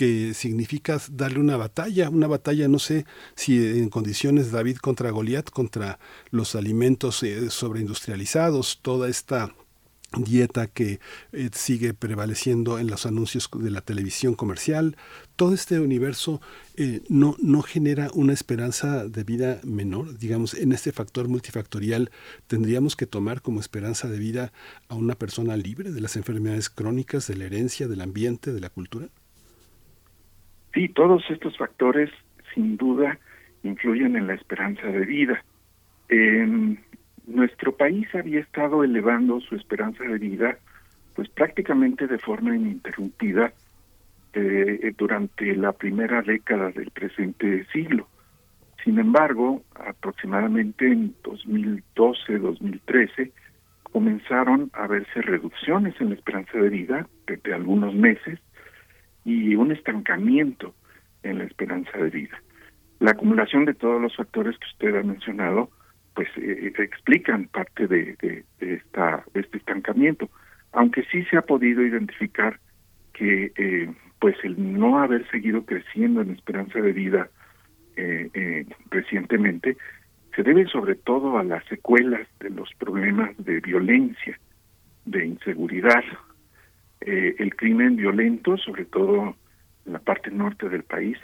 que 0.00 0.32
significa 0.32 0.98
darle 1.10 1.40
una 1.40 1.58
batalla, 1.58 2.08
una 2.08 2.26
batalla, 2.26 2.68
no 2.68 2.78
sé 2.78 3.04
si 3.34 3.58
en 3.58 3.90
condiciones 3.90 4.50
David 4.50 4.78
contra 4.78 5.10
Goliat, 5.10 5.50
contra 5.50 5.98
los 6.30 6.54
alimentos 6.54 7.22
eh, 7.22 7.50
sobreindustrializados, 7.50 8.78
toda 8.80 9.10
esta 9.10 9.54
dieta 10.16 10.68
que 10.68 11.00
eh, 11.32 11.50
sigue 11.52 11.92
prevaleciendo 11.92 12.78
en 12.78 12.86
los 12.86 13.04
anuncios 13.04 13.50
de 13.54 13.70
la 13.70 13.82
televisión 13.82 14.32
comercial, 14.32 14.96
todo 15.36 15.52
este 15.52 15.78
universo 15.80 16.40
eh, 16.76 17.02
no, 17.10 17.36
no 17.38 17.60
genera 17.60 18.08
una 18.14 18.32
esperanza 18.32 19.06
de 19.06 19.22
vida 19.22 19.60
menor, 19.64 20.16
digamos, 20.16 20.54
en 20.54 20.72
este 20.72 20.92
factor 20.92 21.28
multifactorial 21.28 22.10
tendríamos 22.46 22.96
que 22.96 23.04
tomar 23.04 23.42
como 23.42 23.60
esperanza 23.60 24.08
de 24.08 24.18
vida 24.18 24.50
a 24.88 24.94
una 24.94 25.14
persona 25.14 25.58
libre 25.58 25.92
de 25.92 26.00
las 26.00 26.16
enfermedades 26.16 26.70
crónicas, 26.70 27.26
de 27.26 27.36
la 27.36 27.44
herencia, 27.44 27.86
del 27.86 28.00
ambiente, 28.00 28.54
de 28.54 28.60
la 28.60 28.70
cultura. 28.70 29.10
Sí, 30.74 30.88
todos 30.88 31.22
estos 31.30 31.56
factores 31.56 32.10
sin 32.54 32.76
duda 32.76 33.18
influyen 33.62 34.16
en 34.16 34.26
la 34.26 34.34
esperanza 34.34 34.86
de 34.86 35.04
vida. 35.04 35.44
En 36.08 36.80
nuestro 37.26 37.76
país 37.76 38.08
había 38.14 38.40
estado 38.40 38.84
elevando 38.84 39.40
su 39.40 39.56
esperanza 39.56 40.04
de 40.04 40.18
vida 40.18 40.58
pues 41.14 41.28
prácticamente 41.28 42.06
de 42.06 42.18
forma 42.18 42.56
ininterrumpida 42.56 43.52
eh, 44.32 44.94
durante 44.96 45.56
la 45.56 45.72
primera 45.72 46.22
década 46.22 46.70
del 46.70 46.92
presente 46.92 47.66
siglo. 47.72 48.06
Sin 48.84 48.96
embargo, 48.98 49.62
aproximadamente 49.74 50.86
en 50.86 51.14
2012-2013 51.22 53.32
comenzaron 53.82 54.70
a 54.72 54.86
verse 54.86 55.20
reducciones 55.20 56.00
en 56.00 56.10
la 56.10 56.14
esperanza 56.14 56.58
de 56.58 56.68
vida 56.68 57.08
de 57.26 57.54
algunos 57.54 57.92
meses 57.94 58.38
y 59.24 59.54
un 59.54 59.72
estancamiento 59.72 60.74
en 61.22 61.38
la 61.38 61.44
esperanza 61.44 61.96
de 61.98 62.10
vida. 62.10 62.42
La 62.98 63.12
acumulación 63.12 63.64
de 63.64 63.74
todos 63.74 64.00
los 64.00 64.14
factores 64.16 64.56
que 64.58 64.66
usted 64.66 64.98
ha 64.98 65.02
mencionado, 65.02 65.70
pues 66.14 66.28
eh, 66.36 66.72
explican 66.78 67.46
parte 67.46 67.86
de, 67.86 68.44
esta 68.60 69.24
de 69.32 69.40
este 69.40 69.58
estancamiento, 69.58 70.28
aunque 70.72 71.04
sí 71.10 71.24
se 71.24 71.36
ha 71.36 71.42
podido 71.42 71.82
identificar 71.82 72.58
que 73.12 73.52
eh, 73.56 73.92
pues 74.20 74.36
el 74.44 74.78
no 74.78 74.98
haber 74.98 75.28
seguido 75.30 75.64
creciendo 75.64 76.20
en 76.20 76.30
esperanza 76.30 76.80
de 76.80 76.92
vida 76.92 77.28
eh, 77.96 78.30
eh, 78.34 78.66
recientemente 78.90 79.76
se 80.34 80.42
debe 80.42 80.66
sobre 80.66 80.94
todo 80.94 81.38
a 81.38 81.44
las 81.44 81.64
secuelas 81.66 82.26
de 82.38 82.50
los 82.50 82.72
problemas 82.78 83.30
de 83.38 83.60
violencia, 83.60 84.38
de 85.04 85.26
inseguridad, 85.26 86.04
eh, 87.00 87.34
el 87.38 87.54
crimen 87.56 87.96
violento, 87.96 88.56
sobre 88.58 88.84
todo 88.84 89.36
en 89.86 89.92
la 89.92 89.98
parte 89.98 90.30
norte 90.30 90.68
del 90.68 90.82
país, 90.82 91.18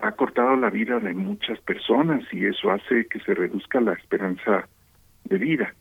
ha 0.00 0.12
cortado 0.12 0.56
la 0.56 0.70
vida 0.70 1.00
de 1.00 1.12
muchas 1.14 1.60
personas 1.60 2.22
y 2.32 2.46
eso 2.46 2.70
hace 2.70 3.06
que 3.06 3.20
se 3.20 3.34
reduzca 3.34 3.80
la 3.80 3.94
esperanza 3.94 4.68
de 5.24 5.38
vida. 5.38 5.74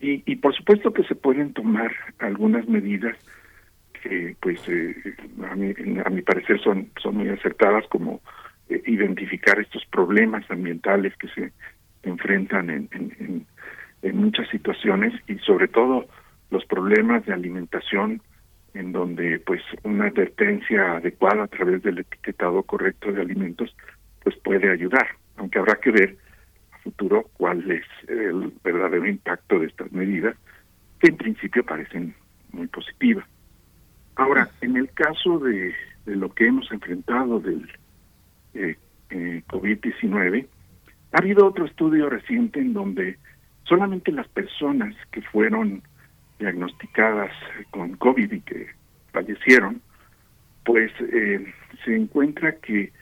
Y, 0.00 0.22
y 0.30 0.36
por 0.36 0.54
supuesto 0.54 0.92
que 0.92 1.04
se 1.04 1.14
pueden 1.14 1.52
tomar 1.52 1.92
algunas 2.18 2.68
medidas 2.68 3.16
que, 4.02 4.36
pues, 4.40 4.60
eh, 4.68 4.94
a, 5.50 5.54
mi, 5.54 5.72
a 6.04 6.10
mi 6.10 6.22
parecer 6.22 6.60
son, 6.60 6.90
son 7.00 7.16
muy 7.16 7.28
acertadas, 7.28 7.86
como 7.88 8.20
eh, 8.68 8.82
identificar 8.86 9.58
estos 9.58 9.84
problemas 9.86 10.44
ambientales 10.50 11.16
que 11.16 11.28
se 11.28 11.52
enfrentan 12.02 12.68
en, 12.70 12.88
en, 12.92 13.16
en, 13.18 13.46
en 14.02 14.16
muchas 14.16 14.48
situaciones 14.50 15.14
y 15.26 15.38
sobre 15.38 15.68
todo 15.68 16.06
los 16.50 16.64
problemas 16.66 17.24
de 17.24 17.32
alimentación 17.32 18.20
en 18.74 18.92
donde 18.92 19.38
pues 19.38 19.62
una 19.84 20.06
advertencia 20.06 20.96
adecuada 20.96 21.44
a 21.44 21.48
través 21.48 21.82
del 21.82 22.00
etiquetado 22.00 22.62
correcto 22.64 23.12
de 23.12 23.22
alimentos 23.22 23.74
pues 24.22 24.36
puede 24.38 24.70
ayudar, 24.70 25.06
aunque 25.36 25.58
habrá 25.58 25.76
que 25.76 25.90
ver 25.90 26.16
a 26.72 26.78
futuro 26.78 27.30
cuál 27.34 27.70
es 27.70 27.84
el 28.08 28.52
verdadero 28.62 29.06
impacto 29.06 29.58
de 29.58 29.66
estas 29.66 29.92
medidas 29.92 30.36
que 31.00 31.08
en 31.08 31.16
principio 31.16 31.64
parecen 31.64 32.14
muy 32.52 32.66
positivas. 32.66 33.26
Ahora, 34.16 34.48
en 34.60 34.76
el 34.76 34.90
caso 34.90 35.38
de, 35.38 35.74
de 36.06 36.16
lo 36.16 36.32
que 36.32 36.46
hemos 36.46 36.70
enfrentado 36.70 37.40
del 37.40 37.68
eh, 38.54 38.76
eh, 39.10 39.42
COVID-19, 39.48 40.46
ha 41.12 41.18
habido 41.18 41.46
otro 41.46 41.66
estudio 41.66 42.08
reciente 42.08 42.60
en 42.60 42.72
donde 42.72 43.18
solamente 43.64 44.12
las 44.12 44.28
personas 44.28 44.94
que 45.10 45.22
fueron 45.22 45.82
diagnosticadas 46.38 47.32
con 47.70 47.96
COVID 47.96 48.32
y 48.32 48.40
que 48.40 48.68
fallecieron, 49.12 49.80
pues 50.64 50.92
eh, 51.00 51.52
se 51.84 51.96
encuentra 51.96 52.56
que 52.56 52.92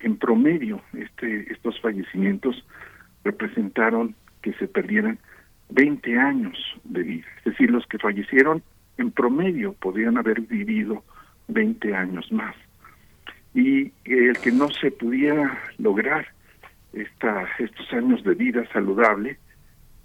en 0.00 0.16
promedio 0.16 0.82
este, 0.92 1.52
estos 1.52 1.80
fallecimientos 1.80 2.64
representaron 3.24 4.14
que 4.42 4.52
se 4.54 4.68
perdieran 4.68 5.18
20 5.70 6.18
años 6.18 6.56
de 6.84 7.02
vida. 7.02 7.26
Es 7.38 7.44
decir, 7.44 7.70
los 7.70 7.86
que 7.86 7.98
fallecieron 7.98 8.62
en 8.98 9.10
promedio 9.10 9.72
podrían 9.74 10.16
haber 10.18 10.40
vivido 10.42 11.04
20 11.48 11.94
años 11.94 12.30
más. 12.30 12.54
Y 13.54 13.92
el 14.04 14.38
que 14.38 14.52
no 14.52 14.70
se 14.70 14.90
pudiera 14.90 15.58
lograr 15.78 16.26
esta, 16.92 17.48
estos 17.58 17.92
años 17.92 18.22
de 18.22 18.34
vida 18.34 18.64
saludable, 18.72 19.38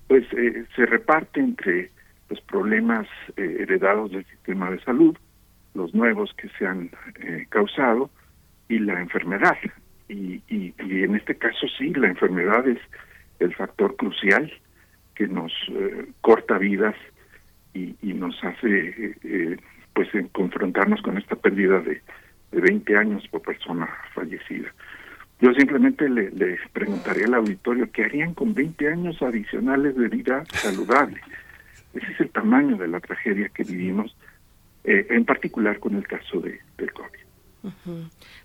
pues 0.07 0.25
eh, 0.33 0.65
se 0.75 0.85
reparte 0.85 1.39
entre 1.39 1.91
los 2.31 2.41
problemas 2.41 3.07
eh, 3.35 3.57
heredados 3.59 4.11
del 4.11 4.25
sistema 4.25 4.71
de 4.71 4.79
salud, 4.83 5.15
los 5.73 5.93
nuevos 5.93 6.33
que 6.35 6.47
se 6.57 6.65
han 6.65 6.89
eh, 7.19 7.45
causado 7.49 8.09
y 8.69 8.79
la 8.79 9.01
enfermedad. 9.01 9.57
Y, 10.07 10.41
y, 10.47 10.73
y, 10.79 11.03
en 11.03 11.15
este 11.15 11.35
caso 11.35 11.67
sí, 11.77 11.89
la 11.93 12.07
enfermedad 12.07 12.65
es 12.67 12.79
el 13.39 13.53
factor 13.53 13.97
crucial 13.97 14.51
que 15.13 15.27
nos 15.27 15.51
eh, 15.69 16.07
corta 16.21 16.57
vidas 16.57 16.95
y, 17.73 17.95
nos 18.13 18.41
hace 18.43 19.15
eh, 19.23 19.57
pues 19.93 20.07
confrontarnos 20.31 21.01
con 21.01 21.17
esta 21.17 21.35
pérdida 21.35 21.79
de, 21.79 22.01
de 22.51 22.61
20 22.61 22.95
años 22.95 23.27
por 23.29 23.41
persona 23.41 23.89
fallecida. 24.13 24.73
Yo 25.41 25.53
simplemente 25.53 26.07
le, 26.07 26.29
le 26.31 26.57
preguntaría 26.71 27.25
al 27.25 27.33
auditorio 27.33 27.91
qué 27.91 28.03
harían 28.03 28.33
con 28.33 28.53
20 28.53 28.87
años 28.87 29.21
adicionales 29.21 29.95
de 29.95 30.07
vida 30.07 30.43
saludable. 30.51 31.19
Ese 31.93 32.11
es 32.11 32.19
el 32.22 32.30
tamaño 32.30 32.77
de 32.77 32.88
la 32.88 32.99
tragedia 32.99 33.49
que 33.49 33.63
vivimos, 33.63 34.15
eh, 34.84 35.07
en 35.09 35.26
particular 35.26 35.80
con 35.80 35.95
el 35.95 36.07
caso 36.07 36.39
de, 36.39 36.59
del 36.77 36.93
COVID. 36.93 37.19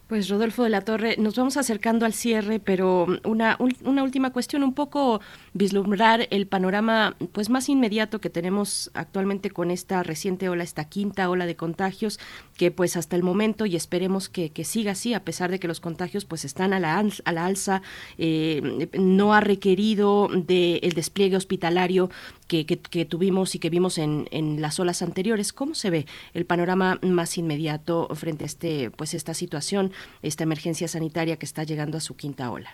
Pues 0.07 0.29
Rodolfo 0.29 0.63
de 0.63 0.71
la 0.71 0.83
Torre, 0.83 1.17
nos 1.19 1.35
vamos 1.35 1.57
acercando 1.57 2.07
al 2.07 2.13
cierre, 2.13 2.61
pero 2.61 3.09
una, 3.25 3.59
una 3.83 4.05
última 4.05 4.33
cuestión, 4.33 4.63
un 4.63 4.73
poco 4.73 5.21
vislumbrar 5.53 6.29
el 6.31 6.47
panorama 6.47 7.17
pues 7.33 7.51
más 7.51 7.69
inmediato 7.69 8.21
que 8.21 8.31
tenemos 8.31 8.93
actualmente 8.95 9.51
con 9.51 9.73
esta 9.73 10.05
reciente 10.05 10.49
ola, 10.49 10.63
esta 10.63 10.85
quinta 10.85 11.29
ola 11.29 11.45
de 11.45 11.57
contagios, 11.57 12.21
que 12.57 12.71
pues 12.71 12.97
hasta 12.97 13.17
el 13.17 13.25
momento 13.25 13.67
y 13.67 13.75
esperemos 13.75 14.29
que, 14.29 14.51
que 14.51 14.63
siga 14.63 14.93
así, 14.93 15.13
a 15.13 15.25
pesar 15.25 15.51
de 15.51 15.59
que 15.59 15.67
los 15.67 15.81
contagios 15.81 16.25
pues 16.25 16.45
están 16.45 16.73
a 16.73 16.79
la, 16.79 17.05
a 17.25 17.33
la 17.33 17.45
alza, 17.45 17.83
eh, 18.17 18.89
no 18.97 19.35
ha 19.35 19.41
requerido 19.41 20.29
del 20.29 20.47
de 20.47 20.93
despliegue 20.95 21.37
hospitalario 21.37 22.11
que, 22.47 22.65
que, 22.65 22.79
que, 22.79 23.05
tuvimos 23.07 23.57
y 23.57 23.59
que 23.59 23.71
vimos 23.71 23.99
en, 23.99 24.29
en 24.31 24.61
las 24.61 24.79
olas 24.79 25.03
anteriores. 25.03 25.53
¿Cómo 25.53 25.75
se 25.75 25.91
ve 25.91 26.07
el 26.33 26.47
panorama 26.47 27.01
más 27.03 27.39
inmediato 27.39 28.09
frente 28.15 28.45
a 28.45 28.47
este, 28.47 28.93
pues 28.93 29.13
esta 29.13 29.35
situación? 29.35 29.91
Esta 30.23 30.45
emergencia 30.45 30.89
sanitaria 30.89 31.37
que 31.37 31.47
está 31.47 31.65
llegando 31.65 31.97
a 31.99 32.01
su 32.01 32.17
quinta 32.17 32.51
ola? 32.51 32.71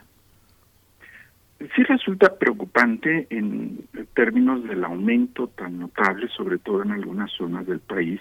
Sí 1.77 1.82
resulta 1.85 2.36
preocupante 2.36 3.27
en 3.31 3.86
términos 4.15 4.65
del 4.65 4.82
aumento 4.85 5.47
tan 5.49 5.78
notable, 5.78 6.28
sobre 6.28 6.59
todo 6.59 6.82
en 6.82 6.90
algunas 6.90 7.31
zonas 7.32 7.66
del 7.66 7.81
país, 7.81 8.20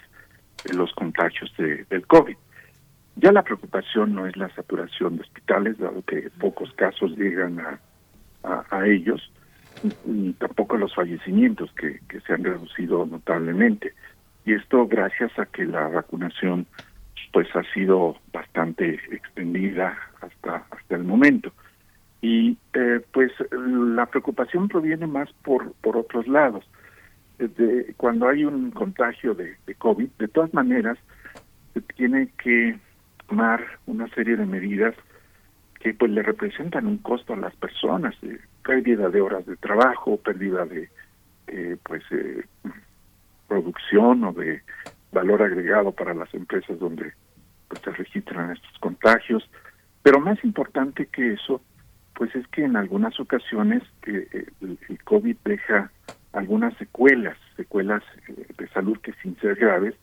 de 0.64 0.74
los 0.74 0.92
contagios 0.92 1.52
de, 1.56 1.84
del 1.90 2.06
COVID. 2.06 2.36
Ya 3.16 3.32
la 3.32 3.42
preocupación 3.42 4.14
no 4.14 4.26
es 4.26 4.36
la 4.36 4.48
saturación 4.54 5.16
de 5.16 5.22
hospitales, 5.22 5.78
dado 5.78 6.02
que 6.02 6.30
pocos 6.38 6.72
casos 6.74 7.16
llegan 7.16 7.60
a, 7.60 7.80
a, 8.70 8.86
ellos, 8.86 9.32
ni 10.06 10.32
tampoco 10.34 10.76
los 10.76 10.94
fallecimientos 10.94 11.72
que 11.72 12.20
se 12.26 12.32
han 12.32 12.44
reducido 12.44 13.04
notablemente. 13.06 13.92
Y 14.44 14.54
esto 14.54 14.86
gracias 14.86 15.36
a 15.38 15.46
que 15.46 15.64
la 15.64 15.88
vacunación 15.88 16.66
pues 17.32 17.48
ha 17.54 17.62
sido 17.72 18.16
bastante 18.32 19.00
extendida 19.10 19.96
hasta 20.20 20.64
hasta 20.70 20.96
el 20.96 21.04
momento. 21.04 21.52
Y 22.20 22.56
eh, 22.74 23.00
pues 23.12 23.32
la 23.50 24.06
preocupación 24.06 24.68
proviene 24.68 25.06
más 25.06 25.32
por, 25.42 25.72
por 25.80 25.96
otros 25.96 26.28
lados. 26.28 26.64
Cuando 27.96 28.28
hay 28.28 28.44
un 28.44 28.70
contagio 28.70 29.34
de, 29.34 29.56
de 29.66 29.74
COVID, 29.74 30.08
de 30.18 30.28
todas 30.28 30.54
maneras, 30.54 30.96
se 31.74 31.80
tiene 31.80 32.28
que 32.42 32.78
tomar 33.26 33.64
una 33.86 34.06
serie 34.10 34.36
de 34.36 34.46
medidas 34.46 34.94
que 35.80 35.94
pues 35.94 36.12
le 36.12 36.22
representan 36.22 36.86
un 36.86 36.98
costo 36.98 37.34
a 37.34 37.36
las 37.36 37.54
personas, 37.56 38.14
eh, 38.22 38.38
pérdida 38.64 39.08
de 39.08 39.20
horas 39.20 39.44
de 39.46 39.56
trabajo, 39.56 40.16
pérdida 40.16 40.64
de 40.64 40.88
eh, 41.48 41.76
pues 41.82 42.02
eh, 42.12 42.44
producción 43.48 44.22
o 44.22 44.32
de 44.32 44.62
valor 45.12 45.42
agregado 45.42 45.92
para 45.92 46.14
las 46.14 46.32
empresas 46.34 46.78
donde 46.78 47.12
pues, 47.68 47.80
se 47.82 47.90
registran 47.90 48.50
estos 48.50 48.78
contagios, 48.80 49.48
pero 50.02 50.20
más 50.20 50.42
importante 50.44 51.06
que 51.06 51.34
eso, 51.34 51.62
pues 52.14 52.34
es 52.34 52.46
que 52.48 52.64
en 52.64 52.76
algunas 52.76 53.18
ocasiones 53.20 53.82
eh, 54.06 54.46
el, 54.60 54.98
COVID 55.04 55.36
deja 55.44 55.90
algunas 56.32 56.74
secuelas, 56.78 57.36
secuelas 57.56 58.02
de 58.58 58.68
salud 58.68 58.98
que 58.98 59.12
sin 59.22 59.38
ser 59.38 59.56
graves, 59.56 59.94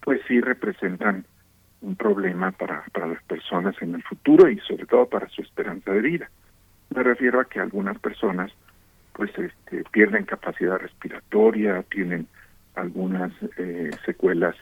pues 0.00 0.20
sí 0.28 0.40
representan 0.40 1.24
un 1.80 1.96
problema 1.96 2.52
para, 2.52 2.84
para 2.92 3.08
las 3.08 3.22
personas 3.24 3.74
en 3.82 3.94
el 3.94 4.02
futuro 4.02 4.48
y 4.48 4.58
sobre 4.60 4.86
todo 4.86 5.06
para 5.06 5.28
su 5.28 5.42
esperanza 5.42 5.92
de 5.92 6.00
vida. 6.00 6.30
Me 6.94 7.02
refiero 7.02 7.40
a 7.40 7.44
que 7.44 7.60
algunas 7.60 7.98
personas 7.98 8.52
pues 9.12 9.30
este, 9.38 9.84
pierden 9.90 10.24
capacidad 10.24 10.78
respiratoria, 10.78 11.82
tienen 11.90 12.26
algunas 12.74 13.32
eh, 13.58 13.90
secuelas 14.04 14.56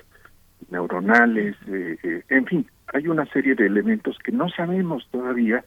neuronales, 0.70 1.56
eh, 1.66 1.96
eh, 2.02 2.22
en 2.28 2.46
fin, 2.46 2.66
hay 2.92 3.08
una 3.08 3.26
serie 3.26 3.54
de 3.54 3.66
elementos 3.66 4.18
que 4.18 4.32
no 4.32 4.48
sabemos 4.48 5.08
todavía 5.10 5.64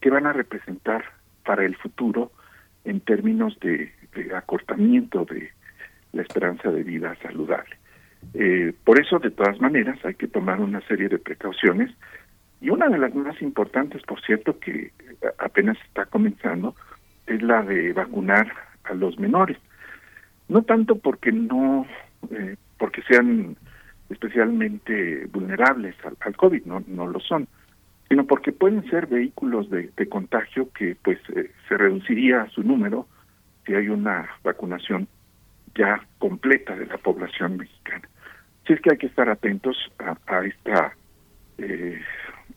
que 0.00 0.10
van 0.10 0.26
a 0.26 0.32
representar 0.32 1.04
para 1.44 1.64
el 1.64 1.76
futuro 1.76 2.30
en 2.84 3.00
términos 3.00 3.58
de, 3.60 3.92
acortamiento 4.34 5.24
de 5.24 5.50
la 6.12 6.22
esperanza 6.22 6.70
de 6.70 6.82
vida 6.82 7.16
saludable. 7.22 7.76
Por 8.84 9.00
eso, 9.00 9.18
de 9.18 9.30
todas 9.30 9.60
maneras, 9.60 9.98
hay 10.04 10.14
que 10.14 10.26
tomar 10.26 10.60
una 10.60 10.80
serie 10.82 11.08
de 11.08 11.18
precauciones 11.18 11.90
y 12.60 12.70
una 12.70 12.88
de 12.88 12.98
las 12.98 13.14
más 13.14 13.40
importantes, 13.42 14.02
por 14.02 14.20
cierto, 14.22 14.58
que 14.58 14.92
apenas 15.38 15.76
está 15.86 16.06
comenzando, 16.06 16.74
es 17.26 17.42
la 17.42 17.62
de 17.62 17.92
vacunar 17.92 18.52
a 18.84 18.94
los 18.94 19.18
menores. 19.18 19.58
No 20.48 20.62
tanto 20.62 20.96
porque 20.98 21.32
no, 21.32 21.86
eh, 22.30 22.56
porque 22.78 23.02
sean 23.02 23.56
especialmente 24.08 25.26
vulnerables 25.26 25.94
al, 26.04 26.16
al, 26.20 26.36
COVID, 26.36 26.64
no, 26.64 26.82
no 26.86 27.06
lo 27.06 27.20
son, 27.20 27.46
sino 28.08 28.24
porque 28.24 28.52
pueden 28.52 28.88
ser 28.88 29.06
vehículos 29.06 29.68
de, 29.70 29.90
de 29.96 30.08
contagio 30.08 30.70
que 30.72 30.96
pues 31.02 31.18
eh, 31.36 31.50
se 31.68 31.76
reduciría 31.76 32.48
su 32.50 32.62
número 32.62 33.06
si 33.66 33.74
hay 33.74 33.88
una 33.88 34.28
vacunación 34.42 35.06
ya 35.74 36.06
completa 36.18 36.74
de 36.74 36.86
la 36.86 36.96
población 36.96 37.58
mexicana. 37.58 38.08
Así 38.64 38.72
es 38.72 38.80
que 38.80 38.90
hay 38.92 38.98
que 38.98 39.06
estar 39.06 39.28
atentos 39.28 39.76
a, 39.98 40.16
a 40.26 40.44
esta 40.44 40.94
eh, 41.58 42.00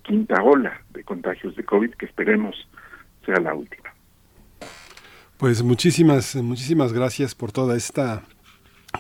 quinta 0.04 0.42
ola 0.42 0.82
de 0.94 1.04
contagios 1.04 1.56
de 1.56 1.64
COVID 1.64 1.92
que 1.96 2.06
esperemos 2.06 2.56
sea 3.26 3.38
la 3.38 3.54
última. 3.54 3.94
Pues 5.42 5.64
muchísimas, 5.64 6.36
muchísimas 6.36 6.94
gracias 6.94 7.34
por 7.34 7.52
toda 7.52 7.76
esta 7.76 8.22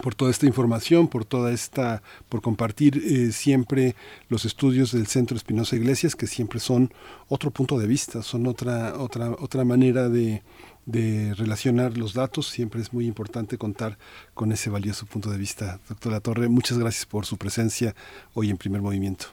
por 0.01 0.15
toda 0.15 0.31
esta 0.31 0.47
información, 0.47 1.07
por 1.07 1.23
toda 1.23 1.51
esta, 1.51 2.01
por 2.29 2.41
compartir 2.41 2.97
eh, 2.97 3.31
siempre 3.31 3.93
los 4.27 4.45
estudios 4.45 4.91
del 4.91 5.05
Centro 5.05 5.37
Espinosa 5.37 5.75
Iglesias, 5.75 6.15
que 6.15 6.25
siempre 6.25 6.59
son 6.59 6.89
otro 7.27 7.51
punto 7.51 7.77
de 7.77 7.85
vista, 7.85 8.23
son 8.23 8.47
otra, 8.47 8.95
otra, 8.97 9.29
otra 9.37 9.63
manera 9.65 10.09
de, 10.09 10.41
de 10.87 11.35
relacionar 11.35 11.95
los 11.95 12.15
datos. 12.15 12.47
Siempre 12.47 12.81
es 12.81 12.91
muy 12.91 13.05
importante 13.05 13.59
contar 13.59 13.99
con 14.33 14.51
ese 14.51 14.71
valioso 14.71 15.05
punto 15.05 15.29
de 15.29 15.37
vista. 15.37 15.79
Doctora 15.89 16.21
Torre, 16.21 16.49
muchas 16.49 16.79
gracias 16.79 17.05
por 17.05 17.27
su 17.27 17.37
presencia 17.37 17.93
hoy 18.33 18.49
en 18.49 18.57
primer 18.57 18.81
movimiento. 18.81 19.27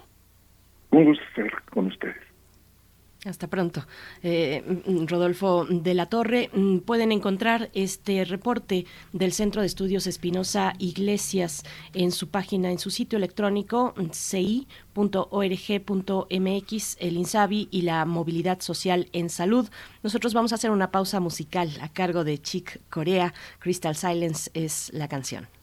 Un 0.90 1.06
gusto 1.06 1.24
estar 1.24 1.64
con 1.70 1.86
ustedes. 1.86 2.27
Hasta 3.24 3.48
pronto. 3.48 3.84
Eh, 4.22 4.62
Rodolfo 5.06 5.66
de 5.68 5.92
la 5.94 6.06
Torre, 6.06 6.50
pueden 6.86 7.10
encontrar 7.10 7.68
este 7.74 8.24
reporte 8.24 8.86
del 9.12 9.32
Centro 9.32 9.60
de 9.60 9.66
Estudios 9.66 10.06
Espinosa 10.06 10.74
Iglesias 10.78 11.64
en 11.94 12.12
su 12.12 12.28
página, 12.28 12.70
en 12.70 12.78
su 12.78 12.90
sitio 12.90 13.16
electrónico 13.16 13.92
ci.org.mx, 14.12 14.96
el 17.00 17.16
INSABI 17.16 17.68
y 17.72 17.82
la 17.82 18.04
movilidad 18.04 18.60
social 18.60 19.08
en 19.12 19.30
salud. 19.30 19.68
Nosotros 20.04 20.32
vamos 20.32 20.52
a 20.52 20.54
hacer 20.54 20.70
una 20.70 20.92
pausa 20.92 21.18
musical 21.18 21.70
a 21.80 21.88
cargo 21.92 22.22
de 22.22 22.38
Chick 22.40 22.80
Corea. 22.88 23.34
Crystal 23.58 23.96
Silence 23.96 24.48
es 24.54 24.92
la 24.94 25.08
canción. 25.08 25.57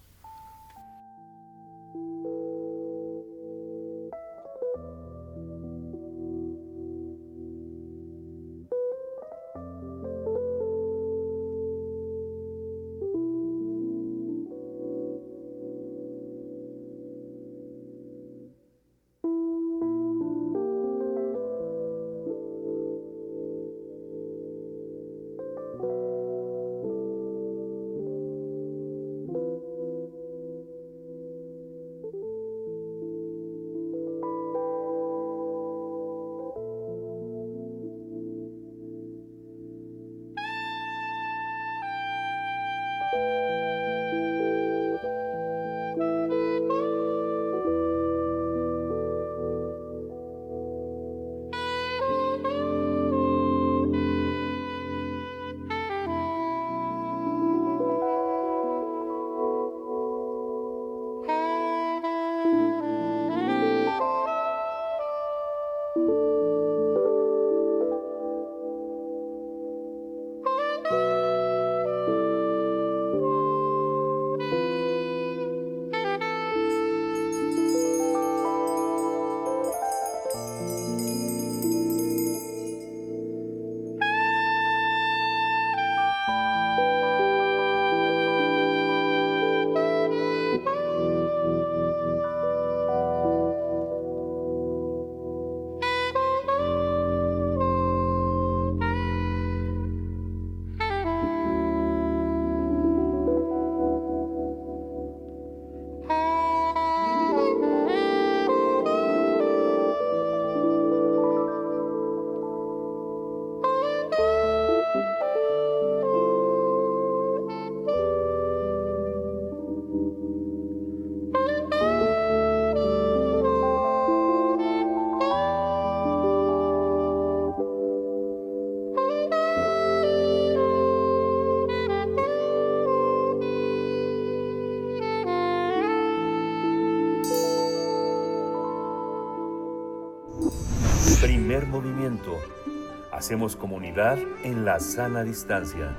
Hacemos 143.25 143.55
comunidad 143.55 144.19
en 144.43 144.65
la 144.65 144.79
sana 144.79 145.23
distancia. 145.23 145.97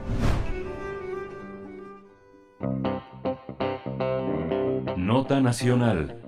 Nota 4.96 5.40
Nacional. 5.40 6.22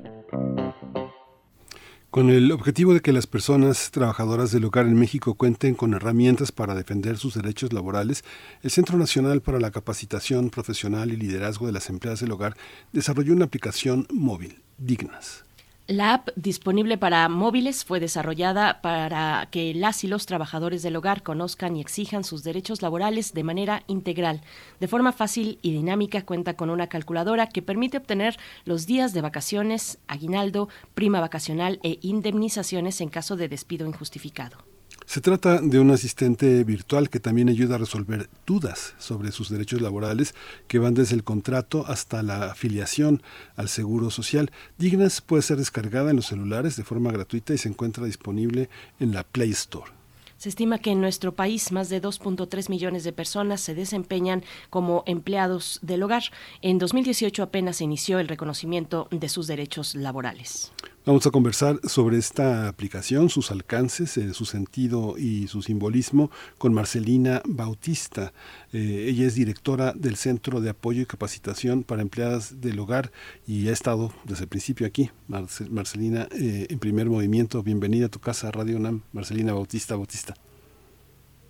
Con 2.11 2.31
el 2.31 2.51
objetivo 2.51 2.95
de 2.95 3.01
que 3.01 3.13
las 3.13 3.29
personas 3.29 3.93
trabajadoras 3.93 4.51
del 4.51 4.65
hogar 4.65 4.87
en 4.87 4.99
México 4.99 5.35
cuenten 5.35 5.77
con 5.77 5.95
herramientas 5.95 6.51
para 6.51 6.75
defender 6.75 7.17
sus 7.17 7.35
derechos 7.35 7.73
laborales, 7.73 8.25
el 8.65 8.73
Centro 8.73 8.99
Nacional 8.99 9.41
para 9.41 9.61
la 9.61 9.71
Capacitación 9.71 10.51
Profesional 10.51 11.13
y 11.13 11.17
Liderazgo 11.17 11.67
de 11.67 11.75
las 11.75 11.89
Empleadas 11.91 12.19
del 12.23 12.33
Hogar 12.33 12.57
desarrolló 12.93 13.35
una 13.35 13.45
aplicación 13.45 14.09
móvil, 14.11 14.65
Dignas. 14.79 15.45
La 15.91 16.13
app 16.13 16.29
disponible 16.37 16.99
para 16.99 17.27
móviles 17.31 17.83
fue 17.83 17.99
desarrollada 17.99 18.83
para 18.83 19.49
que 19.51 19.73
las 19.73 20.05
y 20.05 20.07
los 20.07 20.27
trabajadores 20.27 20.83
del 20.83 20.97
hogar 20.97 21.23
conozcan 21.23 21.77
y 21.77 21.81
exijan 21.81 22.25
sus 22.25 22.45
derechos 22.45 22.83
laborales 22.83 23.33
de 23.33 23.43
manera 23.43 23.85
integral. 23.87 24.43
De 24.81 24.87
forma 24.87 25.13
fácil 25.13 25.59
y 25.63 25.73
dinámica 25.73 26.27
cuenta 26.27 26.53
con 26.59 26.69
una 26.69 26.89
calculadora 26.89 27.49
que 27.49 27.63
permite 27.63 27.97
obtener 27.97 28.37
los 28.67 28.85
días 28.85 29.15
de 29.15 29.23
vacaciones, 29.23 29.99
aguinaldo, 30.09 30.69
prima 30.93 31.21
vacacional 31.21 31.81
e 31.83 31.99
indemnizaciones 32.03 33.01
en 33.01 33.09
caso 33.09 33.37
de 33.37 33.49
despido 33.49 33.87
injustificado. 33.87 34.68
Se 35.09 35.23
trata 35.23 35.63
de 35.63 35.81
un 35.81 35.91
asistente 35.91 36.63
virtual 36.65 37.09
que 37.09 37.19
también 37.19 37.49
ayuda 37.49 37.77
a 37.77 37.79
resolver 37.79 38.29
dudas 38.47 38.95
sobre 38.99 39.33
sus 39.33 39.49
derechos 39.49 39.81
laborales 39.81 40.35
que 40.67 40.79
van 40.79 40.93
desde 40.93 41.15
el 41.15 41.25
contrato 41.25 41.87
hasta 41.87 42.23
la 42.23 42.51
afiliación 42.51 43.23
al 43.57 43.71
seguro 43.71 44.11
social. 44.11 44.51
Dignas 44.77 45.23
puede 45.23 45.41
ser 45.41 45.57
descargada 45.57 46.11
en 46.11 46.17
los 46.17 46.27
celulares 46.27 46.77
de 46.77 46.85
forma 46.85 47.11
gratuita 47.11 47.55
y 47.55 47.59
se 47.59 47.71
encuentra 47.71 48.05
disponible 48.05 48.69
en 49.01 49.15
la 49.15 49.25
Play 49.25 49.49
Store. 49.53 49.91
Se 50.37 50.51
estima 50.51 50.79
que 50.79 50.91
en 50.91 51.01
nuestro 51.01 51.35
país 51.35 51.73
más 51.73 51.89
de 51.89 52.03
2.3 52.03 52.69
millones 52.69 53.03
de 53.03 53.15
personas 53.15 53.63
se 53.63 53.75
desempeñan 53.75 54.45
como 54.69 55.05
empleados 55.07 55.79
del 55.81 56.03
hogar. 56.03 56.25
En 56.61 56.77
2018 56.77 57.43
apenas 57.43 57.79
se 57.79 57.85
inició 57.85 58.19
el 58.19 58.29
reconocimiento 58.29 59.09
de 59.11 59.31
sus 59.31 59.47
derechos 59.47 59.95
laborales. 59.95 60.71
Vamos 61.09 61.27
a 61.27 61.31
conversar 61.31 61.77
sobre 61.85 62.19
esta 62.19 62.69
aplicación, 62.69 63.31
sus 63.31 63.51
alcances, 63.51 64.19
eh, 64.19 64.35
su 64.35 64.45
sentido 64.45 65.15
y 65.17 65.47
su 65.47 65.63
simbolismo 65.63 66.31
con 66.59 66.75
Marcelina 66.75 67.41
Bautista. 67.47 68.35
Eh, 68.75 69.07
ella 69.09 69.27
es 69.27 69.35
directora 69.35 69.95
del 69.95 70.17
Centro 70.17 70.61
de 70.61 70.69
Apoyo 70.69 71.01
y 71.01 71.07
Capacitación 71.07 71.83
para 71.83 72.03
Empleadas 72.03 72.61
del 72.61 72.79
Hogar 72.79 73.11
y 73.47 73.71
ha 73.71 73.73
estado 73.73 74.13
desde 74.25 74.43
el 74.43 74.49
principio 74.51 74.87
aquí. 74.87 75.11
Marcelina, 75.29 76.29
eh, 76.31 76.67
en 76.69 76.79
primer 76.79 77.07
movimiento, 77.07 77.63
bienvenida 77.63 78.05
a 78.05 78.11
tu 78.11 78.19
casa, 78.19 78.51
Radio 78.51 78.79
NAM. 78.79 79.01
Marcelina 79.15 79.55
Bautista 79.55 79.97
Bautista. 79.97 80.35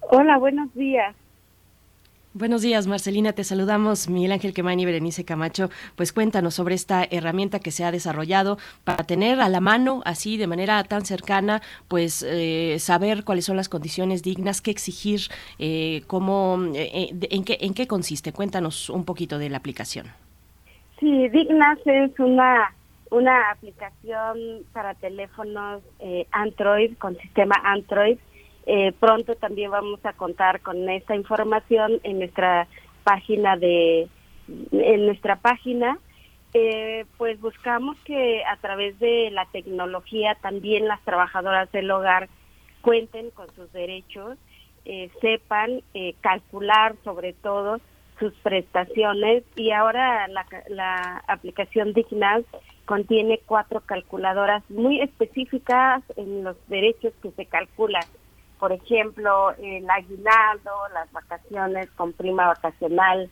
Hola, 0.02 0.38
buenos 0.38 0.72
días. 0.74 1.16
Buenos 2.34 2.60
días, 2.60 2.86
Marcelina. 2.86 3.32
Te 3.32 3.42
saludamos, 3.42 4.10
Miguel 4.10 4.32
Ángel 4.32 4.52
Quemani 4.52 4.82
y 4.82 4.84
Berenice 4.84 5.24
Camacho. 5.24 5.70
Pues 5.96 6.12
cuéntanos 6.12 6.54
sobre 6.54 6.74
esta 6.74 7.04
herramienta 7.10 7.58
que 7.58 7.70
se 7.70 7.84
ha 7.84 7.90
desarrollado 7.90 8.58
para 8.84 9.04
tener 9.04 9.40
a 9.40 9.48
la 9.48 9.60
mano, 9.60 10.02
así 10.04 10.36
de 10.36 10.46
manera 10.46 10.84
tan 10.84 11.06
cercana, 11.06 11.62
pues 11.88 12.22
eh, 12.22 12.76
saber 12.80 13.24
cuáles 13.24 13.46
son 13.46 13.56
las 13.56 13.70
condiciones 13.70 14.22
dignas, 14.22 14.60
qué 14.60 14.70
exigir, 14.70 15.20
eh, 15.58 16.02
cómo, 16.06 16.58
eh, 16.74 17.14
en, 17.30 17.44
qué, 17.44 17.56
en 17.62 17.72
qué 17.72 17.86
consiste. 17.86 18.30
Cuéntanos 18.34 18.90
un 18.90 19.06
poquito 19.06 19.38
de 19.38 19.48
la 19.48 19.56
aplicación. 19.56 20.06
Sí, 21.00 21.28
Dignas 21.30 21.78
es 21.86 22.18
una 22.20 22.74
una 23.10 23.50
aplicación 23.50 24.66
para 24.74 24.92
teléfonos 24.92 25.80
Android 26.30 26.92
con 26.98 27.16
sistema 27.16 27.54
Android 27.64 28.18
eh, 28.70 28.92
pronto 28.92 29.34
también 29.34 29.70
vamos 29.70 30.04
a 30.04 30.12
contar 30.12 30.60
con 30.60 30.90
esta 30.90 31.16
información 31.16 32.00
en 32.02 32.18
nuestra 32.18 32.68
página 33.02 33.56
de 33.56 34.08
en 34.72 35.06
nuestra 35.06 35.36
página. 35.36 35.98
Eh, 36.52 37.06
pues 37.16 37.40
buscamos 37.40 37.96
que 38.00 38.44
a 38.44 38.58
través 38.58 38.98
de 38.98 39.30
la 39.30 39.46
tecnología 39.46 40.36
también 40.42 40.86
las 40.86 41.00
trabajadoras 41.00 41.72
del 41.72 41.90
hogar 41.90 42.28
cuenten 42.82 43.30
con 43.30 43.46
sus 43.54 43.72
derechos 43.72 44.36
eh, 44.84 45.10
sepan 45.22 45.82
calcular 46.20 46.94
sobre 47.04 47.32
todo 47.32 47.80
sus 48.18 48.34
prestaciones. 48.42 49.44
Y 49.56 49.70
ahora 49.70 50.28
la, 50.28 50.44
la 50.68 51.24
aplicación 51.26 51.94
Dignas 51.94 52.44
contiene 52.84 53.40
cuatro 53.46 53.80
calculadoras 53.80 54.62
muy 54.68 55.00
específicas 55.00 56.02
en 56.16 56.44
los 56.44 56.56
derechos 56.68 57.14
que 57.22 57.30
se 57.30 57.46
calculan 57.46 58.04
por 58.58 58.72
ejemplo, 58.72 59.52
el 59.58 59.88
aguinaldo, 59.88 60.70
las 60.92 61.10
vacaciones 61.12 61.90
con 61.92 62.12
prima 62.12 62.46
vacacional, 62.46 63.30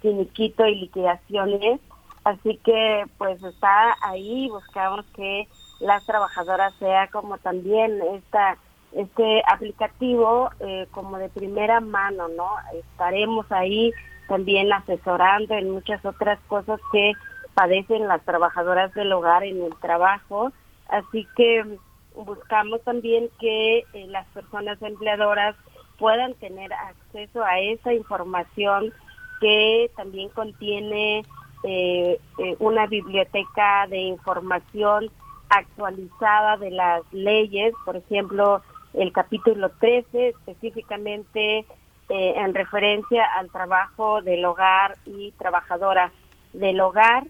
finiquito 0.00 0.66
y 0.66 0.76
liquidaciones. 0.76 1.80
Así 2.24 2.58
que 2.64 3.04
pues 3.16 3.42
está 3.42 3.96
ahí, 4.02 4.48
buscamos 4.48 5.04
que 5.14 5.48
las 5.80 6.04
trabajadoras 6.04 6.74
sea 6.74 7.08
como 7.08 7.38
también 7.38 8.00
esta 8.14 8.58
este 8.92 9.42
aplicativo 9.52 10.50
eh, 10.60 10.86
como 10.92 11.18
de 11.18 11.28
primera 11.28 11.80
mano, 11.80 12.28
¿no? 12.28 12.48
Estaremos 12.74 13.50
ahí 13.50 13.92
también 14.28 14.72
asesorando 14.72 15.54
en 15.54 15.70
muchas 15.70 16.04
otras 16.04 16.38
cosas 16.48 16.80
que 16.92 17.12
padecen 17.54 18.08
las 18.08 18.22
trabajadoras 18.24 18.92
del 18.94 19.12
hogar 19.12 19.44
en 19.44 19.62
el 19.62 19.74
trabajo. 19.76 20.52
Así 20.88 21.26
que 21.36 21.78
buscamos 22.24 22.82
también 22.82 23.28
que 23.38 23.78
eh, 23.78 24.06
las 24.08 24.26
personas 24.28 24.80
empleadoras 24.82 25.54
puedan 25.98 26.34
tener 26.34 26.72
acceso 26.72 27.42
a 27.42 27.58
esa 27.60 27.92
información 27.92 28.92
que 29.40 29.90
también 29.96 30.28
contiene 30.30 31.24
eh, 31.64 32.20
eh, 32.38 32.56
una 32.58 32.86
biblioteca 32.86 33.86
de 33.88 33.98
información 33.98 35.10
actualizada 35.48 36.56
de 36.56 36.70
las 36.70 37.02
leyes, 37.12 37.72
por 37.84 37.96
ejemplo, 37.96 38.62
el 38.94 39.12
capítulo 39.12 39.70
13 39.80 40.28
específicamente 40.28 41.64
en 42.10 42.54
referencia 42.54 43.22
al 43.36 43.50
trabajo 43.50 44.22
del 44.22 44.42
hogar 44.46 44.96
y 45.04 45.32
trabajadoras 45.32 46.10
del 46.54 46.80
hogar 46.80 47.24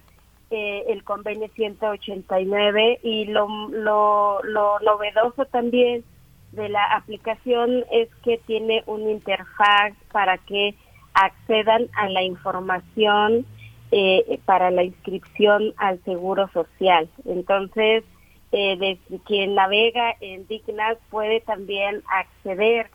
eh, 0.51 0.85
el 0.89 1.05
convenio 1.05 1.49
189 1.55 3.01
y 3.03 3.27
lo, 3.27 3.49
lo, 3.71 4.43
lo 4.43 4.81
novedoso 4.81 5.45
también 5.47 6.05
de 6.53 6.69
la 6.69 6.85
aplicación 6.95 7.85
es 7.93 8.09
que 8.25 8.39
tiene 8.47 8.83
una 8.87 9.11
interfaz 9.11 9.93
para 10.13 10.39
que 10.39 10.75
accedan 11.15 11.89
a 11.95 12.09
la 12.09 12.23
información 12.23 13.45
eh, 13.91 14.39
para 14.45 14.71
la 14.71 14.85
inscripción 14.85 15.75
al 15.77 16.03
seguro 16.05 16.49
social. 16.53 17.09
Entonces, 17.25 18.05
eh, 18.53 18.99
quien 19.27 19.55
navega 19.55 20.15
en 20.21 20.47
Dignas 20.47 20.99
puede 21.11 21.41
también 21.41 22.03
acceder 22.09 22.91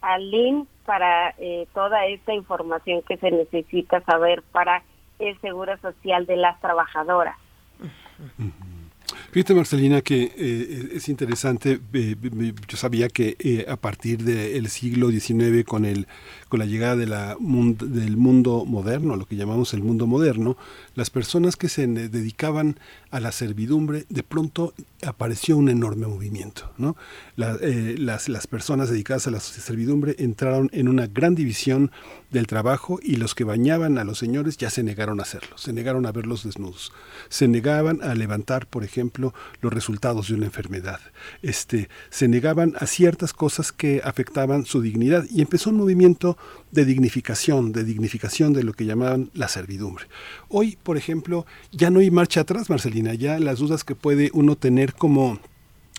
al 0.00 0.30
link 0.30 0.68
para 0.84 1.34
eh, 1.38 1.66
toda 1.74 2.06
esta 2.06 2.34
información 2.34 3.02
que 3.02 3.16
se 3.18 3.30
necesita 3.30 4.00
saber 4.02 4.42
para 4.50 4.82
el 5.20 5.40
seguro 5.40 5.76
social 5.78 6.26
de 6.26 6.36
las 6.36 6.60
trabajadoras. 6.60 7.36
Fíjate, 9.32 9.54
Marcelina, 9.54 10.02
que 10.02 10.32
eh, 10.36 10.88
es 10.94 11.08
interesante. 11.08 11.80
Eh, 11.92 12.16
yo 12.68 12.76
sabía 12.76 13.08
que 13.08 13.36
eh, 13.38 13.64
a 13.68 13.76
partir 13.76 14.18
del 14.18 14.68
siglo 14.68 15.10
XIX, 15.10 15.64
con, 15.64 15.84
el, 15.84 16.06
con 16.50 16.58
la 16.58 16.66
llegada 16.66 16.96
del 16.96 18.16
mundo 18.16 18.64
moderno, 18.66 19.16
lo 19.16 19.24
que 19.24 19.36
llamamos 19.36 19.72
el 19.72 19.82
mundo 19.82 20.06
moderno, 20.08 20.56
las 20.96 21.08
personas 21.08 21.56
que 21.56 21.68
se 21.68 21.86
dedicaban 21.86 22.78
a 23.10 23.20
la 23.20 23.32
servidumbre, 23.32 24.04
de 24.08 24.22
pronto 24.24 24.74
apareció 25.06 25.56
un 25.56 25.68
enorme 25.68 26.08
movimiento. 26.08 26.70
¿no? 26.76 26.96
las, 27.36 28.28
las 28.28 28.46
personas 28.48 28.90
dedicadas 28.90 29.28
a 29.28 29.30
la 29.30 29.40
servidumbre 29.40 30.16
entraron 30.18 30.68
en 30.72 30.88
una 30.88 31.06
gran 31.06 31.34
división 31.36 31.92
del 32.30 32.46
trabajo 32.46 32.98
y 33.02 33.16
los 33.16 33.34
que 33.34 33.44
bañaban 33.44 33.98
a 33.98 34.04
los 34.04 34.18
señores 34.18 34.56
ya 34.56 34.70
se 34.70 34.82
negaron 34.82 35.20
a 35.20 35.22
hacerlo, 35.22 35.56
se 35.56 35.72
negaron 35.72 36.06
a 36.06 36.12
verlos 36.12 36.44
desnudos, 36.44 36.92
se 37.28 37.48
negaban 37.48 38.02
a 38.02 38.14
levantar, 38.14 38.66
por 38.66 38.84
ejemplo, 38.84 39.34
los 39.60 39.72
resultados 39.72 40.28
de 40.28 40.34
una 40.34 40.46
enfermedad, 40.46 41.00
este, 41.42 41.88
se 42.10 42.28
negaban 42.28 42.74
a 42.78 42.86
ciertas 42.86 43.32
cosas 43.32 43.72
que 43.72 44.00
afectaban 44.04 44.64
su 44.64 44.80
dignidad 44.80 45.24
y 45.30 45.42
empezó 45.42 45.70
un 45.70 45.76
movimiento 45.76 46.36
de 46.70 46.84
dignificación, 46.84 47.72
de 47.72 47.84
dignificación 47.84 48.52
de 48.52 48.62
lo 48.62 48.72
que 48.72 48.84
llamaban 48.86 49.30
la 49.34 49.48
servidumbre. 49.48 50.06
Hoy, 50.48 50.78
por 50.82 50.96
ejemplo, 50.96 51.46
ya 51.72 51.90
no 51.90 52.00
hay 52.00 52.10
marcha 52.10 52.40
atrás, 52.40 52.70
Marcelina, 52.70 53.14
ya 53.14 53.38
las 53.38 53.58
dudas 53.58 53.84
que 53.84 53.94
puede 53.94 54.30
uno 54.32 54.56
tener 54.56 54.94
como 54.94 55.40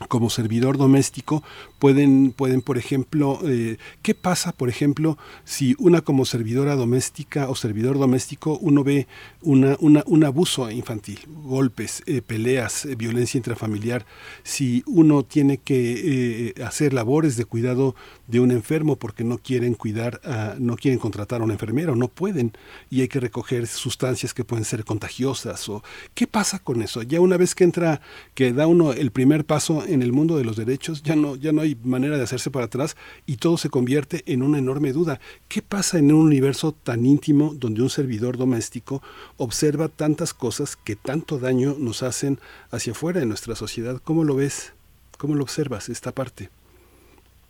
como 0.07 0.29
servidor 0.29 0.77
doméstico 0.77 1.43
pueden, 1.81 2.31
pueden 2.31 2.61
por 2.61 2.77
ejemplo, 2.77 3.39
eh, 3.43 3.77
¿qué 4.03 4.13
pasa, 4.13 4.51
por 4.51 4.69
ejemplo, 4.69 5.17
si 5.45 5.75
una 5.79 6.01
como 6.01 6.25
servidora 6.25 6.75
doméstica 6.75 7.49
o 7.49 7.55
servidor 7.55 7.97
doméstico 7.97 8.59
uno 8.61 8.83
ve 8.83 9.07
una, 9.41 9.77
una, 9.79 10.03
un 10.05 10.23
abuso 10.23 10.69
infantil, 10.69 11.21
golpes, 11.43 12.03
eh, 12.05 12.21
peleas, 12.21 12.85
eh, 12.85 12.93
violencia 12.95 13.39
intrafamiliar, 13.39 14.05
si 14.43 14.83
uno 14.85 15.23
tiene 15.23 15.57
que 15.57 16.53
hacer 16.63 16.93
labores 16.93 17.35
de 17.35 17.45
cuidado 17.45 17.95
de 18.27 18.39
un 18.39 18.51
enfermo 18.51 18.95
porque 18.95 19.23
no 19.23 19.39
quieren 19.39 19.73
cuidar, 19.73 20.21
no 20.59 20.75
quieren 20.75 20.99
contratar 20.99 21.41
a 21.41 21.45
un 21.45 21.51
enfermero, 21.51 21.95
no 21.95 22.09
pueden 22.09 22.53
y 22.91 23.01
hay 23.01 23.07
que 23.07 23.19
recoger 23.19 23.65
sustancias 23.65 24.35
que 24.35 24.43
pueden 24.43 24.65
ser 24.65 24.85
contagiosas 24.85 25.67
o 25.67 25.83
qué 26.13 26.27
pasa 26.27 26.59
con 26.59 26.83
eso. 26.83 27.01
Ya 27.01 27.19
una 27.19 27.37
vez 27.37 27.55
que 27.55 27.63
entra, 27.63 28.01
que 28.35 28.53
da 28.53 28.67
uno 28.67 28.93
el 28.93 29.09
primer 29.09 29.45
paso 29.45 29.83
en 29.87 30.03
el 30.03 30.13
mundo 30.13 30.37
de 30.37 30.43
los 30.43 30.57
derechos, 30.57 31.01
ya 31.01 31.15
no, 31.15 31.35
ya 31.35 31.51
no 31.51 31.61
hay 31.61 31.70
manera 31.83 32.17
de 32.17 32.23
hacerse 32.23 32.51
para 32.51 32.65
atrás 32.65 32.95
y 33.25 33.37
todo 33.37 33.57
se 33.57 33.69
convierte 33.69 34.23
en 34.25 34.43
una 34.43 34.57
enorme 34.57 34.91
duda. 34.91 35.19
¿Qué 35.47 35.61
pasa 35.61 35.99
en 35.99 36.11
un 36.11 36.25
universo 36.27 36.71
tan 36.71 37.05
íntimo 37.05 37.53
donde 37.55 37.81
un 37.81 37.89
servidor 37.89 38.37
doméstico 38.37 39.01
observa 39.37 39.87
tantas 39.87 40.33
cosas 40.33 40.75
que 40.75 40.95
tanto 40.95 41.39
daño 41.39 41.75
nos 41.77 42.03
hacen 42.03 42.39
hacia 42.71 42.93
afuera 42.93 43.19
de 43.19 43.25
nuestra 43.25 43.55
sociedad? 43.55 44.01
¿Cómo 44.03 44.23
lo 44.23 44.35
ves? 44.35 44.73
¿Cómo 45.17 45.35
lo 45.35 45.43
observas 45.43 45.89
esta 45.89 46.11
parte? 46.11 46.49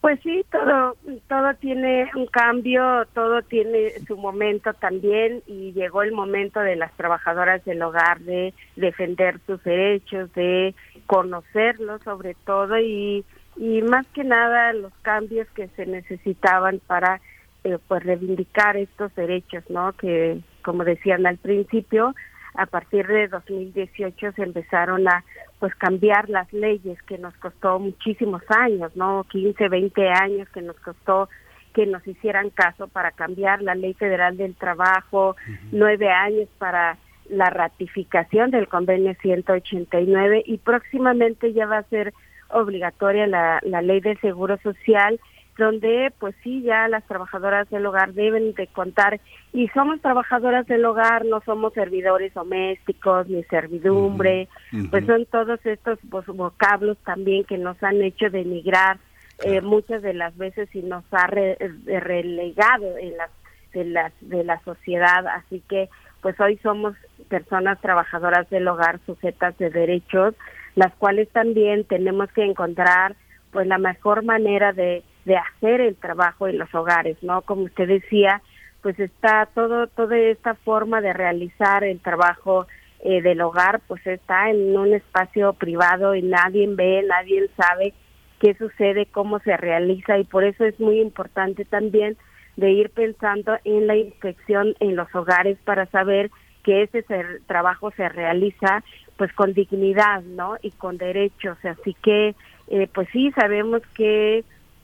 Pues 0.01 0.19
sí, 0.21 0.43
todo, 0.51 0.97
todo 1.29 1.53
tiene 1.59 2.09
un 2.15 2.25
cambio, 2.25 3.05
todo 3.13 3.43
tiene 3.43 3.91
su 4.07 4.17
momento 4.17 4.73
también 4.73 5.43
y 5.45 5.73
llegó 5.73 6.01
el 6.01 6.11
momento 6.11 6.59
de 6.59 6.75
las 6.75 6.91
trabajadoras 6.97 7.63
del 7.65 7.83
hogar 7.83 8.19
de 8.21 8.51
defender 8.75 9.39
sus 9.45 9.63
derechos, 9.63 10.33
de 10.33 10.73
conocerlos 11.05 12.01
sobre 12.01 12.33
todo 12.33 12.79
y, 12.79 13.23
y 13.57 13.81
más 13.81 14.07
que 14.07 14.23
nada 14.23 14.73
los 14.73 14.93
cambios 15.01 15.47
que 15.49 15.67
se 15.69 15.85
necesitaban 15.85 16.79
para 16.87 17.21
eh, 17.63 17.77
pues 17.87 18.03
reivindicar 18.03 18.77
estos 18.77 19.13
derechos, 19.15 19.63
¿no? 19.69 19.93
Que 19.93 20.39
como 20.63 20.83
decían 20.83 21.25
al 21.25 21.37
principio, 21.37 22.15
a 22.55 22.65
partir 22.65 23.07
de 23.07 23.27
2018 23.27 24.31
se 24.33 24.43
empezaron 24.43 25.07
a 25.07 25.23
pues 25.59 25.73
cambiar 25.75 26.29
las 26.29 26.51
leyes 26.51 27.01
que 27.03 27.17
nos 27.17 27.33
costó 27.35 27.79
muchísimos 27.79 28.41
años, 28.49 28.95
¿no? 28.95 29.25
15, 29.29 29.69
20 29.69 30.09
años 30.09 30.49
que 30.49 30.61
nos 30.61 30.75
costó 30.77 31.29
que 31.73 31.85
nos 31.85 32.05
hicieran 32.05 32.49
caso 32.49 32.87
para 32.87 33.11
cambiar 33.11 33.61
la 33.61 33.75
ley 33.75 33.93
federal 33.93 34.35
del 34.35 34.55
trabajo, 34.55 35.35
nueve 35.71 36.09
años 36.09 36.49
para 36.57 36.97
la 37.29 37.49
ratificación 37.49 38.51
del 38.51 38.67
convenio 38.67 39.15
189 39.21 40.43
y 40.45 40.57
próximamente 40.57 41.53
ya 41.53 41.65
va 41.65 41.77
a 41.77 41.83
ser 41.83 42.13
obligatoria 42.53 43.27
la, 43.27 43.59
la 43.63 43.81
ley 43.81 43.99
del 43.99 44.19
seguro 44.19 44.57
social 44.63 45.19
donde 45.57 46.13
pues 46.17 46.33
sí 46.43 46.63
ya 46.63 46.87
las 46.87 47.05
trabajadoras 47.07 47.69
del 47.69 47.85
hogar 47.85 48.13
deben 48.13 48.53
de 48.53 48.67
contar 48.67 49.19
y 49.53 49.67
somos 49.69 50.01
trabajadoras 50.01 50.65
del 50.65 50.85
hogar 50.85 51.25
no 51.25 51.41
somos 51.41 51.73
servidores 51.73 52.33
domésticos 52.33 53.27
ni 53.27 53.43
servidumbre 53.43 54.47
pues 54.89 55.05
son 55.05 55.25
todos 55.25 55.63
estos 55.65 55.99
pues, 56.09 56.25
vocablos 56.27 56.97
también 57.05 57.43
que 57.43 57.57
nos 57.57 57.81
han 57.83 58.01
hecho 58.01 58.29
denigrar 58.29 58.97
eh, 59.43 59.61
muchas 59.61 60.01
de 60.03 60.13
las 60.13 60.37
veces 60.37 60.69
y 60.75 60.83
nos 60.83 61.03
ha 61.11 61.27
relegado 61.27 62.97
en 62.97 63.17
las 63.17 63.31
de 63.73 63.85
las 63.85 64.13
de 64.21 64.43
la 64.43 64.59
sociedad. 64.63 65.25
Así 65.27 65.63
que 65.67 65.89
pues 66.21 66.39
hoy 66.39 66.57
somos 66.61 66.95
personas 67.29 67.79
trabajadoras 67.81 68.49
del 68.49 68.67
hogar 68.67 68.99
sujetas 69.05 69.57
de 69.57 69.69
derechos 69.71 70.35
las 70.75 70.93
cuales 70.95 71.29
también 71.29 71.83
tenemos 71.85 72.31
que 72.31 72.43
encontrar 72.43 73.15
pues 73.51 73.67
la 73.67 73.77
mejor 73.77 74.23
manera 74.23 74.71
de 74.71 75.03
de 75.25 75.37
hacer 75.37 75.81
el 75.81 75.95
trabajo 75.95 76.47
en 76.47 76.57
los 76.57 76.73
hogares, 76.73 77.17
¿no? 77.21 77.41
Como 77.41 77.63
usted 77.63 77.87
decía, 77.87 78.41
pues 78.81 78.99
está 78.99 79.47
todo 79.53 79.87
toda 79.87 80.17
esta 80.17 80.55
forma 80.55 81.01
de 81.01 81.13
realizar 81.13 81.83
el 81.83 81.99
trabajo 81.99 82.67
eh, 83.01 83.21
del 83.21 83.41
hogar, 83.41 83.81
pues 83.87 84.05
está 84.07 84.49
en 84.49 84.77
un 84.77 84.93
espacio 84.93 85.53
privado 85.53 86.15
y 86.15 86.21
nadie 86.21 86.67
ve, 86.67 87.03
nadie 87.07 87.47
sabe 87.55 87.93
qué 88.39 88.55
sucede, 88.55 89.05
cómo 89.05 89.39
se 89.39 89.55
realiza 89.57 90.17
y 90.17 90.23
por 90.23 90.43
eso 90.43 90.65
es 90.65 90.79
muy 90.79 90.99
importante 90.99 91.65
también 91.65 92.17
de 92.57 92.71
ir 92.71 92.89
pensando 92.89 93.57
en 93.63 93.87
la 93.87 93.95
inspección 93.95 94.75
en 94.79 94.95
los 94.95 95.13
hogares 95.13 95.57
para 95.63 95.85
saber 95.87 96.31
que 96.63 96.83
ese 96.83 97.03
trabajo 97.47 97.91
se 97.91 98.07
realiza 98.09 98.83
pues 99.17 99.31
con 99.33 99.53
dignidad, 99.53 100.21
¿no? 100.23 100.57
Y 100.61 100.71
con 100.71 100.97
derechos, 100.97 101.57
así 101.63 101.95
que 102.01 102.35
eh, 102.67 102.87
pues 102.93 103.07
sí 103.11 103.31
sabemos 103.31 103.81
que 103.95 104.43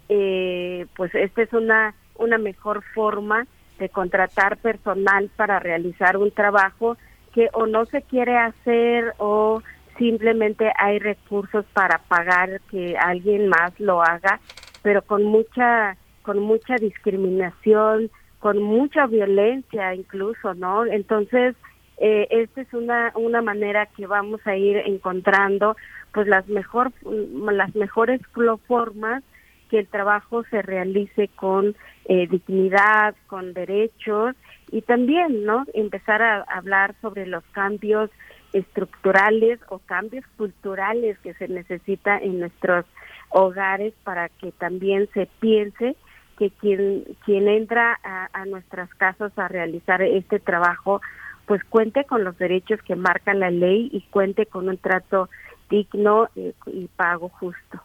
eh, 0.10 0.86
pues 0.96 1.14
esta 1.16 1.42
es 1.42 1.54
una, 1.54 1.96
una 2.16 2.38
mejor 2.38 2.84
forma 2.94 3.48
de 3.80 3.90
contratar 3.90 4.58
personal 4.58 5.30
para 5.36 5.60
realizar 5.60 6.18
un 6.18 6.32
trabajo 6.32 6.98
que 7.34 7.50
o 7.54 7.66
no 7.68 7.86
se 7.86 8.02
quiere 8.02 8.38
hacer 8.38 9.14
o 9.18 9.62
simplemente 9.98 10.72
hay 10.78 11.00
recursos 11.00 11.66
para 11.74 12.00
pagar 12.00 12.62
que 12.70 12.98
alguien 12.98 13.48
más 13.48 13.80
lo 13.80 14.02
haga, 14.02 14.40
pero 14.82 15.02
con 15.02 15.24
mucha 15.24 15.98
con 16.22 16.40
mucha 16.40 16.76
discriminación, 16.76 18.12
con 18.40 18.62
mucha 18.62 19.08
violencia 19.08 19.96
incluso, 19.96 20.54
¿no? 20.56 20.86
Entonces, 20.86 21.56
eh, 21.98 22.28
esta 22.30 22.62
es 22.62 22.74
una 22.74 23.12
una 23.16 23.42
manera 23.42 23.88
que 23.88 24.06
vamos 24.06 24.40
a 24.46 24.56
ir 24.56 24.78
encontrando 24.78 25.76
pues 26.14 26.28
las 26.28 26.48
mejor 26.48 26.92
las 27.04 27.76
mejores 27.76 28.22
formas 28.68 29.24
que 29.70 29.80
el 29.80 29.88
trabajo 29.88 30.44
se 30.46 30.62
realice 30.62 31.28
con 31.36 31.76
eh, 32.06 32.28
dignidad, 32.28 33.16
con 33.28 33.54
derechos 33.54 34.36
y 34.72 34.82
también, 34.82 35.46
¿no? 35.46 35.66
Empezar 35.74 36.22
a 36.22 36.42
hablar 36.44 36.96
sobre 37.02 37.26
los 37.26 37.44
cambios 37.52 38.10
estructurales 38.54 39.60
o 39.70 39.80
cambios 39.80 40.26
culturales 40.38 41.18
que 41.20 41.34
se 41.34 41.48
necesita 41.48 42.18
en 42.18 42.40
nuestros 42.40 42.86
hogares 43.30 43.94
para 44.04 44.30
que 44.30 44.52
también 44.54 45.10
se 45.14 45.28
piense 45.40 45.96
que 46.38 46.52
quien 46.52 47.04
quien 47.26 47.48
entra 47.48 48.00
a, 48.04 48.30
a 48.32 48.46
nuestras 48.46 48.94
casas 48.96 49.38
a 49.38 49.48
realizar 49.48 50.02
este 50.02 50.40
trabajo 50.40 51.02
pues 51.48 51.64
cuente 51.64 52.04
con 52.04 52.24
los 52.24 52.38
derechos 52.38 52.80
que 52.84 52.96
marca 52.96 53.34
la 53.34 53.50
ley 53.50 53.90
y 53.92 54.02
cuente 54.02 54.46
con 54.46 54.70
un 54.70 54.78
trato 54.78 55.30
digno 55.70 56.30
y 56.68 56.88
pago 56.96 57.30
justo. 57.30 57.82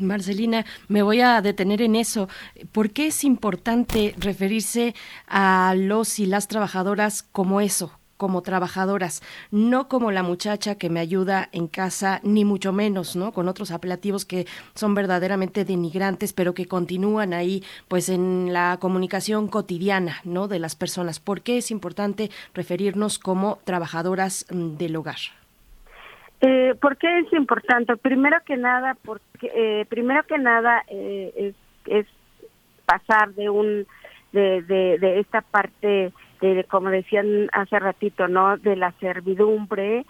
Marcelina, 0.00 0.64
me 0.88 1.02
voy 1.02 1.20
a 1.20 1.40
detener 1.40 1.80
en 1.80 1.96
eso. 1.96 2.28
¿Por 2.72 2.90
qué 2.90 3.06
es 3.08 3.24
importante 3.24 4.14
referirse 4.18 4.94
a 5.26 5.74
los 5.76 6.18
y 6.18 6.26
las 6.26 6.48
trabajadoras 6.48 7.22
como 7.22 7.60
eso, 7.60 7.98
como 8.16 8.42
trabajadoras, 8.42 9.22
no 9.50 9.88
como 9.88 10.10
la 10.10 10.22
muchacha 10.22 10.76
que 10.76 10.90
me 10.90 11.00
ayuda 11.00 11.48
en 11.52 11.68
casa, 11.68 12.20
ni 12.22 12.44
mucho 12.44 12.72
menos, 12.72 13.16
¿no? 13.16 13.32
Con 13.32 13.48
otros 13.48 13.70
apelativos 13.70 14.24
que 14.24 14.46
son 14.74 14.94
verdaderamente 14.94 15.64
denigrantes, 15.64 16.32
pero 16.32 16.54
que 16.54 16.66
continúan 16.66 17.32
ahí, 17.32 17.62
pues 17.88 18.08
en 18.08 18.52
la 18.52 18.78
comunicación 18.80 19.48
cotidiana, 19.48 20.16
¿no? 20.24 20.48
De 20.48 20.58
las 20.58 20.76
personas. 20.76 21.20
¿Por 21.20 21.42
qué 21.42 21.58
es 21.58 21.70
importante 21.70 22.30
referirnos 22.54 23.18
como 23.18 23.58
trabajadoras 23.64 24.46
mm, 24.50 24.76
del 24.76 24.96
hogar? 24.96 25.16
Eh, 26.40 26.74
¿Por 26.80 26.96
qué 26.98 27.20
es 27.20 27.32
importante? 27.32 27.96
Primero 27.96 28.36
que 28.44 28.56
nada, 28.56 28.96
porque 29.04 29.50
eh, 29.54 29.86
primero 29.88 30.24
que 30.24 30.38
nada 30.38 30.84
eh, 30.88 31.32
es, 31.36 31.54
es 31.86 32.06
pasar 32.84 33.32
de 33.34 33.48
un 33.48 33.86
de, 34.32 34.62
de, 34.62 35.20
esta 35.20 35.42
parte 35.42 36.12
de, 36.52 36.64
como 36.64 36.90
decían 36.90 37.48
hace 37.52 37.78
ratito, 37.78 38.28
no, 38.28 38.56
de 38.58 38.76
la 38.76 38.92
servidumbre 39.00 40.04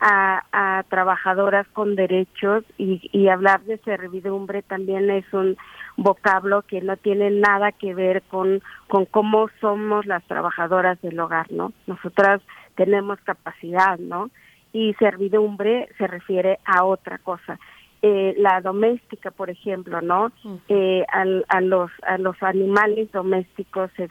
a, 0.00 0.44
a 0.52 0.82
trabajadoras 0.84 1.66
con 1.68 1.96
derechos 1.96 2.64
y, 2.76 3.08
y 3.12 3.28
hablar 3.28 3.62
de 3.62 3.78
servidumbre 3.78 4.62
también 4.62 5.10
es 5.10 5.24
un 5.32 5.56
vocablo 5.96 6.62
que 6.62 6.80
no 6.80 6.96
tiene 6.96 7.30
nada 7.30 7.72
que 7.72 7.94
ver 7.94 8.22
con 8.22 8.62
con 8.86 9.06
cómo 9.06 9.48
somos 9.60 10.06
las 10.06 10.22
trabajadoras 10.24 11.00
del 11.02 11.18
hogar, 11.18 11.50
¿no? 11.50 11.72
Nosotras 11.86 12.40
tenemos 12.76 13.18
capacidad, 13.22 13.98
¿no? 13.98 14.30
y 14.72 14.94
servidumbre 14.94 15.88
se 15.98 16.06
refiere 16.06 16.58
a 16.64 16.84
otra 16.84 17.18
cosa. 17.18 17.58
Eh, 18.00 18.34
la 18.38 18.60
doméstica, 18.60 19.32
por 19.32 19.50
ejemplo, 19.50 20.00
¿no? 20.00 20.30
Eh, 20.68 21.04
a, 21.08 21.60
los 21.60 21.90
a 22.02 22.16
los 22.16 22.40
animales 22.44 23.10
domésticos 23.10 23.90
se, 23.96 24.08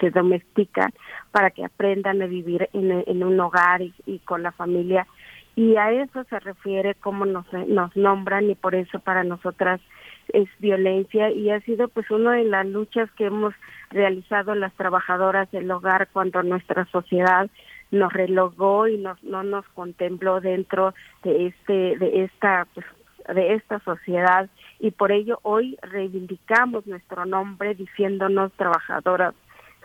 se 0.00 0.10
domestican 0.10 0.90
para 1.30 1.50
que 1.50 1.62
aprendan 1.62 2.22
a 2.22 2.26
vivir 2.26 2.70
en, 2.72 3.22
un 3.22 3.38
hogar 3.40 3.82
y, 3.82 4.18
con 4.20 4.42
la 4.42 4.52
familia 4.52 5.06
y 5.54 5.76
a 5.76 5.92
eso 5.92 6.24
se 6.24 6.40
refiere 6.40 6.94
cómo 6.94 7.26
nos 7.26 7.44
nos 7.52 7.94
nombran 7.94 8.48
y 8.48 8.54
por 8.54 8.74
eso 8.74 9.00
para 9.00 9.22
nosotras 9.22 9.82
es 10.32 10.48
violencia 10.58 11.30
y 11.30 11.50
ha 11.50 11.60
sido 11.60 11.88
pues 11.88 12.10
una 12.10 12.32
de 12.36 12.44
las 12.44 12.64
luchas 12.64 13.10
que 13.18 13.26
hemos 13.26 13.52
realizado 13.90 14.54
las 14.54 14.72
trabajadoras 14.74 15.50
del 15.50 15.70
hogar 15.70 16.08
cuando 16.12 16.42
nuestra 16.42 16.86
sociedad 16.86 17.50
nos 17.90 18.12
relogó 18.12 18.86
y 18.86 18.96
nos, 18.96 19.22
no 19.24 19.42
nos 19.42 19.66
contempló 19.74 20.40
dentro 20.40 20.94
de 21.22 21.48
este 21.48 21.98
de 21.98 22.24
esta 22.24 22.66
pues, 22.72 22.86
de 23.32 23.54
esta 23.54 23.78
sociedad 23.80 24.48
y 24.78 24.90
por 24.90 25.12
ello 25.12 25.38
hoy 25.42 25.76
reivindicamos 25.82 26.86
nuestro 26.86 27.24
nombre 27.26 27.74
diciéndonos 27.74 28.52
trabajadoras 28.52 29.34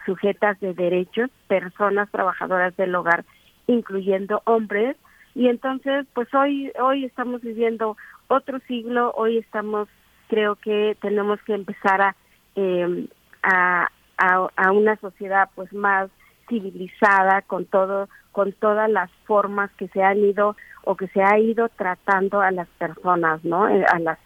sujetas 0.05 0.59
de 0.59 0.73
derechos, 0.73 1.29
personas 1.47 2.09
trabajadoras 2.11 2.75
del 2.77 2.93
hogar, 2.93 3.25
incluyendo 3.67 4.41
hombres. 4.45 4.95
Y 5.33 5.47
entonces 5.47 6.05
pues 6.13 6.33
hoy 6.33 6.71
hoy 6.79 7.05
estamos 7.05 7.41
viviendo 7.41 7.97
otro 8.27 8.59
siglo, 8.67 9.11
hoy 9.15 9.37
estamos 9.37 9.89
creo 10.27 10.55
que 10.55 10.97
tenemos 11.01 11.41
que 11.43 11.53
empezar 11.53 12.01
a, 12.01 12.15
eh, 12.55 13.07
a, 13.43 13.89
a, 14.17 14.47
a 14.55 14.71
una 14.71 14.95
sociedad 14.97 15.49
pues 15.55 15.71
más 15.73 16.09
civilizada 16.47 17.41
con 17.41 17.65
todo 17.65 18.09
con 18.31 18.51
todas 18.53 18.89
las 18.89 19.09
formas 19.25 19.71
que 19.77 19.87
se 19.89 20.03
han 20.03 20.17
ido 20.17 20.55
o 20.83 20.95
que 20.95 21.07
se 21.07 21.23
ha 21.23 21.39
ido 21.39 21.69
tratando 21.69 22.41
a 22.41 22.51
las 22.51 22.67
personas, 22.77 23.43
¿no? 23.43 23.69
Eh, 23.69 23.85
a 23.91 23.99
las 23.99 24.19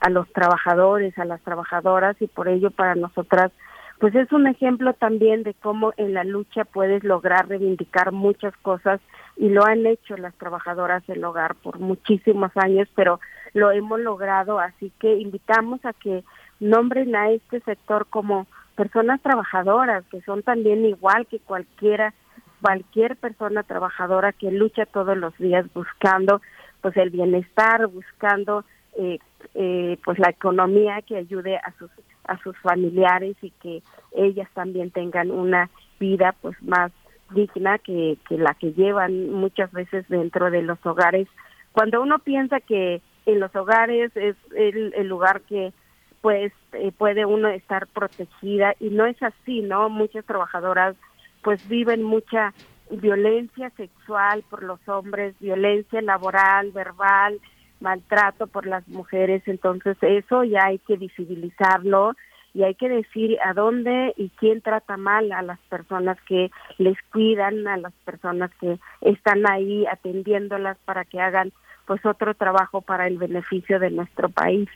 a 0.00 0.10
los 0.10 0.30
trabajadores, 0.32 1.18
a 1.18 1.24
las 1.24 1.40
trabajadoras 1.42 2.20
y 2.20 2.26
por 2.26 2.48
ello 2.48 2.70
para 2.70 2.94
nosotras 2.94 3.50
pues 3.98 4.14
es 4.14 4.30
un 4.32 4.46
ejemplo 4.46 4.92
también 4.92 5.42
de 5.42 5.54
cómo 5.54 5.92
en 5.96 6.12
la 6.12 6.24
lucha 6.24 6.64
puedes 6.64 7.02
lograr 7.02 7.48
reivindicar 7.48 8.12
muchas 8.12 8.54
cosas 8.58 9.00
y 9.36 9.48
lo 9.48 9.64
han 9.64 9.86
hecho 9.86 10.16
las 10.16 10.34
trabajadoras 10.34 11.06
del 11.06 11.24
hogar 11.24 11.54
por 11.56 11.78
muchísimos 11.78 12.50
años, 12.56 12.88
pero 12.94 13.20
lo 13.54 13.70
hemos 13.70 14.00
logrado, 14.00 14.58
así 14.58 14.92
que 14.98 15.16
invitamos 15.16 15.82
a 15.84 15.94
que 15.94 16.24
nombren 16.60 17.16
a 17.16 17.30
este 17.30 17.60
sector 17.60 18.06
como 18.08 18.46
personas 18.76 19.20
trabajadoras, 19.22 20.04
que 20.10 20.20
son 20.22 20.42
también 20.42 20.84
igual 20.84 21.26
que 21.26 21.40
cualquiera, 21.40 22.14
cualquier 22.60 23.16
persona 23.16 23.62
trabajadora 23.62 24.32
que 24.32 24.50
lucha 24.50 24.86
todos 24.86 25.16
los 25.16 25.36
días 25.38 25.66
buscando 25.74 26.40
pues 26.82 26.96
el 26.96 27.10
bienestar, 27.10 27.86
buscando 27.88 28.64
eh, 28.96 29.18
eh, 29.54 29.98
pues 30.04 30.18
la 30.18 30.30
economía 30.30 31.02
que 31.02 31.16
ayude 31.16 31.56
a 31.56 31.72
sus 31.78 31.90
a 32.26 32.38
sus 32.42 32.56
familiares 32.58 33.36
y 33.42 33.50
que 33.50 33.82
ellas 34.12 34.48
también 34.54 34.90
tengan 34.90 35.30
una 35.30 35.70
vida 35.98 36.34
pues 36.40 36.60
más 36.62 36.92
digna 37.30 37.78
que, 37.78 38.18
que 38.28 38.38
la 38.38 38.54
que 38.54 38.72
llevan 38.72 39.30
muchas 39.30 39.70
veces 39.72 40.06
dentro 40.08 40.50
de 40.50 40.62
los 40.62 40.84
hogares. 40.84 41.28
Cuando 41.72 42.02
uno 42.02 42.18
piensa 42.18 42.60
que 42.60 43.00
en 43.26 43.40
los 43.40 43.54
hogares 43.54 44.10
es 44.16 44.36
el, 44.54 44.92
el 44.94 45.08
lugar 45.08 45.42
que 45.42 45.72
pues 46.20 46.52
eh, 46.72 46.92
puede 46.96 47.24
uno 47.24 47.48
estar 47.48 47.86
protegida 47.86 48.74
y 48.80 48.90
no 48.90 49.06
es 49.06 49.22
así, 49.22 49.62
¿no? 49.62 49.88
Muchas 49.88 50.24
trabajadoras 50.24 50.96
pues 51.42 51.66
viven 51.68 52.02
mucha 52.02 52.52
violencia 52.90 53.70
sexual 53.70 54.44
por 54.48 54.62
los 54.62 54.80
hombres, 54.88 55.34
violencia 55.40 56.02
laboral, 56.02 56.72
verbal, 56.72 57.40
maltrato 57.80 58.46
por 58.46 58.66
las 58.66 58.86
mujeres, 58.88 59.42
entonces 59.46 59.96
eso 60.00 60.44
ya 60.44 60.66
hay 60.66 60.78
que 60.78 60.96
visibilizarlo 60.96 62.14
y 62.54 62.62
hay 62.62 62.74
que 62.74 62.88
decir 62.88 63.38
a 63.44 63.52
dónde 63.52 64.14
y 64.16 64.30
quién 64.30 64.62
trata 64.62 64.96
mal 64.96 65.30
a 65.32 65.42
las 65.42 65.58
personas 65.68 66.16
que 66.22 66.50
les 66.78 66.96
cuidan, 67.12 67.68
a 67.68 67.76
las 67.76 67.92
personas 68.04 68.50
que 68.58 68.78
están 69.02 69.48
ahí 69.50 69.84
atendiéndolas 69.86 70.78
para 70.86 71.04
que 71.04 71.20
hagan 71.20 71.52
pues 71.86 72.04
otro 72.06 72.34
trabajo 72.34 72.80
para 72.80 73.06
el 73.06 73.18
beneficio 73.18 73.78
de 73.78 73.90
nuestro 73.90 74.30
país. 74.30 74.68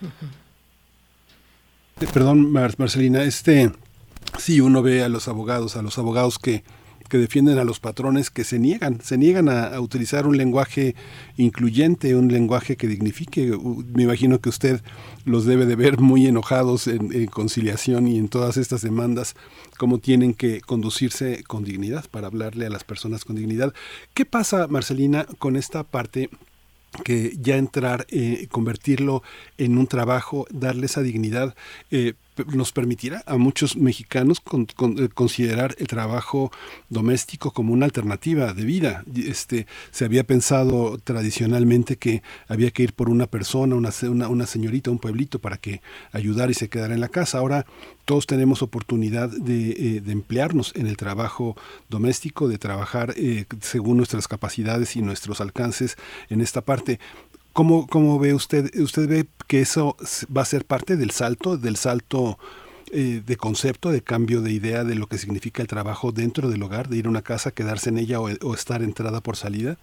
Perdón, 2.12 2.52
Marcelina, 2.52 3.24
este 3.24 3.72
sí 4.38 4.60
uno 4.60 4.82
ve 4.82 5.02
a 5.02 5.08
los 5.08 5.28
abogados, 5.28 5.76
a 5.76 5.82
los 5.82 5.98
abogados 5.98 6.38
que 6.38 6.62
que 7.08 7.18
defienden 7.18 7.58
a 7.58 7.64
los 7.64 7.80
patrones 7.80 8.30
que 8.30 8.44
se 8.44 8.58
niegan, 8.58 9.00
se 9.00 9.16
niegan 9.16 9.48
a, 9.48 9.80
utilizar 9.80 10.26
un 10.26 10.36
lenguaje 10.36 10.94
incluyente, 11.36 12.14
un 12.14 12.28
lenguaje 12.28 12.76
que 12.76 12.86
dignifique. 12.86 13.58
Me 13.94 14.02
imagino 14.02 14.40
que 14.40 14.50
usted 14.50 14.82
los 15.24 15.46
debe 15.46 15.66
de 15.66 15.74
ver 15.74 15.98
muy 15.98 16.26
enojados 16.26 16.86
en, 16.86 17.26
conciliación 17.26 18.08
y 18.08 18.18
en 18.18 18.28
todas 18.28 18.56
estas 18.56 18.82
demandas, 18.82 19.34
cómo 19.78 19.98
tienen 19.98 20.34
que 20.34 20.60
conducirse 20.60 21.42
con 21.44 21.64
dignidad 21.64 22.04
para 22.10 22.26
hablarle 22.26 22.66
a 22.66 22.70
las 22.70 22.84
personas 22.84 23.24
con 23.24 23.36
dignidad. 23.36 23.72
¿Qué 24.14 24.26
pasa, 24.26 24.66
Marcelina, 24.68 25.26
con 25.38 25.56
esta 25.56 25.84
parte 25.84 26.28
que 27.04 27.36
ya 27.40 27.56
entrar, 27.56 28.06
eh, 28.10 28.46
convertirlo 28.50 29.22
en 29.58 29.78
un 29.78 29.86
trabajo, 29.86 30.46
darle 30.50 30.86
esa 30.86 31.02
dignidad, 31.02 31.54
eh, 31.90 32.14
nos 32.46 32.72
permitirá 32.72 33.22
a 33.26 33.36
muchos 33.36 33.76
mexicanos 33.76 34.42
eh, 34.42 35.08
considerar 35.14 35.74
el 35.78 35.86
trabajo 35.86 36.50
doméstico 36.88 37.52
como 37.52 37.72
una 37.72 37.86
alternativa 37.86 38.52
de 38.52 38.64
vida. 38.64 39.04
Este, 39.14 39.66
se 39.90 40.04
había 40.04 40.24
pensado 40.24 40.98
tradicionalmente 40.98 41.96
que 41.96 42.22
había 42.48 42.70
que 42.70 42.82
ir 42.82 42.92
por 42.92 43.08
una 43.08 43.26
persona, 43.26 43.76
una, 43.76 44.28
una, 44.28 44.46
señorita, 44.46 44.90
un 44.90 44.98
pueblito 44.98 45.38
para 45.38 45.56
que 45.56 45.80
ayudara 46.12 46.50
y 46.50 46.54
se 46.54 46.68
quedara 46.68 46.94
en 46.94 47.00
la 47.00 47.08
casa. 47.08 47.38
Ahora 47.38 47.66
todos 48.04 48.26
tenemos 48.26 48.62
oportunidad 48.62 49.28
de, 49.28 49.70
eh, 49.70 50.02
emplearnos 50.06 50.72
en 50.74 50.86
el 50.86 50.96
trabajo 50.96 51.56
doméstico, 51.90 52.48
de 52.48 52.56
trabajar 52.56 53.12
eh, 53.16 53.44
según 53.60 53.98
nuestras 53.98 54.28
capacidades 54.28 54.96
y 54.96 55.02
nuestros 55.02 55.40
alcances 55.40 55.96
en 56.30 56.40
esta 56.40 56.62
parte. 56.62 56.98
¿Cómo, 57.58 57.88
¿Cómo, 57.88 58.20
ve 58.20 58.34
usted? 58.34 58.70
¿Usted 58.80 59.08
ve 59.08 59.26
que 59.48 59.60
eso 59.60 59.96
va 60.34 60.42
a 60.42 60.44
ser 60.44 60.64
parte 60.64 60.96
del 60.96 61.10
salto, 61.10 61.56
del 61.56 61.74
salto 61.74 62.38
eh, 62.92 63.20
de 63.26 63.36
concepto, 63.36 63.90
de 63.90 64.00
cambio 64.00 64.42
de 64.42 64.52
idea 64.52 64.84
de 64.84 64.94
lo 64.94 65.08
que 65.08 65.18
significa 65.18 65.60
el 65.60 65.66
trabajo 65.66 66.12
dentro 66.12 66.48
del 66.48 66.62
hogar, 66.62 66.86
de 66.86 66.98
ir 66.98 67.06
a 67.06 67.08
una 67.08 67.22
casa, 67.22 67.50
quedarse 67.50 67.88
en 67.88 67.98
ella 67.98 68.20
o, 68.20 68.54
estar 68.54 68.80
entrada 68.80 69.20
por 69.22 69.34
salida? 69.34 69.76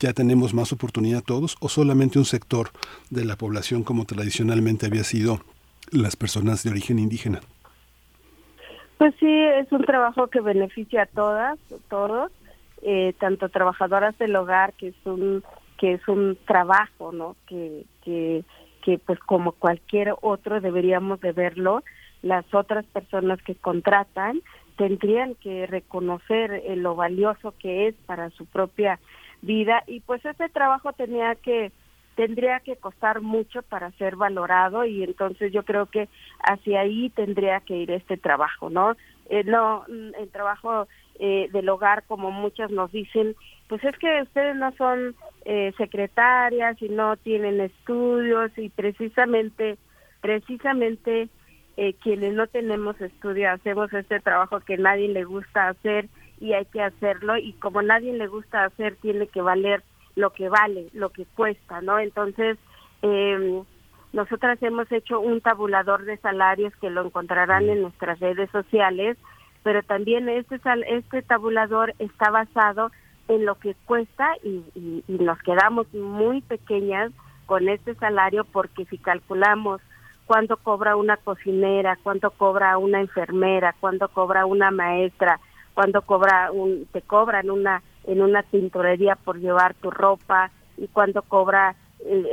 ¿Ya 0.00 0.12
tenemos 0.12 0.52
más 0.52 0.70
oportunidad 0.70 1.22
todos 1.22 1.56
o 1.60 1.70
solamente 1.70 2.18
un 2.18 2.26
sector 2.26 2.68
de 3.08 3.24
la 3.24 3.36
población 3.36 3.84
como 3.84 4.04
tradicionalmente 4.04 4.84
había 4.84 5.02
sido 5.02 5.40
las 5.92 6.16
personas 6.16 6.62
de 6.62 6.72
origen 6.72 6.98
indígena? 6.98 7.40
Pues 8.98 9.14
sí, 9.18 9.34
es 9.34 9.72
un 9.72 9.82
trabajo 9.86 10.26
que 10.26 10.42
beneficia 10.42 11.04
a 11.04 11.06
todas, 11.06 11.58
todos, 11.88 12.30
eh, 12.82 13.14
tanto 13.18 13.48
trabajadoras 13.48 14.18
del 14.18 14.36
hogar, 14.36 14.74
que 14.74 14.88
es 14.88 15.06
un 15.06 15.42
que 15.78 15.94
es 15.94 16.08
un 16.08 16.38
trabajo, 16.46 17.12
¿no? 17.12 17.36
Que, 17.46 17.84
que, 18.04 18.44
que 18.82 18.98
pues 18.98 19.18
como 19.20 19.52
cualquier 19.52 20.14
otro 20.20 20.60
deberíamos 20.60 21.20
de 21.20 21.32
verlo. 21.32 21.82
Las 22.22 22.44
otras 22.54 22.84
personas 22.86 23.42
que 23.42 23.54
contratan 23.54 24.40
tendrían 24.76 25.34
que 25.36 25.66
reconocer 25.66 26.52
eh, 26.52 26.76
lo 26.76 26.96
valioso 26.96 27.54
que 27.58 27.88
es 27.88 27.94
para 28.06 28.30
su 28.30 28.46
propia 28.46 28.98
vida 29.42 29.84
y 29.86 30.00
pues 30.00 30.24
ese 30.24 30.48
trabajo 30.48 30.92
tenía 30.92 31.34
que 31.34 31.70
tendría 32.16 32.60
que 32.60 32.76
costar 32.76 33.20
mucho 33.20 33.62
para 33.62 33.90
ser 33.92 34.16
valorado 34.16 34.84
y 34.84 35.02
entonces 35.02 35.52
yo 35.52 35.64
creo 35.64 35.86
que 35.86 36.08
hacia 36.40 36.80
ahí 36.80 37.10
tendría 37.10 37.60
que 37.60 37.76
ir 37.76 37.90
este 37.90 38.16
trabajo, 38.16 38.70
¿no? 38.70 38.96
Eh, 39.28 39.42
no 39.44 39.84
mm, 39.88 40.14
el 40.18 40.28
trabajo 40.30 40.86
eh, 41.18 41.48
del 41.52 41.68
hogar 41.68 42.04
como 42.06 42.30
muchas 42.30 42.70
nos 42.70 42.92
dicen 42.92 43.34
pues 43.68 43.82
es 43.84 43.96
que 43.98 44.22
ustedes 44.22 44.56
no 44.56 44.72
son 44.72 45.14
eh, 45.44 45.72
secretarias 45.76 46.80
y 46.80 46.88
no 46.88 47.16
tienen 47.16 47.60
estudios 47.60 48.50
y 48.56 48.68
precisamente, 48.68 49.78
precisamente 50.20 51.28
eh, 51.76 51.94
quienes 52.02 52.34
no 52.34 52.46
tenemos 52.46 53.00
estudios 53.00 53.52
hacemos 53.52 53.92
este 53.92 54.20
trabajo 54.20 54.60
que 54.60 54.76
nadie 54.76 55.08
le 55.08 55.24
gusta 55.24 55.68
hacer 55.68 56.08
y 56.40 56.52
hay 56.52 56.66
que 56.66 56.82
hacerlo 56.82 57.36
y 57.36 57.52
como 57.54 57.82
nadie 57.82 58.12
le 58.12 58.26
gusta 58.26 58.64
hacer 58.64 58.96
tiene 58.96 59.26
que 59.26 59.40
valer 59.40 59.82
lo 60.16 60.30
que 60.30 60.48
vale, 60.48 60.88
lo 60.92 61.10
que 61.10 61.24
cuesta, 61.24 61.80
¿no? 61.80 61.98
Entonces, 61.98 62.56
eh, 63.02 63.62
nosotras 64.12 64.62
hemos 64.62 64.90
hecho 64.92 65.18
un 65.18 65.40
tabulador 65.40 66.04
de 66.04 66.16
salarios 66.18 66.72
que 66.80 66.90
lo 66.90 67.04
encontrarán 67.04 67.68
en 67.68 67.82
nuestras 67.82 68.20
redes 68.20 68.48
sociales, 68.50 69.16
pero 69.64 69.82
también 69.82 70.28
este, 70.28 70.60
este 70.86 71.22
tabulador 71.22 71.94
está 71.98 72.30
basado 72.30 72.92
en 73.28 73.44
lo 73.44 73.56
que 73.56 73.74
cuesta 73.86 74.34
y, 74.42 75.02
nos 75.08 75.38
quedamos 75.40 75.92
muy 75.94 76.40
pequeñas 76.42 77.12
con 77.46 77.68
este 77.68 77.94
salario 77.94 78.44
porque 78.44 78.84
si 78.86 78.98
calculamos 78.98 79.80
cuánto 80.26 80.56
cobra 80.56 80.96
una 80.96 81.16
cocinera, 81.16 81.98
cuánto 82.02 82.30
cobra 82.30 82.78
una 82.78 83.00
enfermera, 83.00 83.74
cuánto 83.80 84.08
cobra 84.08 84.46
una 84.46 84.70
maestra, 84.70 85.40
cuánto 85.74 86.02
cobra 86.02 86.50
un, 86.52 86.86
te 86.92 87.02
cobran 87.02 87.50
una 87.50 87.82
en 88.04 88.22
una 88.22 88.42
tintorería 88.42 89.16
por 89.16 89.38
llevar 89.38 89.74
tu 89.74 89.90
ropa 89.90 90.50
y 90.76 90.88
cuánto 90.88 91.22
cobra 91.22 91.76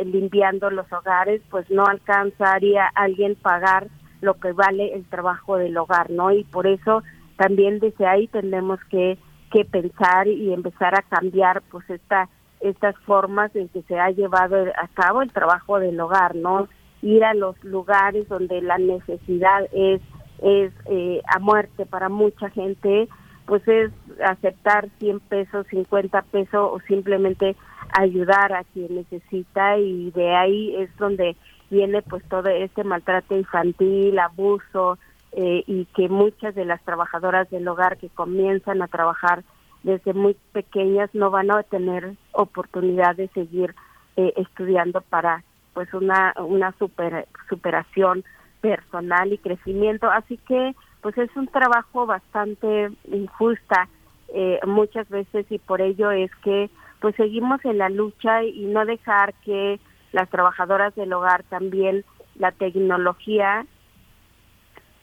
limpiando 0.06 0.70
los 0.70 0.92
hogares, 0.92 1.42
pues 1.50 1.70
no 1.70 1.86
alcanzaría 1.86 2.88
alguien 2.94 3.36
pagar 3.36 3.88
lo 4.20 4.34
que 4.36 4.52
vale 4.52 4.94
el 4.94 5.06
trabajo 5.06 5.58
del 5.58 5.78
hogar, 5.78 6.10
¿no? 6.10 6.32
Y 6.32 6.44
por 6.44 6.68
eso 6.68 7.04
también 7.38 7.80
desde 7.80 8.06
ahí 8.06 8.28
tenemos 8.28 8.80
que 8.86 9.18
que 9.52 9.66
pensar 9.66 10.28
y 10.28 10.54
empezar 10.54 10.96
a 10.96 11.02
cambiar 11.04 11.62
pues 11.70 11.90
esta 11.90 12.30
estas 12.62 12.96
formas 13.00 13.56
en 13.56 13.70
que 13.70 13.82
se 13.84 14.00
ha 14.00 14.12
llevado 14.12 14.56
a 14.56 14.88
cabo 14.94 15.24
el 15.24 15.32
trabajo 15.32 15.80
del 15.80 16.00
hogar, 16.00 16.36
¿no? 16.36 16.68
Ir 17.02 17.24
a 17.24 17.34
los 17.34 17.62
lugares 17.64 18.30
donde 18.30 18.62
la 18.62 18.78
necesidad 18.78 19.68
es 19.72 20.02
es 20.42 20.72
eh, 20.86 21.22
a 21.28 21.40
muerte 21.40 21.86
para 21.86 22.10
mucha 22.10 22.50
gente, 22.50 23.08
pues 23.46 23.68
es 23.68 23.92
aceptar 24.24 24.90
100 25.00 25.20
pesos, 25.22 25.68
50 25.70 26.22
pesos 26.24 26.70
o 26.72 26.80
simplemente 26.88 27.56
ayudar 27.94 28.54
a 28.54 28.64
quien 28.64 28.96
necesita 28.96 29.78
y 29.78 30.12
de 30.12 30.36
ahí 30.36 30.76
es 30.78 30.96
donde 30.98 31.36
viene 31.70 32.02
pues 32.02 32.24
todo 32.28 32.50
este 32.50 32.84
maltrato 32.84 33.36
infantil, 33.36 34.18
abuso, 34.20 34.98
eh, 35.34 35.64
y 35.66 35.86
que 35.86 36.10
muchas 36.10 36.56
de 36.56 36.66
las 36.66 36.82
trabajadoras 36.84 37.50
del 37.50 37.68
hogar 37.68 37.98
que 37.98 38.10
comienzan 38.10 38.82
a 38.82 38.88
trabajar 38.88 39.44
desde 39.84 40.14
muy 40.14 40.36
pequeñas 40.52 41.10
no 41.14 41.32
van 41.32 41.52
a 41.52 41.64
tener 41.64 42.14
oportunidad 42.34 43.16
de 43.16 43.28
seguir 43.30 43.74
eh, 44.18 44.34
estudiando 44.36 45.02
para 45.02 45.44
pues 45.74 45.94
una 45.94 46.34
una 46.38 46.74
super, 46.74 47.28
superación 47.48 48.24
personal 48.60 49.32
y 49.32 49.38
crecimiento. 49.38 50.10
Así 50.10 50.38
que 50.38 50.76
pues 51.02 51.18
es 51.18 51.36
un 51.36 51.48
trabajo 51.48 52.06
bastante 52.06 52.92
injusta 53.12 53.88
eh, 54.34 54.60
muchas 54.66 55.10
veces 55.10 55.46
y 55.50 55.58
por 55.58 55.82
ello 55.82 56.12
es 56.12 56.32
que 56.44 56.70
pues 57.00 57.16
seguimos 57.16 57.64
en 57.66 57.80
la 57.80 57.90
lucha 57.90 58.44
y 58.44 58.66
no 58.66 58.86
dejar 58.86 59.34
que 59.46 59.80
las 60.12 60.30
trabajadoras 60.30 60.94
del 60.96 61.12
hogar 61.14 61.44
también 61.44 62.06
la 62.36 62.52
tecnología 62.52 63.66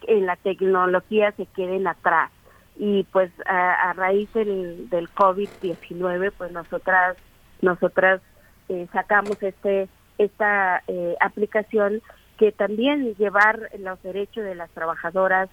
en 0.06 0.26
la 0.26 0.36
tecnología 0.36 1.32
se 1.32 1.46
queden 1.46 1.86
atrás. 1.86 2.30
Y 2.76 3.04
pues 3.04 3.30
a, 3.46 3.92
raíz 3.94 4.32
del, 4.34 4.88
del 4.88 5.08
COVID-19 5.10 6.32
pues 6.36 6.52
nosotras 6.52 7.16
nosotras 7.60 8.20
eh, 8.68 8.86
sacamos 8.92 9.42
este 9.42 9.88
esta 10.18 10.82
eh, 10.88 11.16
aplicación 11.20 12.02
que 12.36 12.52
también 12.52 13.14
llevar 13.16 13.68
los 13.78 14.00
derechos 14.02 14.44
de 14.44 14.54
las 14.54 14.70
trabajadoras 14.70 15.48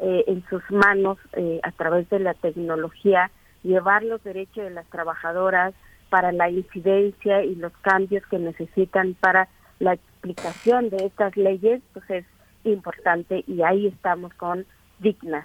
eh, 0.00 0.24
en 0.26 0.42
sus 0.48 0.62
manos 0.70 1.18
a 1.62 1.72
través 1.72 2.08
de 2.08 2.18
la 2.18 2.32
tecnología, 2.32 3.30
llevar 3.62 4.02
los 4.02 4.22
derechos 4.24 4.64
de 4.64 4.70
las 4.70 4.86
trabajadoras 4.86 5.74
para 6.08 6.32
la 6.32 6.50
incidencia 6.50 7.42
y 7.42 7.54
los 7.56 7.72
cambios 7.82 8.26
que 8.26 8.38
necesitan 8.38 9.14
para 9.14 9.48
la 9.78 9.98
aplicación 10.18 10.90
de 10.90 11.06
estas 11.06 11.36
leyes, 11.36 11.82
pues 11.92 12.08
es 12.10 12.26
importante 12.64 13.44
y 13.46 13.62
ahí 13.62 13.86
estamos 13.86 14.34
con 14.34 14.66
Digna. 14.98 15.42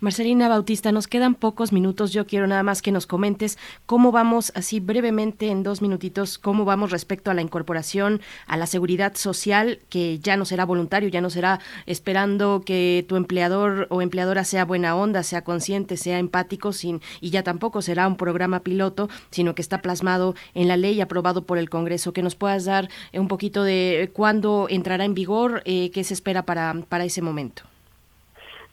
Marcelina 0.00 0.48
Bautista, 0.48 0.92
nos 0.92 1.08
quedan 1.08 1.34
pocos 1.34 1.72
minutos. 1.72 2.12
Yo 2.12 2.26
quiero 2.26 2.46
nada 2.46 2.62
más 2.62 2.80
que 2.80 2.92
nos 2.92 3.06
comentes 3.06 3.58
cómo 3.84 4.10
vamos, 4.10 4.50
así 4.54 4.80
brevemente, 4.80 5.50
en 5.50 5.62
dos 5.62 5.82
minutitos, 5.82 6.38
cómo 6.38 6.64
vamos 6.64 6.90
respecto 6.90 7.30
a 7.30 7.34
la 7.34 7.42
incorporación 7.42 8.20
a 8.46 8.56
la 8.56 8.66
seguridad 8.66 9.14
social, 9.14 9.80
que 9.90 10.18
ya 10.18 10.36
no 10.36 10.44
será 10.44 10.64
voluntario, 10.64 11.08
ya 11.08 11.20
no 11.20 11.30
será 11.30 11.60
esperando 11.84 12.62
que 12.64 13.04
tu 13.08 13.16
empleador 13.16 13.86
o 13.90 14.00
empleadora 14.02 14.44
sea 14.44 14.64
buena 14.64 14.96
onda, 14.96 15.22
sea 15.22 15.44
consciente, 15.44 15.96
sea 15.96 16.18
empático, 16.18 16.72
sin, 16.72 17.02
y 17.20 17.30
ya 17.30 17.42
tampoco 17.42 17.82
será 17.82 18.08
un 18.08 18.16
programa 18.16 18.60
piloto, 18.60 19.08
sino 19.30 19.54
que 19.54 19.62
está 19.62 19.82
plasmado 19.82 20.34
en 20.54 20.68
la 20.68 20.76
ley 20.76 21.00
aprobado 21.00 21.44
por 21.44 21.58
el 21.58 21.68
Congreso. 21.68 22.12
Que 22.12 22.22
nos 22.22 22.36
puedas 22.36 22.64
dar 22.64 22.88
un 23.12 23.28
poquito 23.28 23.64
de 23.64 24.10
cuándo 24.12 24.66
entrará 24.70 25.04
en 25.04 25.14
vigor, 25.14 25.62
eh, 25.64 25.90
qué 25.92 26.04
se 26.04 26.14
espera 26.14 26.44
para, 26.44 26.74
para 26.88 27.04
ese 27.04 27.20
momento. 27.20 27.64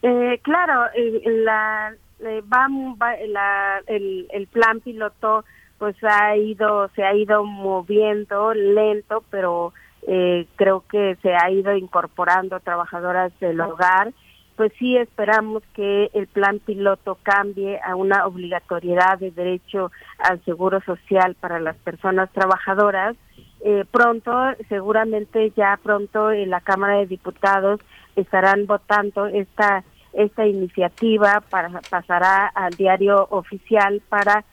Eh, 0.06 0.40
claro, 0.44 0.90
la, 1.26 1.96
la, 2.20 3.82
el, 3.88 4.28
el 4.32 4.48
plan 4.48 4.82
piloto 4.82 5.46
pues 5.78 5.96
ha 6.04 6.36
ido, 6.36 6.90
se 6.90 7.04
ha 7.04 7.16
ido 7.16 7.46
moviendo 7.46 8.54
lento, 8.54 9.24
pero 9.30 9.74
eh, 10.06 10.46
creo 10.58 10.84
que 10.90 11.18
se 11.22 11.34
ha 11.34 11.50
ido 11.50 11.76
incorporando 11.76 12.60
trabajadoras 12.60 13.32
del 13.40 13.62
hogar. 13.62 14.14
Pues 14.58 14.72
sí 14.78 14.98
esperamos 14.98 15.64
que 15.74 16.10
el 16.14 16.28
plan 16.28 16.60
piloto 16.60 17.18
cambie 17.24 17.80
a 17.84 17.96
una 17.96 18.28
obligatoriedad 18.28 19.18
de 19.20 19.32
derecho 19.32 19.92
al 20.20 20.44
seguro 20.44 20.82
social 20.82 21.36
para 21.36 21.60
las 21.60 21.78
personas 21.78 22.30
trabajadoras. 22.32 23.16
Eh, 23.62 23.86
pronto, 23.90 24.32
seguramente 24.70 25.52
ya 25.56 25.80
pronto 25.82 26.32
en 26.32 26.50
la 26.50 26.60
Cámara 26.60 26.98
de 26.98 27.08
Diputados 27.08 27.80
estarán 28.16 28.68
votando 28.68 29.26
esta 29.26 29.84
esta 30.14 30.46
iniciativa 30.46 31.42
para, 31.50 31.82
pasará 31.90 32.48
al 32.48 32.72
diario 32.72 33.28
oficial 33.30 34.02
para 34.10 34.46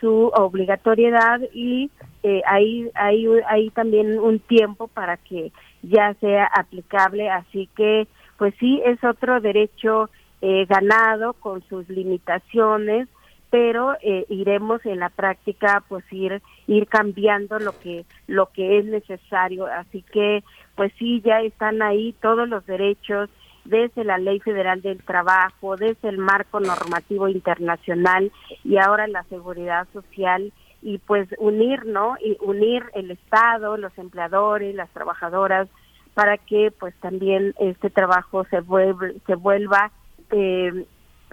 su 0.00 0.30
obligatoriedad 0.34 1.40
y 1.52 1.90
eh, 2.22 2.42
hay, 2.46 2.90
hay, 2.94 3.70
también 3.70 4.18
un 4.18 4.38
tiempo 4.38 4.88
para 4.88 5.16
que 5.16 5.52
ya 5.82 6.14
sea 6.14 6.46
aplicable, 6.46 7.28
así 7.30 7.68
que 7.76 8.06
pues 8.36 8.54
sí 8.60 8.80
es 8.84 9.02
otro 9.02 9.40
derecho 9.40 10.10
eh, 10.40 10.66
ganado 10.66 11.32
con 11.34 11.62
sus 11.68 11.88
limitaciones, 11.88 13.08
pero 13.50 13.96
eh, 14.02 14.26
iremos 14.28 14.84
en 14.86 15.00
la 15.00 15.08
práctica 15.08 15.82
pues 15.88 16.04
ir 16.12 16.42
ir 16.66 16.86
cambiando 16.86 17.58
lo 17.58 17.76
que 17.78 18.04
lo 18.26 18.46
que 18.46 18.78
es 18.78 18.84
necesario, 18.84 19.66
así 19.66 20.02
que 20.02 20.44
pues 20.76 20.92
sí 20.98 21.20
ya 21.24 21.40
están 21.40 21.82
ahí 21.82 22.14
todos 22.20 22.48
los 22.48 22.64
derechos 22.66 23.30
desde 23.68 24.02
la 24.02 24.16
Ley 24.16 24.40
Federal 24.40 24.80
del 24.80 25.02
Trabajo, 25.02 25.76
desde 25.76 26.08
el 26.08 26.16
marco 26.16 26.58
normativo 26.58 27.28
internacional 27.28 28.32
y 28.64 28.78
ahora 28.78 29.06
la 29.06 29.24
seguridad 29.24 29.86
social 29.92 30.52
y 30.80 30.98
pues 30.98 31.28
unir, 31.38 31.84
¿no? 31.84 32.16
Y 32.24 32.38
unir 32.40 32.84
el 32.94 33.10
Estado, 33.10 33.76
los 33.76 33.96
empleadores, 33.98 34.74
las 34.74 34.88
trabajadoras 34.90 35.68
para 36.14 36.38
que 36.38 36.72
pues 36.80 36.94
también 37.00 37.54
este 37.58 37.90
trabajo 37.90 38.44
se 38.46 38.60
vuelva 38.60 39.08
se 39.26 39.34
vuelva 39.34 39.90
eh, 40.30 40.86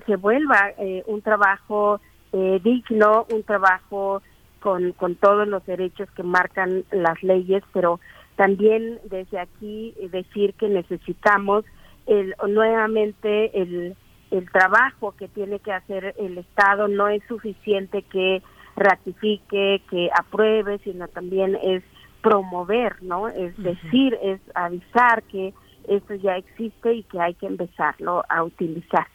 se 0.05 0.15
vuelva 0.17 0.71
eh, 0.77 1.03
un 1.07 1.21
trabajo 1.21 2.01
eh, 2.33 2.59
digno, 2.61 3.25
un 3.31 3.43
trabajo 3.43 4.21
con, 4.59 4.91
con 4.91 5.15
todos 5.15 5.47
los 5.47 5.65
derechos 5.65 6.09
que 6.11 6.23
marcan 6.23 6.83
las 6.91 7.23
leyes, 7.23 7.63
pero 7.71 8.01
también 8.35 8.99
desde 9.05 9.39
aquí 9.39 9.95
decir 10.11 10.53
que 10.55 10.67
necesitamos 10.67 11.63
el, 12.07 12.35
nuevamente 12.47 13.59
el, 13.59 13.95
el 14.31 14.51
trabajo 14.51 15.13
que 15.13 15.27
tiene 15.27 15.59
que 15.59 15.71
hacer 15.71 16.15
el 16.17 16.37
Estado 16.37 16.87
no 16.87 17.07
es 17.07 17.23
suficiente 17.27 18.01
que 18.03 18.41
ratifique, 18.75 19.81
que 19.89 20.09
apruebe, 20.17 20.79
sino 20.79 21.07
también 21.07 21.57
es 21.61 21.83
promover, 22.21 23.01
¿no? 23.03 23.29
Es 23.29 23.55
decir, 23.57 24.17
es 24.21 24.41
avisar 24.53 25.23
que 25.23 25.53
esto 25.87 26.15
ya 26.15 26.37
existe 26.37 26.93
y 26.93 27.03
que 27.03 27.21
hay 27.21 27.35
que 27.35 27.45
empezarlo 27.45 28.23
a 28.27 28.43
utilizar. 28.43 29.07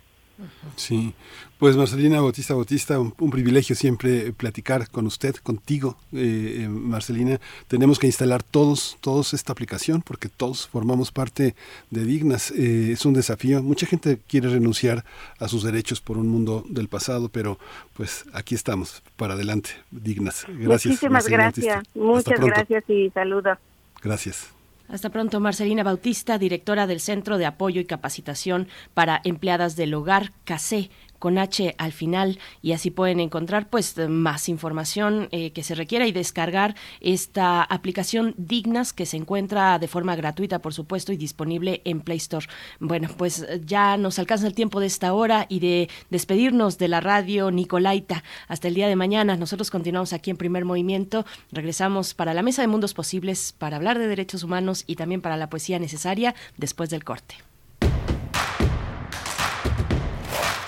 Sí, 0.77 1.15
pues 1.59 1.77
Marcelina 1.77 2.21
Bautista 2.21 2.55
Bautista, 2.55 2.99
un, 2.99 3.13
privilegio 3.31 3.77
siempre 3.77 4.33
platicar 4.33 4.89
con 4.91 5.07
usted, 5.07 5.35
contigo, 5.37 5.97
eh, 6.13 6.63
eh, 6.63 6.69
Marcelina. 6.69 7.41
Tenemos 7.69 7.99
que 7.99 8.07
instalar 8.07 8.43
todos, 8.43 8.97
todos 9.01 9.35
esta 9.35 9.53
aplicación 9.53 10.03
porque 10.03 10.29
todos 10.29 10.67
formamos 10.69 11.13
parte 11.13 11.55
de 11.91 12.05
Dignas. 12.05 12.51
Eh, 12.53 12.93
es 12.93 13.05
un 13.05 13.15
desafío. 13.15 13.63
Mucha 13.63 13.87
gente 13.87 14.19
quiere 14.27 14.49
renunciar 14.49 15.05
a 15.39 15.49
sus 15.49 15.63
derechos 15.63 16.01
por 16.01 16.19
un 16.19 16.29
mundo 16.29 16.65
del 16.69 16.89
pasado, 16.89 17.29
pero 17.29 17.59
pues 17.95 18.25
aquí 18.33 18.55
estamos, 18.55 19.03
para 19.17 19.35
adelante, 19.35 19.71
Dignas. 19.91 20.47
Gracias. 20.49 20.87
Muchísimas 20.87 21.29
gracias. 21.29 21.85
Muchas 21.95 22.41
gracias 22.41 22.85
y 22.89 23.11
saludos. 23.11 23.59
Gracias. 24.03 24.60
Hasta 24.91 25.11
pronto, 25.11 25.39
Marcelina 25.39 25.85
Bautista, 25.85 26.37
directora 26.37 26.89
del 26.89 26.99
Centro 26.99 27.39
de 27.39 27.47
Apoyo 27.47 27.81
y 27.81 27.85
Capacitación 27.85 28.67
para 28.93 29.21
Empleadas 29.23 29.77
del 29.77 29.95
Hogar, 29.95 30.33
CACE 30.45 30.91
con 31.21 31.39
H 31.39 31.77
al 31.79 31.93
final 31.93 32.41
y 32.63 32.73
así 32.73 32.91
pueden 32.91 33.21
encontrar 33.21 33.71
pues 33.71 33.97
más 34.09 34.49
información 34.49 35.29
eh, 35.31 35.53
que 35.53 35.63
se 35.63 35.77
requiera 35.77 36.09
y 36.09 36.13
descargar 36.13 36.75
esta 37.01 37.63
aplicación 37.63 38.35
Dignas 38.37 38.93
que 38.93 39.07
se 39.07 39.17
encuentra 39.17 39.79
de 39.79 39.87
forma 39.87 40.17
gratuita 40.17 40.59
por 40.59 40.75
supuesto 40.75 41.13
y 41.13 41.17
disponible 41.17 41.83
en 41.85 42.01
Play 42.01 42.17
Store. 42.17 42.47
Bueno, 42.81 43.09
pues 43.17 43.47
ya 43.65 43.97
nos 43.97 44.19
alcanza 44.19 44.49
el 44.49 44.55
tiempo 44.55 44.81
de 44.81 44.87
esta 44.87 45.13
hora 45.13 45.47
y 45.49 45.61
de 45.61 45.89
despedirnos 46.09 46.79
de 46.79 46.89
la 46.89 47.01
radio 47.01 47.51
Nicolaita 47.51 48.25
hasta 48.49 48.67
el 48.67 48.75
día 48.75 48.89
de 48.89 48.97
mañana. 48.97 49.37
Nosotros 49.37 49.71
continuamos 49.71 50.13
aquí 50.13 50.31
en 50.31 50.39
Primer 50.39 50.65
Movimiento, 50.65 51.27
regresamos 51.53 52.15
para 52.15 52.35
la 52.35 52.43
Mesa 52.43 52.63
de 52.63 52.69
Mundos 52.69 52.95
Posibles 52.95 53.55
para 53.57 53.77
hablar 53.77 53.99
de 53.99 54.09
derechos 54.09 54.43
humanos 54.43 54.85
y 54.87 54.97
también 54.97 55.21
para 55.21 55.37
la 55.37 55.51
poesía 55.51 55.79
necesaria 55.79 56.35
después 56.57 56.89
del 56.89 57.05
corte. 57.05 57.50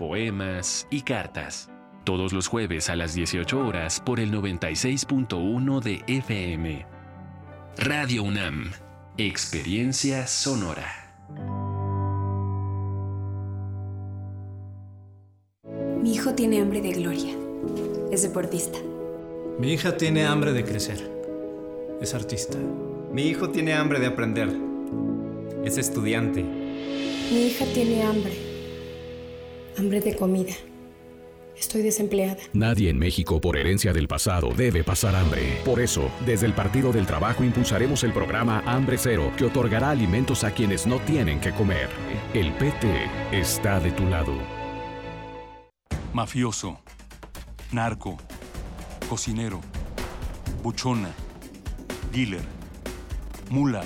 poemas 0.00 0.86
y 0.88 1.02
cartas. 1.02 1.68
Todos 2.04 2.32
los 2.32 2.48
jueves 2.48 2.88
a 2.88 2.96
las 2.96 3.12
18 3.12 3.60
horas 3.60 4.00
por 4.00 4.18
el 4.18 4.32
96.1 4.32 5.82
de 5.82 6.02
FM. 6.06 6.86
Radio 7.76 8.22
UNAM. 8.22 8.70
Experiencia 9.18 10.26
sonora. 10.26 10.86
Mi 16.02 16.14
hijo 16.14 16.32
tiene 16.34 16.62
hambre 16.62 16.80
de 16.80 16.92
gloria. 16.92 17.36
Es 18.10 18.22
deportista. 18.22 18.78
Mi 19.58 19.74
hija 19.74 19.98
tiene 19.98 20.24
hambre 20.24 20.54
de 20.54 20.64
crecer. 20.64 21.10
Es 22.00 22.14
artista. 22.14 22.56
Mi 23.12 23.24
hijo 23.24 23.50
tiene 23.50 23.74
hambre 23.74 24.00
de 24.00 24.06
aprender. 24.06 24.48
Es 25.62 25.76
estudiante. 25.76 26.42
Mi 26.42 27.48
hija 27.48 27.66
tiene 27.74 28.02
hambre. 28.02 28.39
Hambre 29.80 30.02
de 30.02 30.14
comida. 30.14 30.52
Estoy 31.56 31.80
desempleada. 31.80 32.36
Nadie 32.52 32.90
en 32.90 32.98
México 32.98 33.40
por 33.40 33.56
herencia 33.56 33.94
del 33.94 34.08
pasado 34.08 34.52
debe 34.54 34.84
pasar 34.84 35.16
hambre. 35.16 35.58
Por 35.64 35.80
eso, 35.80 36.10
desde 36.26 36.44
el 36.44 36.52
Partido 36.52 36.92
del 36.92 37.06
Trabajo 37.06 37.44
impulsaremos 37.44 38.04
el 38.04 38.12
programa 38.12 38.62
Hambre 38.66 38.98
Cero, 38.98 39.32
que 39.38 39.46
otorgará 39.46 39.88
alimentos 39.88 40.44
a 40.44 40.50
quienes 40.50 40.86
no 40.86 40.98
tienen 40.98 41.40
que 41.40 41.52
comer. 41.52 41.88
El 42.34 42.52
PT 42.52 43.06
está 43.32 43.80
de 43.80 43.90
tu 43.92 44.04
lado. 44.04 44.34
Mafioso, 46.12 46.78
narco, 47.72 48.18
cocinero, 49.08 49.62
buchona, 50.62 51.08
dealer, 52.12 52.44
mula. 53.48 53.82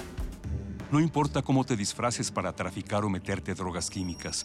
No 0.91 0.99
importa 0.99 1.43
cómo 1.43 1.63
te 1.63 1.77
disfraces 1.77 2.33
para 2.33 2.53
traficar 2.53 3.05
o 3.05 3.09
meterte 3.09 3.55
drogas 3.55 3.91
químicas, 3.91 4.45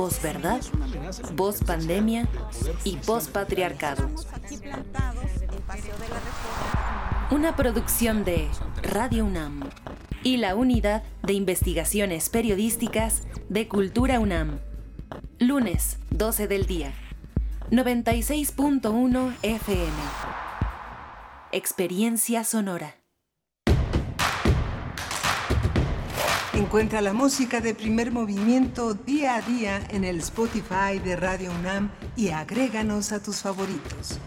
Posverdad, 0.00 0.62
post-pandemia 1.36 2.26
y 2.84 2.96
post-patriarcado. 2.96 4.08
Una 7.30 7.54
producción 7.54 8.24
de 8.24 8.48
Radio 8.82 9.26
UNAM 9.26 9.68
y 10.22 10.38
la 10.38 10.54
Unidad 10.54 11.02
de 11.22 11.34
Investigaciones 11.34 12.30
Periodísticas 12.30 13.24
de 13.50 13.68
Cultura 13.68 14.20
UNAM. 14.20 14.60
Lunes, 15.38 15.98
12 16.08 16.48
del 16.48 16.64
día. 16.64 16.94
96.1 17.70 19.36
FM. 19.42 19.92
Experiencia 21.52 22.44
sonora. 22.44 22.99
Encuentra 26.52 27.00
la 27.00 27.12
música 27.12 27.60
de 27.60 27.74
primer 27.74 28.10
movimiento 28.10 28.94
día 28.94 29.36
a 29.36 29.40
día 29.40 29.86
en 29.90 30.02
el 30.02 30.18
Spotify 30.18 30.98
de 31.02 31.14
Radio 31.14 31.52
UNAM 31.52 31.90
y 32.16 32.30
agréganos 32.30 33.12
a 33.12 33.22
tus 33.22 33.36
favoritos. 33.36 34.18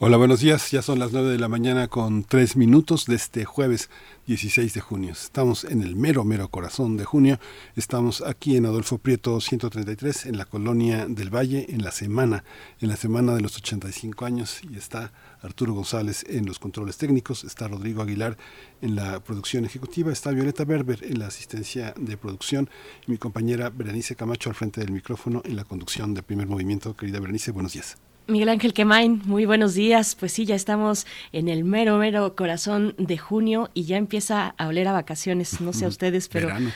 Hola, 0.00 0.16
buenos 0.16 0.40
días. 0.40 0.70
Ya 0.70 0.80
son 0.80 1.00
las 1.00 1.12
9 1.12 1.28
de 1.28 1.38
la 1.38 1.48
mañana 1.48 1.88
con 1.88 2.24
3 2.24 2.56
minutos 2.56 3.04
de 3.04 3.16
este 3.16 3.44
jueves 3.44 3.90
16 4.26 4.72
de 4.72 4.80
junio. 4.80 5.12
Estamos 5.12 5.64
en 5.64 5.82
el 5.82 5.96
mero, 5.96 6.24
mero 6.24 6.48
corazón 6.48 6.96
de 6.96 7.04
junio. 7.04 7.38
Estamos 7.76 8.22
aquí 8.22 8.56
en 8.56 8.64
Adolfo 8.64 8.96
Prieto 8.96 9.38
133, 9.40 10.26
en 10.26 10.38
la 10.38 10.46
colonia 10.46 11.04
del 11.06 11.34
Valle, 11.34 11.66
en 11.68 11.82
la 11.82 11.90
semana, 11.90 12.44
en 12.80 12.88
la 12.88 12.96
semana 12.96 13.34
de 13.34 13.42
los 13.42 13.56
85 13.58 14.24
años. 14.24 14.60
Y 14.70 14.78
está 14.78 15.12
Arturo 15.42 15.74
González 15.74 16.24
en 16.28 16.46
los 16.46 16.58
controles 16.58 16.96
técnicos, 16.96 17.44
está 17.44 17.68
Rodrigo 17.68 18.02
Aguilar 18.02 18.36
en 18.82 18.96
la 18.96 19.20
producción 19.20 19.64
ejecutiva, 19.64 20.12
está 20.12 20.30
Violeta 20.30 20.64
Berber 20.64 21.04
en 21.04 21.18
la 21.18 21.26
asistencia 21.26 21.94
de 21.98 22.16
producción 22.16 22.68
y 23.06 23.12
mi 23.12 23.18
compañera 23.18 23.70
Berenice 23.70 24.16
Camacho 24.16 24.50
al 24.50 24.56
frente 24.56 24.80
del 24.80 24.92
micrófono 24.92 25.42
en 25.44 25.56
la 25.56 25.64
conducción 25.64 26.14
de 26.14 26.22
primer 26.22 26.46
movimiento. 26.46 26.96
Querida 26.96 27.20
Berenice, 27.20 27.52
buenos 27.52 27.72
días. 27.72 27.96
Miguel 28.28 28.50
Ángel 28.50 28.74
Quemain, 28.74 29.22
muy 29.24 29.46
buenos 29.46 29.72
días. 29.72 30.14
Pues 30.14 30.32
sí, 30.32 30.44
ya 30.44 30.54
estamos 30.54 31.06
en 31.32 31.48
el 31.48 31.64
mero, 31.64 31.96
mero 31.96 32.36
corazón 32.36 32.94
de 32.98 33.16
junio 33.16 33.70
y 33.72 33.84
ya 33.84 33.96
empieza 33.96 34.54
a 34.58 34.68
oler 34.68 34.86
a 34.86 34.92
vacaciones. 34.92 35.62
No 35.62 35.72
sé 35.72 35.86
a 35.86 35.88
ustedes, 35.88 36.28
pero 36.28 36.48
Verano. 36.48 36.70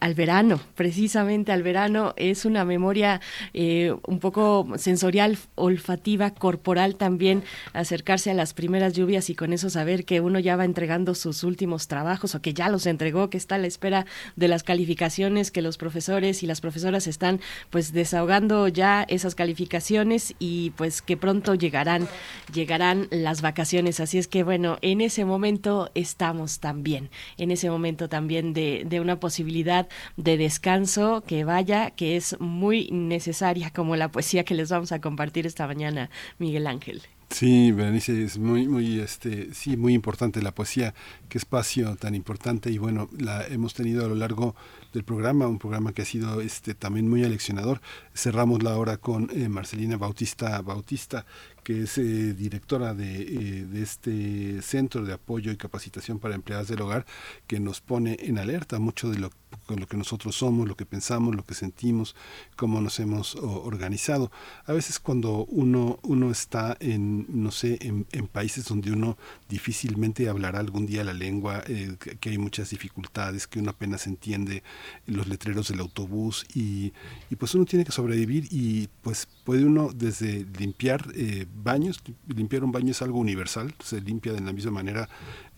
Al 0.00 0.14
verano, 0.14 0.60
precisamente 0.74 1.52
al 1.52 1.62
verano, 1.62 2.14
es 2.16 2.44
una 2.44 2.64
memoria 2.64 3.20
eh, 3.52 3.94
un 4.06 4.18
poco 4.18 4.66
sensorial, 4.76 5.38
olfativa, 5.54 6.30
corporal 6.30 6.96
también, 6.96 7.42
acercarse 7.72 8.30
a 8.30 8.34
las 8.34 8.54
primeras 8.54 8.92
lluvias 8.92 9.30
y 9.30 9.34
con 9.34 9.52
eso 9.52 9.70
saber 9.70 10.04
que 10.04 10.20
uno 10.20 10.38
ya 10.38 10.56
va 10.56 10.64
entregando 10.64 11.14
sus 11.14 11.44
últimos 11.44 11.88
trabajos 11.88 12.34
o 12.34 12.42
que 12.42 12.54
ya 12.54 12.68
los 12.68 12.86
entregó, 12.86 13.30
que 13.30 13.36
está 13.36 13.54
a 13.54 13.58
la 13.58 13.66
espera 13.66 14.06
de 14.36 14.48
las 14.48 14.62
calificaciones, 14.62 15.50
que 15.50 15.62
los 15.62 15.78
profesores 15.78 16.42
y 16.42 16.46
las 16.46 16.60
profesoras 16.60 17.06
están 17.06 17.40
pues 17.70 17.92
desahogando 17.92 18.68
ya 18.68 19.04
esas 19.08 19.34
calificaciones 19.34 20.34
y 20.38 20.70
pues 20.70 21.02
que 21.02 21.16
pronto 21.16 21.54
llegarán, 21.54 22.08
llegarán 22.52 23.08
las 23.10 23.42
vacaciones. 23.42 24.00
Así 24.00 24.18
es 24.18 24.28
que 24.28 24.42
bueno, 24.42 24.78
en 24.82 25.00
ese 25.00 25.24
momento 25.24 25.90
estamos 25.94 26.60
también, 26.60 27.10
en 27.38 27.50
ese 27.50 27.70
momento 27.70 28.08
también 28.08 28.52
de, 28.52 28.84
de 28.86 29.00
una 29.00 29.20
posibilidad 29.20 29.53
de 29.62 30.36
descanso 30.36 31.22
que 31.26 31.44
vaya, 31.44 31.90
que 31.90 32.16
es 32.16 32.36
muy 32.40 32.88
necesaria 32.90 33.70
como 33.70 33.94
la 33.94 34.10
poesía 34.10 34.44
que 34.44 34.54
les 34.54 34.70
vamos 34.70 34.90
a 34.90 35.00
compartir 35.00 35.46
esta 35.46 35.66
mañana, 35.66 36.10
Miguel 36.38 36.66
Ángel. 36.66 37.02
Sí, 37.30 37.72
Berenice, 37.72 38.22
es 38.22 38.38
muy, 38.38 38.68
muy, 38.68 39.00
este, 39.00 39.52
sí, 39.54 39.76
muy 39.76 39.92
importante 39.92 40.40
la 40.40 40.54
poesía, 40.54 40.94
qué 41.28 41.38
espacio 41.38 41.96
tan 41.96 42.14
importante 42.14 42.70
y 42.70 42.78
bueno, 42.78 43.08
la 43.18 43.44
hemos 43.48 43.74
tenido 43.74 44.04
a 44.04 44.08
lo 44.08 44.14
largo 44.14 44.54
del 44.92 45.02
programa, 45.02 45.48
un 45.48 45.58
programa 45.58 45.92
que 45.92 46.02
ha 46.02 46.04
sido 46.04 46.40
este 46.40 46.74
también 46.74 47.08
muy 47.08 47.24
aleccionador. 47.24 47.80
Cerramos 48.14 48.62
la 48.62 48.76
hora 48.76 48.98
con 48.98 49.30
eh, 49.32 49.48
Marcelina 49.48 49.96
Bautista 49.96 50.60
Bautista, 50.62 51.26
que 51.64 51.82
es 51.82 51.98
eh, 51.98 52.34
directora 52.34 52.94
de, 52.94 53.22
eh, 53.22 53.64
de 53.64 53.82
este 53.82 54.62
centro 54.62 55.04
de 55.04 55.14
apoyo 55.14 55.50
y 55.50 55.56
capacitación 55.56 56.20
para 56.20 56.36
empleadas 56.36 56.68
del 56.68 56.82
hogar, 56.82 57.04
que 57.48 57.58
nos 57.58 57.80
pone 57.80 58.16
en 58.20 58.38
alerta 58.38 58.78
mucho 58.78 59.10
de 59.10 59.18
lo, 59.18 59.30
con 59.64 59.80
lo 59.80 59.86
que 59.86 59.96
nosotros 59.96 60.36
somos, 60.36 60.68
lo 60.68 60.76
que 60.76 60.86
pensamos, 60.86 61.34
lo 61.34 61.44
que 61.44 61.54
sentimos, 61.54 62.14
cómo 62.56 62.80
nos 62.80 63.00
hemos 63.00 63.34
organizado. 63.36 64.30
A 64.66 64.72
veces 64.72 64.98
cuando 64.98 65.44
uno, 65.46 65.98
uno 66.02 66.30
está 66.30 66.76
en, 66.80 67.26
no 67.28 67.50
sé, 67.50 67.78
en, 67.80 68.06
en 68.12 68.26
países 68.26 68.64
donde 68.66 68.92
uno 68.92 69.16
difícilmente 69.48 70.28
hablará 70.28 70.60
algún 70.60 70.86
día 70.86 71.04
la 71.04 71.12
lengua, 71.12 71.62
eh, 71.66 71.96
que 72.20 72.30
hay 72.30 72.38
muchas 72.38 72.70
dificultades, 72.70 73.46
que 73.46 73.58
uno 73.58 73.70
apenas 73.70 74.06
entiende 74.06 74.62
los 75.06 75.26
letreros 75.26 75.68
del 75.68 75.80
autobús 75.80 76.46
y, 76.54 76.92
y 77.30 77.36
pues 77.36 77.54
uno 77.54 77.64
tiene 77.64 77.84
que 77.84 77.92
sobrevivir 77.92 78.48
y 78.50 78.88
pues 79.02 79.28
puede 79.44 79.64
uno 79.64 79.90
desde 79.94 80.46
limpiar 80.58 81.06
eh, 81.14 81.46
baños, 81.54 82.02
limpiar 82.26 82.64
un 82.64 82.72
baño 82.72 82.90
es 82.90 83.02
algo 83.02 83.18
universal, 83.18 83.74
se 83.82 84.00
limpia 84.00 84.32
de 84.32 84.40
la 84.40 84.52
misma 84.52 84.72
manera 84.72 85.08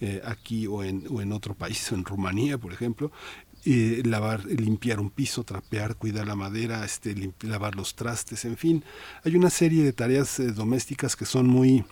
eh, 0.00 0.20
aquí 0.24 0.66
o 0.66 0.84
en, 0.84 1.04
o 1.08 1.22
en 1.22 1.32
otro 1.32 1.54
país, 1.54 1.90
en 1.92 2.04
Rumanía, 2.04 2.58
por 2.58 2.72
ejemplo, 2.72 3.10
eh, 3.66 4.02
lavar, 4.04 4.44
limpiar 4.46 5.00
un 5.00 5.10
piso, 5.10 5.42
trapear, 5.44 5.96
cuidar 5.96 6.26
la 6.26 6.36
madera, 6.36 6.84
este, 6.84 7.14
lavar 7.42 7.74
los 7.74 7.94
trastes, 7.96 8.44
en 8.44 8.56
fin, 8.56 8.84
hay 9.24 9.36
una 9.36 9.50
serie 9.50 9.82
de 9.84 9.92
tareas 9.92 10.38
eh, 10.38 10.52
domésticas 10.52 11.16
que 11.16 11.26
son 11.26 11.46
muy 11.48 11.84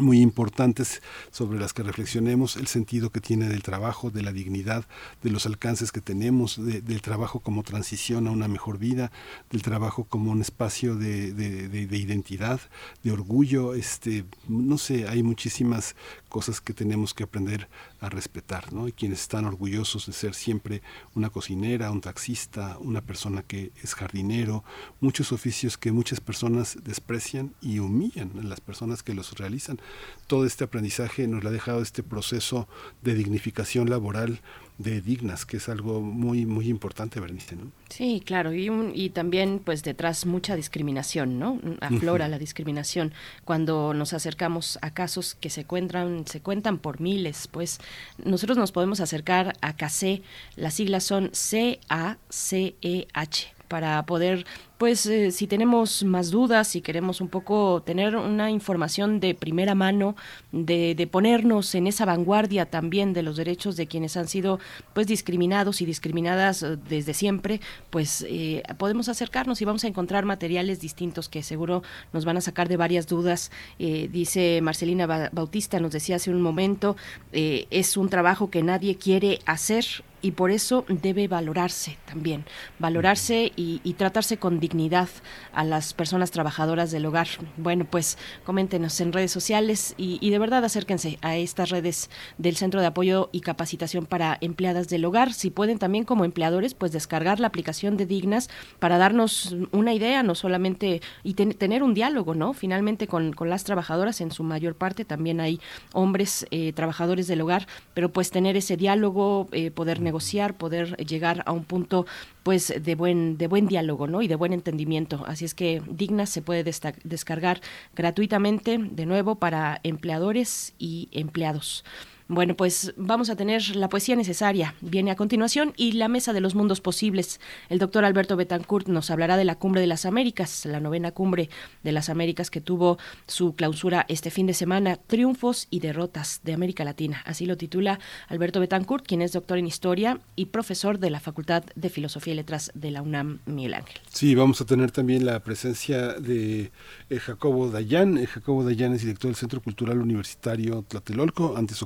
muy 0.00 0.20
importantes 0.20 1.00
sobre 1.30 1.58
las 1.60 1.72
que 1.72 1.82
reflexionemos 1.84 2.56
el 2.56 2.66
sentido 2.66 3.10
que 3.10 3.20
tiene 3.20 3.48
del 3.48 3.62
trabajo, 3.62 4.10
de 4.10 4.20
la 4.22 4.32
dignidad, 4.32 4.84
de 5.22 5.30
los 5.30 5.46
alcances 5.46 5.90
que 5.92 6.00
tenemos, 6.02 6.62
de- 6.62 6.82
del 6.82 7.00
trabajo 7.00 7.38
como 7.40 7.62
transición 7.62 8.26
a 8.26 8.32
una 8.32 8.48
mejor 8.48 8.78
vida, 8.78 9.10
del 9.50 9.62
trabajo 9.62 10.04
como 10.04 10.32
un 10.32 10.40
espacio 10.42 10.96
de- 10.96 11.32
de 11.32 11.96
identidad, 11.96 12.60
de 13.04 13.12
orgullo, 13.12 13.74
este, 13.74 14.24
no 14.48 14.76
sé, 14.76 15.08
hay 15.08 15.22
muchísimas 15.22 15.94
cosas 16.36 16.60
que 16.60 16.74
tenemos 16.74 17.14
que 17.14 17.24
aprender 17.24 17.66
a 17.98 18.10
respetar, 18.10 18.70
¿no? 18.70 18.88
Y 18.88 18.92
quienes 18.92 19.22
están 19.22 19.46
orgullosos 19.46 20.04
de 20.04 20.12
ser 20.12 20.34
siempre 20.34 20.82
una 21.14 21.30
cocinera, 21.30 21.90
un 21.90 22.02
taxista, 22.02 22.76
una 22.78 23.00
persona 23.00 23.42
que 23.42 23.72
es 23.82 23.94
jardinero, 23.94 24.62
muchos 25.00 25.32
oficios 25.32 25.78
que 25.78 25.92
muchas 25.92 26.20
personas 26.20 26.76
desprecian 26.84 27.54
y 27.62 27.78
humillan 27.78 28.32
a 28.38 28.42
las 28.42 28.60
personas 28.60 29.02
que 29.02 29.14
los 29.14 29.38
realizan. 29.38 29.80
todo 30.26 30.44
este 30.44 30.64
aprendizaje 30.64 31.26
nos 31.26 31.42
lo 31.42 31.48
ha 31.48 31.52
dejado 31.52 31.80
este 31.80 32.02
proceso 32.02 32.68
de 33.00 33.14
dignificación 33.14 33.88
laboral 33.88 34.42
de 34.78 35.00
dignas, 35.00 35.46
que 35.46 35.56
es 35.56 35.68
algo 35.68 36.00
muy 36.00 36.44
muy 36.44 36.68
importante, 36.68 37.18
Bernice, 37.18 37.56
¿no? 37.56 37.72
Sí, 37.88 38.22
claro, 38.24 38.52
y, 38.52 38.70
y 38.94 39.10
también 39.10 39.60
pues 39.64 39.82
detrás 39.82 40.26
mucha 40.26 40.54
discriminación, 40.54 41.38
¿no? 41.38 41.60
Aflora 41.80 42.28
la 42.28 42.38
discriminación 42.38 43.12
cuando 43.44 43.94
nos 43.94 44.12
acercamos 44.12 44.78
a 44.82 44.92
casos 44.92 45.34
que 45.34 45.50
se 45.50 45.64
cuentan 45.64 46.26
se 46.26 46.40
cuentan 46.40 46.78
por 46.78 47.00
miles, 47.00 47.48
pues 47.48 47.80
nosotros 48.22 48.58
nos 48.58 48.72
podemos 48.72 49.00
acercar 49.00 49.54
a 49.62 49.76
CACE, 49.76 50.22
las 50.56 50.74
siglas 50.74 51.04
son 51.04 51.30
C 51.32 51.80
A 51.88 52.18
C 52.28 52.76
E 52.82 53.08
H 53.14 53.55
para 53.68 54.04
poder 54.06 54.46
pues 54.78 55.06
eh, 55.06 55.30
si 55.30 55.46
tenemos 55.46 56.04
más 56.04 56.30
dudas, 56.30 56.68
si 56.68 56.82
queremos 56.82 57.22
un 57.22 57.28
poco 57.28 57.82
tener 57.82 58.14
una 58.14 58.50
información 58.50 59.20
de 59.20 59.34
primera 59.34 59.74
mano, 59.74 60.16
de, 60.52 60.94
de, 60.94 61.06
ponernos 61.06 61.74
en 61.74 61.86
esa 61.86 62.04
vanguardia 62.04 62.66
también 62.66 63.14
de 63.14 63.22
los 63.22 63.38
derechos 63.38 63.76
de 63.76 63.86
quienes 63.86 64.18
han 64.18 64.28
sido 64.28 64.60
pues 64.92 65.06
discriminados 65.06 65.80
y 65.80 65.86
discriminadas 65.86 66.62
eh, 66.62 66.76
desde 66.90 67.14
siempre, 67.14 67.62
pues 67.88 68.26
eh, 68.28 68.62
podemos 68.76 69.08
acercarnos 69.08 69.62
y 69.62 69.64
vamos 69.64 69.84
a 69.84 69.88
encontrar 69.88 70.26
materiales 70.26 70.80
distintos 70.80 71.28
que 71.28 71.42
seguro 71.42 71.82
nos 72.12 72.24
van 72.24 72.36
a 72.36 72.40
sacar 72.40 72.68
de 72.68 72.76
varias 72.76 73.06
dudas. 73.06 73.50
Eh, 73.78 74.08
dice 74.12 74.60
Marcelina 74.62 75.30
Bautista, 75.32 75.80
nos 75.80 75.92
decía 75.92 76.16
hace 76.16 76.30
un 76.30 76.42
momento, 76.42 76.96
eh, 77.32 77.66
es 77.70 77.96
un 77.96 78.08
trabajo 78.08 78.50
que 78.50 78.62
nadie 78.62 78.96
quiere 78.96 79.40
hacer 79.46 79.84
y 80.26 80.32
por 80.32 80.50
eso 80.50 80.84
debe 80.88 81.28
valorarse 81.28 81.98
también, 82.04 82.44
valorarse 82.80 83.52
y, 83.54 83.78
tratarse 83.96 84.38
con 84.38 84.58
dignidad 84.58 85.08
a 85.52 85.62
las 85.62 85.94
personas 85.94 86.32
trabajadoras 86.32 86.90
del 86.90 87.06
hogar. 87.06 87.28
Bueno, 87.56 87.86
pues 87.88 88.18
coméntenos 88.44 89.00
en 89.00 89.12
redes 89.12 89.30
sociales 89.30 89.94
y, 89.96 90.28
de 90.28 90.38
verdad 90.40 90.64
acérquense 90.64 91.18
a 91.22 91.36
estas 91.36 91.70
redes 91.70 92.10
del 92.38 92.56
Centro 92.56 92.80
de 92.80 92.88
Apoyo 92.88 93.28
y 93.30 93.40
Capacitación 93.40 94.04
para 94.04 94.36
Empleadas 94.40 94.88
del 94.88 95.04
Hogar. 95.04 95.32
Si 95.32 95.50
pueden 95.50 95.78
también 95.78 96.02
como 96.02 96.24
empleadores, 96.24 96.74
pues 96.74 96.90
descargar 96.90 97.38
la 97.38 97.46
aplicación 97.46 97.96
de 97.96 98.06
Dignas 98.06 98.50
para 98.80 98.98
darnos 98.98 99.54
una 99.70 99.94
idea, 99.94 100.24
no 100.24 100.34
solamente, 100.34 101.02
y 101.22 101.34
ten, 101.34 101.52
tener 101.52 101.84
un 101.84 101.94
diálogo, 101.94 102.34
¿no? 102.34 102.52
Finalmente 102.52 103.06
con, 103.06 103.32
con, 103.32 103.48
las 103.48 103.62
trabajadoras, 103.62 104.20
en 104.20 104.32
su 104.32 104.42
mayor 104.42 104.74
parte 104.74 105.04
también 105.04 105.40
hay 105.40 105.60
hombres 105.92 106.46
eh, 106.50 106.72
trabajadores 106.72 107.28
del 107.28 107.42
hogar, 107.42 107.68
pero 107.94 108.12
pues 108.12 108.32
tener 108.32 108.56
ese 108.56 108.76
diálogo, 108.76 109.46
eh, 109.52 109.70
poder 109.70 110.00
negociar, 110.00 110.15
poder 110.54 110.96
llegar 110.96 111.42
a 111.46 111.52
un 111.52 111.64
punto 111.64 112.06
pues 112.42 112.72
de 112.80 112.94
buen 112.94 113.38
de 113.38 113.48
buen 113.48 113.66
diálogo 113.66 114.06
no 114.06 114.22
y 114.22 114.28
de 114.28 114.36
buen 114.36 114.52
entendimiento. 114.52 115.24
Así 115.26 115.44
es 115.44 115.54
que 115.54 115.82
dignas 115.88 116.30
se 116.30 116.42
puede 116.42 116.64
descargar 116.64 117.60
gratuitamente 117.94 118.78
de 118.78 119.06
nuevo 119.06 119.36
para 119.36 119.80
empleadores 119.82 120.74
y 120.78 121.08
empleados 121.12 121.84
bueno, 122.28 122.56
pues 122.56 122.92
vamos 122.96 123.30
a 123.30 123.36
tener 123.36 123.76
la 123.76 123.88
poesía 123.88 124.16
necesaria. 124.16 124.74
Viene 124.80 125.12
a 125.12 125.16
continuación 125.16 125.72
y 125.76 125.92
la 125.92 126.08
mesa 126.08 126.32
de 126.32 126.40
los 126.40 126.56
mundos 126.56 126.80
posibles. 126.80 127.40
El 127.68 127.78
doctor 127.78 128.04
Alberto 128.04 128.36
Betancourt 128.36 128.88
nos 128.88 129.10
hablará 129.12 129.36
de 129.36 129.44
la 129.44 129.54
Cumbre 129.54 129.80
de 129.80 129.86
las 129.86 130.06
Américas, 130.06 130.66
la 130.66 130.80
novena 130.80 131.12
Cumbre 131.12 131.48
de 131.84 131.92
las 131.92 132.08
Américas 132.08 132.50
que 132.50 132.60
tuvo 132.60 132.98
su 133.28 133.54
clausura 133.54 134.06
este 134.08 134.30
fin 134.30 134.46
de 134.46 134.54
semana, 134.54 134.96
Triunfos 134.96 135.68
y 135.70 135.78
Derrotas 135.78 136.40
de 136.42 136.52
América 136.52 136.84
Latina. 136.84 137.22
Así 137.24 137.46
lo 137.46 137.56
titula 137.56 138.00
Alberto 138.28 138.58
Betancourt, 138.58 139.06
quien 139.06 139.22
es 139.22 139.32
doctor 139.32 139.58
en 139.58 139.68
Historia 139.68 140.18
y 140.34 140.46
profesor 140.46 140.98
de 140.98 141.10
la 141.10 141.20
Facultad 141.20 141.62
de 141.76 141.90
Filosofía 141.90 142.32
y 142.32 142.36
Letras 142.36 142.72
de 142.74 142.90
la 142.90 143.02
UNAM, 143.02 143.38
Miguel 143.46 143.74
Ángel. 143.74 144.00
Sí, 144.10 144.34
vamos 144.34 144.60
a 144.60 144.66
tener 144.66 144.90
también 144.90 145.26
la 145.26 145.40
presencia 145.40 146.14
de 146.14 146.72
eh, 147.08 147.18
Jacobo 147.18 147.70
Dayan. 147.70 148.18
Eh, 148.18 148.26
Jacobo 148.26 148.64
Dayan 148.64 148.94
es 148.94 149.02
director 149.02 149.28
del 149.28 149.36
Centro 149.36 149.60
Cultural 149.60 150.00
Universitario 150.00 150.82
Tlatelolco, 150.88 151.56
antes 151.56 151.82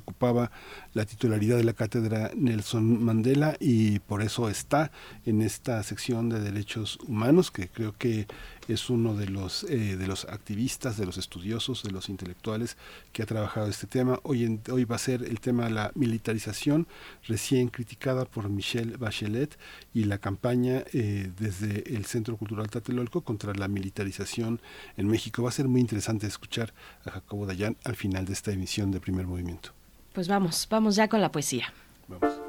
la 0.94 1.04
titularidad 1.04 1.56
de 1.56 1.64
la 1.64 1.72
cátedra 1.72 2.30
Nelson 2.34 3.02
Mandela 3.02 3.56
y 3.60 3.98
por 4.00 4.22
eso 4.22 4.48
está 4.48 4.90
en 5.26 5.42
esta 5.42 5.82
sección 5.82 6.28
de 6.28 6.40
derechos 6.40 6.98
humanos 7.06 7.50
que 7.50 7.68
creo 7.68 7.94
que 7.96 8.26
es 8.68 8.90
uno 8.90 9.14
de 9.14 9.26
los 9.26 9.64
eh, 9.64 9.96
de 9.96 10.06
los 10.06 10.24
activistas, 10.26 10.96
de 10.96 11.06
los 11.06 11.18
estudiosos, 11.18 11.82
de 11.82 11.90
los 11.90 12.08
intelectuales 12.08 12.76
que 13.12 13.22
ha 13.22 13.26
trabajado 13.26 13.68
este 13.68 13.86
tema. 13.86 14.20
Hoy 14.22 14.44
en, 14.44 14.60
hoy 14.70 14.84
va 14.84 14.96
a 14.96 14.98
ser 14.98 15.22
el 15.22 15.40
tema 15.40 15.64
de 15.64 15.70
la 15.70 15.92
militarización 15.94 16.86
recién 17.26 17.68
criticada 17.68 18.24
por 18.24 18.48
Michelle 18.48 18.96
Bachelet 18.96 19.58
y 19.94 20.04
la 20.04 20.18
campaña 20.18 20.84
eh, 20.92 21.30
desde 21.38 21.94
el 21.94 22.04
Centro 22.06 22.36
Cultural 22.36 22.70
Tlatelolco 22.70 23.22
contra 23.22 23.54
la 23.54 23.68
militarización 23.68 24.60
en 24.96 25.08
México. 25.08 25.42
Va 25.42 25.48
a 25.48 25.52
ser 25.52 25.68
muy 25.68 25.80
interesante 25.80 26.26
escuchar 26.26 26.72
a 27.04 27.10
Jacobo 27.10 27.46
Dayan 27.46 27.76
al 27.84 27.96
final 27.96 28.24
de 28.24 28.32
esta 28.32 28.52
emisión 28.52 28.90
de 28.90 29.00
Primer 29.00 29.26
Movimiento. 29.26 29.79
Pues 30.12 30.26
vamos, 30.26 30.66
vamos 30.68 30.96
ya 30.96 31.08
con 31.08 31.20
la 31.20 31.30
poesía. 31.30 31.72
Vamos. 32.08 32.40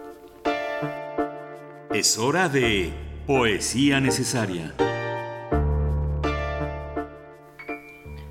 Es 1.94 2.18
hora 2.18 2.50
de 2.50 2.92
poesía 3.28 4.00
necesaria. 4.00 4.74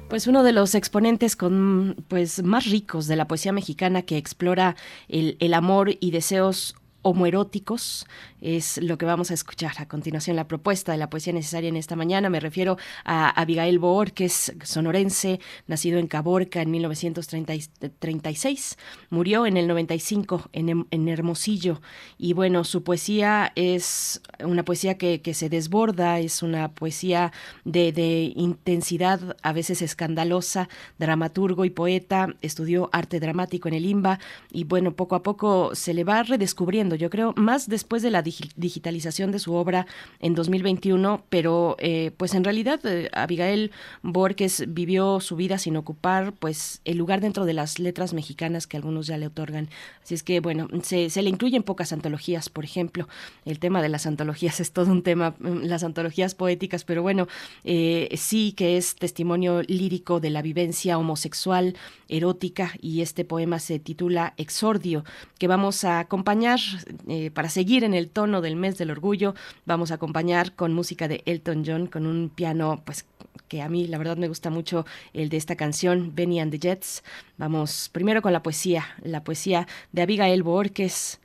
Pues 0.09 0.27
uno 0.27 0.43
de 0.43 0.53
los 0.53 0.75
exponentes 0.75 1.37
con 1.37 2.05
pues 2.09 2.43
más 2.43 2.67
ricos 2.67 3.07
de 3.07 3.15
la 3.15 3.29
poesía 3.29 3.53
mexicana 3.53 4.03
que 4.03 4.17
explora 4.17 4.75
el, 5.09 5.37
el 5.39 5.55
amor 5.55 5.97
y 6.01 6.11
deseos 6.11 6.75
homoeróticos 7.03 8.07
es 8.41 8.79
lo 8.79 8.99
que 8.99 9.07
vamos 9.07 9.31
a 9.31 9.35
escuchar 9.35 9.73
a 9.79 9.87
continuación 9.87 10.37
la 10.37 10.49
propuesta 10.49 10.93
de 10.93 10.99
la 10.99 11.11
poesía 11.11 11.33
necesaria 11.33 11.69
en 11.69 11.77
esta 11.77 11.97
mañana. 11.97 12.31
Me 12.31 12.41
refiero 12.41 12.77
a 13.05 13.31
Abigail 13.31 13.79
Boor 13.79 14.13
que 14.13 14.27
es 14.27 14.53
sonorense 14.63 15.41
nacido 15.67 15.99
en 15.99 16.07
Caborca 16.07 16.63
en 16.63 16.71
1936 16.71 18.79
murió 19.11 19.47
en 19.47 19.57
el 19.57 19.67
95 19.67 20.51
en, 20.53 20.87
en 20.91 21.09
Hermosillo. 21.09 21.81
Y 22.19 22.33
bueno 22.33 22.65
su 22.65 22.83
poesía 22.83 23.53
es 23.57 24.23
una 24.43 24.65
poesía 24.65 24.97
que, 24.97 25.21
que 25.21 25.35
se 25.35 25.49
desborda 25.49 26.19
es 26.19 26.43
una 26.43 26.73
poesía 26.73 27.33
de, 27.65 27.93
de 27.93 28.33
intensidad 28.37 29.37
a 29.43 29.53
veces 29.53 29.83
escandalosa 29.83 30.69
dramaturgo 30.99 31.65
y 31.65 31.71
poeta. 31.71 32.35
Estudió 32.43 32.89
arte 32.93 33.21
dramático 33.21 33.69
en 33.69 33.75
el 33.75 33.87
IMBA 33.87 34.19
y 34.51 34.65
bueno 34.65 34.93
poco 34.93 35.15
a 35.15 35.23
poco 35.23 35.75
se 35.75 35.95
le 35.95 36.05
va 36.05 36.23
redescubriendo 36.23 36.90
yo 36.95 37.11
creo, 37.11 37.33
más 37.37 37.69
después 37.69 38.03
de 38.03 38.11
la 38.11 38.23
digitalización 38.23 39.33
de 39.33 39.39
su 39.39 39.55
obra 39.55 39.87
en 40.21 40.35
2021, 40.35 41.25
pero 41.29 41.77
eh, 41.79 42.13
pues 42.17 42.35
en 42.35 42.45
realidad 42.45 42.81
eh, 42.85 43.11
Abigail 43.13 43.71
Borges 44.03 44.65
vivió 44.69 45.21
su 45.21 45.37
vida 45.37 45.59
sin 45.59 45.77
ocupar 45.77 46.33
pues 46.33 46.81
el 46.85 46.99
lugar 46.99 47.21
dentro 47.21 47.45
de 47.45 47.55
las 47.55 47.79
letras 47.79 48.15
mexicanas 48.15 48.67
que 48.67 48.77
algunos 48.77 49.07
ya 49.07 49.19
le 49.19 49.27
otorgan. 49.27 49.69
Así 50.03 50.15
es 50.15 50.23
que 50.23 50.41
bueno, 50.41 50.69
se, 50.83 51.11
se 51.11 51.23
le 51.23 51.31
incluyen 51.31 51.63
pocas 51.63 51.93
antologías, 51.93 52.49
por 52.49 52.65
ejemplo, 52.65 53.09
el 53.45 53.59
tema 53.59 53.83
de 53.83 53.89
las 53.89 54.07
antologías 54.07 54.61
es 54.61 54.73
todo 54.73 54.91
un 54.91 55.03
tema, 55.03 55.35
mm, 55.39 55.63
las 55.63 55.85
antologías 55.85 56.35
poéticas, 56.35 56.85
pero 56.85 57.03
bueno, 57.03 57.29
eh, 57.65 58.09
sí 58.17 58.53
que 58.53 58.77
es 58.77 58.97
testimonio 58.97 59.63
lírico 59.63 60.21
de 60.21 60.31
la 60.31 60.43
vivencia 60.43 60.99
homosexual, 60.99 61.77
erótica, 62.09 62.73
y 62.81 63.03
este 63.03 63.25
poema 63.25 63.59
se 63.59 63.79
titula 63.79 64.35
Exordio, 64.37 65.05
que 65.39 65.47
vamos 65.47 65.85
a 65.85 66.01
acompañar 66.01 66.61
eh, 67.09 67.31
para 67.31 67.49
seguir 67.49 67.85
en 67.85 67.95
el 67.95 68.09
tono 68.09 68.41
del 68.41 68.57
mes 68.57 68.79
del 68.79 68.91
orgullo, 68.91 69.35
vamos 69.67 69.91
a 69.91 69.95
acompañar 69.95 70.55
con 70.55 70.73
música 70.73 71.09
de 71.09 71.23
Elton 71.27 71.65
John, 71.67 71.87
con 71.87 72.07
un 72.07 72.29
piano, 72.29 72.83
pues 72.85 73.07
que 73.49 73.63
a 73.63 73.69
mí 73.69 73.87
la 73.89 73.99
verdad 73.99 74.17
me 74.17 74.29
gusta 74.29 74.49
mucho 74.49 74.87
el 75.13 75.29
de 75.29 75.37
esta 75.37 75.57
canción, 75.57 76.15
Benny 76.15 76.41
and 76.41 76.53
the 76.53 76.59
Jets. 76.59 77.03
Vamos 77.37 77.91
primero 77.93 78.23
con 78.23 78.33
la 78.33 78.43
poesía, 78.43 78.87
la 79.03 79.25
poesía 79.25 79.67
de 79.93 80.03
Abigail 80.03 80.43
Borges, 80.43 81.21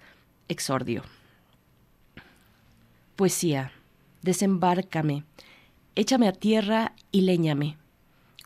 Exordio. 0.47 1.03
Poesía, 3.15 3.71
desembárcame, 4.23 5.23
échame 5.95 6.27
a 6.27 6.33
tierra 6.33 6.93
y 7.11 7.21
léñame, 7.21 7.77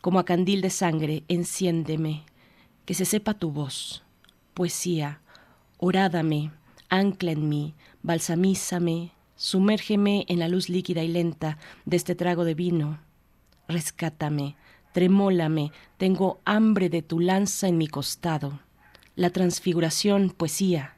como 0.00 0.18
a 0.18 0.24
candil 0.24 0.60
de 0.60 0.70
sangre, 0.70 1.24
enciéndeme, 1.28 2.24
que 2.84 2.94
se 2.94 3.04
sepa 3.04 3.34
tu 3.34 3.50
voz. 3.50 4.02
Poesía, 4.54 5.20
orádame, 5.78 6.50
ancla 6.90 7.32
en 7.32 7.48
mí, 7.48 7.74
balsamízame, 8.02 9.12
sumérgeme 9.36 10.26
en 10.28 10.38
la 10.38 10.48
luz 10.48 10.68
líquida 10.68 11.02
y 11.02 11.08
lenta 11.08 11.56
de 11.86 11.96
este 11.96 12.14
trago 12.14 12.44
de 12.44 12.54
vino. 12.54 12.98
Rescátame, 13.68 14.56
tremólame, 14.92 15.72
tengo 15.96 16.40
hambre 16.44 16.90
de 16.90 17.02
tu 17.02 17.20
lanza 17.20 17.68
en 17.68 17.78
mi 17.78 17.86
costado. 17.86 18.60
La 19.16 19.30
transfiguración, 19.30 20.30
poesía. 20.30 20.96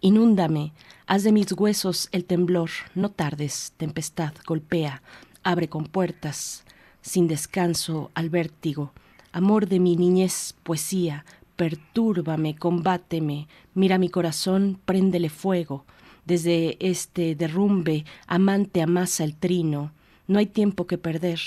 Inúndame, 0.00 0.72
haz 1.06 1.22
de 1.22 1.32
mis 1.32 1.52
huesos 1.52 2.08
el 2.12 2.24
temblor, 2.24 2.70
no 2.94 3.10
tardes, 3.10 3.72
tempestad, 3.76 4.32
golpea, 4.46 5.02
abre 5.42 5.68
con 5.68 5.84
puertas, 5.84 6.64
sin 7.02 7.28
descanso 7.28 8.10
al 8.14 8.30
vértigo. 8.30 8.92
Amor 9.32 9.68
de 9.68 9.78
mi 9.78 9.96
niñez, 9.96 10.54
poesía, 10.62 11.24
pertúrbame, 11.60 12.56
combáteme, 12.56 13.46
mira 13.74 13.98
mi 13.98 14.08
corazón, 14.08 14.80
préndele 14.86 15.28
fuego. 15.28 15.84
Desde 16.24 16.78
este 16.80 17.34
derrumbe, 17.34 18.06
amante 18.26 18.80
amasa 18.80 19.24
el 19.24 19.36
trino. 19.36 19.92
No 20.26 20.38
hay 20.38 20.46
tiempo 20.46 20.86
que 20.86 20.96
perder. 20.96 21.38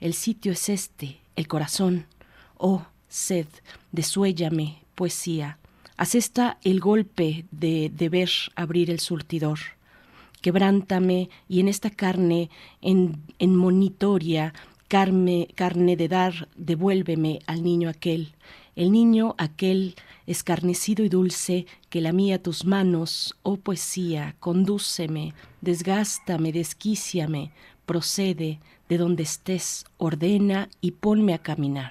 El 0.00 0.14
sitio 0.14 0.52
es 0.52 0.70
este, 0.70 1.18
el 1.36 1.48
corazón. 1.48 2.06
Oh, 2.56 2.86
sed, 3.10 3.46
desuéllame, 3.92 4.78
poesía. 4.94 5.58
Asesta 5.98 6.56
el 6.64 6.80
golpe 6.80 7.44
de 7.50 7.92
deber 7.94 8.30
abrir 8.56 8.88
el 8.88 9.00
surtidor. 9.00 9.58
Quebrántame 10.40 11.28
y 11.46 11.60
en 11.60 11.68
esta 11.68 11.90
carne, 11.90 12.48
en, 12.80 13.20
en 13.38 13.54
monitoria, 13.54 14.54
carne, 14.88 15.48
carne 15.54 15.94
de 15.94 16.08
dar, 16.08 16.48
devuélveme 16.56 17.40
al 17.46 17.62
niño 17.62 17.90
aquel, 17.90 18.32
el 18.78 18.92
niño 18.92 19.34
aquel 19.38 19.96
escarnecido 20.28 21.04
y 21.04 21.08
dulce 21.08 21.66
que 21.90 22.00
lamía 22.00 22.40
tus 22.40 22.64
manos, 22.64 23.34
oh 23.42 23.56
poesía, 23.56 24.36
condúceme, 24.38 25.34
desgástame, 25.60 26.52
desquíciame, 26.52 27.50
procede, 27.86 28.60
de 28.88 28.98
donde 28.98 29.24
estés, 29.24 29.84
ordena 29.96 30.70
y 30.80 30.92
ponme 30.92 31.34
a 31.34 31.38
caminar. 31.38 31.90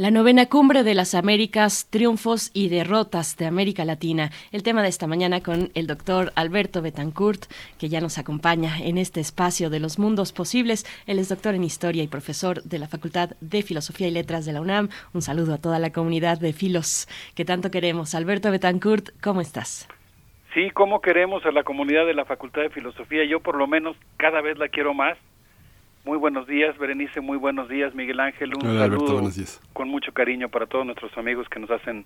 La 0.00 0.10
novena 0.10 0.46
cumbre 0.46 0.82
de 0.82 0.94
las 0.94 1.14
Américas, 1.14 1.86
triunfos 1.90 2.50
y 2.54 2.70
derrotas 2.70 3.36
de 3.36 3.44
América 3.44 3.84
Latina. 3.84 4.30
El 4.50 4.62
tema 4.62 4.82
de 4.82 4.88
esta 4.88 5.06
mañana 5.06 5.42
con 5.42 5.70
el 5.74 5.86
doctor 5.86 6.32
Alberto 6.36 6.80
Betancourt, 6.80 7.44
que 7.78 7.90
ya 7.90 8.00
nos 8.00 8.16
acompaña 8.16 8.78
en 8.78 8.96
este 8.96 9.20
espacio 9.20 9.68
de 9.68 9.78
los 9.78 9.98
mundos 9.98 10.32
posibles. 10.32 10.86
Él 11.06 11.18
es 11.18 11.28
doctor 11.28 11.54
en 11.54 11.64
historia 11.64 12.02
y 12.02 12.08
profesor 12.08 12.62
de 12.62 12.78
la 12.78 12.88
Facultad 12.88 13.32
de 13.42 13.62
Filosofía 13.62 14.08
y 14.08 14.10
Letras 14.10 14.46
de 14.46 14.54
la 14.54 14.62
UNAM. 14.62 14.88
Un 15.12 15.20
saludo 15.20 15.52
a 15.52 15.58
toda 15.58 15.78
la 15.78 15.92
comunidad 15.92 16.40
de 16.40 16.54
filos 16.54 17.06
que 17.34 17.44
tanto 17.44 17.70
queremos. 17.70 18.14
Alberto 18.14 18.50
Betancourt, 18.50 19.10
¿cómo 19.20 19.42
estás? 19.42 19.86
Sí, 20.54 20.70
¿cómo 20.70 21.02
queremos 21.02 21.44
a 21.44 21.50
la 21.50 21.62
comunidad 21.62 22.06
de 22.06 22.14
la 22.14 22.24
Facultad 22.24 22.62
de 22.62 22.70
Filosofía? 22.70 23.26
Yo 23.26 23.40
por 23.40 23.58
lo 23.58 23.66
menos 23.66 23.98
cada 24.16 24.40
vez 24.40 24.56
la 24.56 24.68
quiero 24.68 24.94
más 24.94 25.18
muy 26.04 26.18
buenos 26.18 26.46
días, 26.46 26.76
Berenice. 26.78 27.20
Muy 27.20 27.36
buenos 27.36 27.68
días, 27.68 27.94
Miguel 27.94 28.20
Ángel. 28.20 28.54
Un 28.54 28.62
saludo 28.62 29.22
con 29.72 29.88
mucho 29.88 30.12
cariño 30.12 30.48
para 30.48 30.66
todos 30.66 30.86
nuestros 30.86 31.16
amigos 31.18 31.48
que 31.48 31.60
nos 31.60 31.70
hacen 31.70 32.04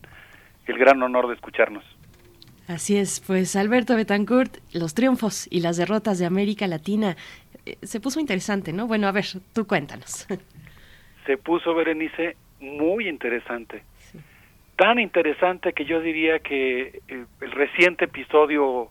el 0.67 0.79
gran 0.79 1.03
honor 1.03 1.29
de 1.29 1.35
escucharnos. 1.35 1.85
Así 2.67 2.97
es, 2.97 3.21
pues 3.21 3.57
Alberto 3.57 3.95
Betancourt, 3.95 4.57
los 4.73 4.95
triunfos 4.95 5.47
y 5.51 5.61
las 5.61 5.77
derrotas 5.77 6.19
de 6.19 6.27
América 6.27 6.67
Latina. 6.67 7.17
Eh, 7.67 7.77
se 7.83 8.01
puso 8.01 8.21
interesante, 8.21 8.73
¿no? 8.73 8.87
Bueno, 8.87 9.07
a 9.07 9.13
ver, 9.13 9.27
tú 9.53 9.67
cuéntanos. 9.67 10.27
Se 11.27 11.37
puso, 11.37 11.75
Berenice, 11.75 12.37
muy 12.61 13.09
interesante. 13.09 13.83
Tan 14.77 14.99
interesante 14.99 15.73
que 15.73 15.85
yo 15.85 16.01
diría 16.01 16.41
que 16.41 17.01
eh, 17.09 17.25
el 17.41 17.53
reciente 17.53 18.07
episodio 18.07 18.91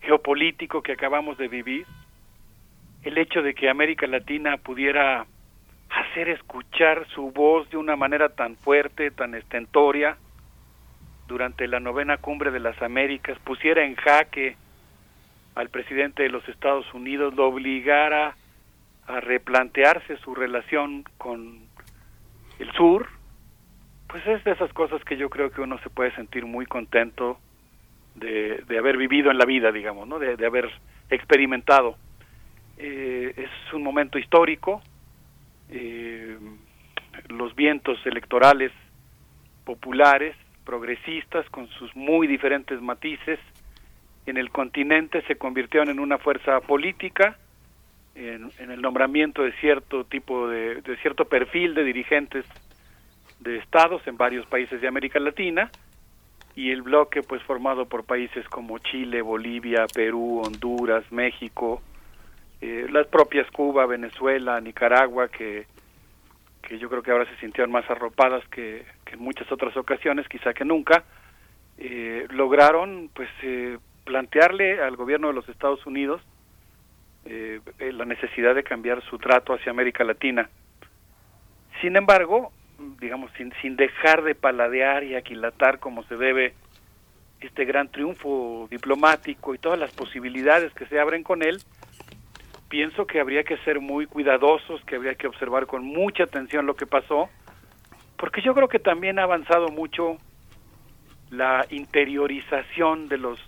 geopolítico 0.00 0.82
que 0.82 0.92
acabamos 0.92 1.38
de 1.38 1.48
vivir, 1.48 1.86
el 3.02 3.18
hecho 3.18 3.42
de 3.42 3.54
que 3.54 3.68
América 3.68 4.06
Latina 4.06 4.56
pudiera 4.56 5.26
hacer 5.90 6.28
escuchar 6.28 7.06
su 7.14 7.30
voz 7.32 7.68
de 7.70 7.76
una 7.76 7.96
manera 7.96 8.30
tan 8.30 8.56
fuerte, 8.56 9.10
tan 9.10 9.34
estentoria, 9.34 10.16
durante 11.28 11.66
la 11.66 11.80
novena 11.80 12.16
cumbre 12.18 12.50
de 12.50 12.60
las 12.60 12.80
Américas, 12.82 13.38
pusiera 13.40 13.84
en 13.84 13.94
jaque 13.96 14.56
al 15.54 15.68
presidente 15.68 16.22
de 16.22 16.28
los 16.28 16.46
Estados 16.48 16.92
Unidos, 16.94 17.34
lo 17.34 17.46
obligara 17.46 18.36
a 19.06 19.20
replantearse 19.20 20.16
su 20.18 20.34
relación 20.34 21.04
con 21.18 21.58
el 22.58 22.70
sur, 22.72 23.08
pues 24.08 24.26
es 24.26 24.44
de 24.44 24.52
esas 24.52 24.72
cosas 24.72 25.02
que 25.04 25.16
yo 25.16 25.30
creo 25.30 25.50
que 25.50 25.60
uno 25.60 25.78
se 25.78 25.90
puede 25.90 26.14
sentir 26.14 26.44
muy 26.44 26.66
contento 26.66 27.38
de, 28.14 28.62
de 28.68 28.78
haber 28.78 28.96
vivido 28.96 29.30
en 29.30 29.38
la 29.38 29.46
vida, 29.46 29.72
digamos, 29.72 30.06
¿no? 30.06 30.18
de, 30.18 30.36
de 30.36 30.46
haber 30.46 30.70
experimentado. 31.10 31.96
Eh, 32.78 33.34
es 33.36 33.74
un 33.74 33.82
momento 33.82 34.18
histórico. 34.18 34.82
Eh, 35.70 36.36
los 37.28 37.54
vientos 37.54 37.98
electorales 38.04 38.72
populares, 39.64 40.36
progresistas, 40.64 41.48
con 41.50 41.68
sus 41.68 41.94
muy 41.94 42.26
diferentes 42.26 42.80
matices, 42.80 43.38
en 44.26 44.36
el 44.36 44.50
continente 44.50 45.22
se 45.22 45.36
convirtieron 45.36 45.88
en 45.88 45.98
una 45.98 46.18
fuerza 46.18 46.60
política, 46.60 47.36
en, 48.14 48.50
el 48.58 48.80
nombramiento 48.82 49.42
de 49.42 49.52
cierto 49.54 50.04
tipo 50.04 50.48
de, 50.48 50.82
de 50.82 50.96
cierto 50.98 51.24
perfil 51.24 51.74
de 51.74 51.82
dirigentes 51.82 52.44
de 53.40 53.58
estados 53.58 54.06
en 54.06 54.16
varios 54.16 54.46
países 54.46 54.80
de 54.80 54.86
América 54.86 55.18
Latina 55.18 55.70
y 56.54 56.70
el 56.70 56.82
bloque 56.82 57.22
pues 57.22 57.42
formado 57.42 57.86
por 57.86 58.04
países 58.04 58.46
como 58.48 58.78
Chile, 58.78 59.22
Bolivia, 59.22 59.86
Perú, 59.92 60.42
Honduras, 60.44 61.10
México, 61.10 61.82
eh, 62.64 62.86
las 62.92 63.08
propias 63.08 63.50
Cuba, 63.50 63.86
Venezuela, 63.86 64.60
Nicaragua, 64.60 65.26
que, 65.26 65.66
que 66.62 66.78
yo 66.78 66.88
creo 66.88 67.02
que 67.02 67.10
ahora 67.10 67.28
se 67.28 67.36
sintieron 67.38 67.72
más 67.72 67.90
arropadas 67.90 68.46
que, 68.50 68.86
en 69.10 69.18
muchas 69.18 69.50
otras 69.50 69.76
ocasiones, 69.76 70.28
quizá 70.28 70.54
que 70.54 70.64
nunca, 70.64 71.02
eh, 71.76 72.24
lograron 72.30 73.10
pues 73.12 73.28
eh, 73.42 73.78
plantearle 74.04 74.80
al 74.80 74.94
gobierno 74.94 75.26
de 75.26 75.34
los 75.34 75.48
Estados 75.48 75.84
Unidos 75.86 76.22
la 77.24 78.04
necesidad 78.04 78.52
de 78.52 78.64
cambiar 78.64 79.00
su 79.04 79.16
trato 79.16 79.54
hacia 79.54 79.70
América 79.70 80.02
Latina. 80.02 80.50
Sin 81.80 81.94
embargo, 81.94 82.52
digamos, 83.00 83.30
sin, 83.36 83.52
sin 83.62 83.76
dejar 83.76 84.22
de 84.24 84.34
paladear 84.34 85.04
y 85.04 85.14
aquilatar 85.14 85.78
como 85.78 86.02
se 86.04 86.16
debe 86.16 86.54
este 87.40 87.64
gran 87.64 87.88
triunfo 87.88 88.66
diplomático 88.70 89.54
y 89.54 89.58
todas 89.58 89.78
las 89.78 89.92
posibilidades 89.92 90.74
que 90.74 90.86
se 90.86 90.98
abren 90.98 91.22
con 91.22 91.42
él, 91.42 91.62
pienso 92.72 93.06
que 93.06 93.20
habría 93.20 93.44
que 93.44 93.58
ser 93.58 93.80
muy 93.80 94.06
cuidadosos, 94.06 94.82
que 94.86 94.96
habría 94.96 95.14
que 95.14 95.26
observar 95.26 95.66
con 95.66 95.84
mucha 95.84 96.24
atención 96.24 96.64
lo 96.64 96.74
que 96.74 96.86
pasó, 96.86 97.28
porque 98.16 98.40
yo 98.40 98.54
creo 98.54 98.66
que 98.66 98.78
también 98.78 99.18
ha 99.18 99.24
avanzado 99.24 99.68
mucho 99.68 100.16
la 101.28 101.66
interiorización 101.68 103.10
de 103.10 103.18
los 103.18 103.38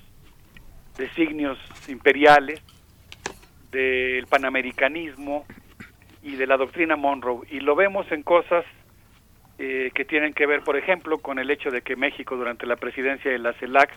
designios 0.99 1.59
imperiales, 1.89 2.63
del 3.71 4.27
panamericanismo 4.27 5.47
y 6.23 6.37
de 6.37 6.47
la 6.47 6.59
doctrina 6.59 6.95
Monroe. 6.95 7.47
Y 7.51 7.61
lo 7.61 7.75
vemos 7.75 8.05
en 8.13 8.23
cosas 8.23 8.67
eh, 9.59 9.91
que 9.95 10.05
tienen 10.05 10.35
que 10.35 10.45
ver, 10.45 10.61
por 10.61 10.77
ejemplo, 10.77 11.17
con 11.17 11.39
el 11.39 11.51
hecho 11.51 11.71
de 11.71 11.81
que 11.81 11.97
México 11.97 12.37
durante 12.37 12.67
la 12.67 12.77
presidencia 12.77 13.31
de 13.31 13.39
la 13.39 13.55
CELAC, 13.55 13.91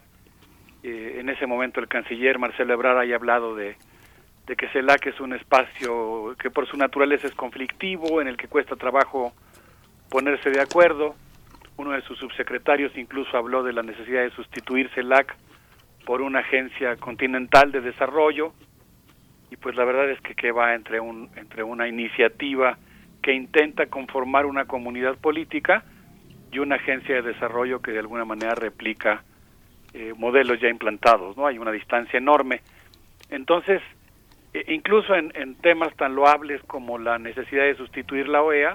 eh, 0.83 1.17
en 1.19 1.27
ese 1.27 1.45
momento 1.47 1.81
el 1.81 1.89
canciller 1.89 2.39
Marcelo 2.39 2.73
Ebrard 2.73 2.99
haya 2.99 3.17
hablado 3.17 3.57
de 3.57 3.75
de 4.47 4.55
que 4.55 4.69
CELAC 4.69 5.07
es 5.07 5.19
un 5.19 5.33
espacio 5.33 6.35
que 6.39 6.49
por 6.49 6.67
su 6.67 6.77
naturaleza 6.77 7.27
es 7.27 7.35
conflictivo, 7.35 8.21
en 8.21 8.27
el 8.27 8.37
que 8.37 8.47
cuesta 8.47 8.75
trabajo 8.75 9.33
ponerse 10.09 10.49
de 10.49 10.61
acuerdo. 10.61 11.15
Uno 11.75 11.91
de 11.91 12.01
sus 12.01 12.17
subsecretarios 12.17 12.97
incluso 12.97 13.37
habló 13.37 13.61
de 13.61 13.73
la 13.73 13.83
necesidad 13.83 14.21
de 14.23 14.31
sustituir 14.31 14.89
CELAC 14.95 15.35
por 16.05 16.21
una 16.21 16.39
agencia 16.39 16.95
continental 16.95 17.71
de 17.71 17.81
desarrollo 17.81 18.53
y 19.51 19.57
pues 19.57 19.75
la 19.75 19.85
verdad 19.85 20.09
es 20.09 20.19
que, 20.21 20.51
va 20.51 20.73
entre, 20.73 20.99
un, 20.99 21.29
entre 21.35 21.63
una 21.63 21.87
iniciativa 21.87 22.77
que 23.21 23.33
intenta 23.33 23.87
conformar 23.87 24.45
una 24.45 24.65
comunidad 24.65 25.17
política 25.17 25.83
y 26.51 26.59
una 26.59 26.75
agencia 26.75 27.15
de 27.15 27.21
desarrollo 27.21 27.81
que 27.81 27.91
de 27.91 27.99
alguna 27.99 28.25
manera 28.25 28.55
replica 28.55 29.23
eh, 29.93 30.13
modelos 30.17 30.59
ya 30.61 30.69
implantados, 30.69 31.35
¿no? 31.37 31.47
Hay 31.47 31.57
una 31.57 31.71
distancia 31.71 32.17
enorme. 32.17 32.61
Entonces, 33.29 33.81
incluso 34.67 35.15
en, 35.15 35.55
temas 35.55 35.95
tan 35.95 36.15
loables 36.15 36.61
como 36.63 36.97
la 36.97 37.19
necesidad 37.19 37.63
de 37.63 37.75
sustituir 37.75 38.27
la 38.27 38.41
OEA, 38.41 38.73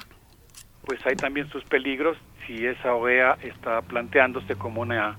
pues 0.85 1.05
hay 1.07 1.16
también 1.16 1.49
sus 1.49 1.65
peligros 1.65 2.16
si 2.47 2.66
esa 2.66 2.94
OEA 2.94 3.39
está 3.43 3.82
planteándose 3.82 4.57
como 4.57 4.81
una 4.81 5.19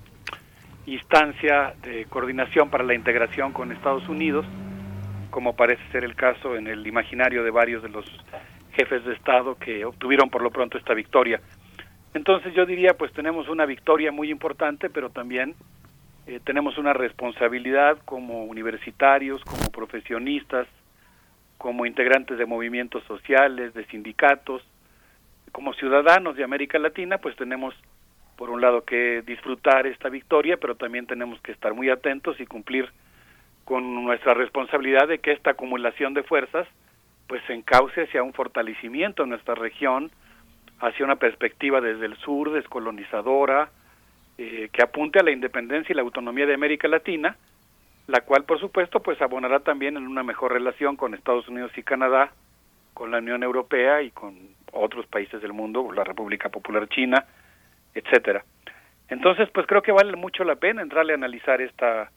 instancia 0.86 1.74
de 1.82 2.06
coordinación 2.06 2.70
para 2.70 2.84
la 2.84 2.94
integración 2.94 3.54
con 3.54 3.72
Estados 3.72 4.08
Unidos, 4.10 4.46
como 5.30 5.56
parece 5.56 5.82
ser 5.92 6.04
el 6.04 6.16
caso 6.16 6.56
en 6.56 6.68
el 6.68 6.86
imaginario 6.86 7.44
de 7.44 7.52
varios 7.52 7.82
de 7.82 7.90
los 7.90 8.06
jefes 8.74 9.06
de 9.06 9.14
Estado 9.14 9.56
que 9.56 9.86
obtuvieron 9.86 10.30
por 10.30 10.42
lo 10.42 10.52
pronto 10.52 10.78
esta 10.78 10.94
victoria. 10.94 11.40
Entonces 12.14 12.54
yo 12.54 12.66
diría, 12.66 12.96
pues 12.96 13.12
tenemos 13.14 13.48
una 13.48 13.66
victoria 13.66 14.12
muy 14.12 14.30
importante, 14.30 14.90
pero 14.90 15.10
también 15.10 15.56
eh, 16.28 16.40
tenemos 16.44 16.78
una 16.78 16.94
responsabilidad 16.94 17.98
como 18.06 18.45
universitarios, 18.45 19.44
como 19.44 19.70
profesionistas, 19.72 20.68
como 21.58 21.86
integrantes 21.86 22.38
de 22.38 22.45
movimientos 22.45 23.04
sociales, 23.06 23.74
de 23.74 23.86
sindicatos, 23.86 24.64
como 25.52 25.74
ciudadanos 25.74 26.36
de 26.36 26.44
América 26.44 26.80
Latina, 26.80 27.18
pues 27.20 27.36
tenemos 27.36 27.76
por 28.36 28.50
un 28.50 28.62
lado 28.62 28.84
que 28.84 29.22
disfrutar 29.22 29.86
esta 29.86 30.10
victoria, 30.10 30.58
pero 30.58 30.76
también 30.76 31.06
tenemos 31.06 31.40
que 31.41 31.52
estar 31.52 31.74
muy 31.74 31.90
atentos 31.90 32.40
y 32.40 32.45
cumplir 32.45 32.90
con 33.64 34.04
nuestra 34.04 34.34
responsabilidad 34.34 35.08
de 35.08 35.20
que 35.20 35.32
esta 35.32 35.52
acumulación 35.52 36.14
de 36.14 36.24
fuerzas 36.24 36.68
pues 37.28 37.41
se 37.48 37.54
encauce 37.54 38.04
hacia 38.04 38.24
un 38.24 38.34
fortalecimiento 38.34 39.24
en 39.24 39.30
nuestra 39.30 39.56
región, 39.56 40.12
hacia 40.80 41.06
una 41.06 41.16
perspectiva 41.16 41.80
desde 41.80 42.06
el 42.06 42.18
sur 42.18 42.52
descolonizadora, 42.52 43.70
eh, 44.38 44.70
que 44.72 44.82
apunte 44.82 45.20
a 45.20 45.24
la 45.24 45.32
independencia 45.32 45.94
y 45.94 45.96
la 45.96 46.02
autonomía 46.02 46.46
de 46.46 46.54
América 46.54 46.88
Latina, 46.88 47.38
la 48.08 48.22
cual 48.22 48.44
por 48.44 48.60
supuesto 48.60 49.02
pues 49.02 49.22
abonará 49.22 49.60
también 49.60 49.98
en 49.98 50.08
una 50.08 50.24
mejor 50.24 50.54
relación 50.54 50.96
con 50.96 51.14
Estados 51.14 51.48
Unidos 51.48 51.72
y 51.78 51.84
Canadá, 51.84 52.32
con 52.94 53.12
la 53.12 53.20
Unión 53.20 53.44
Europea 53.44 54.02
y 54.02 54.12
con 54.12 54.36
otros 54.72 55.06
países 55.08 55.42
del 55.42 55.54
mundo, 55.54 55.92
la 55.92 56.04
República 56.04 56.50
Popular 56.50 56.88
China, 56.90 57.26
etcétera. 57.94 58.44
Entonces, 59.10 59.50
pues 59.54 59.68
creo 59.68 59.82
que 59.82 59.92
vale 59.92 60.16
mucho 60.16 60.44
la 60.44 60.56
pena 60.56 60.82
entrarle 60.82 61.14
a 61.14 61.18
analizar 61.18 61.62
esta 61.62 62.10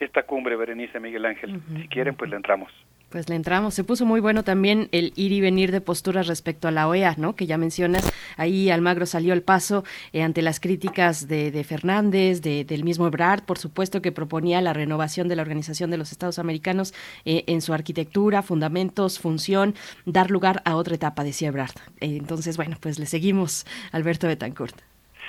esta 0.00 0.24
cumbre, 0.24 0.56
Berenice 0.56 0.98
Miguel 0.98 1.24
Ángel. 1.24 1.60
si 1.76 1.88
quieren, 1.88 2.16
pues 2.16 2.28
le 2.30 2.36
entramos. 2.36 2.72
Pues 3.14 3.28
le 3.28 3.36
entramos. 3.36 3.74
Se 3.74 3.84
puso 3.84 4.04
muy 4.04 4.18
bueno 4.18 4.42
también 4.42 4.88
el 4.90 5.12
ir 5.14 5.30
y 5.30 5.40
venir 5.40 5.70
de 5.70 5.80
posturas 5.80 6.26
respecto 6.26 6.66
a 6.66 6.72
la 6.72 6.88
OEA, 6.88 7.14
¿no? 7.16 7.36
Que 7.36 7.46
ya 7.46 7.56
mencionas. 7.56 8.12
Ahí 8.36 8.70
Almagro 8.70 9.06
salió 9.06 9.32
al 9.32 9.42
paso 9.42 9.84
eh, 10.12 10.24
ante 10.24 10.42
las 10.42 10.58
críticas 10.58 11.28
de, 11.28 11.62
Fernández, 11.62 12.42
del 12.42 12.82
mismo 12.82 13.06
Ebrard, 13.06 13.44
por 13.44 13.56
supuesto, 13.56 14.02
que 14.02 14.10
proponía 14.10 14.60
la 14.60 14.72
renovación 14.72 15.28
de 15.28 15.36
la 15.36 15.42
Organización 15.42 15.92
de 15.92 15.96
los 15.96 16.10
Estados 16.10 16.40
Americanos 16.40 16.92
eh, 17.24 17.44
en 17.46 17.60
su 17.60 17.72
arquitectura, 17.72 18.42
fundamentos, 18.42 19.20
función, 19.20 19.74
dar 20.06 20.32
lugar 20.32 20.60
a 20.64 20.74
otra 20.74 20.96
etapa, 20.96 21.22
decía 21.22 21.50
Ebrard. 21.50 21.76
Eh, 22.00 22.16
entonces, 22.18 22.56
bueno, 22.56 22.78
pues 22.80 22.98
le 22.98 23.06
seguimos, 23.06 23.64
Alberto 23.92 24.26
Betancourt. 24.26 24.74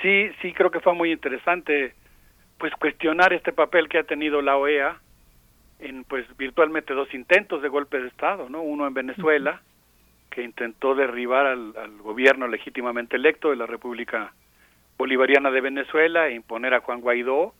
Sí, 0.02 0.28
sí, 0.42 0.52
creo 0.54 0.72
que 0.72 0.80
fue 0.80 0.92
muy 0.92 1.12
interesante 1.12 1.94
pues 2.58 2.72
cuestionar 2.80 3.32
este 3.32 3.52
papel 3.52 3.88
que 3.88 3.98
ha 3.98 4.02
tenido 4.02 4.42
la 4.42 4.56
OEA 4.56 5.00
en 5.78 6.04
pues 6.04 6.24
virtualmente 6.36 6.94
dos 6.94 7.12
intentos 7.14 7.62
de 7.62 7.68
golpe 7.68 8.00
de 8.00 8.08
estado, 8.08 8.48
¿no? 8.48 8.62
Uno 8.62 8.86
en 8.86 8.94
Venezuela 8.94 9.60
que 10.30 10.42
intentó 10.42 10.94
derribar 10.94 11.46
al, 11.46 11.72
gobierno 11.98 12.46
legítimamente 12.46 13.16
electo 13.16 13.50
de 13.50 13.56
la 13.56 13.66
República 13.66 14.34
Bolivariana 14.98 15.50
de 15.50 15.60
Venezuela 15.60 16.28
e 16.28 16.34
imponer 16.34 16.74
a 16.74 16.80
Juan 16.80 17.00
Guaidó, 17.00 17.54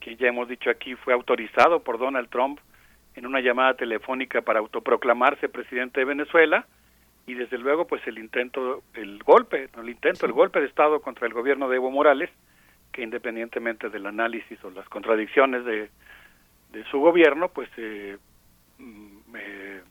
que 0.00 0.16
ya 0.16 0.28
hemos 0.28 0.48
dicho 0.48 0.70
aquí 0.70 0.94
fue 0.94 1.12
autorizado 1.12 1.80
por 1.80 1.98
Donald 1.98 2.28
Trump 2.28 2.60
en 3.14 3.26
una 3.26 3.40
llamada 3.40 3.74
telefónica 3.74 4.42
para 4.42 4.60
autoproclamarse 4.60 5.48
presidente 5.48 6.00
de 6.00 6.06
Venezuela 6.06 6.66
y 7.26 7.34
desde 7.34 7.58
luego 7.58 7.86
pues 7.86 8.06
el 8.06 8.18
intento 8.18 8.82
el 8.94 9.22
golpe, 9.22 9.68
el 9.78 9.88
intento, 9.88 10.26
el 10.26 10.32
golpe 10.32 10.60
de 10.60 10.66
estado 10.66 11.00
contra 11.00 11.26
el 11.26 11.32
gobierno 11.32 11.68
de 11.68 11.76
Evo 11.76 11.90
Morales, 11.90 12.30
que 12.92 13.02
independientemente 13.02 13.88
del 13.88 14.06
análisis 14.06 14.62
o 14.64 14.70
las 14.70 14.88
contradicciones 14.88 15.64
de 15.64 15.90
de 16.74 16.84
su 16.90 16.98
gobierno, 16.98 17.48
pues 17.48 17.70
eh, 17.76 18.18
mm, 18.78 19.36
eh, 19.36 19.82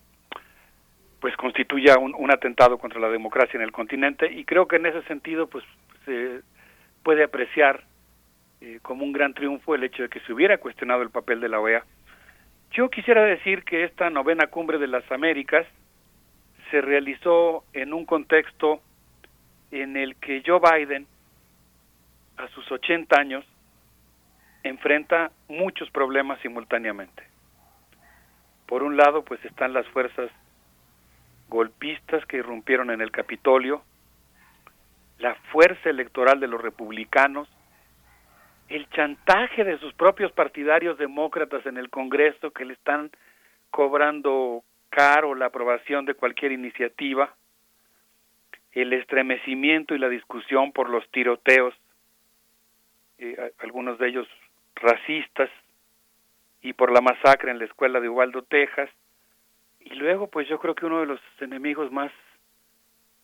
pues 1.20 1.36
constituya 1.38 1.98
un, 1.98 2.32
atentado 2.32 2.78
contra 2.78 3.00
la 3.00 3.10
democracia 3.10 3.58
en 3.58 3.64
el 3.64 3.72
continente 3.72 4.32
y 4.32 4.44
creo 4.44 4.68
que 4.68 4.76
en 4.76 4.86
ese 4.86 5.02
sentido 5.04 5.48
pues 5.48 5.64
se 6.06 6.42
puede 7.02 7.24
apreciar 7.24 7.84
eh, 8.60 8.80
como 8.82 9.06
un 9.06 9.14
gran 9.14 9.34
triunfo 9.34 9.74
el 9.74 9.86
hecho 9.86 10.04
de 10.04 10.10
que 10.10 10.20
se 10.22 10.34
hubiera 10.34 10.58
cuestionado 10.58 11.02
el 11.02 11.12
papel 11.12 11.40
de 11.40 11.48
la 11.48 11.62
OEA. 11.62 11.86
Yo 12.72 12.90
quisiera 12.90 13.24
decir 13.24 13.64
que 13.64 13.86
esta 13.86 14.10
novena 14.10 14.48
cumbre 14.48 14.78
de 14.80 14.88
las 14.88 15.10
Américas 15.12 15.66
se 16.70 16.82
realizó 16.82 17.64
en 17.72 17.94
un 17.94 18.06
contexto 18.06 18.82
en 19.72 19.96
el 19.96 20.16
que 20.18 20.44
Joe 20.46 20.60
Biden, 20.60 21.08
a 22.36 22.48
sus 22.50 22.70
80 22.70 23.18
años, 23.18 23.46
enfrenta 24.64 25.32
muchos 25.48 25.90
problemas 25.92 26.40
simultáneamente. 26.42 27.24
Por 28.66 28.82
un 28.82 28.98
lado, 28.98 29.24
pues 29.24 29.44
están 29.46 29.74
las 29.74 29.86
fuerzas 29.90 30.32
golpistas 31.50 32.26
que 32.26 32.38
irrumpieron 32.38 32.90
en 32.90 33.02
el 33.02 33.12
Capitolio, 33.12 33.84
la 35.20 35.36
fuerza 35.52 35.90
electoral 35.90 36.40
de 36.40 36.48
los 36.48 36.62
republicanos, 36.62 37.48
el 38.70 38.90
chantaje 38.90 39.64
de 39.64 39.78
sus 39.78 39.94
propios 39.94 40.32
partidarios 40.32 40.98
demócratas 40.98 41.66
en 41.66 41.78
el 41.78 41.90
Congreso 41.90 42.52
que 42.52 42.66
le 42.66 42.74
están 42.74 43.12
cobrando 43.70 44.64
caro 44.90 45.36
la 45.36 45.48
aprobación 45.48 46.06
de 46.06 46.14
cualquier 46.14 46.54
iniciativa, 46.54 47.36
el 48.72 48.94
estremecimiento 48.94 49.94
y 49.94 50.00
la 50.00 50.10
discusión 50.10 50.72
por 50.72 50.90
los 50.90 51.08
tiroteos, 51.12 51.74
eh, 53.20 53.52
algunos 53.60 54.00
de 54.00 54.08
ellos 54.08 54.28
racistas 54.76 55.50
y 56.62 56.74
por 56.74 56.92
la 56.92 57.02
masacre 57.02 57.52
en 57.52 57.60
la 57.60 57.66
escuela 57.66 58.00
de 58.00 58.10
Ubaldo, 58.10 58.44
Texas. 58.44 58.90
Y 59.80 59.96
luego, 59.96 60.28
pues 60.28 60.48
yo 60.48 60.60
creo 60.60 60.76
que 60.76 60.86
uno 60.86 61.02
de 61.02 61.06
los 61.06 61.20
enemigos 61.40 61.92
más 61.92 62.12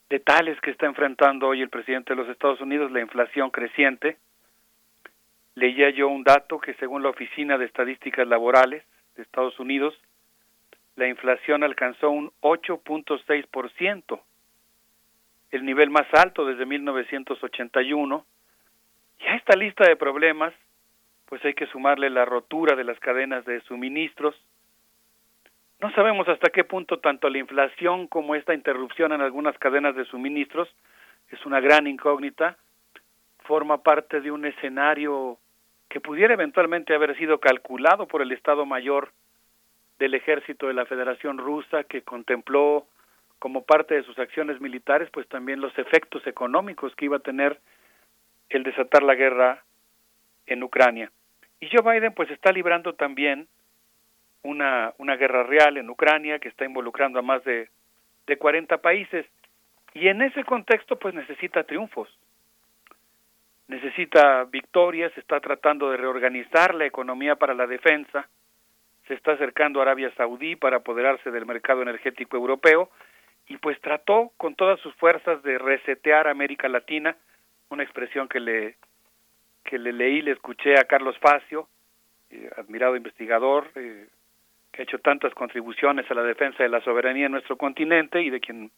letales 0.09 0.59
que 0.61 0.71
está 0.71 0.87
enfrentando 0.87 1.47
hoy 1.47 1.61
el 1.61 1.69
presidente 1.69 2.13
de 2.13 2.21
los 2.21 2.29
Estados 2.29 2.59
Unidos, 2.61 2.91
la 2.91 2.99
inflación 2.99 3.49
creciente. 3.49 4.17
Leía 5.55 5.89
yo 5.91 6.09
un 6.09 6.23
dato 6.23 6.59
que 6.59 6.73
según 6.75 7.03
la 7.03 7.09
Oficina 7.09 7.57
de 7.57 7.65
Estadísticas 7.65 8.27
Laborales 8.27 8.83
de 9.15 9.23
Estados 9.23 9.59
Unidos, 9.59 9.93
la 10.95 11.07
inflación 11.07 11.63
alcanzó 11.63 12.09
un 12.09 12.31
8.6%, 12.41 14.19
el 15.51 15.65
nivel 15.65 15.89
más 15.89 16.07
alto 16.13 16.45
desde 16.45 16.65
1981. 16.65 18.25
Y 19.19 19.25
a 19.25 19.35
esta 19.35 19.55
lista 19.55 19.87
de 19.87 19.95
problemas 19.95 20.53
pues 21.29 21.45
hay 21.45 21.53
que 21.53 21.67
sumarle 21.67 22.09
la 22.09 22.25
rotura 22.25 22.75
de 22.75 22.83
las 22.83 22.99
cadenas 22.99 23.45
de 23.45 23.61
suministros. 23.61 24.35
No 25.79 25.91
sabemos 25.91 26.27
hasta 26.27 26.49
qué 26.49 26.63
punto 26.63 26.97
tanto 26.97 27.29
la 27.29 27.37
inflación 27.37 28.07
como 28.07 28.33
esta 28.33 28.55
interrupción 28.55 29.13
en 29.13 29.21
algunas 29.21 29.57
cadenas 29.59 29.95
de 29.95 30.05
suministros 30.05 30.67
es 31.29 31.45
una 31.45 31.59
gran 31.59 31.85
incógnita, 31.85 32.57
forma 33.43 33.83
parte 33.83 34.21
de 34.21 34.31
un 34.31 34.43
escenario 34.45 35.37
que 35.87 36.01
pudiera 36.01 36.33
eventualmente 36.33 36.95
haber 36.95 37.15
sido 37.15 37.39
calculado 37.39 38.07
por 38.07 38.23
el 38.23 38.31
Estado 38.31 38.65
Mayor 38.65 39.11
del 39.99 40.15
Ejército 40.15 40.65
de 40.65 40.73
la 40.73 40.87
Federación 40.87 41.37
Rusa 41.37 41.83
que 41.83 42.01
contempló 42.01 42.87
como 43.37 43.63
parte 43.63 43.93
de 43.93 44.03
sus 44.03 44.17
acciones 44.17 44.59
militares 44.59 45.09
pues 45.13 45.27
también 45.27 45.61
los 45.61 45.77
efectos 45.77 46.25
económicos 46.25 46.95
que 46.95 47.05
iba 47.05 47.17
a 47.17 47.21
tener 47.21 47.59
el 48.49 48.63
desatar 48.63 49.03
la 49.03 49.13
guerra 49.13 49.63
en 50.47 50.63
Ucrania. 50.63 51.11
Y 51.59 51.69
Joe 51.69 51.81
Biden 51.81 52.13
pues 52.13 52.29
está 52.31 52.51
librando 52.51 52.93
también 52.93 53.47
una, 54.43 54.93
una 54.97 55.17
guerra 55.17 55.43
real 55.43 55.77
en 55.77 55.89
Ucrania 55.89 56.39
que 56.39 56.49
está 56.49 56.65
involucrando 56.65 57.19
a 57.19 57.23
más 57.23 57.43
de, 57.43 57.69
de 58.27 58.37
40 58.37 58.77
países. 58.77 59.25
Y 59.93 60.07
en 60.07 60.21
ese 60.21 60.43
contexto 60.43 60.97
pues 60.97 61.13
necesita 61.13 61.63
triunfos, 61.63 62.09
necesita 63.67 64.45
victorias, 64.45 65.11
está 65.17 65.39
tratando 65.39 65.91
de 65.91 65.97
reorganizar 65.97 66.75
la 66.75 66.85
economía 66.85 67.35
para 67.35 67.53
la 67.53 67.67
defensa, 67.67 68.27
se 69.07 69.15
está 69.15 69.33
acercando 69.33 69.79
a 69.79 69.83
Arabia 69.83 70.13
Saudí 70.15 70.55
para 70.55 70.77
apoderarse 70.77 71.31
del 71.31 71.47
mercado 71.47 71.81
energético 71.81 72.37
europeo. 72.37 72.89
Y 73.47 73.57
pues 73.57 73.81
trató 73.81 74.31
con 74.37 74.53
todas 74.53 74.79
sus 74.81 74.93
fuerzas 74.95 75.41
de 75.41 75.57
resetear 75.57 76.27
América 76.27 76.69
Latina, 76.69 77.15
una 77.69 77.81
expresión 77.81 78.27
que 78.27 78.39
le 78.39 78.75
que 79.63 79.77
le 79.77 79.93
leí, 79.93 80.21
le 80.21 80.31
escuché 80.31 80.79
a 80.79 80.85
Carlos 80.85 81.17
Facio, 81.19 81.67
eh, 82.29 82.49
admirado 82.57 82.95
investigador, 82.95 83.67
eh, 83.75 84.07
que 84.71 84.81
ha 84.81 84.83
hecho 84.83 84.99
tantas 84.99 85.33
contribuciones 85.33 86.09
a 86.09 86.13
la 86.13 86.23
defensa 86.23 86.63
de 86.63 86.69
la 86.69 86.81
soberanía 86.81 87.25
en 87.25 87.31
nuestro 87.31 87.57
continente 87.57 88.21
y 88.21 88.29
de 88.29 88.39
quien 88.39 88.71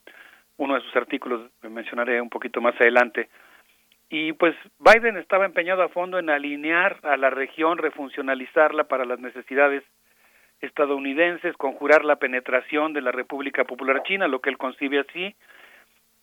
uno 0.58 0.76
de 0.76 0.82
sus 0.82 0.96
artículos 0.96 1.50
mencionaré 1.62 2.22
un 2.22 2.30
poquito 2.30 2.62
más 2.62 2.76
adelante. 2.80 3.30
Y 4.10 4.34
pues 4.34 4.56
Biden 4.80 5.18
estaba 5.18 5.46
empeñado 5.46 5.84
a 5.84 5.90
fondo 5.90 6.20
en 6.20 6.30
alinear 6.30 7.00
a 7.04 7.18
la 7.18 7.30
región, 7.30 7.78
refuncionalizarla 7.78 8.84
para 8.86 9.06
las 9.06 9.20
necesidades 9.20 9.84
estadounidenses, 10.60 11.56
conjurar 11.58 12.06
la 12.06 12.18
penetración 12.18 12.94
de 12.94 13.02
la 13.02 13.12
República 13.12 13.64
Popular 13.64 14.04
China, 14.04 14.28
lo 14.28 14.40
que 14.40 14.50
él 14.50 14.58
concibe 14.58 15.00
así, 15.00 15.36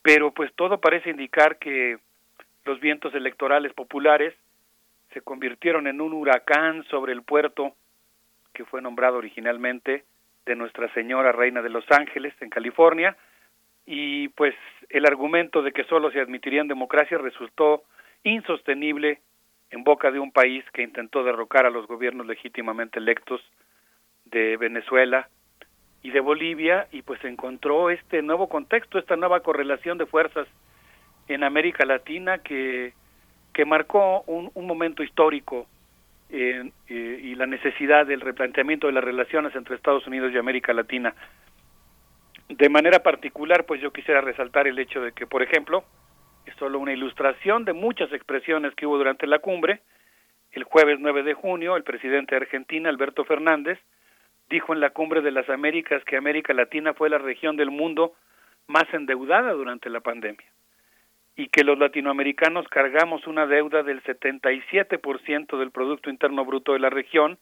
pero 0.03 0.33
pues 0.33 0.53
todo 0.55 0.81
parece 0.81 1.11
indicar 1.11 1.59
que 1.59 1.99
los 2.65 2.79
vientos 2.81 3.15
electorales 3.15 3.73
populares 3.73 4.35
se 5.13 5.21
convirtieron 5.23 5.87
en 5.87 6.01
un 6.01 6.13
huracán 6.13 6.85
sobre 6.85 7.13
el 7.13 7.23
puerto 7.23 7.75
que 8.53 8.65
fue 8.65 8.83
nombrado 8.83 9.19
originalmente 9.19 10.05
de 10.47 10.57
Nuestra 10.57 10.93
Señora 10.95 11.33
Reina 11.33 11.63
de 11.63 11.71
Los 11.71 11.85
Ángeles 11.91 12.35
en 12.41 12.51
California 12.51 13.17
y 13.87 14.29
pues 14.29 14.55
el 14.91 15.07
argumento 15.07 15.63
de 15.63 15.73
que 15.73 15.85
solo 15.85 16.11
se 16.11 16.21
admitirían 16.21 16.69
democracias 16.69 17.21
resultó 17.21 17.85
insostenible 18.23 19.21
en 19.71 19.85
boca 19.85 20.11
de 20.11 20.19
un 20.19 20.33
país 20.33 20.65
que 20.73 20.83
intentó 20.83 21.25
derrocar 21.25 21.67
a 21.67 21.71
los 21.71 21.87
gobiernos 21.87 22.27
legítimamente 22.27 22.99
electos 22.99 23.41
de 24.25 24.57
Venezuela 24.57 25.29
y 26.03 26.11
de 26.11 26.21
Bolivia 26.21 26.89
y 26.93 27.03
pues 27.03 27.23
encontró 27.25 27.91
este 27.91 28.23
nuevo 28.23 28.49
contexto, 28.49 28.99
esta 28.99 29.17
nueva 29.17 29.41
correlación 29.41 29.99
de 29.99 30.07
fuerzas 30.07 30.47
en 31.29 31.45
América 31.45 31.85
Latina 31.85 32.39
que 32.39 32.93
que 33.59 33.65
marcó 33.65 34.23
un, 34.29 34.53
momento 34.69 35.03
histórico 35.03 35.67
eh, 36.31 36.71
eh, 36.87 37.21
y 37.25 37.35
la 37.35 37.45
necesidad 37.45 38.07
del 38.07 38.21
replanteamiento 38.21 38.87
de 38.87 38.93
las 38.93 39.03
relaciones 39.03 39.53
entre 39.57 39.75
Estados 39.75 40.07
Unidos 40.07 40.31
y 40.33 40.39
América 40.39 40.73
Latina. 40.73 41.13
De 42.49 42.69
manera 42.69 43.01
particular, 43.03 43.67
pues 43.67 43.81
yo 43.81 43.93
quisiera 43.93 44.21
resaltar 44.21 44.69
el 44.69 44.79
hecho 44.79 45.01
de 45.01 45.11
que, 45.11 45.27
por 45.27 45.43
ejemplo, 45.43 45.83
es 46.47 46.55
solo 46.55 46.79
una 46.79 46.93
ilustración 46.93 47.65
de 47.65 47.73
muchas 47.73 48.13
expresiones 48.13 48.77
que 48.77 48.87
hubo 48.87 48.97
durante 48.97 49.27
la 49.27 49.41
cumbre. 49.41 49.81
El 50.53 50.63
jueves 50.63 51.01
9 51.01 51.25
de 51.25 51.35
junio, 51.35 51.77
el 51.77 51.83
presidente 51.83 52.37
de 52.37 52.43
Argentina, 52.43 52.89
Alberto 52.89 53.25
Fernández, 53.25 53.81
dijo 54.49 54.73
en 54.73 54.79
la 54.79 54.91
cumbre 54.91 55.21
de 55.21 55.33
las 55.33 55.49
Américas 55.51 56.05
que 56.05 56.17
América 56.17 56.55
Latina 56.55 56.95
fue 56.95 57.11
la 57.11 57.19
región 57.19 57.57
del 57.57 57.73
mundo 57.73 58.13
más 58.69 58.85
endeudada 58.93 59.51
durante 59.51 59.91
la 59.91 59.99
pandemia 59.99 60.47
y 61.39 61.47
que 61.51 61.63
los 61.63 61.79
latinoamericanos 61.79 62.67
cargamos 62.67 63.29
una 63.29 63.47
deuda 63.47 63.85
del 63.85 64.03
77% 64.03 65.57
del 65.57 65.71
Producto 65.71 66.11
Interno 66.11 66.45
Bruto 66.45 66.73
de 66.73 66.81
la 66.81 66.91
región 66.91 67.39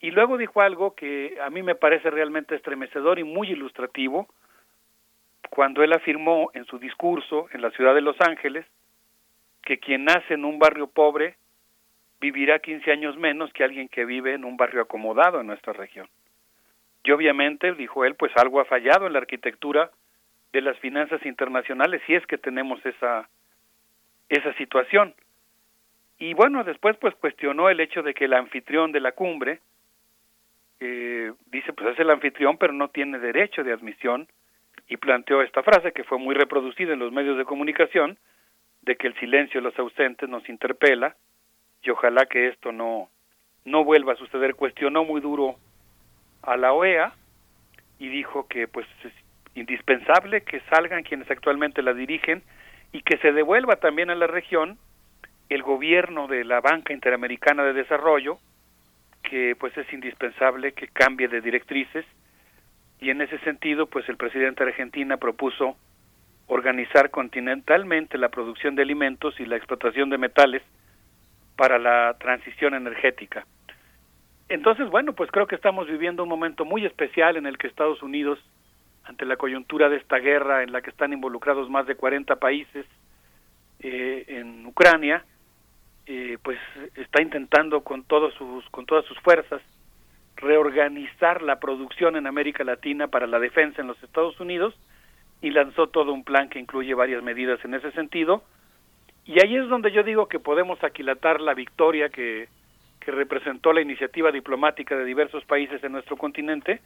Y 0.00 0.10
luego 0.10 0.38
dijo 0.38 0.62
algo 0.62 0.94
que 0.94 1.36
a 1.44 1.50
mí 1.50 1.62
me 1.62 1.74
parece 1.74 2.08
realmente 2.08 2.54
estremecedor 2.54 3.18
y 3.18 3.24
muy 3.24 3.50
ilustrativo, 3.50 4.26
cuando 5.50 5.82
él 5.82 5.92
afirmó 5.92 6.50
en 6.54 6.64
su 6.64 6.78
discurso 6.78 7.48
en 7.52 7.60
la 7.60 7.70
ciudad 7.72 7.94
de 7.94 8.00
Los 8.00 8.18
Ángeles 8.22 8.64
que 9.64 9.78
quien 9.78 10.06
nace 10.06 10.32
en 10.32 10.46
un 10.46 10.58
barrio 10.58 10.86
pobre 10.86 11.36
vivirá 12.22 12.60
15 12.60 12.90
años 12.90 13.18
menos 13.18 13.52
que 13.52 13.64
alguien 13.64 13.88
que 13.88 14.06
vive 14.06 14.32
en 14.32 14.46
un 14.46 14.56
barrio 14.56 14.80
acomodado 14.80 15.42
en 15.42 15.46
nuestra 15.46 15.74
región. 15.74 16.08
Y 17.04 17.10
obviamente, 17.10 17.74
dijo 17.74 18.06
él, 18.06 18.14
pues 18.14 18.32
algo 18.36 18.60
ha 18.60 18.64
fallado 18.64 19.06
en 19.06 19.12
la 19.12 19.18
arquitectura 19.18 19.90
de 20.52 20.60
las 20.60 20.78
finanzas 20.78 21.24
internacionales 21.24 22.02
si 22.06 22.14
es 22.14 22.26
que 22.26 22.38
tenemos 22.38 22.84
esa 22.84 23.28
esa 24.28 24.52
situación. 24.54 25.14
Y 26.18 26.34
bueno, 26.34 26.62
después 26.64 26.96
pues 26.98 27.14
cuestionó 27.16 27.68
el 27.68 27.80
hecho 27.80 28.02
de 28.02 28.14
que 28.14 28.26
el 28.26 28.34
anfitrión 28.34 28.92
de 28.92 29.00
la 29.00 29.12
cumbre 29.12 29.60
dice 30.80 31.74
pues 31.74 31.90
es 31.90 31.98
el 31.98 32.10
anfitrión 32.10 32.56
pero 32.56 32.72
no 32.72 32.88
tiene 32.88 33.18
derecho 33.18 33.62
de 33.62 33.72
admisión 33.72 34.28
y 34.88 34.96
planteó 34.96 35.42
esta 35.42 35.62
frase 35.62 35.92
que 35.92 36.04
fue 36.04 36.18
muy 36.18 36.34
reproducida 36.34 36.94
en 36.94 37.00
los 37.00 37.12
medios 37.12 37.36
de 37.36 37.44
comunicación 37.44 38.18
de 38.82 38.96
que 38.96 39.06
el 39.06 39.14
silencio 39.20 39.60
de 39.60 39.64
los 39.64 39.78
ausentes 39.78 40.26
nos 40.28 40.48
interpela 40.48 41.16
y 41.82 41.90
ojalá 41.90 42.24
que 42.24 42.48
esto 42.48 42.72
no 42.72 43.10
no 43.66 43.84
vuelva 43.84 44.14
a 44.14 44.16
suceder 44.16 44.54
cuestionó 44.54 45.04
muy 45.04 45.20
duro 45.20 45.56
a 46.42 46.56
la 46.56 46.72
OEA 46.72 47.12
y 47.98 48.08
dijo 48.08 48.48
que 48.48 48.66
pues 48.66 48.86
es 49.04 49.12
indispensable 49.54 50.42
que 50.42 50.60
salgan 50.70 51.02
quienes 51.02 51.30
actualmente 51.30 51.82
la 51.82 51.94
dirigen 51.94 52.42
y 52.92 53.02
que 53.02 53.18
se 53.18 53.32
devuelva 53.32 53.76
también 53.76 54.10
a 54.10 54.14
la 54.14 54.26
región 54.26 54.78
el 55.48 55.62
gobierno 55.62 56.28
de 56.28 56.44
la 56.44 56.60
Banca 56.60 56.92
Interamericana 56.92 57.64
de 57.64 57.72
Desarrollo 57.72 58.38
que 59.22 59.54
pues 59.58 59.76
es 59.76 59.92
indispensable 59.92 60.72
que 60.72 60.88
cambie 60.88 61.28
de 61.28 61.40
directrices 61.40 62.04
y 63.00 63.10
en 63.10 63.20
ese 63.20 63.38
sentido 63.40 63.86
pues 63.86 64.08
el 64.08 64.16
presidente 64.16 64.64
de 64.64 64.70
Argentina 64.70 65.16
propuso 65.16 65.76
organizar 66.46 67.10
continentalmente 67.10 68.18
la 68.18 68.28
producción 68.28 68.74
de 68.74 68.82
alimentos 68.82 69.38
y 69.38 69.46
la 69.46 69.56
explotación 69.56 70.10
de 70.10 70.18
metales 70.18 70.62
para 71.56 71.78
la 71.78 72.16
transición 72.18 72.74
energética. 72.74 73.46
Entonces, 74.48 74.90
bueno, 74.90 75.12
pues 75.12 75.30
creo 75.30 75.46
que 75.46 75.54
estamos 75.54 75.86
viviendo 75.86 76.24
un 76.24 76.28
momento 76.28 76.64
muy 76.64 76.84
especial 76.84 77.36
en 77.36 77.46
el 77.46 77.56
que 77.56 77.68
Estados 77.68 78.02
Unidos, 78.02 78.38
ante 79.10 79.26
la 79.26 79.36
coyuntura 79.36 79.88
de 79.88 79.96
esta 79.96 80.18
guerra 80.18 80.62
en 80.62 80.70
la 80.70 80.82
que 80.82 80.90
están 80.90 81.12
involucrados 81.12 81.68
más 81.68 81.84
de 81.86 81.96
40 81.96 82.36
países 82.36 82.86
eh, 83.80 84.24
en 84.28 84.64
Ucrania, 84.64 85.24
eh, 86.06 86.38
pues 86.40 86.60
está 86.94 87.20
intentando 87.20 87.80
con 87.80 88.04
todos 88.04 88.32
sus 88.34 88.64
con 88.70 88.86
todas 88.86 89.04
sus 89.06 89.18
fuerzas 89.18 89.60
reorganizar 90.36 91.42
la 91.42 91.58
producción 91.58 92.14
en 92.14 92.28
América 92.28 92.62
Latina 92.62 93.08
para 93.08 93.26
la 93.26 93.40
defensa 93.40 93.82
en 93.82 93.88
los 93.88 94.00
Estados 94.00 94.38
Unidos 94.38 94.78
y 95.42 95.50
lanzó 95.50 95.88
todo 95.88 96.12
un 96.12 96.22
plan 96.22 96.48
que 96.48 96.60
incluye 96.60 96.94
varias 96.94 97.22
medidas 97.22 97.58
en 97.64 97.74
ese 97.74 97.90
sentido. 97.92 98.44
Y 99.24 99.40
ahí 99.44 99.56
es 99.56 99.68
donde 99.68 99.90
yo 99.90 100.04
digo 100.04 100.28
que 100.28 100.38
podemos 100.38 100.82
aquilatar 100.84 101.40
la 101.40 101.54
victoria 101.54 102.10
que, 102.10 102.48
que 103.00 103.10
representó 103.10 103.72
la 103.72 103.80
iniciativa 103.80 104.30
diplomática 104.30 104.96
de 104.96 105.04
diversos 105.04 105.44
países 105.46 105.82
en 105.82 105.92
nuestro 105.92 106.16
continente, 106.16 106.80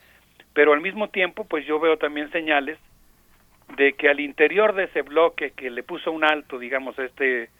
pero 0.53 0.73
al 0.73 0.81
mismo 0.81 1.09
tiempo 1.09 1.45
pues 1.45 1.67
yo 1.67 1.81
veo 1.81 1.99
también 1.99 2.31
señales 2.31 2.79
de 3.77 3.95
que 3.95 4.09
al 4.09 4.21
interior 4.21 4.75
de 4.75 4.85
ese 4.85 5.03
bloque 5.03 5.53
que 5.53 5.71
le 5.71 5.83
puso 5.83 6.13
un 6.13 6.25
alto, 6.25 6.59
digamos, 6.59 6.99
a 6.99 7.05
este 7.05 7.51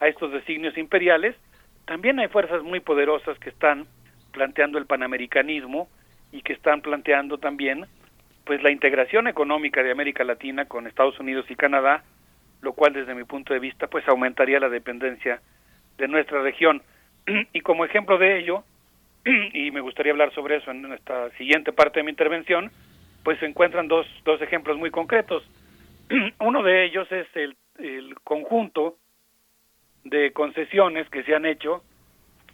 a 0.00 0.08
estos 0.08 0.32
designios 0.32 0.76
imperiales, 0.76 1.36
también 1.84 2.18
hay 2.18 2.26
fuerzas 2.26 2.62
muy 2.64 2.80
poderosas 2.80 3.38
que 3.38 3.50
están 3.50 3.86
planteando 4.32 4.78
el 4.78 4.86
panamericanismo 4.86 5.88
y 6.32 6.42
que 6.42 6.54
están 6.54 6.80
planteando 6.80 7.38
también 7.38 7.86
pues 8.44 8.62
la 8.62 8.70
integración 8.70 9.28
económica 9.28 9.82
de 9.82 9.92
América 9.92 10.24
Latina 10.24 10.64
con 10.64 10.88
Estados 10.88 11.20
Unidos 11.20 11.46
y 11.48 11.54
Canadá, 11.54 12.02
lo 12.60 12.72
cual 12.72 12.92
desde 12.92 13.14
mi 13.14 13.24
punto 13.24 13.54
de 13.54 13.60
vista 13.60 13.86
pues 13.86 14.06
aumentaría 14.08 14.58
la 14.58 14.68
dependencia 14.68 15.40
de 15.98 16.08
nuestra 16.08 16.42
región. 16.42 16.82
Y 17.52 17.60
como 17.60 17.84
ejemplo 17.84 18.18
de 18.18 18.40
ello, 18.40 18.64
y 19.52 19.70
me 19.70 19.80
gustaría 19.80 20.12
hablar 20.12 20.32
sobre 20.34 20.56
eso 20.56 20.70
en 20.70 20.92
esta 20.92 21.30
siguiente 21.36 21.72
parte 21.72 22.00
de 22.00 22.04
mi 22.04 22.10
intervención, 22.10 22.70
pues 23.22 23.38
se 23.38 23.46
encuentran 23.46 23.88
dos, 23.88 24.06
dos 24.24 24.40
ejemplos 24.42 24.78
muy 24.78 24.90
concretos. 24.90 25.42
Uno 26.40 26.62
de 26.62 26.84
ellos 26.84 27.10
es 27.12 27.26
el, 27.34 27.56
el 27.78 28.14
conjunto 28.24 28.96
de 30.04 30.32
concesiones 30.32 31.08
que 31.10 31.22
se 31.22 31.34
han 31.34 31.46
hecho, 31.46 31.82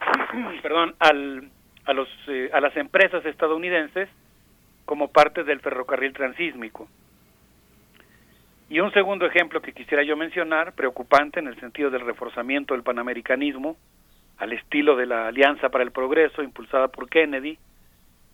perdón, 0.63 0.95
al, 0.99 1.51
a, 1.87 1.93
los, 1.93 2.09
eh, 2.29 2.51
a 2.53 2.61
las 2.61 2.77
empresas 2.77 3.25
estadounidenses 3.25 4.09
como 4.85 5.09
parte 5.09 5.45
del 5.45 5.61
ferrocarril 5.61 6.13
transísmico. 6.13 6.89
Y 8.71 8.81
un 8.81 8.93
segundo 8.93 9.25
ejemplo 9.25 9.63
que 9.63 9.73
quisiera 9.73 10.03
yo 10.03 10.15
mencionar, 10.17 10.75
preocupante 10.75 11.41
en 11.41 11.47
el 11.47 11.59
sentido 11.59 11.91
del 11.91 12.03
reforzamiento 12.03 12.75
del 12.75 12.83
panamericanismo, 12.83 13.79
al 14.39 14.53
estilo 14.53 14.97
de 14.97 15.07
la 15.07 15.29
Alianza 15.29 15.69
para 15.69 15.85
el 15.85 15.91
Progreso 15.91 16.43
impulsada 16.43 16.89
por 16.89 17.09
Kennedy, 17.09 17.59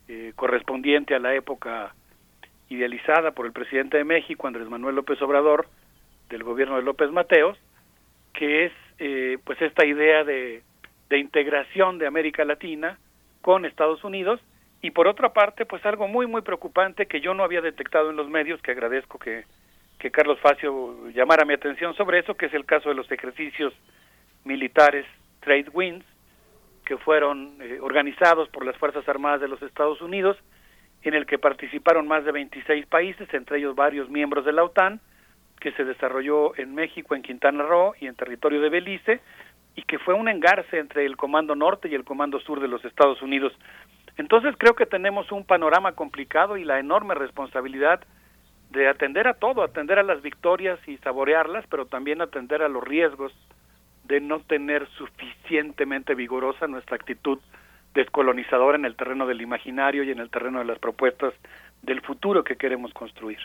eh, 0.09 0.33
correspondiente 0.37 1.15
a 1.15 1.19
la 1.19 1.35
época 1.35 1.95
idealizada 2.69 3.33
por 3.33 3.47
el 3.47 3.53
presidente 3.53 3.97
de 3.97 4.05
México, 4.05 4.47
Andrés 4.47 4.69
Manuel 4.69 4.97
López 4.97 5.21
Obrador, 5.23 5.67
del 6.29 6.43
gobierno 6.43 6.77
de 6.77 6.83
López 6.83 7.11
Mateos, 7.11 7.59
que 8.35 8.67
es 8.67 8.73
eh, 8.99 9.39
pues 9.45 9.61
esta 9.63 9.87
idea 9.87 10.25
de, 10.25 10.63
de 11.09 11.19
integración 11.19 11.99
de 11.99 12.07
América 12.07 12.45
Latina 12.45 12.99
con 13.41 13.65
Estados 13.65 14.05
Unidos. 14.05 14.41
Y 14.83 14.91
por 14.91 15.09
otra 15.09 15.33
parte 15.33 15.65
pues 15.65 15.85
algo 15.87 16.07
muy 16.07 16.27
muy 16.27 16.43
preocupante 16.43 17.07
que 17.07 17.23
yo 17.23 17.33
no 17.33 17.45
había 17.45 17.63
detectado 17.63 18.11
en 18.11 18.17
los 18.17 18.29
medios 18.29 18.61
que 18.61 18.73
agradezco 18.73 19.19
que, 19.19 19.45
que 19.99 20.11
Carlos 20.11 20.39
Facio 20.41 21.09
llamara 21.15 21.47
mi 21.47 21.55
atención 21.55 21.95
sobre 21.95 22.19
eso 22.19 22.35
que 22.35 22.47
es 22.47 22.55
el 22.55 22.67
caso 22.67 22.91
de 22.91 22.95
los 22.95 23.11
ejercicios 23.11 23.73
militares 24.45 25.07
Trade 25.45 25.71
Winds 25.73 26.07
que 26.85 26.99
fueron 26.99 27.57
eh, 27.61 27.79
organizados 27.81 28.49
por 28.49 28.65
las 28.65 28.77
Fuerzas 28.77 29.09
Armadas 29.09 29.41
de 29.41 29.49
los 29.49 29.63
Estados 29.63 30.01
Unidos 30.01 30.37
en 31.03 31.15
el 31.15 31.27
que 31.27 31.39
participaron 31.39 32.09
más 32.09 32.25
de 32.25 32.33
26 32.33 32.87
países 32.87 33.33
entre 33.33 33.59
ellos 33.59 33.77
varios 33.77 34.09
miembros 34.09 34.45
de 34.45 34.53
la 34.53 34.65
OTAN 34.65 35.01
que 35.61 35.73
se 35.73 35.85
desarrolló 35.85 36.57
en 36.59 36.75
México, 36.75 37.15
en 37.15 37.23
Quintana 37.23 37.63
Roo 37.63 37.95
y 38.01 38.07
en 38.07 38.15
territorio 38.15 38.61
de 38.61 38.69
Belice, 38.69 39.21
y 39.77 39.83
que 39.83 39.99
fue 39.99 40.15
un 40.15 40.29
engarce 40.29 40.79
entre 40.79 41.07
el 41.07 41.17
Comando 41.17 41.55
Norte 41.55 41.89
y 41.89 41.95
el 41.95 42.05
Comando 42.05 42.39
Sur 42.41 42.61
de 42.61 42.69
los 42.69 42.85
Estados 42.85 43.23
Unidos. 43.23 43.53
Entonces 44.17 44.55
creo 44.59 44.75
que 44.75 44.87
tenemos 44.87 45.33
un 45.33 45.45
panorama 45.45 45.93
complicado 45.93 46.57
y 46.57 46.65
la 46.65 46.79
enorme 46.79 47.15
responsabilidad 47.15 48.01
de 48.71 48.89
atender 48.89 49.27
a 49.27 49.35
todo, 49.35 49.63
atender 49.63 49.99
a 49.99 50.03
las 50.03 50.23
victorias 50.23 50.79
y 50.87 50.97
saborearlas, 50.99 51.65
pero 51.69 51.87
también 51.87 52.21
atender 52.21 52.63
a 52.63 52.69
los 52.69 52.85
riesgos 52.85 53.33
de 54.05 54.21
no 54.21 54.41
tener 54.41 54.89
suficientemente 54.99 56.15
vigorosa 56.15 56.67
nuestra 56.67 56.97
actitud 56.97 57.39
descolonizadora 57.95 58.77
en 58.77 58.85
el 58.85 58.97
terreno 58.97 59.27
del 59.27 59.41
imaginario 59.41 60.05
y 60.05 60.11
en 60.11 60.19
el 60.19 60.31
terreno 60.31 60.59
de 60.59 60.65
las 60.65 60.79
propuestas 60.79 61.33
del 61.83 62.01
futuro 62.01 62.45
que 62.45 62.57
queremos 62.57 62.93
construir. 62.93 63.39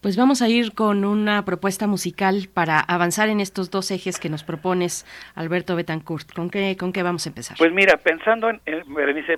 Pues 0.00 0.16
vamos 0.16 0.42
a 0.42 0.48
ir 0.48 0.74
con 0.74 1.04
una 1.04 1.44
propuesta 1.44 1.88
musical 1.88 2.48
para 2.52 2.78
avanzar 2.78 3.28
en 3.28 3.40
estos 3.40 3.70
dos 3.70 3.90
ejes 3.90 4.20
que 4.20 4.28
nos 4.28 4.44
propones, 4.44 5.04
Alberto 5.34 5.74
Betancourt. 5.74 6.32
¿Con 6.32 6.50
qué, 6.50 6.76
con 6.78 6.92
qué 6.92 7.02
vamos 7.02 7.26
a 7.26 7.30
empezar? 7.30 7.56
Pues 7.58 7.72
mira, 7.72 7.96
pensando 7.96 8.48
en, 8.48 8.60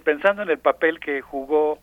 pensando 0.05 0.42
en 0.42 0.50
el 0.50 0.59
papel 0.59 1.00
que 1.00 1.23
jugó 1.23 1.78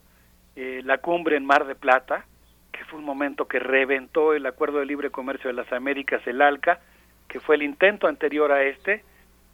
eh, 0.56 0.82
la 0.84 1.00
cumbre 1.00 1.38
en 1.38 1.46
Mar 1.46 1.66
de 1.66 1.74
Plata, 1.74 2.26
que 2.72 2.86
fue 2.86 3.00
un 3.00 3.06
momento 3.06 3.48
que 3.48 3.58
reventó 3.58 4.34
el 4.34 4.46
Acuerdo 4.46 4.80
de 4.80 4.86
Libre 4.86 5.10
Comercio 5.10 5.48
de 5.48 5.56
las 5.56 5.72
Américas, 5.74 6.22
el 6.28 6.42
ALCA, 6.42 6.80
que 7.28 7.40
fue 7.40 7.56
el 7.56 7.64
intento 7.64 8.08
anterior 8.08 8.52
a 8.52 8.64
este, 8.64 9.04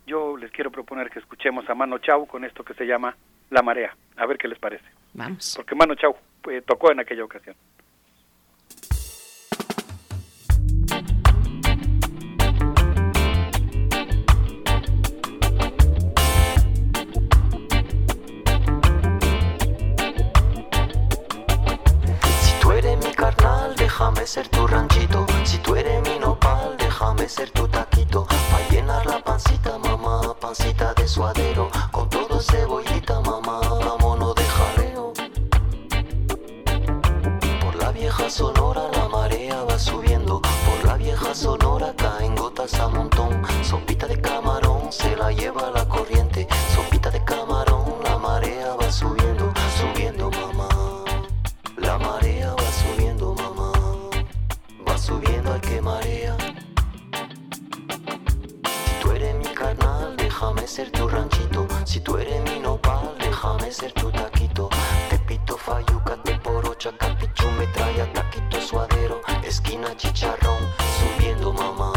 yo 0.06 0.38
les 0.38 0.52
quiero 0.52 0.72
proponer 0.72 1.10
que 1.10 1.20
escuchemos 1.20 1.70
a 1.70 1.76
Mano 1.76 1.98
Chau 2.00 2.28
con 2.28 2.44
esto 2.44 2.64
que 2.64 2.74
se 2.74 2.86
llama 2.86 3.16
La 3.50 3.62
Marea. 3.62 3.96
A 4.18 4.26
ver 4.26 4.38
qué 4.38 4.48
les 4.48 4.60
parece. 4.60 4.86
Vamos. 5.14 5.54
Porque 5.56 5.76
Mano 5.76 5.96
Chau 5.96 6.16
eh, 6.50 6.62
tocó 6.66 6.92
en 6.92 7.00
aquella 7.00 7.24
ocasión. 7.24 7.56
déjame 23.94 24.26
ser 24.26 24.48
tu 24.48 24.66
ranchito. 24.68 25.26
Si 25.44 25.58
tú 25.60 25.76
eres 25.76 26.02
mi 26.02 26.13
déjame 27.24 27.30
ser 27.30 27.52
tu 27.52 27.68
taquito. 27.68 28.26
Pa' 28.26 28.70
llenar 28.70 29.06
la 29.06 29.24
pancita, 29.24 29.78
mamá, 29.78 30.36
pancita 30.40 30.94
de 30.94 31.08
suadero. 31.08 31.70
Con 31.92 32.10
todo 32.10 32.40
cebollita, 32.40 33.20
mamá, 33.22 33.60
vámonos 33.62 34.36
de 34.36 34.44
jaleo. 34.44 35.14
Por 37.62 37.76
la 37.76 37.92
vieja 37.92 38.30
sonora 38.30 38.84
la 38.94 39.08
marea 39.08 39.64
va 39.64 39.80
subiendo. 39.80 40.42
Por 40.42 40.86
la 40.86 40.96
vieja 40.98 41.34
sonora 41.34 41.94
caen 41.96 42.36
gotas 42.36 42.74
a 42.80 42.88
montón. 42.88 43.42
Sopita 43.64 44.08
de 44.08 44.20
camarón 44.20 44.92
se 44.92 45.16
la 45.16 45.32
lleva 45.32 45.72
la 45.72 45.88
corriente. 45.88 46.48
Sopita 46.76 47.10
de 47.10 47.24
camarón, 47.24 47.86
la 48.04 48.18
marea 48.18 48.76
marea. 48.76 49.23
Ser 60.74 60.90
tu 60.90 61.08
ranchito. 61.08 61.68
Si 61.86 62.00
tú 62.00 62.18
eres 62.18 62.42
mi 62.50 62.60
nopal, 62.60 63.16
déjame 63.20 63.72
ser 63.72 63.92
tu 63.94 64.12
taquito. 64.12 64.70
Te 65.08 65.20
pito 65.20 65.56
fayuca, 65.56 66.18
te 66.24 66.34
porocha, 66.40 66.92
capichu, 66.98 67.48
metralla, 67.60 68.12
taquito 68.12 68.60
suadero, 68.60 69.22
esquina 69.44 69.96
chicharrón, 69.96 70.58
subiendo 71.00 71.54
mamá. 71.54 71.94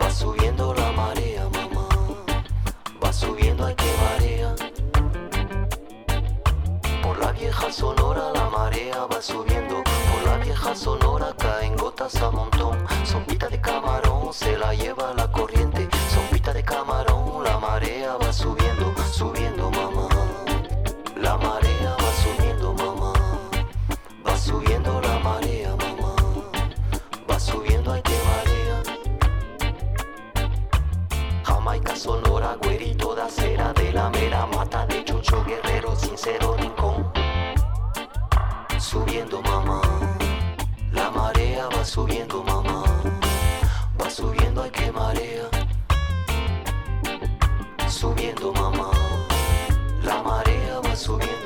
Va 0.00 0.08
subiendo 0.12 0.74
la 0.74 0.92
marea, 0.92 1.48
mamá. 1.48 1.88
Va 3.02 3.12
subiendo, 3.12 3.66
hay 3.66 3.74
que 3.74 3.92
marea. 4.04 4.54
Por 7.02 7.18
la 7.18 7.32
vieja 7.32 7.72
sonora 7.72 8.30
la 8.32 8.48
marea 8.48 9.06
va 9.12 9.20
subiendo. 9.20 9.82
Por 10.12 10.22
la 10.24 10.36
vieja 10.38 10.72
sonora 10.76 11.34
caen 11.36 11.76
gotas 11.76 12.14
a 12.22 12.30
montón. 12.30 12.78
Sompita 13.04 13.48
de 13.48 13.60
camarón 13.60 14.32
se 14.32 14.56
la 14.56 14.72
lleva 14.72 15.12
la 15.14 15.32
corriente. 15.32 15.88
Sompita 16.14 16.52
de 16.52 16.62
camarón, 16.62 17.05
marea 17.76 18.16
va 18.16 18.32
subiendo, 18.32 18.94
subiendo 19.12 19.70
mamá. 19.70 20.08
La 21.20 21.36
marea 21.36 21.94
va 22.02 22.10
subiendo 22.24 22.72
mamá. 22.72 23.12
Va 24.26 24.38
subiendo 24.38 24.98
la 25.02 25.18
marea 25.18 25.76
mamá. 25.76 26.14
Va 27.30 27.38
subiendo 27.38 27.92
hay 27.92 28.00
que 28.00 28.18
marea. 28.30 28.76
Jamaica 31.44 31.94
sonora, 31.96 32.56
güerito 32.62 33.14
de 33.14 33.22
acera 33.22 33.74
de 33.74 33.92
la 33.92 34.08
mera 34.08 34.46
mata 34.46 34.86
de 34.86 35.04
chucho 35.04 35.44
guerrero, 35.44 35.94
sincero 35.96 36.56
rincón. 36.56 37.12
Subiendo 38.78 39.42
mamá, 39.42 39.82
la 40.92 41.10
marea 41.10 41.68
va 41.68 41.84
subiendo 41.84 42.42
mamá, 42.42 42.84
va 44.00 44.08
subiendo 44.08 44.62
hay 44.62 44.70
que 44.70 44.90
marea. 44.92 45.55
Subiendo 48.06 48.52
mamá, 48.52 48.92
la 50.04 50.22
marea 50.22 50.78
va 50.78 50.94
subiendo 50.94 51.45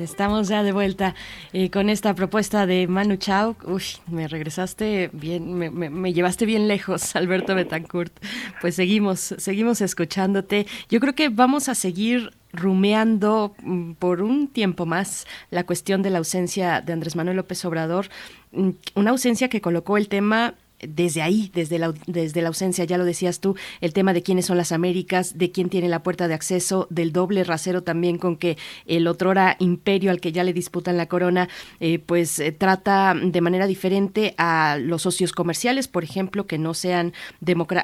Estamos 0.00 0.48
ya 0.48 0.62
de 0.62 0.72
vuelta 0.72 1.14
eh, 1.52 1.70
con 1.70 1.88
esta 1.88 2.14
propuesta 2.14 2.66
de 2.66 2.86
Manu 2.86 3.16
Chao. 3.16 3.56
Uy, 3.64 3.82
me 4.08 4.28
regresaste 4.28 5.08
bien, 5.12 5.54
me, 5.54 5.70
me- 5.70 6.12
llevaste 6.12 6.44
bien 6.44 6.68
lejos, 6.68 7.16
Alberto 7.16 7.54
Betancourt. 7.54 8.12
Pues 8.60 8.74
seguimos, 8.74 9.20
seguimos 9.38 9.80
escuchándote. 9.80 10.66
Yo 10.90 11.00
creo 11.00 11.14
que 11.14 11.30
vamos 11.30 11.68
a 11.68 11.74
seguir 11.74 12.30
rumeando 12.52 13.54
mm, 13.62 13.92
por 13.92 14.22
un 14.22 14.48
tiempo 14.48 14.84
más 14.84 15.26
la 15.50 15.64
cuestión 15.64 16.02
de 16.02 16.10
la 16.10 16.18
ausencia 16.18 16.80
de 16.82 16.92
Andrés 16.92 17.16
Manuel 17.16 17.36
López 17.38 17.64
Obrador, 17.64 18.08
Mm, 18.52 18.70
una 18.96 19.10
ausencia 19.12 19.48
que 19.48 19.60
colocó 19.60 19.96
el 19.96 20.08
tema 20.08 20.54
desde 20.82 21.22
ahí, 21.22 21.50
desde 21.54 21.78
la, 21.78 21.92
desde 22.06 22.42
la 22.42 22.48
ausencia, 22.48 22.84
ya 22.84 22.98
lo 22.98 23.04
decías 23.04 23.40
tú, 23.40 23.56
el 23.80 23.92
tema 23.92 24.12
de 24.12 24.22
quiénes 24.22 24.46
son 24.46 24.56
las 24.56 24.72
Américas, 24.72 25.36
de 25.38 25.50
quién 25.50 25.68
tiene 25.68 25.88
la 25.88 26.02
puerta 26.02 26.28
de 26.28 26.34
acceso, 26.34 26.86
del 26.90 27.12
doble 27.12 27.44
rasero 27.44 27.82
también 27.82 28.18
con 28.18 28.36
que 28.36 28.56
el 28.86 29.06
otrora 29.06 29.56
imperio 29.58 30.10
al 30.10 30.20
que 30.20 30.32
ya 30.32 30.44
le 30.44 30.52
disputan 30.52 30.96
la 30.96 31.06
corona, 31.06 31.48
eh, 31.80 31.98
pues 31.98 32.38
eh, 32.38 32.52
trata 32.52 33.14
de 33.14 33.40
manera 33.40 33.66
diferente 33.66 34.34
a 34.38 34.78
los 34.80 35.02
socios 35.02 35.32
comerciales, 35.32 35.88
por 35.88 36.04
ejemplo, 36.04 36.46
que 36.46 36.58
no 36.58 36.74
sean 36.74 37.12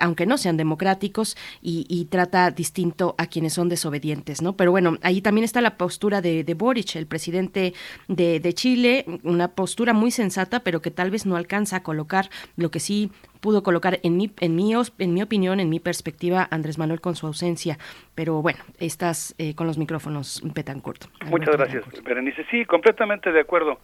aunque 0.00 0.26
no 0.26 0.38
sean 0.38 0.56
democráticos, 0.56 1.36
y, 1.62 1.86
y 1.88 2.06
trata 2.06 2.50
distinto 2.50 3.14
a 3.18 3.26
quienes 3.26 3.52
son 3.54 3.68
desobedientes, 3.68 4.42
¿no? 4.42 4.56
Pero 4.56 4.70
bueno, 4.70 4.98
ahí 5.02 5.20
también 5.20 5.44
está 5.44 5.60
la 5.60 5.76
postura 5.76 6.20
de, 6.20 6.44
de 6.44 6.54
Boric, 6.54 6.96
el 6.96 7.06
presidente 7.06 7.74
de, 8.08 8.40
de 8.40 8.52
Chile, 8.54 9.04
una 9.22 9.48
postura 9.48 9.92
muy 9.92 10.10
sensata, 10.10 10.60
pero 10.60 10.80
que 10.82 10.90
tal 10.90 11.10
vez 11.10 11.26
no 11.26 11.36
alcanza 11.36 11.76
a 11.76 11.82
colocar 11.82 12.30
lo 12.56 12.70
que 12.70 12.80
sí 12.86 13.10
pudo 13.40 13.62
colocar 13.62 13.98
en 14.02 14.16
mi, 14.16 14.30
en 14.40 14.56
mi, 14.56 14.72
en 14.74 15.14
mi 15.14 15.22
opinión, 15.22 15.60
en 15.60 15.68
mi 15.68 15.80
perspectiva, 15.80 16.48
Andrés 16.50 16.78
Manuel 16.78 17.00
con 17.00 17.14
su 17.14 17.26
ausencia. 17.26 17.78
Pero 18.14 18.42
bueno, 18.42 18.58
estás 18.78 19.34
eh, 19.38 19.54
con 19.54 19.66
los 19.66 19.78
micrófonos, 19.78 20.42
Betancourt. 20.54 21.04
Muchas 21.26 21.56
gracias, 21.56 21.84
Berenice. 22.02 22.44
Sí, 22.50 22.64
completamente 22.64 23.30
de 23.32 23.40
acuerdo. 23.40 23.78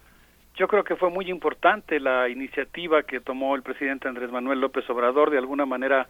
Yo 0.56 0.68
creo 0.68 0.84
que 0.84 0.96
fue 0.96 1.10
muy 1.10 1.30
importante 1.30 1.98
la 1.98 2.28
iniciativa 2.28 3.02
que 3.04 3.20
tomó 3.20 3.54
el 3.56 3.62
presidente 3.62 4.08
Andrés 4.08 4.30
Manuel 4.30 4.60
López 4.60 4.88
Obrador, 4.90 5.30
de 5.30 5.38
alguna 5.38 5.64
manera, 5.64 6.08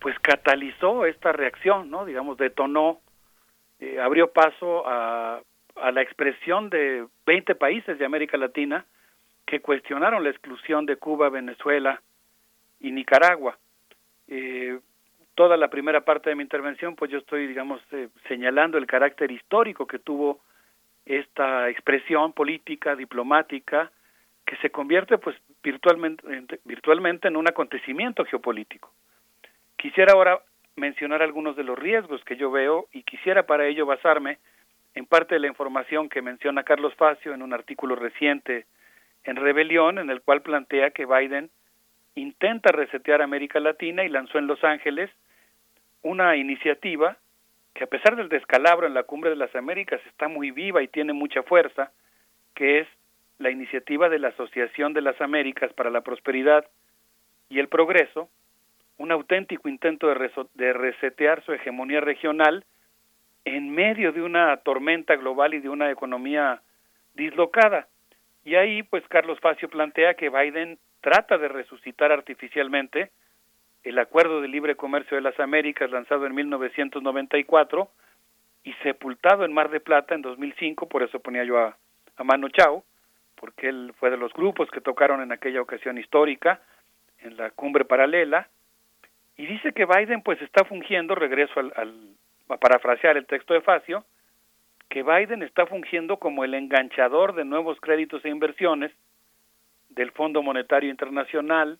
pues 0.00 0.18
catalizó 0.20 1.04
esta 1.04 1.32
reacción, 1.32 1.90
¿no? 1.90 2.04
Digamos, 2.04 2.38
detonó, 2.38 3.00
eh, 3.80 4.00
abrió 4.00 4.32
paso 4.32 4.86
a, 4.86 5.40
a 5.76 5.90
la 5.92 6.02
expresión 6.02 6.70
de 6.70 7.06
20 7.26 7.54
países 7.56 7.98
de 7.98 8.06
América 8.06 8.38
Latina 8.38 8.86
que 9.46 9.60
cuestionaron 9.60 10.24
la 10.24 10.30
exclusión 10.30 10.86
de 10.86 10.96
Cuba, 10.96 11.28
Venezuela 11.28 12.00
y 12.84 12.92
Nicaragua. 12.92 13.56
Eh, 14.28 14.78
toda 15.34 15.56
la 15.56 15.68
primera 15.68 16.02
parte 16.02 16.30
de 16.30 16.36
mi 16.36 16.42
intervención, 16.42 16.94
pues 16.94 17.10
yo 17.10 17.18
estoy, 17.18 17.46
digamos, 17.46 17.80
eh, 17.92 18.08
señalando 18.28 18.76
el 18.76 18.86
carácter 18.86 19.30
histórico 19.32 19.86
que 19.86 19.98
tuvo 19.98 20.40
esta 21.06 21.70
expresión 21.70 22.32
política, 22.32 22.94
diplomática, 22.94 23.90
que 24.46 24.56
se 24.56 24.70
convierte, 24.70 25.16
pues, 25.16 25.34
virtualmente, 25.62 26.22
en- 26.26 26.46
virtualmente 26.64 27.28
en 27.28 27.36
un 27.36 27.48
acontecimiento 27.48 28.24
geopolítico. 28.26 28.92
Quisiera 29.76 30.12
ahora 30.12 30.40
mencionar 30.76 31.22
algunos 31.22 31.56
de 31.56 31.64
los 31.64 31.78
riesgos 31.78 32.22
que 32.24 32.36
yo 32.36 32.50
veo 32.50 32.86
y 32.92 33.02
quisiera 33.02 33.44
para 33.44 33.66
ello 33.66 33.86
basarme 33.86 34.38
en 34.94 35.06
parte 35.06 35.34
de 35.34 35.40
la 35.40 35.48
información 35.48 36.08
que 36.08 36.20
menciona 36.22 36.64
Carlos 36.64 36.94
Facio 36.94 37.32
en 37.32 37.42
un 37.42 37.52
artículo 37.54 37.96
reciente 37.96 38.66
en 39.24 39.36
Rebelión, 39.36 39.98
en 39.98 40.10
el 40.10 40.20
cual 40.20 40.42
plantea 40.42 40.90
que 40.90 41.06
Biden 41.06 41.50
intenta 42.14 42.70
resetear 42.72 43.22
América 43.22 43.60
Latina 43.60 44.04
y 44.04 44.08
lanzó 44.08 44.38
en 44.38 44.46
Los 44.46 44.62
Ángeles 44.64 45.10
una 46.02 46.36
iniciativa 46.36 47.16
que 47.74 47.84
a 47.84 47.88
pesar 47.88 48.14
del 48.14 48.28
descalabro 48.28 48.86
en 48.86 48.94
la 48.94 49.02
Cumbre 49.02 49.30
de 49.30 49.36
las 49.36 49.54
Américas 49.56 50.00
está 50.06 50.28
muy 50.28 50.52
viva 50.52 50.82
y 50.82 50.88
tiene 50.88 51.12
mucha 51.12 51.42
fuerza, 51.42 51.90
que 52.54 52.80
es 52.80 52.88
la 53.38 53.50
iniciativa 53.50 54.08
de 54.08 54.20
la 54.20 54.28
Asociación 54.28 54.92
de 54.92 55.00
las 55.00 55.20
Américas 55.20 55.72
para 55.72 55.90
la 55.90 56.02
Prosperidad 56.02 56.64
y 57.48 57.58
el 57.58 57.68
Progreso, 57.68 58.28
un 58.96 59.10
auténtico 59.10 59.68
intento 59.68 60.06
de, 60.06 60.30
de 60.54 60.72
resetear 60.72 61.44
su 61.44 61.52
hegemonía 61.52 62.00
regional 62.00 62.64
en 63.44 63.70
medio 63.70 64.12
de 64.12 64.22
una 64.22 64.56
tormenta 64.58 65.16
global 65.16 65.54
y 65.54 65.60
de 65.60 65.68
una 65.68 65.90
economía 65.90 66.62
dislocada. 67.14 67.88
Y 68.44 68.54
ahí, 68.54 68.82
pues, 68.84 69.02
Carlos 69.08 69.40
Facio 69.40 69.68
plantea 69.68 70.14
que 70.14 70.30
Biden 70.30 70.78
trata 71.04 71.36
de 71.36 71.48
resucitar 71.48 72.10
artificialmente 72.12 73.10
el 73.82 73.98
Acuerdo 73.98 74.40
de 74.40 74.48
Libre 74.48 74.74
Comercio 74.74 75.18
de 75.18 75.20
las 75.20 75.38
Américas 75.38 75.90
lanzado 75.90 76.24
en 76.24 76.34
1994 76.34 77.90
y 78.62 78.72
sepultado 78.82 79.44
en 79.44 79.52
Mar 79.52 79.68
de 79.68 79.80
Plata 79.80 80.14
en 80.14 80.22
2005, 80.22 80.88
por 80.88 81.02
eso 81.02 81.20
ponía 81.20 81.44
yo 81.44 81.58
a, 81.58 81.76
a 82.16 82.24
Mano 82.24 82.48
Chao, 82.48 82.84
porque 83.34 83.68
él 83.68 83.92
fue 84.00 84.08
de 84.08 84.16
los 84.16 84.32
grupos 84.32 84.70
que 84.70 84.80
tocaron 84.80 85.20
en 85.20 85.30
aquella 85.30 85.60
ocasión 85.60 85.98
histórica, 85.98 86.62
en 87.18 87.36
la 87.36 87.50
cumbre 87.50 87.84
paralela, 87.84 88.48
y 89.36 89.44
dice 89.44 89.74
que 89.74 89.84
Biden 89.84 90.22
pues 90.22 90.40
está 90.40 90.64
fungiendo, 90.64 91.14
regreso 91.14 91.60
al, 91.60 91.74
al 91.76 91.92
a 92.48 92.56
parafrasear 92.56 93.18
el 93.18 93.26
texto 93.26 93.52
de 93.52 93.60
Facio, 93.60 94.06
que 94.88 95.02
Biden 95.02 95.42
está 95.42 95.66
fungiendo 95.66 96.16
como 96.16 96.44
el 96.44 96.54
enganchador 96.54 97.34
de 97.34 97.44
nuevos 97.44 97.78
créditos 97.82 98.24
e 98.24 98.30
inversiones 98.30 98.90
del 99.94 100.10
Fondo 100.12 100.42
Monetario 100.42 100.90
Internacional, 100.90 101.78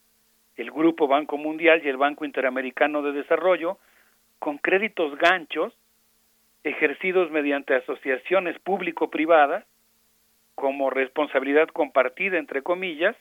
el 0.57 0.71
Grupo 0.71 1.09
Banco 1.09 1.37
Mundial 1.37 1.83
y 1.85 1.89
el 1.89 1.97
Banco 1.97 2.25
Interamericano 2.25 3.03
de 3.03 3.13
Desarrollo, 3.13 3.79
con 4.39 4.59
créditos 4.59 5.17
ganchos 5.17 5.73
ejercidos 6.63 7.31
mediante 7.31 7.75
asociaciones 7.75 8.59
público-privadas 8.61 9.65
como 10.55 10.91
responsabilidad 10.91 11.69
compartida, 11.69 12.39
entre 12.39 12.63
comillas, 12.63 13.17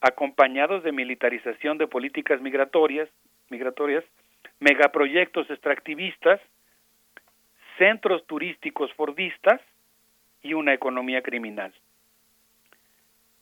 acompañados 0.00 0.82
de 0.82 0.92
militarización 0.92 1.78
de 1.78 1.86
políticas 1.86 2.40
migratorias, 2.40 3.08
migratorias, 3.48 4.04
megaproyectos 4.60 5.48
extractivistas, 5.50 6.40
centros 7.78 8.26
turísticos 8.26 8.92
fordistas 8.94 9.60
y 10.42 10.54
una 10.54 10.74
economía 10.74 11.22
criminal. 11.22 11.72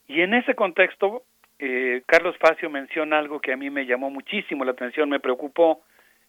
Y 0.07 0.21
en 0.21 0.35
ese 0.35 0.55
contexto, 0.55 1.23
eh, 1.59 2.03
Carlos 2.07 2.37
Facio 2.39 2.69
menciona 2.69 3.19
algo 3.19 3.41
que 3.41 3.53
a 3.53 3.57
mí 3.57 3.71
me 3.71 3.87
llamó 3.87 4.11
muchísimo 4.11 4.65
la 4.65 4.73
atención, 4.73 5.09
me 5.09 5.21
preocupó, 5.21 5.83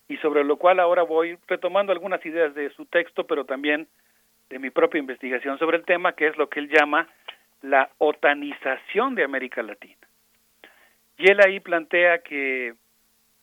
y 0.08 0.18
sobre 0.18 0.44
lo 0.44 0.58
cual 0.58 0.80
ahora 0.80 1.04
voy 1.04 1.38
retomando 1.48 1.92
algunas 1.92 2.24
ideas 2.26 2.54
de 2.54 2.70
su 2.72 2.86
texto, 2.86 3.26
pero 3.26 3.46
también 3.46 3.88
de 4.50 4.60
mi 4.60 4.70
propia 4.70 5.00
investigación 5.00 5.58
sobre 5.58 5.78
el 5.78 5.86
tema, 5.86 6.14
que 6.14 6.28
es 6.28 6.38
lo 6.38 6.48
que 6.48 6.60
él 6.60 6.70
llama 6.70 7.08
la 7.62 7.90
otanización 7.98 9.16
de 9.16 9.24
América 9.24 9.64
Latina. 9.64 9.98
Y 11.18 11.32
él 11.32 11.40
ahí 11.44 11.60
plantea 11.60 12.20
que, 12.20 12.76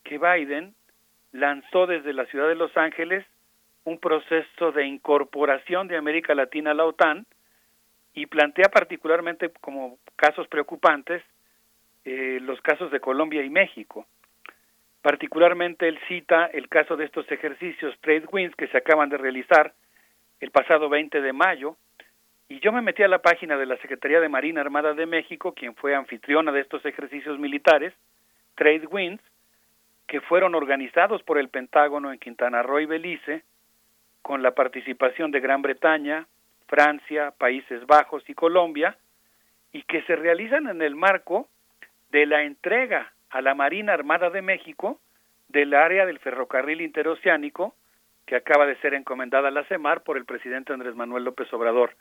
que 0.05 0.19
Biden 0.19 0.75
lanzó 1.33 1.86
desde 1.86 2.12
la 2.12 2.27
ciudad 2.27 2.49
de 2.49 2.55
Los 2.55 2.77
Ángeles 2.77 3.25
un 3.85 3.99
proceso 3.99 4.70
de 4.70 4.86
incorporación 4.86 5.89
de 5.89 5.97
América 5.97 6.35
Latina 6.35 6.70
a 6.70 6.75
la 6.75 6.85
OTAN 6.85 7.27
y 8.15 8.26
plantea 8.26 8.68
particularmente 8.68 9.50
como 9.60 9.99
casos 10.16 10.47
preocupantes 10.49 11.23
eh, 12.05 12.39
los 12.42 12.60
casos 12.60 12.91
de 12.91 13.00
Colombia 13.00 13.42
y 13.42 13.50
México. 13.50 14.07
Particularmente 15.02 15.89
él 15.89 15.99
cita 16.08 16.47
el 16.47 16.68
caso 16.68 16.97
de 16.97 17.05
estos 17.05 17.31
ejercicios 17.31 17.99
Trade 18.00 18.26
Winds 18.31 18.57
que 18.57 18.68
se 18.68 18.78
acaban 18.78 19.08
de 19.08 19.18
realizar 19.18 19.73
el 20.41 20.50
pasado 20.50 20.89
20 20.89 21.20
de 21.20 21.32
mayo 21.32 21.76
y 22.52 22.60
yo 22.60 22.70
me 22.70 22.82
metí 22.82 23.02
a 23.02 23.08
la 23.08 23.23
página 23.23 23.57
de 23.57 23.65
la 23.65 23.78
Secretaría 23.78 24.20
de 24.20 24.28
Marina 24.28 24.60
Armada 24.60 24.92
de 24.92 25.07
México, 25.07 25.55
quien 25.55 25.74
fue 25.74 25.94
anfitriona 25.94 26.52
de 26.52 26.60
estos 26.60 26.84
ejercicios 26.84 27.39
militares, 27.39 27.94
Trade 28.57 28.86
Winds, 28.91 29.23
que 30.07 30.20
fueron 30.20 30.55
organizados 30.55 31.23
por 31.23 31.39
el 31.39 31.49
Pentágono 31.49 32.12
en 32.12 32.18
Quintana 32.18 32.62
Roo 32.62 32.81
y 32.81 32.84
Belice, 32.84 33.42
con 34.20 34.42
la 34.42 34.50
participación 34.50 35.31
de 35.31 35.41
Gran 35.41 35.62
Bretaña, 35.62 36.26
Francia, 36.73 37.34
Países 37.36 37.86
Bajos 37.86 38.25
y 38.31 38.34
Colombia, 38.34 38.97
y 39.73 39.83
que 39.83 40.01
se 40.05 40.17
realizan 40.17 40.68
en 40.68 40.81
el 40.81 40.94
marco 40.94 41.47
de 42.10 42.25
la 42.25 42.44
entrega 42.44 43.12
a 43.28 43.42
la 43.42 43.55
Marina 43.55 43.92
Armada 43.92 44.31
de 44.31 44.41
México 44.41 44.99
del 45.49 45.75
área 45.75 46.07
del 46.07 46.18
ferrocarril 46.18 46.81
interoceánico 46.81 47.75
que 48.25 48.36
acaba 48.36 48.65
de 48.65 48.76
ser 48.76 48.94
encomendada 48.94 49.49
a 49.49 49.51
la 49.51 49.65
CEMAR 49.65 50.02
por 50.02 50.17
el 50.17 50.25
presidente 50.25 50.73
Andrés 50.73 50.94
Manuel 50.94 51.25
López 51.25 51.52
Obrador. 51.52 51.94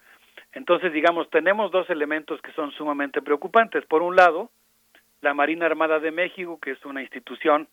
Entonces, 0.53 0.93
digamos, 0.93 1.29
tenemos 1.29 1.69
dos 1.71 1.89
elementos 1.89 2.41
que 2.41 2.53
son 2.53 2.71
sumamente 2.71 3.21
preocupantes. 3.21 3.85
Por 3.87 4.01
un 4.01 4.15
lado, 4.15 4.51
la 5.19 5.33
Marina 5.33 5.65
Armada 5.65 5.99
de 5.99 6.11
México, 6.11 6.57
que 6.61 6.71
es 6.71 6.85
una 6.85 7.01
institución 7.01 7.67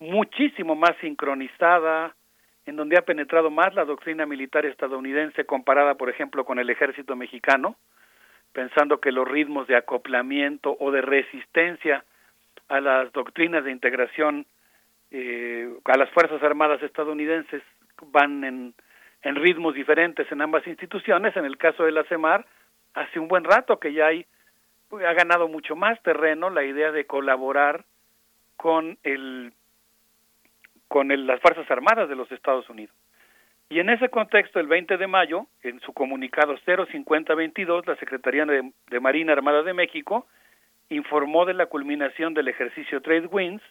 muchísimo 0.00 0.74
más 0.74 0.96
sincronizada, 1.00 2.16
en 2.68 2.76
donde 2.76 2.98
ha 2.98 3.02
penetrado 3.02 3.50
más 3.50 3.74
la 3.74 3.86
doctrina 3.86 4.26
militar 4.26 4.66
estadounidense 4.66 5.46
comparada, 5.46 5.94
por 5.94 6.10
ejemplo, 6.10 6.44
con 6.44 6.58
el 6.58 6.68
ejército 6.68 7.16
mexicano, 7.16 7.76
pensando 8.52 9.00
que 9.00 9.10
los 9.10 9.26
ritmos 9.26 9.66
de 9.68 9.76
acoplamiento 9.76 10.76
o 10.78 10.90
de 10.90 11.00
resistencia 11.00 12.04
a 12.68 12.80
las 12.82 13.10
doctrinas 13.12 13.64
de 13.64 13.70
integración 13.70 14.44
eh, 15.10 15.72
a 15.82 15.96
las 15.96 16.10
Fuerzas 16.10 16.42
Armadas 16.42 16.82
estadounidenses 16.82 17.62
van 18.12 18.44
en, 18.44 18.74
ritmos 19.22 19.74
diferentes 19.74 20.30
en 20.30 20.42
ambas 20.42 20.66
instituciones. 20.66 21.34
En 21.38 21.46
el 21.46 21.56
caso 21.56 21.84
de 21.84 21.92
la 21.92 22.04
CEMAR, 22.04 22.44
hace 22.92 23.18
un 23.18 23.28
buen 23.28 23.44
rato 23.44 23.80
que 23.80 23.94
ya 23.94 24.08
hay, 24.08 24.26
ha 24.92 25.12
ganado 25.14 25.48
mucho 25.48 25.74
más 25.74 26.02
terreno 26.02 26.50
la 26.50 26.64
idea 26.64 26.92
de 26.92 27.06
colaborar 27.06 27.86
con 28.58 28.98
el 29.04 29.54
con 30.88 31.12
el, 31.12 31.26
las 31.26 31.40
Fuerzas 31.40 31.70
Armadas 31.70 32.08
de 32.08 32.16
los 32.16 32.30
Estados 32.32 32.68
Unidos. 32.68 32.94
Y 33.70 33.80
en 33.80 33.90
ese 33.90 34.08
contexto, 34.08 34.60
el 34.60 34.66
20 34.66 34.96
de 34.96 35.06
mayo, 35.06 35.46
en 35.62 35.78
su 35.80 35.92
comunicado 35.92 36.56
05022, 36.64 37.86
la 37.86 37.96
Secretaría 37.96 38.46
de, 38.46 39.00
Marina 39.00 39.34
Armada 39.34 39.62
de 39.62 39.74
México 39.74 40.26
informó 40.88 41.44
de 41.44 41.52
la 41.52 41.66
culminación 41.66 42.32
del 42.32 42.48
ejercicio 42.48 43.02
Trade 43.02 43.26
Winds, 43.26 43.62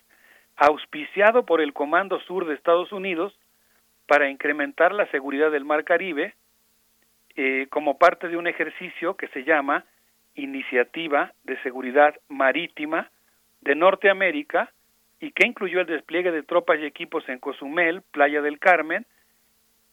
auspiciado 0.56 1.46
por 1.46 1.62
el 1.62 1.74
Comando 1.74 2.20
Sur 2.22 2.46
de 2.46 2.54
Estados 2.54 2.92
Unidos 2.92 3.38
para 4.06 4.30
incrementar 4.30 4.94
la 4.94 5.08
seguridad 5.08 5.50
del 5.50 5.66
Mar 5.66 5.84
Caribe 5.84 6.36
eh, 7.36 7.66
como 7.72 7.98
parte 7.98 8.28
de 8.28 8.38
un 8.38 8.46
ejercicio 8.46 9.18
que 9.18 9.28
se 9.30 9.44
llama 9.44 9.86
Iniciativa 10.36 11.34
de 11.44 11.60
Seguridad 11.64 12.16
Marítima 12.30 13.10
de 13.62 13.76
Norteamérica 13.76 14.72
y 15.20 15.32
que 15.32 15.48
incluyó 15.48 15.82
el 15.82 15.88
despliegue 15.88 16.32
de 16.32 16.44
tropas 16.44 16.80
y 16.80 16.86
equipos 16.86 17.28
en 17.28 17.40
Cozumel, 17.40 18.02
Playa 18.12 18.42
del 18.42 18.60
Carmen, 18.60 19.06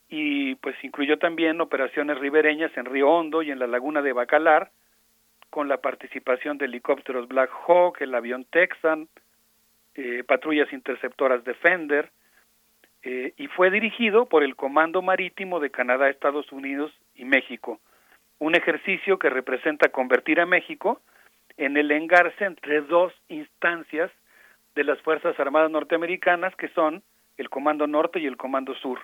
y 0.09 0.55
pues 0.57 0.77
incluyó 0.83 1.19
también 1.19 1.61
operaciones 1.61 2.19
ribereñas 2.19 2.77
en 2.77 2.85
Río 2.85 3.09
Hondo 3.11 3.43
y 3.43 3.51
en 3.51 3.59
la 3.59 3.67
laguna 3.67 4.03
de 4.03 4.13
Bacalar, 4.13 4.71
con 5.51 5.69
la 5.69 5.79
participación 5.79 6.59
de 6.59 6.67
helicópteros 6.67 7.29
Black 7.29 7.51
Hawk, 7.67 8.01
el 8.01 8.15
avión 8.15 8.45
Texan, 8.51 9.09
eh, 9.95 10.25
patrullas 10.25 10.73
interceptoras 10.73 11.45
Defender, 11.45 12.11
eh, 13.03 13.33
y 13.37 13.47
fue 13.49 13.71
dirigido 13.71 14.27
por 14.27 14.43
el 14.43 14.57
Comando 14.57 15.01
Marítimo 15.03 15.61
de 15.61 15.71
Canadá, 15.71 16.09
Estados 16.09 16.51
Unidos 16.53 16.93
y 17.15 17.25
México, 17.25 17.81
un 18.39 18.55
ejercicio 18.55 19.19
que 19.19 19.31
representa 19.31 19.91
convertir 19.91 20.41
a 20.41 20.47
México 20.47 21.01
en 21.57 21.77
el 21.77 21.91
engarce 21.93 22.45
entre 22.45 22.81
dos 22.81 23.13
instancias 23.29 24.11
de 24.75 24.85
las 24.85 25.01
Fuerzas 25.03 25.39
Armadas 25.39 25.71
norteamericanas, 25.71 26.55
que 26.57 26.69
son 26.69 27.03
el 27.37 27.49
Comando 27.49 27.87
Norte 27.87 28.21
y 28.21 28.27
el 28.27 28.37
Comando 28.37 28.75
Sur, 28.75 29.01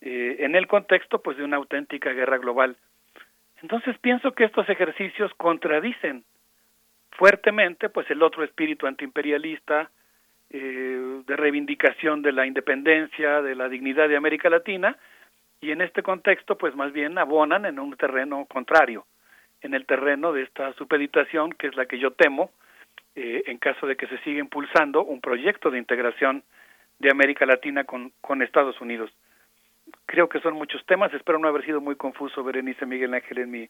eh, 0.00 0.36
en 0.40 0.54
el 0.54 0.66
contexto 0.66 1.22
pues 1.22 1.36
de 1.36 1.44
una 1.44 1.56
auténtica 1.56 2.12
guerra 2.12 2.38
global. 2.38 2.76
Entonces 3.62 3.96
pienso 3.98 4.32
que 4.32 4.44
estos 4.44 4.68
ejercicios 4.68 5.32
contradicen 5.36 6.24
fuertemente 7.12 7.88
pues 7.88 8.10
el 8.10 8.22
otro 8.22 8.44
espíritu 8.44 8.86
antiimperialista 8.86 9.90
eh, 10.50 11.22
de 11.26 11.36
reivindicación 11.36 12.22
de 12.22 12.32
la 12.32 12.46
independencia, 12.46 13.40
de 13.42 13.54
la 13.54 13.68
dignidad 13.68 14.08
de 14.08 14.16
América 14.16 14.50
Latina, 14.50 14.96
y 15.60 15.70
en 15.70 15.80
este 15.80 16.02
contexto 16.02 16.58
pues 16.58 16.74
más 16.76 16.92
bien 16.92 17.16
abonan 17.18 17.64
en 17.64 17.78
un 17.78 17.96
terreno 17.96 18.44
contrario, 18.46 19.06
en 19.62 19.72
el 19.74 19.86
terreno 19.86 20.32
de 20.32 20.42
esta 20.42 20.72
supeditación 20.74 21.52
que 21.52 21.68
es 21.68 21.76
la 21.76 21.86
que 21.86 21.98
yo 21.98 22.12
temo, 22.12 22.50
eh, 23.16 23.44
en 23.46 23.58
caso 23.58 23.86
de 23.86 23.96
que 23.96 24.06
se 24.06 24.18
siga 24.18 24.40
impulsando 24.40 25.04
un 25.04 25.20
proyecto 25.20 25.70
de 25.70 25.78
integración 25.78 26.42
de 26.98 27.10
América 27.10 27.46
Latina 27.46 27.84
con, 27.84 28.42
Estados 28.42 28.80
Unidos. 28.80 29.10
Creo 30.06 30.28
que 30.28 30.40
son 30.40 30.54
muchos 30.54 30.84
temas, 30.86 31.12
espero 31.14 31.38
no 31.38 31.48
haber 31.48 31.64
sido 31.64 31.80
muy 31.80 31.96
confuso, 31.96 32.42
Berenice 32.42 32.86
Miguel 32.86 33.14
Ángel, 33.14 33.38
en 33.38 33.50
mi, 33.50 33.68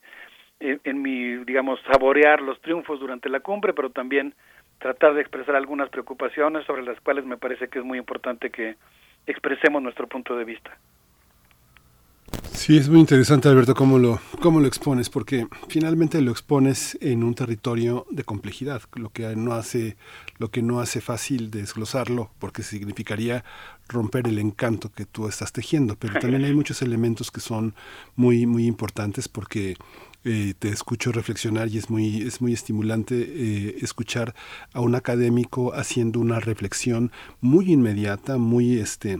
en, 0.60 1.02
mi, 1.02 1.36
digamos, 1.44 1.80
saborear 1.92 2.40
los 2.40 2.60
triunfos 2.60 3.00
durante 3.00 3.28
la 3.28 3.40
cumbre, 3.40 3.72
pero 3.72 3.90
también 3.90 4.34
tratar 4.78 5.14
de 5.14 5.20
expresar 5.20 5.56
algunas 5.56 5.88
preocupaciones 5.90 6.64
sobre 6.66 6.82
las 6.82 7.00
cuales 7.00 7.24
me 7.24 7.36
parece 7.36 7.68
que 7.68 7.80
es 7.80 7.84
muy 7.84 7.98
importante 7.98 8.50
que 8.50 8.76
expresemos 9.26 9.82
nuestro 9.82 10.06
punto 10.06 10.36
de 10.36 10.44
vista. 10.44 10.78
Sí, 12.64 12.78
es 12.78 12.88
muy 12.88 13.00
interesante, 13.00 13.46
Alberto, 13.50 13.74
cómo 13.74 13.98
lo, 13.98 14.22
cómo 14.40 14.58
lo 14.58 14.66
expones, 14.66 15.10
porque 15.10 15.46
finalmente 15.68 16.22
lo 16.22 16.30
expones 16.30 16.96
en 17.02 17.22
un 17.22 17.34
territorio 17.34 18.06
de 18.10 18.24
complejidad, 18.24 18.80
lo 18.94 19.10
que 19.10 19.36
no 19.36 19.52
hace, 19.52 19.98
lo 20.38 20.50
que 20.50 20.62
no 20.62 20.80
hace 20.80 21.02
fácil 21.02 21.50
desglosarlo, 21.50 22.30
porque 22.38 22.62
significaría 22.62 23.44
romper 23.86 24.28
el 24.28 24.38
encanto 24.38 24.90
que 24.90 25.04
tú 25.04 25.28
estás 25.28 25.52
tejiendo. 25.52 25.96
Pero 25.96 26.18
también 26.18 26.42
hay 26.42 26.54
muchos 26.54 26.80
elementos 26.80 27.30
que 27.30 27.42
son 27.42 27.74
muy, 28.16 28.46
muy 28.46 28.64
importantes 28.64 29.28
porque 29.28 29.76
eh, 30.24 30.54
te 30.58 30.70
escucho 30.70 31.12
reflexionar 31.12 31.68
y 31.68 31.76
es 31.76 31.90
muy, 31.90 32.22
es 32.22 32.40
muy 32.40 32.54
estimulante 32.54 33.14
eh, 33.14 33.76
escuchar 33.82 34.34
a 34.72 34.80
un 34.80 34.94
académico 34.94 35.74
haciendo 35.74 36.18
una 36.18 36.40
reflexión 36.40 37.12
muy 37.42 37.70
inmediata, 37.70 38.38
muy 38.38 38.78
este 38.78 39.18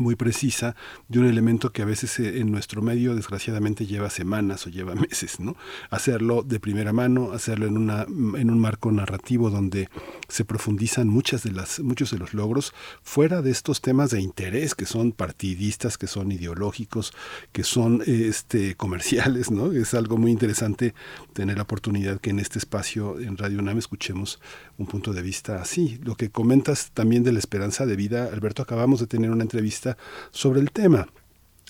muy 0.00 0.16
precisa 0.16 0.74
de 1.08 1.18
un 1.18 1.26
elemento 1.26 1.72
que 1.72 1.82
a 1.82 1.86
veces 1.86 2.18
eh, 2.18 2.40
en 2.40 2.50
nuestro 2.50 2.82
medio 2.82 3.14
desgraciadamente 3.14 3.86
lleva 3.86 4.10
semanas 4.10 4.66
o 4.66 4.70
lleva 4.70 4.94
meses, 5.08 5.40
¿no? 5.40 5.56
Hacerlo 5.90 6.42
de 6.42 6.60
primera 6.60 6.92
mano, 6.92 7.32
hacerlo 7.32 7.66
en 7.66 7.76
una 7.76 8.02
en 8.02 8.50
un 8.50 8.58
marco 8.58 8.90
narrativo 8.92 9.50
donde 9.50 9.88
se 10.28 10.44
profundizan 10.44 11.08
de 11.22 11.52
las 11.52 11.80
muchos 11.80 12.10
de 12.10 12.18
los 12.18 12.34
logros 12.34 12.74
fuera 13.02 13.42
de 13.42 13.50
estos 13.50 13.80
temas 13.80 14.10
de 14.10 14.20
interés 14.20 14.74
que 14.74 14.86
son 14.86 15.12
partidistas, 15.12 15.96
que 15.96 16.06
son 16.06 16.32
ideológicos, 16.32 17.12
que 17.52 17.62
son 17.62 18.02
este 18.06 18.74
comerciales, 18.82 19.50
¿no? 19.50 19.72
Es 19.72 19.94
algo 19.94 20.16
muy 20.18 20.32
interesante 20.32 20.94
tener 21.32 21.56
la 21.56 21.62
oportunidad 21.62 22.20
que 22.20 22.30
en 22.30 22.40
este 22.40 22.58
espacio 22.58 23.20
en 23.20 23.36
Radio 23.36 23.60
UNAM 23.60 23.78
escuchemos 23.78 24.40
un 24.82 24.88
punto 24.88 25.12
de 25.12 25.22
vista 25.22 25.60
así. 25.60 25.98
Lo 26.04 26.14
que 26.14 26.30
comentas 26.30 26.90
también 26.92 27.22
de 27.22 27.32
la 27.32 27.38
esperanza 27.38 27.86
de 27.86 27.96
vida, 27.96 28.28
Alberto, 28.32 28.62
acabamos 28.62 29.00
de 29.00 29.06
tener 29.06 29.30
una 29.30 29.42
entrevista 29.42 29.96
sobre 30.30 30.60
el 30.60 30.70
tema. 30.70 31.06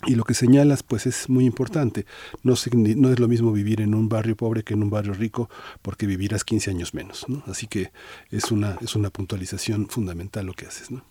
Y 0.05 0.15
lo 0.15 0.23
que 0.23 0.33
señalas, 0.33 0.83
pues 0.83 1.05
es 1.05 1.29
muy 1.29 1.45
importante. 1.45 2.05
No, 2.43 2.55
no 2.97 3.09
es 3.09 3.19
lo 3.19 3.27
mismo 3.27 3.53
vivir 3.53 3.79
en 3.79 3.93
un 3.95 4.09
barrio 4.09 4.35
pobre 4.35 4.63
que 4.63 4.73
en 4.73 4.83
un 4.83 4.89
barrio 4.89 5.13
rico, 5.13 5.49
porque 5.81 6.05
vivirás 6.05 6.43
15 6.43 6.71
años 6.71 6.93
menos. 6.93 7.29
¿no? 7.29 7.41
Así 7.47 7.67
que 7.67 7.91
es 8.29 8.51
una, 8.51 8.75
es 8.81 8.95
una 8.95 9.09
puntualización 9.09 9.87
fundamental 9.87 10.45
lo 10.45 10.53
que 10.53 10.65
haces. 10.65 10.91
¿no? 10.91 11.05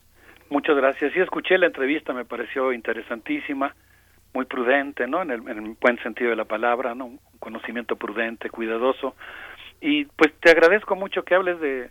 Muchas 0.51 0.77
gracias. 0.77 1.13
Sí, 1.15 1.21
escuché 1.21 1.57
la 1.57 1.67
entrevista, 1.67 2.13
me 2.13 2.27
pareció 2.27 2.73
interesantísima, 2.73 3.75
muy 4.35 4.45
prudente, 4.45 5.07
¿no? 5.07 5.23
En 5.23 5.31
el, 5.31 5.49
en 5.49 5.59
el 5.59 5.77
buen 5.81 5.99
sentido 6.03 6.31
de 6.31 6.37
la 6.37 6.45
palabra, 6.45 6.95
¿no? 6.95 7.07
Un 7.07 7.21
conocimiento 7.39 7.97
prudente, 7.97 8.51
cuidadoso. 8.51 9.15
Y 9.83 10.05
pues 10.05 10.33
te 10.41 10.51
agradezco 10.51 10.97
mucho 10.97 11.25
que 11.25 11.35
hables 11.35 11.61
de 11.61 11.91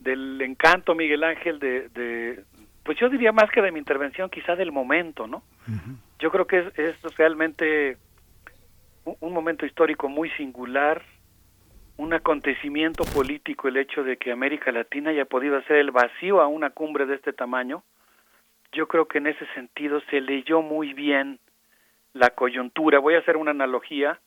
del 0.00 0.42
encanto, 0.42 0.94
Miguel 0.94 1.24
Ángel, 1.24 1.58
de, 1.60 1.88
de 1.90 2.44
pues 2.82 2.98
yo 2.98 3.08
diría 3.08 3.32
más 3.32 3.50
que 3.50 3.62
de 3.62 3.72
mi 3.72 3.78
intervención, 3.78 4.28
quizá 4.28 4.56
del 4.56 4.72
momento, 4.72 5.26
¿no? 5.26 5.42
Yo 6.18 6.30
creo 6.30 6.46
que 6.46 6.58
es, 6.58 6.78
es 6.78 7.16
realmente 7.16 7.96
un, 9.04 9.16
un, 9.20 9.32
momento 9.32 9.64
histórico 9.64 10.08
muy 10.08 10.28
singular, 10.30 11.02
un 11.96 12.12
acontecimiento 12.12 13.04
político 13.04 13.68
el 13.68 13.78
hecho 13.78 14.02
de 14.02 14.18
que 14.18 14.32
América 14.32 14.72
Latina 14.72 15.10
haya 15.10 15.24
podido 15.24 15.56
hacer 15.56 15.76
el 15.76 15.92
vacío 15.92 16.42
a 16.42 16.48
una 16.48 16.70
cumbre 16.70 17.06
de 17.06 17.14
este 17.14 17.32
tamaño, 17.32 17.82
yo 18.72 18.88
creo 18.88 19.06
que 19.06 19.18
en 19.18 19.28
ese 19.28 19.46
sentido 19.54 20.02
se 20.10 20.20
leyó 20.20 20.60
muy 20.60 20.92
bien 20.92 21.38
la 22.12 22.30
coyuntura. 22.30 22.98
Voy 22.98 23.14
a 23.14 23.20
hacer 23.20 23.36
una 23.36 23.52
analogía, 23.52 24.18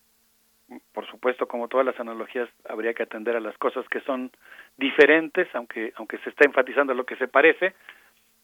por 0.94 1.08
supuesto, 1.08 1.48
como 1.48 1.68
todas 1.68 1.86
las 1.86 2.00
analogías, 2.00 2.50
habría 2.68 2.94
que 2.94 3.04
atender 3.04 3.36
a 3.36 3.40
las 3.40 3.58
cosas 3.58 3.88
que 3.90 4.02
son 4.02 4.32
diferentes, 4.78 5.48
aunque, 5.54 5.94
aunque 5.96 6.18
se 6.20 6.30
está 6.30 6.46
enfatizando 6.46 6.94
lo 6.94 7.06
que 7.06 7.16
se 7.16 7.28
parece. 7.28 7.74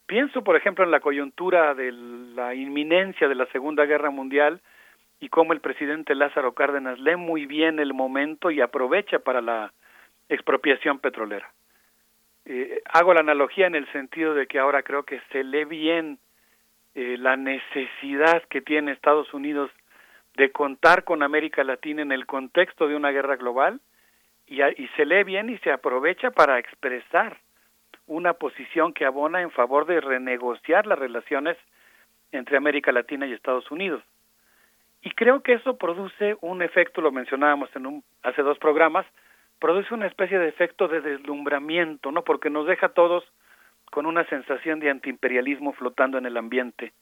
Pienso, 0.06 0.44
por 0.44 0.56
ejemplo, 0.56 0.84
en 0.84 0.92
la 0.92 1.00
coyuntura 1.00 1.74
de 1.74 1.92
la 1.92 2.54
inminencia 2.56 3.28
de 3.28 3.36
la 3.36 3.46
Segunda 3.48 3.86
Guerra 3.86 4.10
Mundial 4.10 4.62
y 5.20 5.30
cómo 5.30 5.54
el 5.54 5.62
presidente 5.62 6.16
Lázaro 6.16 6.54
Cárdenas 6.54 7.00
lee 7.00 7.16
muy 7.16 7.46
bien 7.46 7.80
el 7.80 7.94
momento 7.94 8.52
y 8.52 8.62
aprovecha 8.62 9.20
para 9.20 9.42
la 9.42 9.74
expropiación 10.30 11.00
petrolera. 11.00 11.52
Eh, 12.46 12.82
hago 12.86 13.14
la 13.14 13.22
analogía 13.22 13.68
en 13.68 13.76
el 13.76 13.90
sentido 13.94 14.34
de 14.34 14.48
que 14.48 14.60
ahora 14.60 14.84
creo 14.84 15.04
que 15.04 15.22
se 15.32 15.44
lee 15.44 15.64
bien 15.64 16.20
eh, 16.96 17.16
la 17.18 17.38
necesidad 17.38 18.44
que 18.50 18.62
tiene 18.62 18.92
Estados 18.92 19.34
Unidos 19.34 19.72
de 20.36 20.52
contar 20.52 21.04
con 21.04 21.24
América 21.24 21.64
Latina 21.64 22.02
en 22.02 22.12
el 22.12 22.26
contexto 22.26 22.88
de 22.88 22.96
una 22.96 23.12
guerra 23.12 23.36
global 23.36 23.80
y, 24.48 24.58
se 24.96 25.06
lee 25.06 25.24
bien 25.24 25.50
y 25.50 25.58
se 25.60 25.72
aprovecha 25.72 26.32
para 26.32 26.60
expresar 26.60 27.38
una 28.08 28.34
posición 28.34 28.94
que 28.94 29.06
abona 29.06 29.42
en 29.42 29.52
favor 29.52 29.86
de 29.86 30.02
renegociar 30.02 30.86
las 30.86 31.00
relaciones 31.00 31.58
entre 32.32 32.58
América 32.58 32.92
Latina 32.92 33.26
y 33.26 33.34
Estados 33.34 33.70
Unidos. 33.72 34.04
Y 35.02 35.12
creo 35.12 35.42
que 35.42 35.54
eso 35.54 35.78
produce 35.78 36.38
un 36.42 36.62
efecto, 36.62 37.02
lo 37.02 37.12
mencionábamos 37.12 37.70
en 37.76 37.86
un, 37.86 38.04
hace 38.24 38.42
dos 38.42 38.58
programas, 38.58 39.06
produce 39.60 39.94
una 39.94 40.08
especie 40.08 40.40
de 40.40 40.50
efecto 40.50 40.88
de 40.88 41.02
deslumbramiento, 41.02 42.12
¿no? 42.12 42.24
Porque 42.24 42.50
nos 42.50 42.68
deja 42.68 42.88
a 42.88 42.94
todos 42.94 43.24
con 43.92 44.06
una 44.06 44.26
sensación 44.26 44.80
de 44.80 44.90
antiimperialismo 44.90 45.74
flotando 45.74 46.18
en 46.18 46.26
el 46.26 46.36
ambiente. 46.38 46.94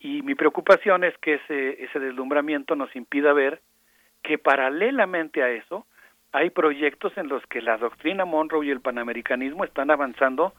Y 0.00 0.22
mi 0.22 0.34
preocupación 0.34 1.04
es 1.04 1.16
que 1.18 1.34
ese, 1.34 1.84
ese 1.84 2.00
deslumbramiento 2.00 2.74
nos 2.74 2.94
impida 2.96 3.32
ver 3.34 3.60
que 4.22 4.38
paralelamente 4.38 5.42
a 5.42 5.50
eso 5.50 5.86
hay 6.32 6.50
proyectos 6.50 7.16
en 7.16 7.28
los 7.28 7.44
que 7.46 7.60
la 7.60 7.76
doctrina 7.76 8.24
Monroe 8.24 8.66
y 8.66 8.70
el 8.70 8.80
panamericanismo 8.80 9.64
están 9.64 9.90
avanzando 9.90 10.54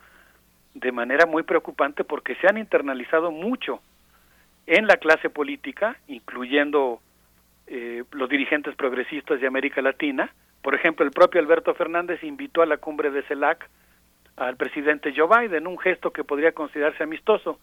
de 0.73 0.91
manera 0.91 1.25
muy 1.25 1.43
preocupante 1.43 2.03
porque 2.03 2.35
se 2.35 2.47
han 2.47 2.57
internalizado 2.57 3.31
mucho 3.31 3.81
en 4.67 4.87
la 4.87 4.97
clase 4.97 5.29
política, 5.29 5.97
incluyendo 6.07 7.01
eh, 7.67 8.03
los 8.11 8.29
dirigentes 8.29 8.75
progresistas 8.75 9.39
de 9.41 9.47
América 9.47 9.81
Latina. 9.81 10.33
Por 10.61 10.75
ejemplo, 10.75 11.05
el 11.05 11.11
propio 11.11 11.41
Alberto 11.41 11.73
Fernández 11.73 12.23
invitó 12.23 12.61
a 12.61 12.65
la 12.65 12.77
cumbre 12.77 13.09
de 13.09 13.23
CELAC 13.23 13.67
al 14.37 14.55
presidente 14.55 15.13
Joe 15.15 15.27
Biden, 15.27 15.67
un 15.67 15.79
gesto 15.79 16.11
que 16.11 16.23
podría 16.23 16.51
considerarse 16.51 17.03
amistoso, 17.03 17.59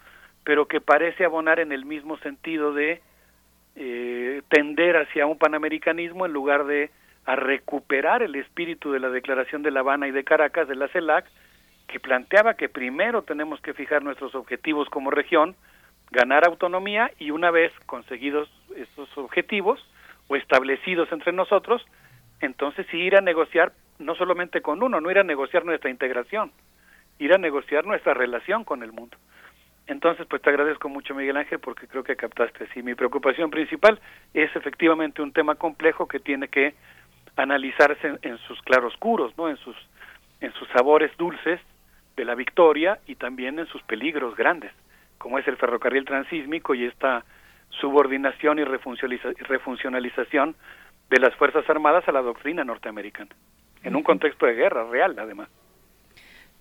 pero 0.49 0.67
que 0.67 0.81
parece 0.81 1.27
abonar 1.27 1.61
en 1.61 1.73
el 1.73 1.85
mismo 1.85 2.17
sentido 2.21 2.73
de 2.73 3.03
eh, 3.77 4.41
tender 4.49 4.97
hacia 4.97 5.27
un 5.27 5.37
panamericanismo 5.37 6.25
en 6.25 6.33
lugar 6.33 6.65
de 6.65 6.91
a 7.27 7.37
recuperar 7.37 8.23
el 8.23 8.35
espíritu 8.35 8.91
de 8.91 8.99
la 8.99 9.11
Declaración 9.11 9.63
de 9.63 9.71
La 9.71 9.81
Habana 9.81 10.09
y 10.09 10.11
de 10.11 10.25
Caracas 10.25 10.67
de 10.67 10.75
la 10.75 10.89
CELAC, 10.89 11.27
que 11.87 12.01
planteaba 12.01 12.55
que 12.55 12.71
primero 12.71 13.21
tenemos 13.25 13.61
que 13.61 13.75
fijar 13.75 14.03
nuestros 14.03 14.35
objetivos 14.35 14.89
como 14.89 15.11
región, 15.11 15.55
ganar 16.13 16.47
autonomía 16.47 17.11
y 17.19 17.31
una 17.31 17.51
vez 17.51 17.71
conseguidos 17.85 18.49
estos 18.75 19.19
objetivos 19.19 19.79
o 20.29 20.37
establecidos 20.37 21.13
entre 21.13 21.35
nosotros, 21.35 21.85
entonces 22.41 22.87
sí 22.91 22.97
ir 22.97 23.17
a 23.17 23.21
negociar 23.21 23.75
no 23.99 24.15
solamente 24.15 24.63
con 24.63 24.83
uno, 24.83 24.99
no 24.99 25.11
ir 25.11 25.19
a 25.19 25.25
negociar 25.25 25.67
nuestra 25.67 25.91
integración, 25.91 26.53
ir 27.19 27.35
a 27.35 27.39
negociar 27.39 27.85
nuestra 27.85 28.15
relación 28.15 28.65
con 28.65 28.83
el 28.83 28.93
mundo. 28.93 29.19
Entonces, 29.89 30.27
pues 30.29 30.43
te 30.43 30.51
agradezco 30.51 30.89
mucho, 30.91 31.15
Miguel 31.15 31.39
Ángel, 31.39 31.59
porque 31.59 31.89
creo 31.89 32.05
que 32.05 32.15
captaste 32.15 32.65
así. 32.65 32.83
Mi 32.83 32.95
preocupación 32.95 33.51
principal 33.51 33.99
es 34.35 34.55
efectivamente 34.55 35.23
un 35.23 35.33
tema 35.33 35.55
complejo 35.55 36.07
que 36.07 36.21
tiene 36.21 36.49
que 36.49 36.75
analizarse 37.37 38.19
en, 38.21 38.39
sus 38.47 38.61
claroscuros, 38.63 39.37
¿no? 39.39 39.49
En 39.49 39.57
sus 39.57 39.77
en 40.41 40.53
sus 40.53 40.69
sabores 40.69 41.11
dulces 41.17 41.61
de 42.17 42.25
la 42.25 42.35
victoria 42.35 42.99
y 43.07 43.17
también 43.17 43.59
en 43.59 43.67
sus 43.67 43.83
peligros 43.83 44.37
grandes, 44.37 44.73
como 45.17 45.39
es 45.39 45.49
el 45.49 45.57
ferrocarril 45.57 46.05
transísmico 46.05 46.75
y 46.75 46.85
esta 46.85 47.25
subordinación 47.71 48.59
y 48.59 48.65
refuncionalización 48.65 50.55
de 51.11 51.21
las 51.21 51.35
Fuerzas 51.37 51.69
Armadas 51.69 52.07
a 52.07 52.13
la 52.13 52.23
doctrina 52.23 52.63
norteamericana, 52.63 53.31
en 53.83 53.97
un 53.97 54.03
contexto 54.03 54.47
de 54.47 54.55
guerra 54.55 54.85
real, 54.85 55.19
además. 55.19 55.49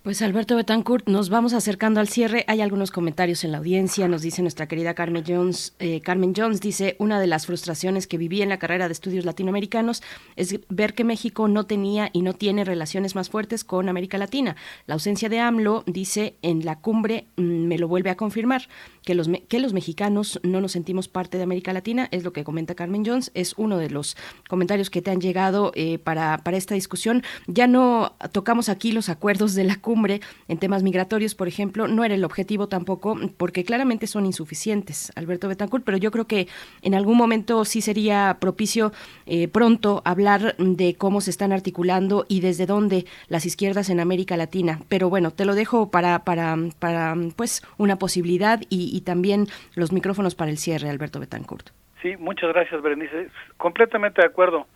Pues 0.08 0.22
Alberto 0.22 0.56
Betancourt, 0.56 1.06
nos 1.06 1.28
vamos 1.28 1.52
acercando 1.52 2.00
al 2.00 2.08
cierre. 2.08 2.46
Hay 2.48 2.62
algunos 2.62 2.90
comentarios 2.90 3.44
en 3.44 3.52
la 3.52 3.58
audiencia. 3.58 4.08
Nos 4.08 4.22
dice 4.22 4.40
nuestra 4.40 4.66
querida 4.66 4.94
Carmen 4.94 5.22
Jones. 5.26 5.74
Eh, 5.80 6.00
Carmen 6.00 6.32
Jones 6.34 6.62
dice, 6.62 6.96
una 6.98 7.20
de 7.20 7.26
las 7.26 7.44
frustraciones 7.44 8.06
que 8.06 8.16
viví 8.16 8.40
en 8.40 8.48
la 8.48 8.58
carrera 8.58 8.88
de 8.88 8.92
estudios 8.92 9.26
latinoamericanos 9.26 10.02
es 10.36 10.60
ver 10.70 10.94
que 10.94 11.04
México 11.04 11.46
no 11.46 11.66
tenía 11.66 12.08
y 12.14 12.22
no 12.22 12.32
tiene 12.32 12.64
relaciones 12.64 13.14
más 13.14 13.28
fuertes 13.28 13.64
con 13.64 13.90
América 13.90 14.16
Latina. 14.16 14.56
La 14.86 14.94
ausencia 14.94 15.28
de 15.28 15.40
AMLO, 15.40 15.84
dice, 15.86 16.36
en 16.40 16.64
la 16.64 16.80
cumbre 16.80 17.26
mm, 17.36 17.42
me 17.42 17.76
lo 17.76 17.86
vuelve 17.86 18.08
a 18.08 18.16
confirmar, 18.16 18.66
que 19.04 19.14
los, 19.14 19.28
que 19.48 19.58
los 19.60 19.74
mexicanos 19.74 20.40
no 20.42 20.62
nos 20.62 20.72
sentimos 20.72 21.08
parte 21.08 21.36
de 21.36 21.42
América 21.42 21.74
Latina, 21.74 22.08
es 22.12 22.24
lo 22.24 22.32
que 22.32 22.44
comenta 22.44 22.74
Carmen 22.74 23.04
Jones. 23.04 23.30
Es 23.34 23.52
uno 23.58 23.76
de 23.76 23.90
los 23.90 24.16
comentarios 24.48 24.88
que 24.88 25.02
te 25.02 25.10
han 25.10 25.20
llegado 25.20 25.70
eh, 25.74 25.98
para, 25.98 26.38
para 26.38 26.56
esta 26.56 26.74
discusión. 26.74 27.22
Ya 27.46 27.66
no 27.66 28.16
tocamos 28.32 28.70
aquí 28.70 28.92
los 28.92 29.10
acuerdos 29.10 29.54
de 29.54 29.64
la 29.64 29.76
cumbre 29.76 29.97
en 30.06 30.58
temas 30.58 30.82
migratorios, 30.82 31.34
por 31.34 31.48
ejemplo, 31.48 31.88
no 31.88 32.04
era 32.04 32.14
el 32.14 32.24
objetivo 32.24 32.68
tampoco, 32.68 33.16
porque 33.36 33.64
claramente 33.64 34.06
son 34.06 34.26
insuficientes, 34.26 35.12
Alberto 35.16 35.48
Betancourt, 35.48 35.84
pero 35.84 35.98
yo 35.98 36.10
creo 36.10 36.26
que 36.26 36.48
en 36.82 36.94
algún 36.94 37.16
momento 37.16 37.64
sí 37.64 37.80
sería 37.80 38.38
propicio 38.40 38.92
eh, 39.26 39.48
pronto 39.48 40.02
hablar 40.04 40.56
de 40.58 40.94
cómo 40.94 41.20
se 41.20 41.30
están 41.30 41.52
articulando 41.52 42.24
y 42.28 42.40
desde 42.40 42.66
dónde 42.66 43.04
las 43.28 43.46
izquierdas 43.46 43.90
en 43.90 44.00
América 44.00 44.36
Latina. 44.36 44.80
Pero 44.88 45.08
bueno, 45.10 45.30
te 45.30 45.44
lo 45.44 45.54
dejo 45.54 45.90
para, 45.90 46.24
para, 46.24 46.56
para 46.78 47.14
pues 47.36 47.62
una 47.76 47.96
posibilidad 47.96 48.60
y, 48.68 48.90
y 48.96 49.00
también 49.02 49.46
los 49.74 49.92
micrófonos 49.92 50.34
para 50.34 50.50
el 50.50 50.58
cierre, 50.58 50.88
Alberto 50.88 51.20
Betancourt. 51.20 51.70
Sí, 52.02 52.16
muchas 52.18 52.50
gracias, 52.52 52.80
Berenice. 52.80 53.28
Completamente 53.56 54.22
de 54.22 54.28
acuerdo. 54.28 54.66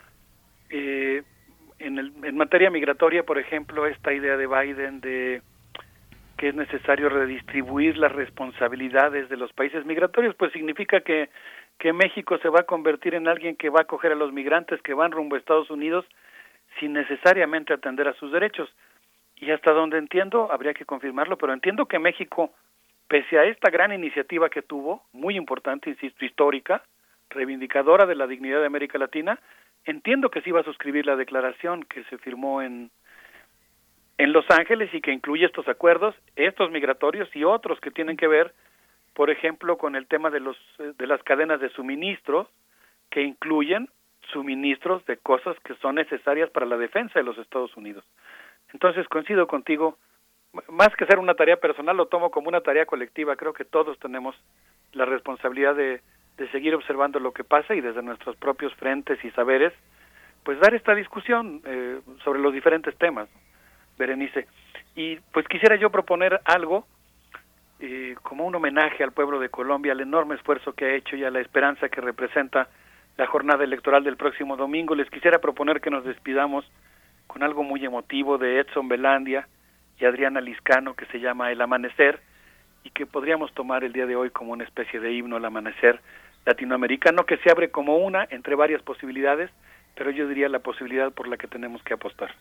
Eh, 0.70 1.22
en, 1.82 1.98
el, 1.98 2.12
en 2.22 2.36
materia 2.36 2.70
migratoria, 2.70 3.24
por 3.24 3.38
ejemplo, 3.38 3.86
esta 3.86 4.12
idea 4.12 4.36
de 4.36 4.46
Biden 4.46 5.00
de 5.00 5.42
que 6.36 6.48
es 6.48 6.54
necesario 6.56 7.08
redistribuir 7.08 7.96
las 7.98 8.10
responsabilidades 8.10 9.28
de 9.28 9.36
los 9.36 9.52
países 9.52 9.86
migratorios, 9.86 10.34
pues 10.34 10.52
significa 10.52 11.00
que, 11.00 11.30
que 11.78 11.92
México 11.92 12.36
se 12.38 12.48
va 12.48 12.60
a 12.60 12.66
convertir 12.66 13.14
en 13.14 13.28
alguien 13.28 13.54
que 13.54 13.68
va 13.68 13.78
a 13.78 13.82
acoger 13.82 14.10
a 14.10 14.16
los 14.16 14.32
migrantes 14.32 14.82
que 14.82 14.92
van 14.92 15.12
rumbo 15.12 15.36
a 15.36 15.38
Estados 15.38 15.70
Unidos 15.70 16.04
sin 16.80 16.94
necesariamente 16.94 17.72
atender 17.72 18.08
a 18.08 18.14
sus 18.14 18.32
derechos. 18.32 18.68
Y 19.36 19.52
hasta 19.52 19.70
donde 19.70 19.98
entiendo, 19.98 20.50
habría 20.50 20.74
que 20.74 20.84
confirmarlo, 20.84 21.38
pero 21.38 21.52
entiendo 21.52 21.86
que 21.86 22.00
México, 22.00 22.50
pese 23.06 23.38
a 23.38 23.44
esta 23.44 23.70
gran 23.70 23.92
iniciativa 23.92 24.48
que 24.48 24.62
tuvo, 24.62 25.04
muy 25.12 25.36
importante, 25.36 25.90
insisto, 25.90 26.24
histórica, 26.24 26.82
reivindicadora 27.30 28.04
de 28.04 28.16
la 28.16 28.26
dignidad 28.26 28.58
de 28.58 28.66
América 28.66 28.98
Latina, 28.98 29.38
entiendo 29.84 30.30
que 30.30 30.42
sí 30.42 30.50
va 30.50 30.60
a 30.60 30.64
suscribir 30.64 31.06
la 31.06 31.16
declaración 31.16 31.82
que 31.84 32.04
se 32.04 32.18
firmó 32.18 32.62
en 32.62 32.90
en 34.18 34.32
Los 34.32 34.48
Ángeles 34.50 34.92
y 34.92 35.00
que 35.00 35.10
incluye 35.10 35.46
estos 35.46 35.66
acuerdos, 35.68 36.14
estos 36.36 36.70
migratorios 36.70 37.28
y 37.34 37.44
otros 37.44 37.80
que 37.80 37.90
tienen 37.90 38.16
que 38.16 38.28
ver, 38.28 38.52
por 39.14 39.30
ejemplo, 39.30 39.78
con 39.78 39.96
el 39.96 40.06
tema 40.06 40.30
de 40.30 40.40
los 40.40 40.56
de 40.78 41.06
las 41.06 41.22
cadenas 41.22 41.60
de 41.60 41.70
suministro 41.70 42.48
que 43.10 43.22
incluyen 43.22 43.88
suministros 44.32 45.04
de 45.06 45.16
cosas 45.16 45.56
que 45.64 45.74
son 45.76 45.96
necesarias 45.96 46.50
para 46.50 46.66
la 46.66 46.76
defensa 46.76 47.18
de 47.18 47.24
los 47.24 47.36
Estados 47.38 47.76
Unidos. 47.76 48.04
Entonces 48.72 49.08
coincido 49.08 49.46
contigo, 49.46 49.98
más 50.68 50.94
que 50.96 51.06
ser 51.06 51.18
una 51.18 51.34
tarea 51.34 51.56
personal, 51.56 51.96
lo 51.96 52.06
tomo 52.06 52.30
como 52.30 52.48
una 52.48 52.60
tarea 52.60 52.86
colectiva. 52.86 53.36
Creo 53.36 53.52
que 53.52 53.64
todos 53.64 53.98
tenemos 53.98 54.36
la 54.92 55.04
responsabilidad 55.04 55.74
de 55.74 56.00
de 56.38 56.48
seguir 56.50 56.74
observando 56.74 57.20
lo 57.20 57.32
que 57.32 57.44
pasa 57.44 57.74
y 57.74 57.80
desde 57.80 58.02
nuestros 58.02 58.36
propios 58.36 58.74
frentes 58.74 59.22
y 59.24 59.30
saberes, 59.30 59.72
pues 60.44 60.58
dar 60.60 60.74
esta 60.74 60.94
discusión 60.94 61.60
eh, 61.64 62.00
sobre 62.24 62.40
los 62.40 62.52
diferentes 62.52 62.96
temas, 62.96 63.28
Berenice. 63.98 64.46
Y 64.96 65.16
pues 65.32 65.46
quisiera 65.46 65.76
yo 65.76 65.90
proponer 65.90 66.40
algo 66.44 66.86
eh, 67.80 68.16
como 68.22 68.46
un 68.46 68.54
homenaje 68.54 69.04
al 69.04 69.12
pueblo 69.12 69.38
de 69.38 69.48
Colombia, 69.48 69.92
al 69.92 70.00
enorme 70.00 70.34
esfuerzo 70.34 70.72
que 70.72 70.86
ha 70.86 70.94
hecho 70.94 71.16
y 71.16 71.24
a 71.24 71.30
la 71.30 71.40
esperanza 71.40 71.88
que 71.88 72.00
representa 72.00 72.68
la 73.16 73.26
jornada 73.26 73.64
electoral 73.64 74.04
del 74.04 74.16
próximo 74.16 74.56
domingo. 74.56 74.94
Les 74.94 75.10
quisiera 75.10 75.38
proponer 75.38 75.80
que 75.80 75.90
nos 75.90 76.04
despidamos 76.04 76.64
con 77.26 77.42
algo 77.42 77.62
muy 77.62 77.84
emotivo 77.84 78.38
de 78.38 78.60
Edson 78.60 78.88
Belandia 78.88 79.48
y 79.98 80.04
Adriana 80.04 80.40
Liscano 80.40 80.94
que 80.94 81.06
se 81.06 81.20
llama 81.20 81.50
El 81.50 81.60
Amanecer 81.60 82.20
y 82.84 82.90
que 82.90 83.06
podríamos 83.06 83.52
tomar 83.54 83.84
el 83.84 83.92
día 83.92 84.06
de 84.06 84.16
hoy 84.16 84.30
como 84.30 84.52
una 84.52 84.64
especie 84.64 85.00
de 85.00 85.12
himno 85.12 85.36
al 85.36 85.44
amanecer 85.44 86.00
latinoamericano 86.44 87.24
que 87.24 87.38
se 87.38 87.50
abre 87.50 87.70
como 87.70 87.96
una 87.98 88.26
entre 88.30 88.54
varias 88.54 88.82
posibilidades, 88.82 89.50
pero 89.94 90.10
yo 90.10 90.26
diría 90.26 90.48
la 90.48 90.60
posibilidad 90.60 91.12
por 91.12 91.28
la 91.28 91.36
que 91.36 91.46
tenemos 91.46 91.82
que 91.82 91.94
apostar. 91.94 92.34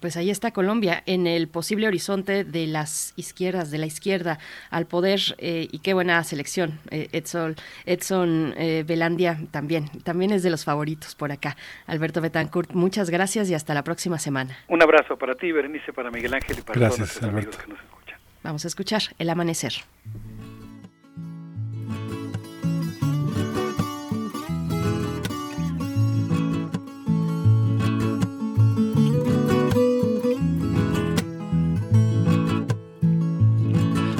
Pues 0.00 0.16
ahí 0.16 0.30
está 0.30 0.52
Colombia, 0.52 1.02
en 1.06 1.26
el 1.26 1.48
posible 1.48 1.86
horizonte 1.86 2.44
de 2.44 2.66
las 2.66 3.12
izquierdas, 3.16 3.70
de 3.70 3.78
la 3.78 3.86
izquierda 3.86 4.38
al 4.70 4.86
poder, 4.86 5.20
eh, 5.38 5.68
y 5.70 5.80
qué 5.80 5.92
buena 5.92 6.22
selección. 6.24 6.80
Eh, 6.90 7.08
Edson, 7.12 7.54
Edson 7.84 8.54
eh, 8.56 8.84
Belandia 8.86 9.38
también, 9.50 9.88
también 10.02 10.32
es 10.32 10.42
de 10.42 10.50
los 10.50 10.64
favoritos 10.64 11.14
por 11.14 11.30
acá. 11.30 11.56
Alberto 11.86 12.20
Betancourt, 12.22 12.72
muchas 12.72 13.10
gracias 13.10 13.50
y 13.50 13.54
hasta 13.54 13.74
la 13.74 13.84
próxima 13.84 14.18
semana. 14.18 14.56
Un 14.68 14.82
abrazo 14.82 15.16
para 15.16 15.34
ti, 15.34 15.52
Berenice, 15.52 15.92
para 15.92 16.10
Miguel 16.10 16.34
Ángel 16.34 16.58
y 16.58 16.62
para 16.62 16.80
gracias, 16.80 17.20
todos 17.20 17.28
Alberto. 17.28 17.58
que 17.58 17.68
nos 17.68 17.80
escuchan. 17.80 18.18
Vamos 18.42 18.64
a 18.64 18.68
escuchar 18.68 19.02
El 19.18 19.28
Amanecer. 19.30 19.74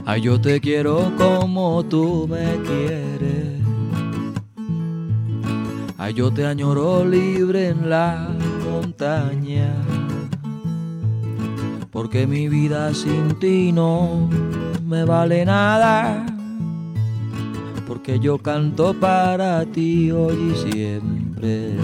Ay, 0.07 0.21
yo 0.21 0.39
te 0.39 0.61
quiero 0.61 1.11
como 1.17 1.83
tú 1.83 2.29
me 2.29 2.61
quieres. 2.63 3.63
Ay, 5.97 6.13
yo 6.13 6.31
te 6.31 6.45
añoro 6.45 7.07
libre 7.07 7.69
en 7.69 7.89
la 7.89 8.29
montaña. 8.71 9.73
Porque 11.91 12.27
mi 12.27 12.49
vida 12.49 12.93
sin 12.93 13.39
ti 13.39 13.73
no 13.73 14.29
me 14.85 15.05
vale 15.05 15.47
nada. 15.47 16.27
Porque 17.89 18.21
yo 18.21 18.37
canto 18.37 18.93
para 18.93 19.65
ti 19.65 20.11
hoy 20.11 20.53
y 20.53 20.71
siempre. 20.71 21.77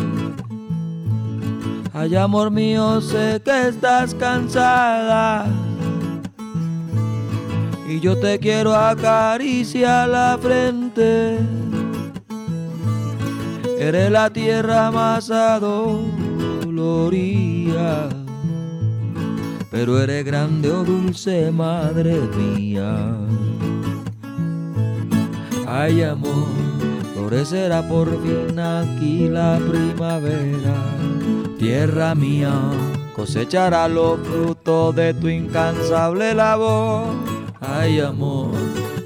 Ay, 1.95 2.17
amor 2.17 2.51
mío, 2.51 3.01
sé 3.01 3.41
que 3.43 3.69
estás 3.69 4.15
cansada 4.15 5.70
y 7.91 7.99
yo 7.99 8.17
te 8.17 8.39
quiero 8.39 8.73
acariciar 8.73 10.09
la 10.09 10.39
frente. 10.41 11.41
Eres 13.79 14.13
la 14.13 14.31
tierra 14.31 14.93
más 14.93 15.29
adolorida, 15.29 16.09
pero 19.73 20.01
eres 20.01 20.25
grande 20.25 20.71
o 20.71 20.85
dulce 20.85 21.51
madre 21.51 22.21
mía. 22.37 23.17
Ay 25.67 26.03
amor, 26.03 26.47
florecerá 27.15 27.83
por 27.89 28.09
fin 28.23 28.57
aquí 28.61 29.29
la 29.29 29.59
primavera, 29.69 30.77
tierra 31.59 32.15
mía, 32.15 32.53
cosechará 33.17 33.89
los 33.89 34.21
frutos 34.21 34.95
de 34.95 35.13
tu 35.13 35.29
incansable 35.29 36.35
labor. 36.35 37.40
Ay 37.61 38.01
amor, 38.01 38.53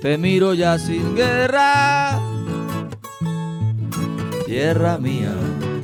te 0.00 0.16
miro 0.16 0.54
ya 0.54 0.78
sin 0.78 1.16
guerra. 1.16 2.20
Tierra 4.46 4.96
mía, 4.98 5.34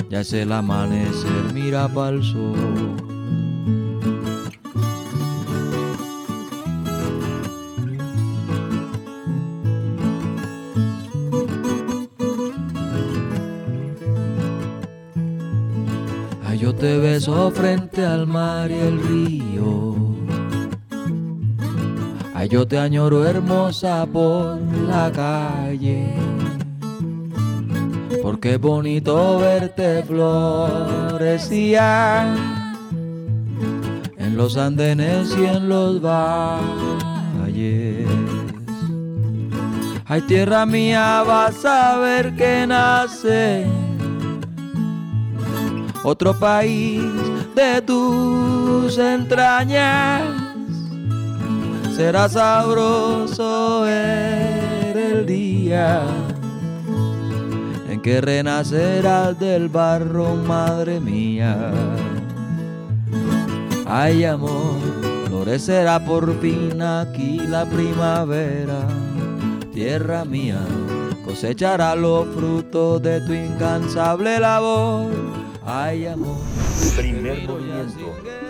ya 0.09 0.21
es 0.21 0.33
el 0.33 0.53
amanecer, 0.53 1.53
mira 1.53 1.89
pa'l 1.89 2.23
sol. 2.23 2.95
Ay, 16.47 16.59
yo 16.59 16.73
te 16.73 16.99
beso 16.99 17.51
frente 17.51 18.07
al 18.07 18.29
mar 18.29 18.71
y 18.71 18.75
el 18.75 19.03
río. 19.03 20.10
Ay, 22.41 22.49
yo 22.49 22.67
te 22.67 22.79
añoro 22.79 23.27
hermosa 23.27 24.07
por 24.11 24.59
la 24.89 25.13
calle. 25.13 26.07
Porque 28.23 28.57
bonito 28.57 29.41
verte 29.41 30.03
florecía 30.05 31.45
en 34.17 34.39
los 34.39 34.57
andenes 34.57 35.37
y 35.39 35.45
en 35.45 35.69
los 35.69 36.01
valles. 36.01 37.29
Ay, 40.07 40.23
tierra 40.23 40.65
mía, 40.65 41.23
vas 41.27 41.63
a 41.67 41.99
ver 41.99 42.35
que 42.37 42.67
nace 42.67 43.67
otro 46.03 46.33
país 46.39 47.03
de 47.55 47.83
tus 47.83 48.97
entrañas 48.97 50.40
será 52.01 52.31
sabroso 52.31 53.83
ver 53.83 54.97
el 54.97 55.27
día 55.27 56.01
en 57.91 58.01
que 58.01 58.23
renacerás 58.23 59.39
del 59.39 59.69
barro, 59.69 60.35
madre 60.35 60.99
mía. 60.99 61.71
Ay, 63.85 64.25
amor, 64.25 64.79
florecerá 65.27 66.03
por 66.03 66.41
fin 66.41 66.81
aquí 66.81 67.39
la 67.41 67.67
primavera, 67.67 68.81
tierra 69.75 70.25
mía, 70.25 70.61
cosechará 71.27 71.95
los 71.97 72.27
frutos 72.29 73.03
de 73.03 73.21
tu 73.27 73.35
incansable 73.35 74.41
labor. 74.41 75.11
Ay, 75.67 76.07
amor. 76.07 76.39
Primer 76.97 77.47
movimiento. 77.47 78.50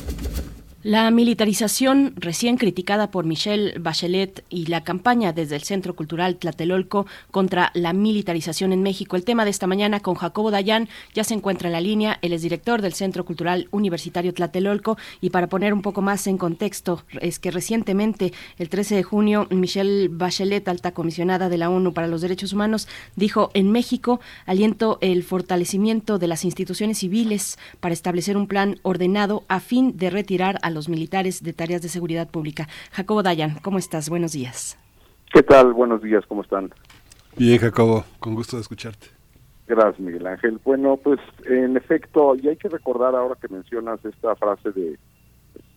La 0.83 1.11
militarización, 1.11 2.15
recién 2.15 2.57
criticada 2.57 3.11
por 3.11 3.23
Michelle 3.23 3.77
Bachelet, 3.77 4.43
y 4.49 4.65
la 4.65 4.83
campaña 4.83 5.31
desde 5.31 5.55
el 5.55 5.61
Centro 5.61 5.95
Cultural 5.95 6.37
Tlatelolco 6.37 7.05
contra 7.29 7.69
la 7.75 7.93
militarización 7.93 8.73
en 8.73 8.81
México. 8.81 9.15
El 9.15 9.23
tema 9.23 9.45
de 9.45 9.51
esta 9.51 9.67
mañana 9.67 9.99
con 9.99 10.15
Jacobo 10.15 10.49
Dayan 10.49 10.89
ya 11.13 11.23
se 11.23 11.35
encuentra 11.35 11.69
en 11.69 11.73
la 11.73 11.81
línea. 11.81 12.17
Él 12.23 12.33
es 12.33 12.41
director 12.41 12.81
del 12.81 12.93
Centro 12.93 13.25
Cultural 13.25 13.67
Universitario 13.69 14.33
Tlatelolco. 14.33 14.97
Y 15.21 15.29
para 15.29 15.45
poner 15.45 15.71
un 15.75 15.83
poco 15.83 16.01
más 16.01 16.25
en 16.25 16.39
contexto, 16.39 17.03
es 17.21 17.37
que 17.37 17.51
recientemente, 17.51 18.33
el 18.57 18.69
13 18.69 18.95
de 18.95 19.03
junio, 19.03 19.47
Michelle 19.51 20.07
Bachelet, 20.07 20.67
alta 20.67 20.93
comisionada 20.93 21.47
de 21.47 21.59
la 21.59 21.69
ONU 21.69 21.93
para 21.93 22.07
los 22.07 22.21
Derechos 22.21 22.53
Humanos, 22.53 22.87
dijo: 23.15 23.51
En 23.53 23.71
México 23.71 24.19
aliento 24.47 24.97
el 25.01 25.21
fortalecimiento 25.21 26.17
de 26.17 26.27
las 26.27 26.43
instituciones 26.43 26.97
civiles 26.97 27.59
para 27.79 27.93
establecer 27.93 28.35
un 28.35 28.47
plan 28.47 28.79
ordenado 28.81 29.43
a 29.47 29.59
fin 29.59 29.95
de 29.95 30.09
retirar 30.09 30.57
a 30.63 30.70
los 30.73 30.89
militares 30.89 31.43
de 31.43 31.53
tareas 31.53 31.81
de 31.81 31.89
seguridad 31.89 32.29
pública. 32.29 32.67
Jacobo 32.91 33.23
Dayan, 33.23 33.59
¿cómo 33.61 33.77
estás? 33.77 34.09
Buenos 34.09 34.31
días. 34.33 34.77
¿Qué 35.33 35.43
tal? 35.43 35.73
Buenos 35.73 36.01
días, 36.01 36.25
¿cómo 36.27 36.41
están? 36.41 36.71
Bien, 37.37 37.57
Jacobo, 37.57 38.03
con 38.19 38.35
gusto 38.35 38.57
de 38.57 38.61
escucharte. 38.61 39.07
Gracias, 39.67 39.99
Miguel 39.99 40.27
Ángel. 40.27 40.59
Bueno, 40.65 40.97
pues 40.97 41.19
en 41.45 41.77
efecto, 41.77 42.35
y 42.35 42.49
hay 42.49 42.57
que 42.57 42.67
recordar 42.67 43.15
ahora 43.15 43.35
que 43.39 43.47
mencionas 43.47 44.03
esta 44.03 44.35
frase 44.35 44.71
de 44.71 44.99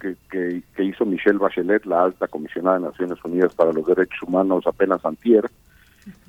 que, 0.00 0.16
que, 0.30 0.62
que 0.74 0.84
hizo 0.84 1.04
Michelle 1.06 1.38
Bachelet, 1.38 1.86
la 1.86 2.02
alta 2.02 2.26
comisionada 2.26 2.78
de 2.78 2.86
Naciones 2.86 3.18
Unidas 3.24 3.54
para 3.54 3.72
los 3.72 3.86
Derechos 3.86 4.22
Humanos, 4.22 4.66
apenas 4.66 5.04
antier, 5.04 5.48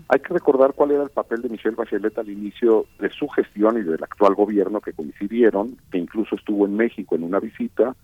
hay 0.07 0.19
que 0.19 0.33
recordar 0.33 0.73
cuál 0.73 0.91
era 0.91 1.03
el 1.03 1.09
papel 1.09 1.41
de 1.41 1.49
Michelle 1.49 1.75
Bachelet 1.75 2.17
al 2.17 2.29
inicio 2.29 2.85
de 2.99 3.09
su 3.09 3.27
gestión 3.29 3.77
y 3.77 3.81
del 3.81 4.03
actual 4.03 4.35
gobierno 4.35 4.79
que 4.79 4.93
coincidieron, 4.93 5.77
que 5.91 5.97
incluso 5.97 6.35
estuvo 6.35 6.65
en 6.65 6.75
México 6.75 7.15
en 7.15 7.23
una 7.23 7.39
visita, 7.39 7.95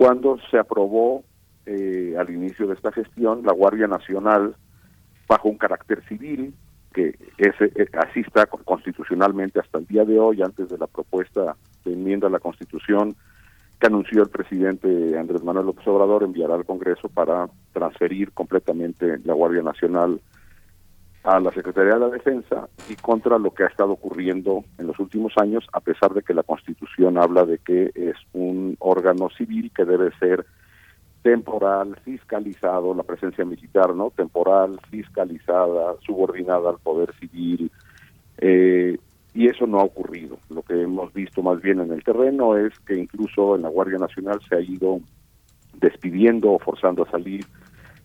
cuando 0.00 0.38
se 0.50 0.58
aprobó 0.58 1.24
eh, 1.66 2.14
al 2.18 2.30
inicio 2.30 2.66
de 2.66 2.72
esta 2.72 2.90
gestión 2.90 3.42
la 3.44 3.52
Guardia 3.52 3.86
Nacional 3.86 4.56
bajo 5.28 5.50
un 5.50 5.58
carácter 5.58 6.02
civil, 6.08 6.54
que 6.94 7.18
es, 7.36 7.54
eh, 7.60 7.86
así 7.92 8.20
está 8.20 8.46
constitucionalmente 8.46 9.60
hasta 9.60 9.76
el 9.76 9.84
día 9.84 10.06
de 10.06 10.18
hoy, 10.18 10.40
antes 10.40 10.70
de 10.70 10.78
la 10.78 10.86
propuesta 10.86 11.54
de 11.84 11.92
enmienda 11.92 12.28
a 12.28 12.30
la 12.30 12.38
Constitución 12.38 13.14
que 13.78 13.88
anunció 13.88 14.22
el 14.22 14.30
presidente 14.30 15.18
Andrés 15.18 15.44
Manuel 15.44 15.66
López 15.66 15.86
Obrador, 15.86 16.22
enviará 16.22 16.54
al 16.54 16.64
Congreso 16.64 17.10
para 17.10 17.50
transferir 17.74 18.32
completamente 18.32 19.18
la 19.24 19.34
Guardia 19.34 19.60
Nacional 19.60 20.18
a 21.22 21.38
la 21.38 21.52
Secretaría 21.52 21.94
de 21.94 22.00
la 22.00 22.08
Defensa 22.08 22.68
y 22.88 22.96
contra 22.96 23.38
lo 23.38 23.52
que 23.52 23.64
ha 23.64 23.66
estado 23.66 23.92
ocurriendo 23.92 24.64
en 24.78 24.86
los 24.86 24.98
últimos 24.98 25.34
años, 25.36 25.66
a 25.72 25.80
pesar 25.80 26.14
de 26.14 26.22
que 26.22 26.34
la 26.34 26.42
Constitución 26.42 27.18
habla 27.18 27.44
de 27.44 27.58
que 27.58 27.90
es 27.94 28.16
un 28.32 28.76
órgano 28.78 29.28
civil 29.30 29.70
que 29.74 29.84
debe 29.84 30.10
ser 30.18 30.46
temporal, 31.22 31.96
fiscalizado, 32.04 32.94
la 32.94 33.02
presencia 33.02 33.44
militar, 33.44 33.94
¿no? 33.94 34.10
Temporal, 34.10 34.80
fiscalizada, 34.90 35.94
subordinada 36.06 36.70
al 36.70 36.78
poder 36.78 37.14
civil, 37.16 37.70
eh, 38.38 38.98
y 39.34 39.46
eso 39.46 39.66
no 39.66 39.80
ha 39.80 39.84
ocurrido. 39.84 40.38
Lo 40.48 40.62
que 40.62 40.82
hemos 40.82 41.12
visto 41.12 41.42
más 41.42 41.60
bien 41.60 41.80
en 41.80 41.92
el 41.92 42.02
terreno 42.02 42.56
es 42.56 42.78
que 42.80 42.96
incluso 42.96 43.56
en 43.56 43.62
la 43.62 43.68
Guardia 43.68 43.98
Nacional 43.98 44.40
se 44.48 44.56
ha 44.56 44.60
ido 44.60 45.00
despidiendo 45.74 46.52
o 46.52 46.58
forzando 46.58 47.04
a 47.04 47.10
salir 47.10 47.44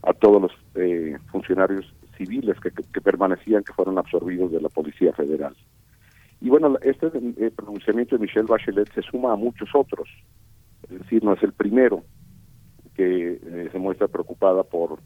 a 0.03 0.13
todos 0.13 0.41
los 0.41 0.51
eh, 0.75 1.17
funcionarios 1.31 1.91
civiles 2.17 2.57
que, 2.59 3.01
permanecían, 3.01 3.63
que 3.63 3.73
fueron 3.73 3.97
absorbidos 3.97 4.51
de 4.51 4.61
la 4.61 4.69
Policía 4.69 5.13
Federal. 5.13 5.55
Y 6.41 6.49
bueno, 6.49 6.77
este 6.81 7.07
eh, 7.07 7.51
pronunciamiento 7.55 8.15
de 8.15 8.21
Michelle 8.21 8.47
Bachelet 8.47 8.91
se 8.93 9.01
suma 9.01 9.33
a 9.33 9.35
muchos 9.35 9.69
otros, 9.73 10.09
es 10.83 10.99
decir, 10.99 11.23
no 11.23 11.33
es 11.33 11.43
el 11.43 11.53
primero 11.53 12.03
que 12.93 13.39
eh, 13.41 13.69
se 13.71 13.79
muestra 13.79 14.07
preocupada 14.07 14.63
por 14.63 14.99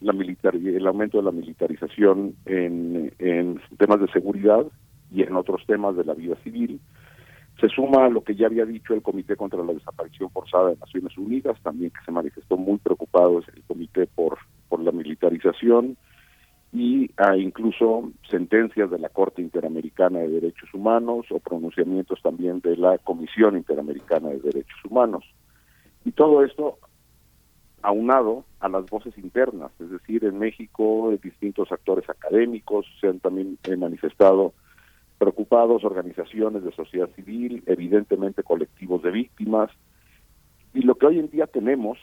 la 0.00 0.12
militar 0.12 0.54
el 0.54 0.86
aumento 0.86 1.18
de 1.18 1.24
la 1.24 1.32
militarización 1.32 2.34
en, 2.46 3.12
en 3.18 3.60
temas 3.76 4.00
de 4.00 4.08
seguridad 4.08 4.64
y 5.10 5.22
en 5.22 5.34
otros 5.34 5.64
temas 5.66 5.96
de 5.96 6.04
la 6.04 6.14
vida 6.14 6.36
civil. 6.44 6.80
Se 7.60 7.68
suma 7.68 8.06
a 8.06 8.08
lo 8.08 8.22
que 8.22 8.36
ya 8.36 8.46
había 8.46 8.64
dicho 8.64 8.94
el 8.94 9.02
Comité 9.02 9.34
contra 9.34 9.64
la 9.64 9.72
Desaparición 9.72 10.30
Forzada 10.30 10.70
de 10.70 10.76
Naciones 10.76 11.18
Unidas, 11.18 11.60
también 11.62 11.90
que 11.90 12.04
se 12.04 12.12
manifestó 12.12 12.56
muy 12.56 12.78
preocupado 12.78 13.42
el 13.52 13.62
Comité 13.64 14.06
por, 14.06 14.38
por 14.68 14.80
la 14.80 14.92
militarización 14.92 15.96
y 16.72 17.10
a 17.16 17.36
incluso 17.36 18.10
sentencias 18.28 18.90
de 18.90 18.98
la 18.98 19.08
Corte 19.08 19.40
Interamericana 19.40 20.20
de 20.20 20.28
Derechos 20.28 20.72
Humanos 20.74 21.26
o 21.30 21.38
pronunciamientos 21.38 22.20
también 22.22 22.60
de 22.60 22.76
la 22.76 22.98
Comisión 22.98 23.56
Interamericana 23.56 24.28
de 24.28 24.40
Derechos 24.40 24.84
Humanos. 24.84 25.24
Y 26.04 26.12
todo 26.12 26.44
esto 26.44 26.78
aunado 27.82 28.44
a 28.60 28.68
las 28.68 28.86
voces 28.86 29.16
internas, 29.18 29.70
es 29.80 29.90
decir, 29.90 30.24
en 30.24 30.38
México 30.38 31.16
distintos 31.22 31.70
actores 31.72 32.08
académicos 32.10 32.86
se 33.00 33.08
han 33.08 33.20
también 33.20 33.58
manifestado 33.78 34.52
preocupados, 35.16 35.84
organizaciones 35.84 36.62
de 36.64 36.72
sociedad 36.72 37.08
civil, 37.16 37.62
evidentemente 37.66 38.42
colectivos 38.42 39.02
de 39.02 39.10
víctimas, 39.10 39.70
y 40.74 40.82
lo 40.82 40.96
que 40.96 41.06
hoy 41.06 41.18
en 41.18 41.30
día 41.30 41.46
tenemos, 41.46 41.98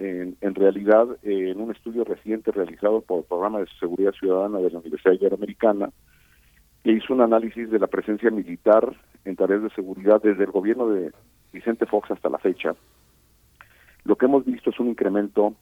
en, 0.00 0.36
en 0.40 0.54
realidad, 0.54 1.06
en 1.22 1.60
un 1.60 1.70
estudio 1.70 2.04
reciente 2.04 2.50
realizado 2.50 3.02
por 3.02 3.18
el 3.18 3.24
Programa 3.24 3.60
de 3.60 3.66
Seguridad 3.78 4.12
Ciudadana 4.12 4.58
de 4.58 4.70
la 4.70 4.78
Universidad 4.78 5.12
Iberoamericana, 5.12 5.90
que 6.82 6.92
hizo 6.92 7.12
un 7.12 7.20
análisis 7.20 7.70
de 7.70 7.78
la 7.78 7.86
presencia 7.86 8.30
militar 8.30 8.96
en 9.24 9.36
tareas 9.36 9.62
de 9.62 9.70
seguridad 9.70 10.22
desde 10.22 10.44
el 10.44 10.50
gobierno 10.50 10.88
de 10.88 11.12
Vicente 11.52 11.84
Fox 11.84 12.10
hasta 12.10 12.30
la 12.30 12.38
fecha, 12.38 12.74
lo 14.04 14.16
que 14.16 14.26
hemos 14.26 14.44
visto 14.46 14.70
es 14.70 14.80
un 14.80 14.88
incremento 14.88 15.54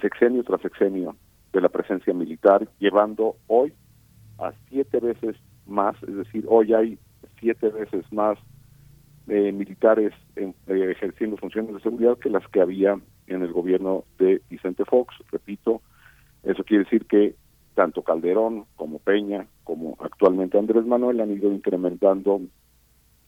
sexenio 0.00 0.44
tras 0.44 0.60
sexenio 0.60 1.16
de 1.52 1.60
la 1.60 1.68
presencia 1.68 2.14
militar, 2.14 2.68
llevando 2.78 3.36
hoy 3.48 3.72
a 4.38 4.52
siete 4.68 5.00
veces 5.00 5.36
más, 5.66 5.96
es 6.04 6.14
decir, 6.14 6.44
hoy 6.48 6.72
hay 6.72 6.98
siete 7.40 7.68
veces 7.68 8.04
más 8.12 8.38
eh, 9.28 9.52
militares 9.52 10.12
eh, 10.36 10.52
ejerciendo 10.66 11.36
funciones 11.36 11.74
de 11.74 11.80
seguridad 11.80 12.18
que 12.18 12.30
las 12.30 12.46
que 12.48 12.60
había 12.60 12.98
en 13.32 13.42
el 13.42 13.52
gobierno 13.52 14.04
de 14.18 14.40
Vicente 14.48 14.84
Fox. 14.84 15.14
Repito, 15.30 15.82
eso 16.42 16.64
quiere 16.64 16.84
decir 16.84 17.06
que 17.06 17.34
tanto 17.74 18.02
Calderón 18.02 18.66
como 18.76 18.98
Peña, 18.98 19.46
como 19.64 19.96
actualmente 20.00 20.58
Andrés 20.58 20.84
Manuel, 20.84 21.20
han 21.20 21.30
ido 21.30 21.50
incrementando 21.52 22.40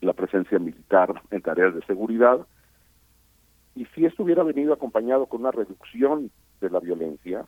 la 0.00 0.12
presencia 0.12 0.58
militar 0.58 1.22
en 1.30 1.40
tareas 1.40 1.74
de 1.74 1.84
seguridad. 1.86 2.46
Y 3.74 3.86
si 3.86 4.04
esto 4.04 4.22
hubiera 4.22 4.42
venido 4.42 4.72
acompañado 4.72 5.26
con 5.26 5.40
una 5.40 5.50
reducción 5.50 6.30
de 6.60 6.70
la 6.70 6.80
violencia, 6.80 7.46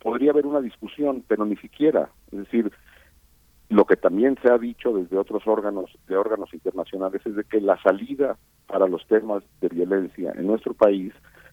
podría 0.00 0.30
haber 0.30 0.46
una 0.46 0.60
discusión, 0.60 1.24
pero 1.26 1.44
ni 1.44 1.56
siquiera. 1.56 2.10
Es 2.32 2.38
decir, 2.38 2.72
lo 3.68 3.84
que 3.84 3.96
también 3.96 4.36
se 4.42 4.50
ha 4.50 4.58
dicho 4.58 4.92
desde 4.92 5.18
otros 5.18 5.46
órganos, 5.46 5.90
de 6.08 6.16
órganos 6.16 6.52
internacionales, 6.54 7.22
es 7.24 7.36
de 7.36 7.44
que 7.44 7.60
la 7.60 7.80
salida 7.82 8.36
para 8.66 8.86
los 8.86 9.06
temas 9.06 9.42
de 9.60 9.68
violencia 9.68 10.32
en 10.36 10.46
nuestro 10.46 10.74
país 10.74 11.12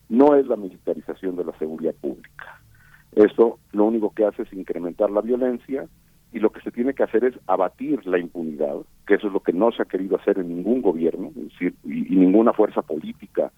no 0.10 0.36
es 0.36 0.48
la 0.48 0.56
militarización 0.56 1.36
de 1.36 1.46
la 1.46 1.58
seguridad 1.58 1.96
pública. 1.96 2.62
Esto 3.14 3.60
lo 3.72 3.86
único 3.86 4.14
que 4.14 4.26
hace 4.26 4.44
es 4.44 4.54
incrementar 4.54 5.10
la 5.10 5.22
violencia 5.22 5.88
y 6.32 6.40
lo 6.40 6.52
que 6.52 6.62
se 6.62 6.72
tiene 6.72 6.94
que 6.94 7.04
hacer 7.04 7.24
es 7.24 7.36
abatir 7.48 8.06
la 8.06 8.20
impunidad, 8.20 8.76
que 9.06 9.16
eso 9.16 9.28
es 9.28 9.34
lo 9.34 9.40
que 9.40 9.54
no 9.54 9.72
se 9.72 9.82
ha 9.82 9.86
querido 9.86 10.18
hacer 10.18 10.38
en 10.40 10.50
ningún 10.50 10.82
gobierno, 10.82 11.30
es 11.30 11.50
decir, 11.50 11.74
y, 11.86 12.16
ninguna 12.16 12.54
fuerza 12.54 12.82
política 12.82 13.52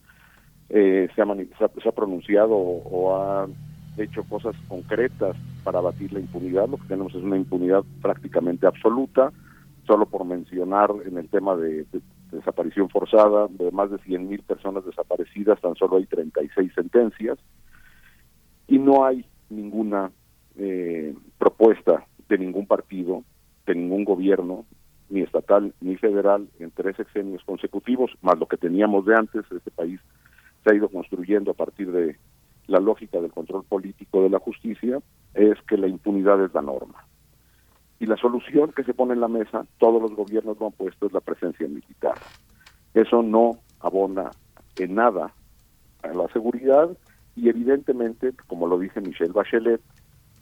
eh, 0.70 1.10
se, 1.16 1.22
ha, 1.22 1.26
se, 1.26 1.90
ha, 1.90 1.92
pronunciado 1.92 2.56
o 2.56 3.16
ha 3.16 3.48
hecho 3.98 4.24
cosas 4.24 4.56
concretas 4.68 5.36
para 5.64 5.80
abatir 5.80 6.14
la 6.14 6.20
impunidad. 6.20 6.70
Lo 6.70 6.78
que 6.78 6.88
tenemos 6.88 7.14
es 7.16 7.24
una 7.24 7.38
impunidad 7.38 7.84
prácticamente 8.02 8.68
absoluta, 8.68 9.32
solo 9.86 10.06
por 10.06 10.26
mencionar 10.26 10.92
en 11.06 11.18
el 11.18 11.28
tema 11.30 11.56
de, 11.56 11.86
desaparición 12.32 12.90
forzada, 12.90 13.48
de 13.50 13.72
más 13.72 13.90
de 13.92 13.98
100.000 13.98 14.44
personas 14.44 14.86
desaparecidas, 14.86 15.60
tan 15.62 15.76
solo 15.76 15.98
hay 15.98 16.06
36 16.06 16.72
sentencias, 16.74 17.38
y 18.68 18.78
no 18.78 19.06
hay 19.06 19.26
ninguna 19.50 20.12
eh, 20.58 21.16
propuesta 21.38 22.06
de 22.28 22.38
ningún 22.38 22.68
partido, 22.68 23.24
de 23.66 23.76
ningún 23.76 24.06
gobierno, 24.06 24.66
ni 25.10 25.22
estatal 25.22 25.74
ni 25.82 25.96
federal, 25.98 26.48
en 26.60 26.72
tres 26.72 26.96
sexenios 26.96 27.44
consecutivos, 27.44 28.12
más 28.22 28.38
lo 28.38 28.48
que 28.48 28.58
teníamos 28.58 29.06
de 29.06 29.16
antes, 29.16 29.44
este 29.52 29.72
país 29.72 30.00
se 30.64 30.72
ha 30.72 30.76
ido 30.76 30.90
construyendo 30.90 31.52
a 31.52 31.56
partir 31.56 31.92
de 31.92 32.18
la 32.68 32.80
lógica 32.80 33.20
del 33.20 33.32
control 33.32 33.64
político 33.64 34.22
de 34.22 34.30
la 34.30 34.40
justicia 34.40 35.00
es 35.34 35.60
que 35.68 35.78
la 35.78 35.88
impunidad 35.88 36.44
es 36.44 36.54
la 36.54 36.62
norma. 36.62 37.09
Y 38.00 38.06
la 38.06 38.18
solución 38.18 38.72
que 38.72 38.84
se 38.84 38.94
pone 38.94 39.14
en 39.14 39.22
la 39.22 39.28
mesa, 39.28 39.66
todos 39.78 40.02
los 40.02 40.16
gobiernos 40.16 40.60
lo 40.60 40.68
han 40.68 40.72
puesto, 40.72 41.08
es 41.08 41.14
la 41.14 41.20
presencia 41.20 41.68
militar. 41.68 42.16
Eso 42.94 43.22
no 43.22 43.60
abona 43.80 44.32
en 44.78 44.96
nada 44.96 45.34
a 46.04 46.08
la 46.08 46.28
seguridad 46.30 46.90
y 47.36 47.50
evidentemente, 47.50 48.34
como 48.48 48.68
lo 48.68 48.80
dice 48.80 49.02
Michelle 49.02 49.34
Bachelet, 49.34 49.82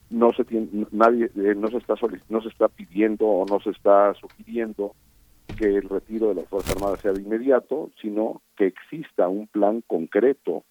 no 0.09 0.31
se 0.33 0.45
tiene, 0.45 0.67
nadie 0.91 1.25
eh, 1.35 1.53
no 1.55 1.67
se 1.67 1.77
está 1.77 1.95
no 2.29 2.41
se 2.41 2.47
está 2.47 2.69
pidiendo 2.69 3.27
o 3.27 3.45
no 3.45 3.59
se 3.59 3.71
está 3.71 4.13
sugiriendo 4.13 4.93
que 5.57 5.75
el 5.75 5.89
retiro 5.89 6.29
de 6.29 6.35
las 6.35 6.47
fuerzas 6.47 6.75
armadas 6.75 7.01
sea 7.01 7.13
de 7.13 7.21
inmediato, 7.21 7.89
sino 8.01 8.41
que 8.55 8.67
exista 8.67 9.27
un 9.27 9.47
plan 9.47 9.83
concreto, 9.85 10.63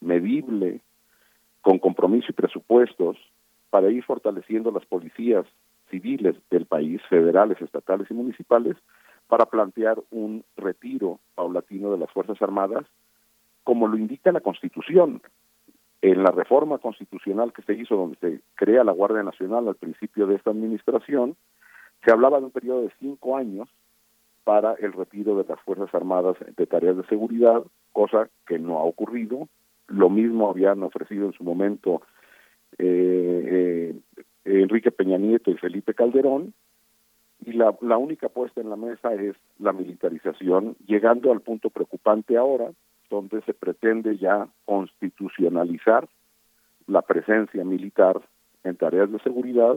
medible, 0.00 0.80
con 1.60 1.78
compromiso 1.78 2.26
y 2.30 2.34
presupuestos 2.34 3.16
para 3.70 3.90
ir 3.90 4.02
fortaleciendo 4.04 4.70
las 4.70 4.84
policías 4.84 5.46
civiles 5.92 6.34
del 6.50 6.66
país, 6.66 7.00
federales, 7.08 7.60
estatales 7.60 8.10
y 8.10 8.14
municipales, 8.14 8.76
para 9.28 9.46
plantear 9.46 10.02
un 10.10 10.44
retiro 10.56 11.20
paulatino 11.36 11.92
de 11.92 11.98
las 11.98 12.10
Fuerzas 12.10 12.40
Armadas, 12.42 12.84
como 13.62 13.86
lo 13.86 13.96
indica 13.96 14.32
la 14.32 14.40
Constitución. 14.40 15.22
En 16.00 16.24
la 16.24 16.32
reforma 16.32 16.78
constitucional 16.78 17.52
que 17.52 17.62
se 17.62 17.74
hizo, 17.74 17.94
donde 17.94 18.18
se 18.18 18.40
crea 18.56 18.82
la 18.82 18.90
Guardia 18.90 19.22
Nacional 19.22 19.68
al 19.68 19.76
principio 19.76 20.26
de 20.26 20.34
esta 20.34 20.50
administración, 20.50 21.36
se 22.04 22.10
hablaba 22.10 22.40
de 22.40 22.46
un 22.46 22.50
periodo 22.50 22.82
de 22.82 22.92
cinco 22.98 23.36
años 23.36 23.68
para 24.42 24.74
el 24.74 24.92
retiro 24.92 25.36
de 25.36 25.44
las 25.48 25.60
Fuerzas 25.60 25.94
Armadas 25.94 26.36
de 26.56 26.66
tareas 26.66 26.96
de 26.96 27.06
seguridad, 27.06 27.62
cosa 27.92 28.28
que 28.46 28.58
no 28.58 28.78
ha 28.80 28.82
ocurrido, 28.82 29.48
lo 29.86 30.10
mismo 30.10 30.50
habían 30.50 30.82
ofrecido 30.82 31.26
en 31.26 31.32
su 31.32 31.44
momento 31.44 32.02
eh, 32.78 33.94
eh, 34.16 34.24
Enrique 34.44 34.90
Peña 34.90 35.18
Nieto 35.18 35.50
y 35.50 35.56
Felipe 35.56 35.94
Calderón, 35.94 36.54
y 37.44 37.52
la, 37.52 37.76
la 37.80 37.98
única 37.98 38.28
puesta 38.28 38.60
en 38.60 38.70
la 38.70 38.76
mesa 38.76 39.12
es 39.14 39.34
la 39.58 39.72
militarización, 39.72 40.76
llegando 40.86 41.32
al 41.32 41.40
punto 41.40 41.70
preocupante 41.70 42.36
ahora, 42.36 42.70
donde 43.10 43.42
se 43.42 43.52
pretende 43.52 44.16
ya 44.16 44.48
constitucionalizar 44.64 46.08
la 46.86 47.02
presencia 47.02 47.64
militar 47.64 48.20
en 48.64 48.76
tareas 48.76 49.10
de 49.10 49.18
seguridad 49.20 49.76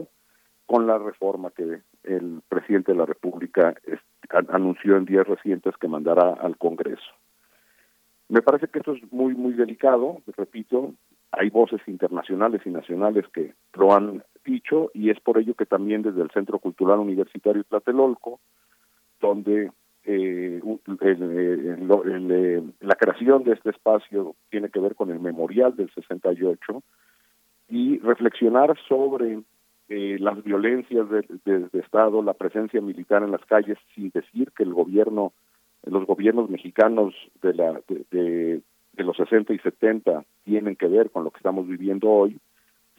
con 0.66 0.86
la 0.86 0.98
reforma 0.98 1.50
que 1.50 1.80
el 2.04 2.40
presidente 2.48 2.92
de 2.92 2.98
la 2.98 3.06
República 3.06 3.74
anunció 4.48 4.96
en 4.96 5.04
días 5.04 5.26
recientes 5.26 5.76
que 5.76 5.88
mandará 5.88 6.34
al 6.34 6.56
Congreso. 6.56 7.12
Me 8.28 8.42
parece 8.42 8.66
que 8.66 8.80
esto 8.80 8.94
es 8.94 9.12
muy, 9.12 9.34
muy 9.34 9.52
delicado, 9.52 10.20
repito, 10.36 10.94
hay 11.32 11.50
voces 11.50 11.80
internacionales 11.86 12.62
y 12.64 12.70
nacionales 12.70 13.26
que 13.32 13.54
lo 13.74 13.94
han 13.94 14.22
dicho 14.44 14.90
y 14.94 15.10
es 15.10 15.20
por 15.20 15.38
ello 15.38 15.54
que 15.54 15.66
también 15.66 16.02
desde 16.02 16.22
el 16.22 16.30
Centro 16.30 16.58
Cultural 16.58 17.00
Universitario 17.00 17.64
Tlatelolco, 17.64 18.40
donde 19.20 19.70
eh, 20.04 20.60
eh, 21.00 22.62
la 22.80 22.94
creación 22.94 23.42
de 23.42 23.52
este 23.52 23.70
espacio 23.70 24.36
tiene 24.50 24.68
que 24.70 24.80
ver 24.80 24.94
con 24.94 25.10
el 25.10 25.18
memorial 25.18 25.74
del 25.74 25.90
68 25.92 26.82
y 27.68 27.98
reflexionar 27.98 28.76
sobre 28.88 29.40
eh, 29.88 30.16
las 30.20 30.42
violencias 30.44 31.06
de, 31.10 31.68
Estado, 31.72 32.22
la 32.22 32.34
presencia 32.34 32.80
militar 32.80 33.22
en 33.24 33.32
las 33.32 33.44
calles, 33.46 33.78
sin 33.94 34.10
decir 34.10 34.52
que 34.56 34.62
el 34.62 34.72
gobierno 34.72 35.32
los 35.84 36.04
gobiernos 36.04 36.50
mexicanos 36.50 37.14
de, 37.42 37.54
la, 37.54 37.80
de, 38.10 38.60
de, 38.96 39.04
los 39.04 39.16
60 39.16 39.52
y 39.52 39.58
70 39.58 40.24
tienen 40.44 40.76
que 40.76 40.88
ver 40.88 41.10
con 41.10 41.24
lo 41.24 41.30
que 41.30 41.38
estamos 41.38 41.66
viviendo 41.66 42.08
hoy, 42.10 42.38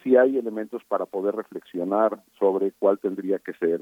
sí 0.02 0.16
hay 0.16 0.38
elementos 0.38 0.82
para 0.84 1.06
poder 1.06 1.34
reflexionar 1.34 2.22
sobre 2.38 2.72
cuál 2.72 2.98
tendría 2.98 3.38
que 3.38 3.52
ser 3.54 3.80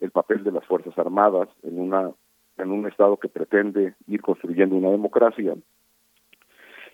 el 0.00 0.10
papel 0.10 0.44
de 0.44 0.52
las 0.52 0.64
Fuerzas 0.66 0.96
Armadas 0.98 1.48
en 1.62 1.80
una 1.80 2.10
en 2.56 2.70
un 2.70 2.86
estado 2.86 3.16
que 3.16 3.28
pretende 3.28 3.94
ir 4.06 4.22
construyendo 4.22 4.76
una 4.76 4.90
democracia 4.90 5.56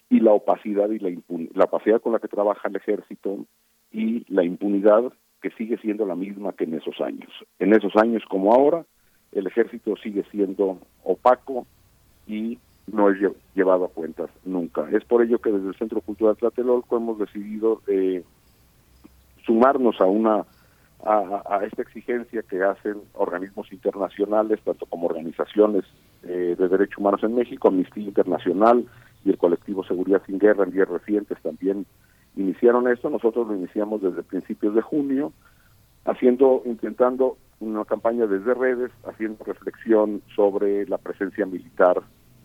y 0.09 0.21
la 0.21 0.33
opacidad 0.33 0.89
y 0.89 0.99
la 0.99 1.11
la 1.55 1.65
opacidad 1.65 2.01
con 2.01 2.13
la 2.13 2.19
que 2.19 2.29
trabaja 2.29 2.69
el 2.69 2.77
ejército 2.77 3.45
y 3.93 4.25
la 4.33 4.43
impunidad 4.43 5.13
que 5.43 5.51
sigue 5.51 5.79
siendo 5.79 6.07
la 6.07 6.15
misma 6.15 6.53
que 6.53 6.65
en 6.65 6.75
esos 6.75 7.01
años. 7.01 7.31
En 7.59 7.73
esos 7.73 7.95
años 7.97 8.23
como 8.29 8.53
ahora, 8.55 8.85
el 9.33 9.47
ejército 9.47 9.97
sigue 9.97 10.25
siendo 10.31 10.79
opaco 11.03 11.67
y 12.27 12.59
no 12.93 13.11
es 13.11 13.19
llevado 13.55 13.85
a 13.85 13.89
cuentas 13.89 14.31
nunca. 14.45 14.89
Es 14.91 15.05
por 15.05 15.23
ello 15.23 15.39
que 15.39 15.53
desde 15.53 15.69
el 15.69 15.77
Centro 15.77 16.01
Cultural 16.01 16.37
Tlatelolco 16.37 16.97
hemos 16.97 17.19
decidido 17.19 17.83
eh, 17.87 18.25
sumarnos 19.45 20.01
a 20.01 20.07
una 20.07 20.45
a, 21.03 21.61
esta 21.65 21.81
exigencia 21.81 22.43
que 22.43 22.63
hacen 22.63 23.01
organismos 23.15 23.73
internacionales, 23.73 24.61
tanto 24.63 24.85
como 24.85 25.07
organizaciones 25.07 25.85
eh, 26.23 26.55
de 26.59 26.69
derechos 26.69 26.99
humanos 26.99 27.23
en 27.23 27.35
México, 27.35 27.69
Amnistía 27.69 28.05
Internacional 28.05 28.85
y 29.25 29.31
el 29.31 29.39
colectivo 29.39 29.83
Seguridad 29.83 30.23
sin 30.27 30.39
Guerra 30.39 30.65
en 30.65 30.73
días 30.73 30.89
recientes 30.89 31.39
también 31.41 31.87
iniciaron 32.37 32.87
esto. 32.89 33.09
Nosotros 33.09 33.49
lo 33.49 33.55
iniciamos 33.55 34.03
desde 34.03 34.23
principios 34.23 34.75
de 34.75 34.83
junio, 34.83 35.33
haciendo, 36.05 36.63
intentando 36.67 37.39
una 37.61 37.85
campaña 37.87 38.27
desde 38.27 38.53
redes, 38.53 38.91
haciendo 39.05 39.43
reflexión 39.45 40.23
sobre 40.35 40.87
la 40.87 40.99
presencia 40.99 41.47
militar 41.47 42.03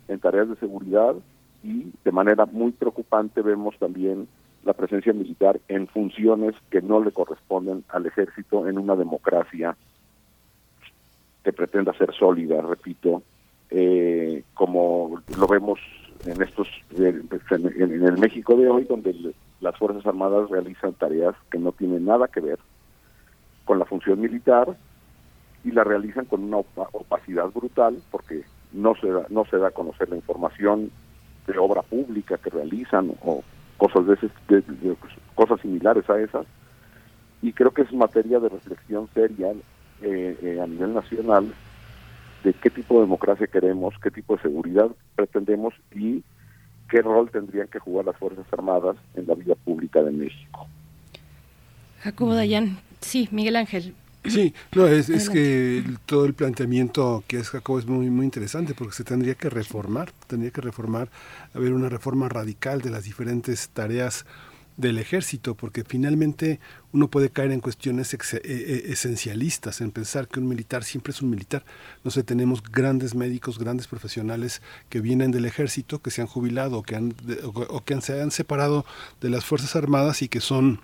en 0.08 0.20
tareas 0.20 0.50
de 0.50 0.56
seguridad 0.58 1.16
y 1.64 1.92
de 2.04 2.12
manera 2.12 2.46
muy 2.46 2.72
preocupante 2.72 3.42
vemos 3.42 3.78
también 3.80 4.28
la 4.64 4.74
presencia 4.74 5.14
militar 5.14 5.60
en 5.68 5.88
funciones 5.88 6.56
que 6.70 6.82
no 6.82 7.04
le 7.04 7.12
corresponden 7.12 7.84
al 7.90 8.06
ejército 8.06 8.68
en 8.68 8.78
una 8.78 8.96
democracia 8.96 9.76
que 11.44 11.54
pretenda 11.54 11.94
ser 11.94 12.14
sólida, 12.14 12.62
repito, 12.62 13.22
eh, 13.70 14.44
como 14.56 15.22
lo 15.38 15.48
vemos 15.48 15.80
en 16.26 16.42
estos 16.42 16.68
en, 16.98 17.28
el 17.80 18.18
México 18.18 18.56
de 18.56 18.68
hoy, 18.68 18.86
donde 18.86 19.34
las 19.62 19.78
fuerzas 19.78 20.06
armadas 20.08 20.50
realizan 20.50 20.94
tareas 20.94 21.36
que 21.52 21.60
no 21.60 21.72
tienen 21.72 22.06
nada 22.06 22.28
que 22.28 22.42
ver 22.42 22.60
con 23.64 23.78
la 23.78 23.86
función 23.86 24.20
militar 24.20 24.76
y 25.64 25.72
la 25.72 25.84
realizan 25.84 26.26
con 26.26 26.44
una 26.44 26.58
opacidad 26.58 27.50
brutal, 27.50 27.98
porque 28.12 28.44
no 28.76 28.96
se 28.96 29.08
da, 29.08 29.26
no 29.30 29.46
se 29.46 29.58
da 29.58 29.70
a 29.70 29.72
conocer 29.72 30.10
la 30.10 30.18
información 30.18 30.92
de 31.48 31.58
obra 31.58 31.82
pública 31.82 32.38
que 32.38 32.50
realizan 32.50 33.12
o 33.24 33.44
cosas 33.78 34.06
de, 34.08 34.14
ese, 34.14 34.30
cosas 35.34 35.60
similares 35.62 36.10
a 36.10 36.20
esas 36.20 36.46
y 37.42 37.54
creo 37.54 37.72
que 37.72 37.84
es 37.84 37.94
materia 37.94 38.40
de 38.40 38.50
reflexión 38.50 39.08
seria 39.14 39.52
eh, 40.02 40.38
eh, 40.42 40.60
a 40.62 40.68
nivel 40.68 40.94
nacional 40.94 41.54
de 42.44 42.54
qué 42.54 42.70
tipo 42.70 42.96
de 42.96 43.02
democracia 43.02 43.48
queremos, 43.48 43.94
qué 44.02 44.12
tipo 44.12 44.36
de 44.36 44.42
seguridad 44.44 44.90
pretendemos 45.16 45.74
y 45.94 46.24
qué 46.90 47.02
rol 47.02 47.30
tendrían 47.32 47.68
que 47.68 47.80
jugar 47.80 48.06
las 48.06 48.18
Fuerzas 48.18 48.46
Armadas 48.52 48.98
en 49.16 49.28
la 49.28 49.36
vida 49.36 49.56
pública 49.56 50.04
de 50.04 50.12
México. 50.12 50.68
Jacobo 52.02 52.36
Dayan, 52.36 52.78
sí, 53.00 53.28
Miguel 53.32 53.56
Ángel, 53.56 53.96
Sí, 54.28 54.54
no, 54.74 54.88
es, 54.88 55.10
es 55.10 55.30
que 55.30 55.84
todo 56.06 56.26
el 56.26 56.34
planteamiento 56.34 57.24
que 57.28 57.38
es 57.38 57.50
Jacobo 57.50 57.80
es 57.80 57.86
muy, 57.86 58.10
muy 58.10 58.26
interesante 58.26 58.74
porque 58.74 58.96
se 58.96 59.04
tendría 59.04 59.36
que 59.36 59.50
reformar, 59.50 60.12
tendría 60.28 60.52
que 60.52 60.62
reformar, 60.62 61.10
haber 61.54 61.74
una 61.74 61.90
reforma 61.90 62.28
radical 62.30 62.82
de 62.82 62.90
las 62.90 63.04
diferentes 63.04 63.70
tareas 63.70 64.26
del 64.78 64.98
ejército, 64.98 65.56
porque 65.56 65.84
finalmente 65.86 66.60
uno 66.92 67.10
puede 67.10 67.30
caer 67.30 67.52
en 67.52 67.62
cuestiones 67.62 68.14
e, 68.14 68.18
e, 68.44 68.92
esencialistas, 68.92 69.80
en 69.80 69.92
pensar 69.92 70.28
que 70.28 70.40
un 70.40 70.48
militar 70.48 70.84
siempre 70.84 71.12
es 71.12 71.22
un 71.22 71.30
militar. 71.30 71.64
No 72.04 72.12
sé, 72.12 72.24
tenemos 72.24 72.62
grandes 72.62 73.16
médicos, 73.16 73.58
grandes 73.58 73.88
profesionales 73.88 74.62
que 74.90 75.02
vienen 75.02 75.32
del 75.32 75.46
ejército, 75.46 76.00
que 76.02 76.12
se 76.12 76.22
han 76.22 76.28
jubilado 76.28 76.80
o 76.80 76.84
que, 76.84 76.96
han, 76.96 77.14
o 77.46 77.84
que 77.86 78.02
se 78.02 78.22
han 78.22 78.32
separado 78.32 78.86
de 79.22 79.30
las 79.30 79.46
Fuerzas 79.46 79.76
Armadas 79.76 80.22
y 80.22 80.28
que 80.28 80.42
son 80.42 80.82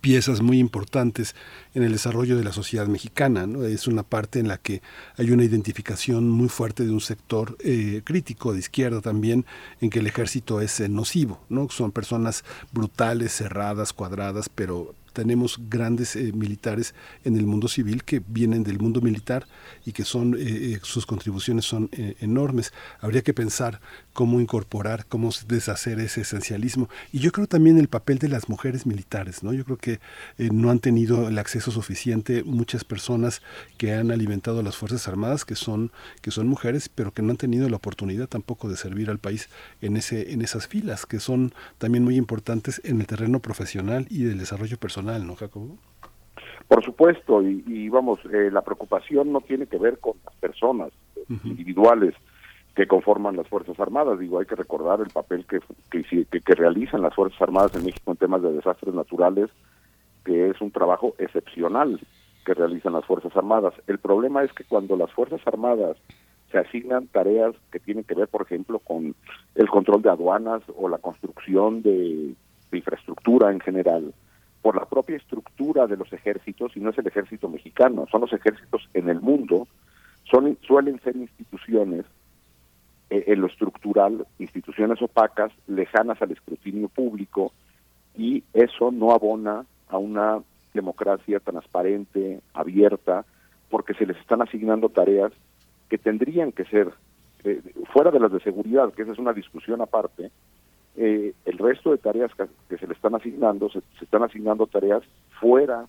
piezas 0.00 0.40
muy 0.40 0.58
importantes 0.58 1.34
en 1.74 1.82
el 1.82 1.92
desarrollo 1.92 2.36
de 2.36 2.44
la 2.44 2.52
sociedad 2.52 2.86
mexicana. 2.86 3.46
Es 3.66 3.86
una 3.86 4.02
parte 4.02 4.38
en 4.38 4.48
la 4.48 4.58
que 4.58 4.82
hay 5.16 5.30
una 5.30 5.44
identificación 5.44 6.28
muy 6.28 6.48
fuerte 6.48 6.84
de 6.84 6.90
un 6.90 7.00
sector 7.00 7.56
eh, 7.60 8.02
crítico 8.04 8.52
de 8.52 8.58
izquierda 8.58 9.00
también, 9.00 9.46
en 9.80 9.90
que 9.90 10.00
el 10.00 10.06
ejército 10.06 10.60
es 10.60 10.80
nocivo. 10.88 11.40
¿no? 11.48 11.68
Son 11.70 11.92
personas 11.92 12.44
brutales, 12.72 13.32
cerradas, 13.32 13.92
cuadradas, 13.92 14.48
pero 14.48 14.94
tenemos 15.12 15.58
grandes 15.68 16.16
eh, 16.16 16.32
militares 16.32 16.94
en 17.24 17.36
el 17.36 17.46
mundo 17.46 17.68
civil 17.68 18.04
que 18.04 18.22
vienen 18.26 18.64
del 18.64 18.78
mundo 18.78 19.00
militar 19.00 19.46
y 19.84 19.92
que 19.92 20.04
son 20.04 20.36
sus 20.82 21.06
contribuciones 21.06 21.64
son 21.64 21.90
enormes. 22.20 22.72
Habría 23.00 23.22
que 23.22 23.34
pensar 23.34 23.80
cómo 24.12 24.40
incorporar, 24.40 25.06
cómo 25.06 25.30
deshacer 25.48 26.00
ese 26.00 26.22
esencialismo. 26.22 26.88
Y 27.12 27.18
yo 27.18 27.32
creo 27.32 27.46
también 27.46 27.78
el 27.78 27.88
papel 27.88 28.18
de 28.18 28.28
las 28.28 28.48
mujeres 28.48 28.86
militares, 28.86 29.42
¿no? 29.42 29.52
Yo 29.52 29.64
creo 29.64 29.78
que 29.78 30.00
eh, 30.38 30.50
no 30.52 30.70
han 30.70 30.78
tenido 30.78 31.28
el 31.28 31.38
acceso 31.38 31.70
suficiente 31.70 32.42
muchas 32.44 32.84
personas 32.84 33.42
que 33.78 33.94
han 33.94 34.10
alimentado 34.10 34.60
a 34.60 34.62
las 34.62 34.76
Fuerzas 34.76 35.08
Armadas, 35.08 35.44
que 35.44 35.54
son, 35.54 35.90
que 36.20 36.30
son 36.30 36.46
mujeres, 36.46 36.88
pero 36.88 37.12
que 37.12 37.22
no 37.22 37.30
han 37.30 37.36
tenido 37.36 37.68
la 37.68 37.76
oportunidad 37.76 38.28
tampoco 38.28 38.68
de 38.68 38.76
servir 38.76 39.10
al 39.10 39.18
país 39.18 39.48
en, 39.80 39.96
ese, 39.96 40.32
en 40.32 40.42
esas 40.42 40.68
filas, 40.68 41.06
que 41.06 41.20
son 41.20 41.54
también 41.78 42.04
muy 42.04 42.16
importantes 42.16 42.80
en 42.84 43.00
el 43.00 43.06
terreno 43.06 43.40
profesional 43.40 44.06
y 44.10 44.24
del 44.24 44.38
desarrollo 44.38 44.78
personal, 44.78 45.01
¿no, 45.02 45.36
Jacobo? 45.36 45.76
Por 46.68 46.84
supuesto, 46.84 47.42
y, 47.42 47.88
vamos, 47.88 48.20
eh, 48.32 48.50
la 48.50 48.62
preocupación 48.62 49.32
no 49.32 49.40
tiene 49.40 49.66
que 49.66 49.78
ver 49.78 49.98
con 49.98 50.14
las 50.24 50.34
personas 50.36 50.90
individuales, 51.44 52.14
que 52.74 52.86
conforman 52.86 53.36
las 53.36 53.48
Fuerzas 53.48 53.78
Armadas. 53.78 54.18
Digo, 54.18 54.38
hay 54.38 54.46
que 54.46 54.54
recordar 54.54 55.00
el 55.00 55.10
papel 55.10 55.44
que, 55.46 55.60
que, 55.90 56.24
que, 56.24 56.54
realizan 56.54 57.02
las 57.02 57.14
Fuerzas 57.14 57.40
Armadas 57.42 57.74
en 57.74 57.84
México 57.84 58.10
en 58.10 58.16
temas 58.16 58.42
de 58.42 58.52
desastres 58.52 58.94
naturales, 58.94 59.50
que 60.24 60.48
es 60.48 60.60
un 60.60 60.70
trabajo 60.70 61.14
excepcional 61.18 62.00
que 62.44 62.54
realizan 62.54 62.94
las 62.94 63.04
Fuerzas 63.04 63.36
Armadas. 63.36 63.74
El 63.86 63.98
problema 63.98 64.42
es 64.42 64.52
que 64.52 64.64
cuando 64.64 64.96
las 64.96 65.12
Fuerzas 65.12 65.40
Armadas 65.46 65.96
se 66.50 66.58
asignan 66.58 67.06
tareas 67.08 67.54
que 67.70 67.80
tienen 67.80 68.04
que 68.04 68.14
ver, 68.14 68.28
por 68.28 68.42
ejemplo, 68.42 68.78
con 68.78 69.14
el 69.54 69.68
control 69.68 70.02
de 70.02 70.10
aduanas 70.10 70.62
o 70.76 70.88
la 70.88 70.98
construcción 70.98 71.82
de, 71.82 72.34
de 72.70 72.78
infraestructura 72.78 73.52
en 73.52 73.60
general, 73.60 74.14
por 74.62 74.76
la 74.76 74.86
propia 74.86 75.16
estructura 75.16 75.86
de 75.88 75.96
los 75.96 76.12
ejércitos, 76.12 76.76
y 76.76 76.80
no 76.80 76.90
es 76.90 76.98
el 76.98 77.06
ejército 77.06 77.48
mexicano, 77.48 78.06
son 78.10 78.22
los 78.22 78.32
ejércitos 78.32 78.88
en 78.94 79.08
el 79.08 79.20
mundo, 79.20 79.66
son, 80.30 80.56
suelen 80.62 81.00
ser 81.00 81.16
instituciones 81.16 82.06
eh, 83.10 83.24
en 83.26 83.40
lo 83.40 83.48
estructural, 83.48 84.24
instituciones 84.38 85.02
opacas, 85.02 85.52
lejanas 85.66 86.22
al 86.22 86.30
escrutinio 86.30 86.88
público, 86.88 87.52
y 88.16 88.44
eso 88.52 88.92
no 88.92 89.10
abona 89.10 89.66
a 89.88 89.98
una 89.98 90.38
democracia 90.72 91.40
transparente, 91.40 92.40
abierta, 92.54 93.24
porque 93.68 93.94
se 93.94 94.06
les 94.06 94.16
están 94.18 94.42
asignando 94.42 94.88
tareas 94.90 95.32
que 95.88 95.98
tendrían 95.98 96.52
que 96.52 96.64
ser 96.66 96.92
eh, 97.44 97.60
fuera 97.92 98.10
de 98.10 98.20
las 98.20 98.30
de 98.30 98.40
seguridad, 98.40 98.92
que 98.92 99.02
esa 99.02 99.12
es 99.12 99.18
una 99.18 99.32
discusión 99.32 99.80
aparte, 99.80 100.30
eh, 100.96 101.32
el 101.44 101.58
resto 101.58 101.90
de 101.90 101.98
tareas 101.98 102.30
que, 102.34 102.76
se 102.76 102.86
le 102.86 102.94
están 102.94 103.14
asignando, 103.14 103.68
se, 103.70 103.80
se, 103.98 104.04
están 104.04 104.22
asignando 104.22 104.66
tareas 104.66 105.02
fuera 105.40 105.86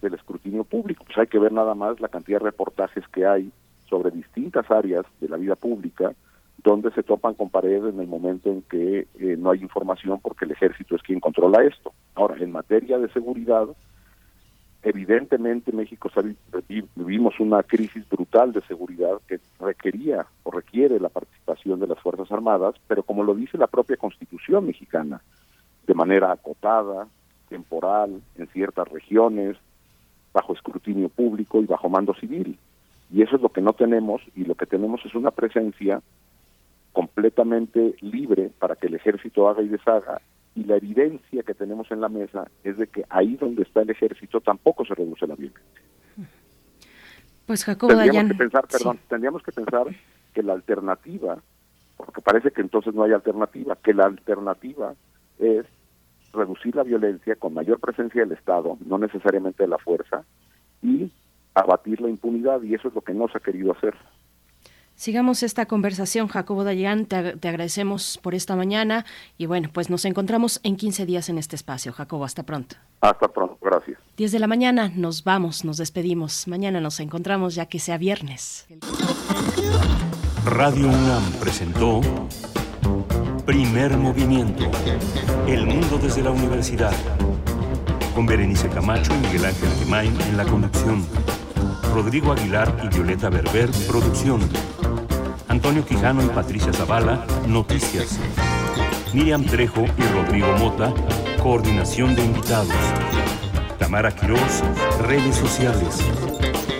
del 0.00 0.14
escrutinio 0.14 0.64
público. 0.64 1.04
Pues 1.04 1.18
hay 1.18 1.26
que 1.26 1.38
ver 1.38 1.52
nada 1.52 1.74
más 1.74 2.00
la 2.00 2.08
cantidad 2.08 2.38
de 2.38 2.46
reportajes 2.46 3.06
que 3.08 3.26
hay 3.26 3.52
sobre 3.88 4.10
distintas 4.10 4.70
áreas 4.70 5.04
de 5.20 5.28
la 5.28 5.36
vida 5.36 5.56
pública, 5.56 6.14
donde 6.62 6.90
se 6.92 7.02
topan 7.02 7.34
con 7.34 7.50
paredes 7.50 7.92
en 7.92 8.00
el 8.00 8.06
momento 8.06 8.50
en 8.50 8.62
que 8.62 9.08
eh, 9.18 9.36
no 9.38 9.50
hay 9.50 9.60
información 9.60 10.20
porque 10.20 10.44
el 10.44 10.52
ejército 10.52 10.94
es 10.94 11.02
quien 11.02 11.20
controla 11.20 11.64
esto. 11.64 11.92
Ahora, 12.14 12.36
en 12.38 12.52
materia 12.52 12.98
de 12.98 13.10
seguridad, 13.12 13.66
evidentemente 14.82 15.72
México 15.72 16.10
vivimos 16.96 17.38
una 17.38 17.62
crisis 17.62 18.08
brutal 18.08 18.52
de 18.52 18.62
seguridad 18.62 19.20
que 19.28 19.38
requería 19.58 20.26
o 20.42 20.50
requiere 20.50 20.98
la 20.98 21.08
participación 21.08 21.80
de 21.80 21.86
las 21.86 21.98
Fuerzas 22.00 22.30
Armadas, 22.32 22.74
pero 22.86 23.02
como 23.02 23.22
lo 23.22 23.34
dice 23.34 23.58
la 23.58 23.66
propia 23.66 23.96
Constitución 23.96 24.66
mexicana, 24.66 25.20
de 25.86 25.94
manera 25.94 26.32
acotada, 26.32 27.08
temporal, 27.48 28.22
en 28.36 28.46
ciertas 28.48 28.88
regiones, 28.88 29.56
bajo 30.32 30.54
escrutinio 30.54 31.08
público 31.08 31.60
y 31.60 31.66
bajo 31.66 31.88
mando 31.88 32.14
civil. 32.14 32.58
Y 33.12 33.22
eso 33.22 33.36
es 33.36 33.42
lo 33.42 33.48
que 33.50 33.60
no 33.60 33.72
tenemos 33.72 34.22
y 34.36 34.44
lo 34.44 34.54
que 34.54 34.66
tenemos 34.66 35.04
es 35.04 35.14
una 35.14 35.32
presencia 35.32 36.00
completamente 36.92 37.96
libre 38.00 38.50
para 38.58 38.76
que 38.76 38.86
el 38.86 38.94
ejército 38.94 39.48
haga 39.48 39.62
y 39.62 39.68
deshaga 39.68 40.20
y 40.60 40.64
la 40.64 40.76
evidencia 40.76 41.42
que 41.42 41.54
tenemos 41.54 41.90
en 41.90 42.02
la 42.02 42.10
mesa 42.10 42.50
es 42.62 42.76
de 42.76 42.86
que 42.86 43.04
ahí 43.08 43.36
donde 43.36 43.62
está 43.62 43.80
el 43.80 43.88
ejército 43.88 44.42
tampoco 44.42 44.84
se 44.84 44.94
reduce 44.94 45.26
la 45.26 45.34
violencia. 45.34 45.64
Pues 47.46 47.64
Jacobo 47.64 47.96
tendríamos 47.96 48.32
que 48.32 48.38
pensar, 48.38 48.68
perdón, 48.68 48.98
tendríamos 49.08 49.42
que 49.42 49.52
pensar 49.52 49.86
que 50.34 50.42
la 50.42 50.52
alternativa, 50.52 51.38
porque 51.96 52.20
parece 52.20 52.50
que 52.50 52.60
entonces 52.60 52.94
no 52.94 53.04
hay 53.04 53.12
alternativa, 53.12 53.74
que 53.82 53.94
la 53.94 54.04
alternativa 54.04 54.94
es 55.38 55.64
reducir 56.34 56.76
la 56.76 56.82
violencia 56.82 57.36
con 57.36 57.54
mayor 57.54 57.80
presencia 57.80 58.20
del 58.20 58.32
Estado, 58.32 58.76
no 58.84 58.98
necesariamente 58.98 59.62
de 59.62 59.68
la 59.68 59.78
fuerza, 59.78 60.24
y 60.82 61.10
abatir 61.54 62.02
la 62.02 62.10
impunidad 62.10 62.62
y 62.62 62.74
eso 62.74 62.88
es 62.88 62.94
lo 62.94 63.00
que 63.00 63.14
no 63.14 63.28
se 63.28 63.38
ha 63.38 63.40
querido 63.40 63.72
hacer. 63.72 63.94
Sigamos 65.00 65.42
esta 65.42 65.64
conversación, 65.64 66.28
Jacobo 66.28 66.62
Dayan, 66.62 67.06
te, 67.06 67.34
te, 67.38 67.48
agradecemos 67.48 68.18
por 68.18 68.34
esta 68.34 68.54
mañana 68.54 69.06
y 69.38 69.46
bueno, 69.46 69.70
pues 69.72 69.88
nos 69.88 70.04
encontramos 70.04 70.60
en 70.62 70.76
15 70.76 71.06
días 71.06 71.30
en 71.30 71.38
este 71.38 71.56
espacio. 71.56 71.90
Jacobo, 71.94 72.26
hasta 72.26 72.42
pronto. 72.42 72.76
Hasta 73.00 73.26
pronto, 73.26 73.56
gracias. 73.62 73.98
10 74.18 74.30
de 74.30 74.38
la 74.38 74.46
mañana, 74.46 74.92
nos 74.94 75.24
vamos, 75.24 75.64
nos 75.64 75.78
despedimos. 75.78 76.46
Mañana 76.48 76.82
nos 76.82 77.00
encontramos 77.00 77.54
ya 77.54 77.64
que 77.64 77.78
sea 77.78 77.96
viernes. 77.96 78.66
Radio 80.44 80.88
UNAM 80.88 81.32
presentó 81.40 82.02
Primer 83.46 83.96
Movimiento, 83.96 84.70
El 85.46 85.64
Mundo 85.64 85.96
desde 85.96 86.22
la 86.22 86.30
Universidad, 86.30 86.92
con 88.14 88.26
Berenice 88.26 88.68
Camacho 88.68 89.14
y 89.14 89.18
Miguel 89.26 89.46
Ángel 89.46 89.70
Gemain 89.82 90.20
en 90.20 90.36
la 90.36 90.44
conducción. 90.44 91.06
Rodrigo 91.94 92.32
Aguilar 92.32 92.82
y 92.84 92.88
Violeta 92.88 93.30
Berber, 93.30 93.70
producción. 93.88 94.40
Antonio 95.50 95.84
Quijano 95.84 96.24
y 96.24 96.28
Patricia 96.28 96.72
Zavala, 96.72 97.26
noticias. 97.48 98.20
Miriam 99.12 99.44
Trejo 99.44 99.84
y 99.98 100.02
Rodrigo 100.14 100.46
Mota, 100.58 100.94
coordinación 101.42 102.14
de 102.14 102.24
invitados. 102.24 102.72
Tamara 103.76 104.14
Quirós, 104.14 104.62
redes 105.02 105.34
sociales. 105.34 105.98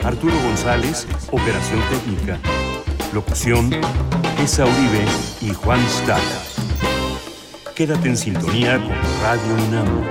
Arturo 0.04 0.34
González, 0.44 1.08
operación 1.32 1.80
técnica. 1.90 2.38
Locución, 3.12 3.72
Esa 4.40 4.64
Uribe 4.64 5.04
y 5.40 5.52
Juan 5.52 5.80
Stack. 5.88 7.74
Quédate 7.74 8.08
en 8.08 8.16
sintonía 8.16 8.78
con 8.78 8.92
Radio 9.20 9.66
UNAM. 9.66 10.04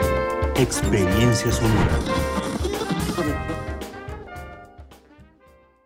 Experiencia 0.57 1.49
sonora. 1.49 2.18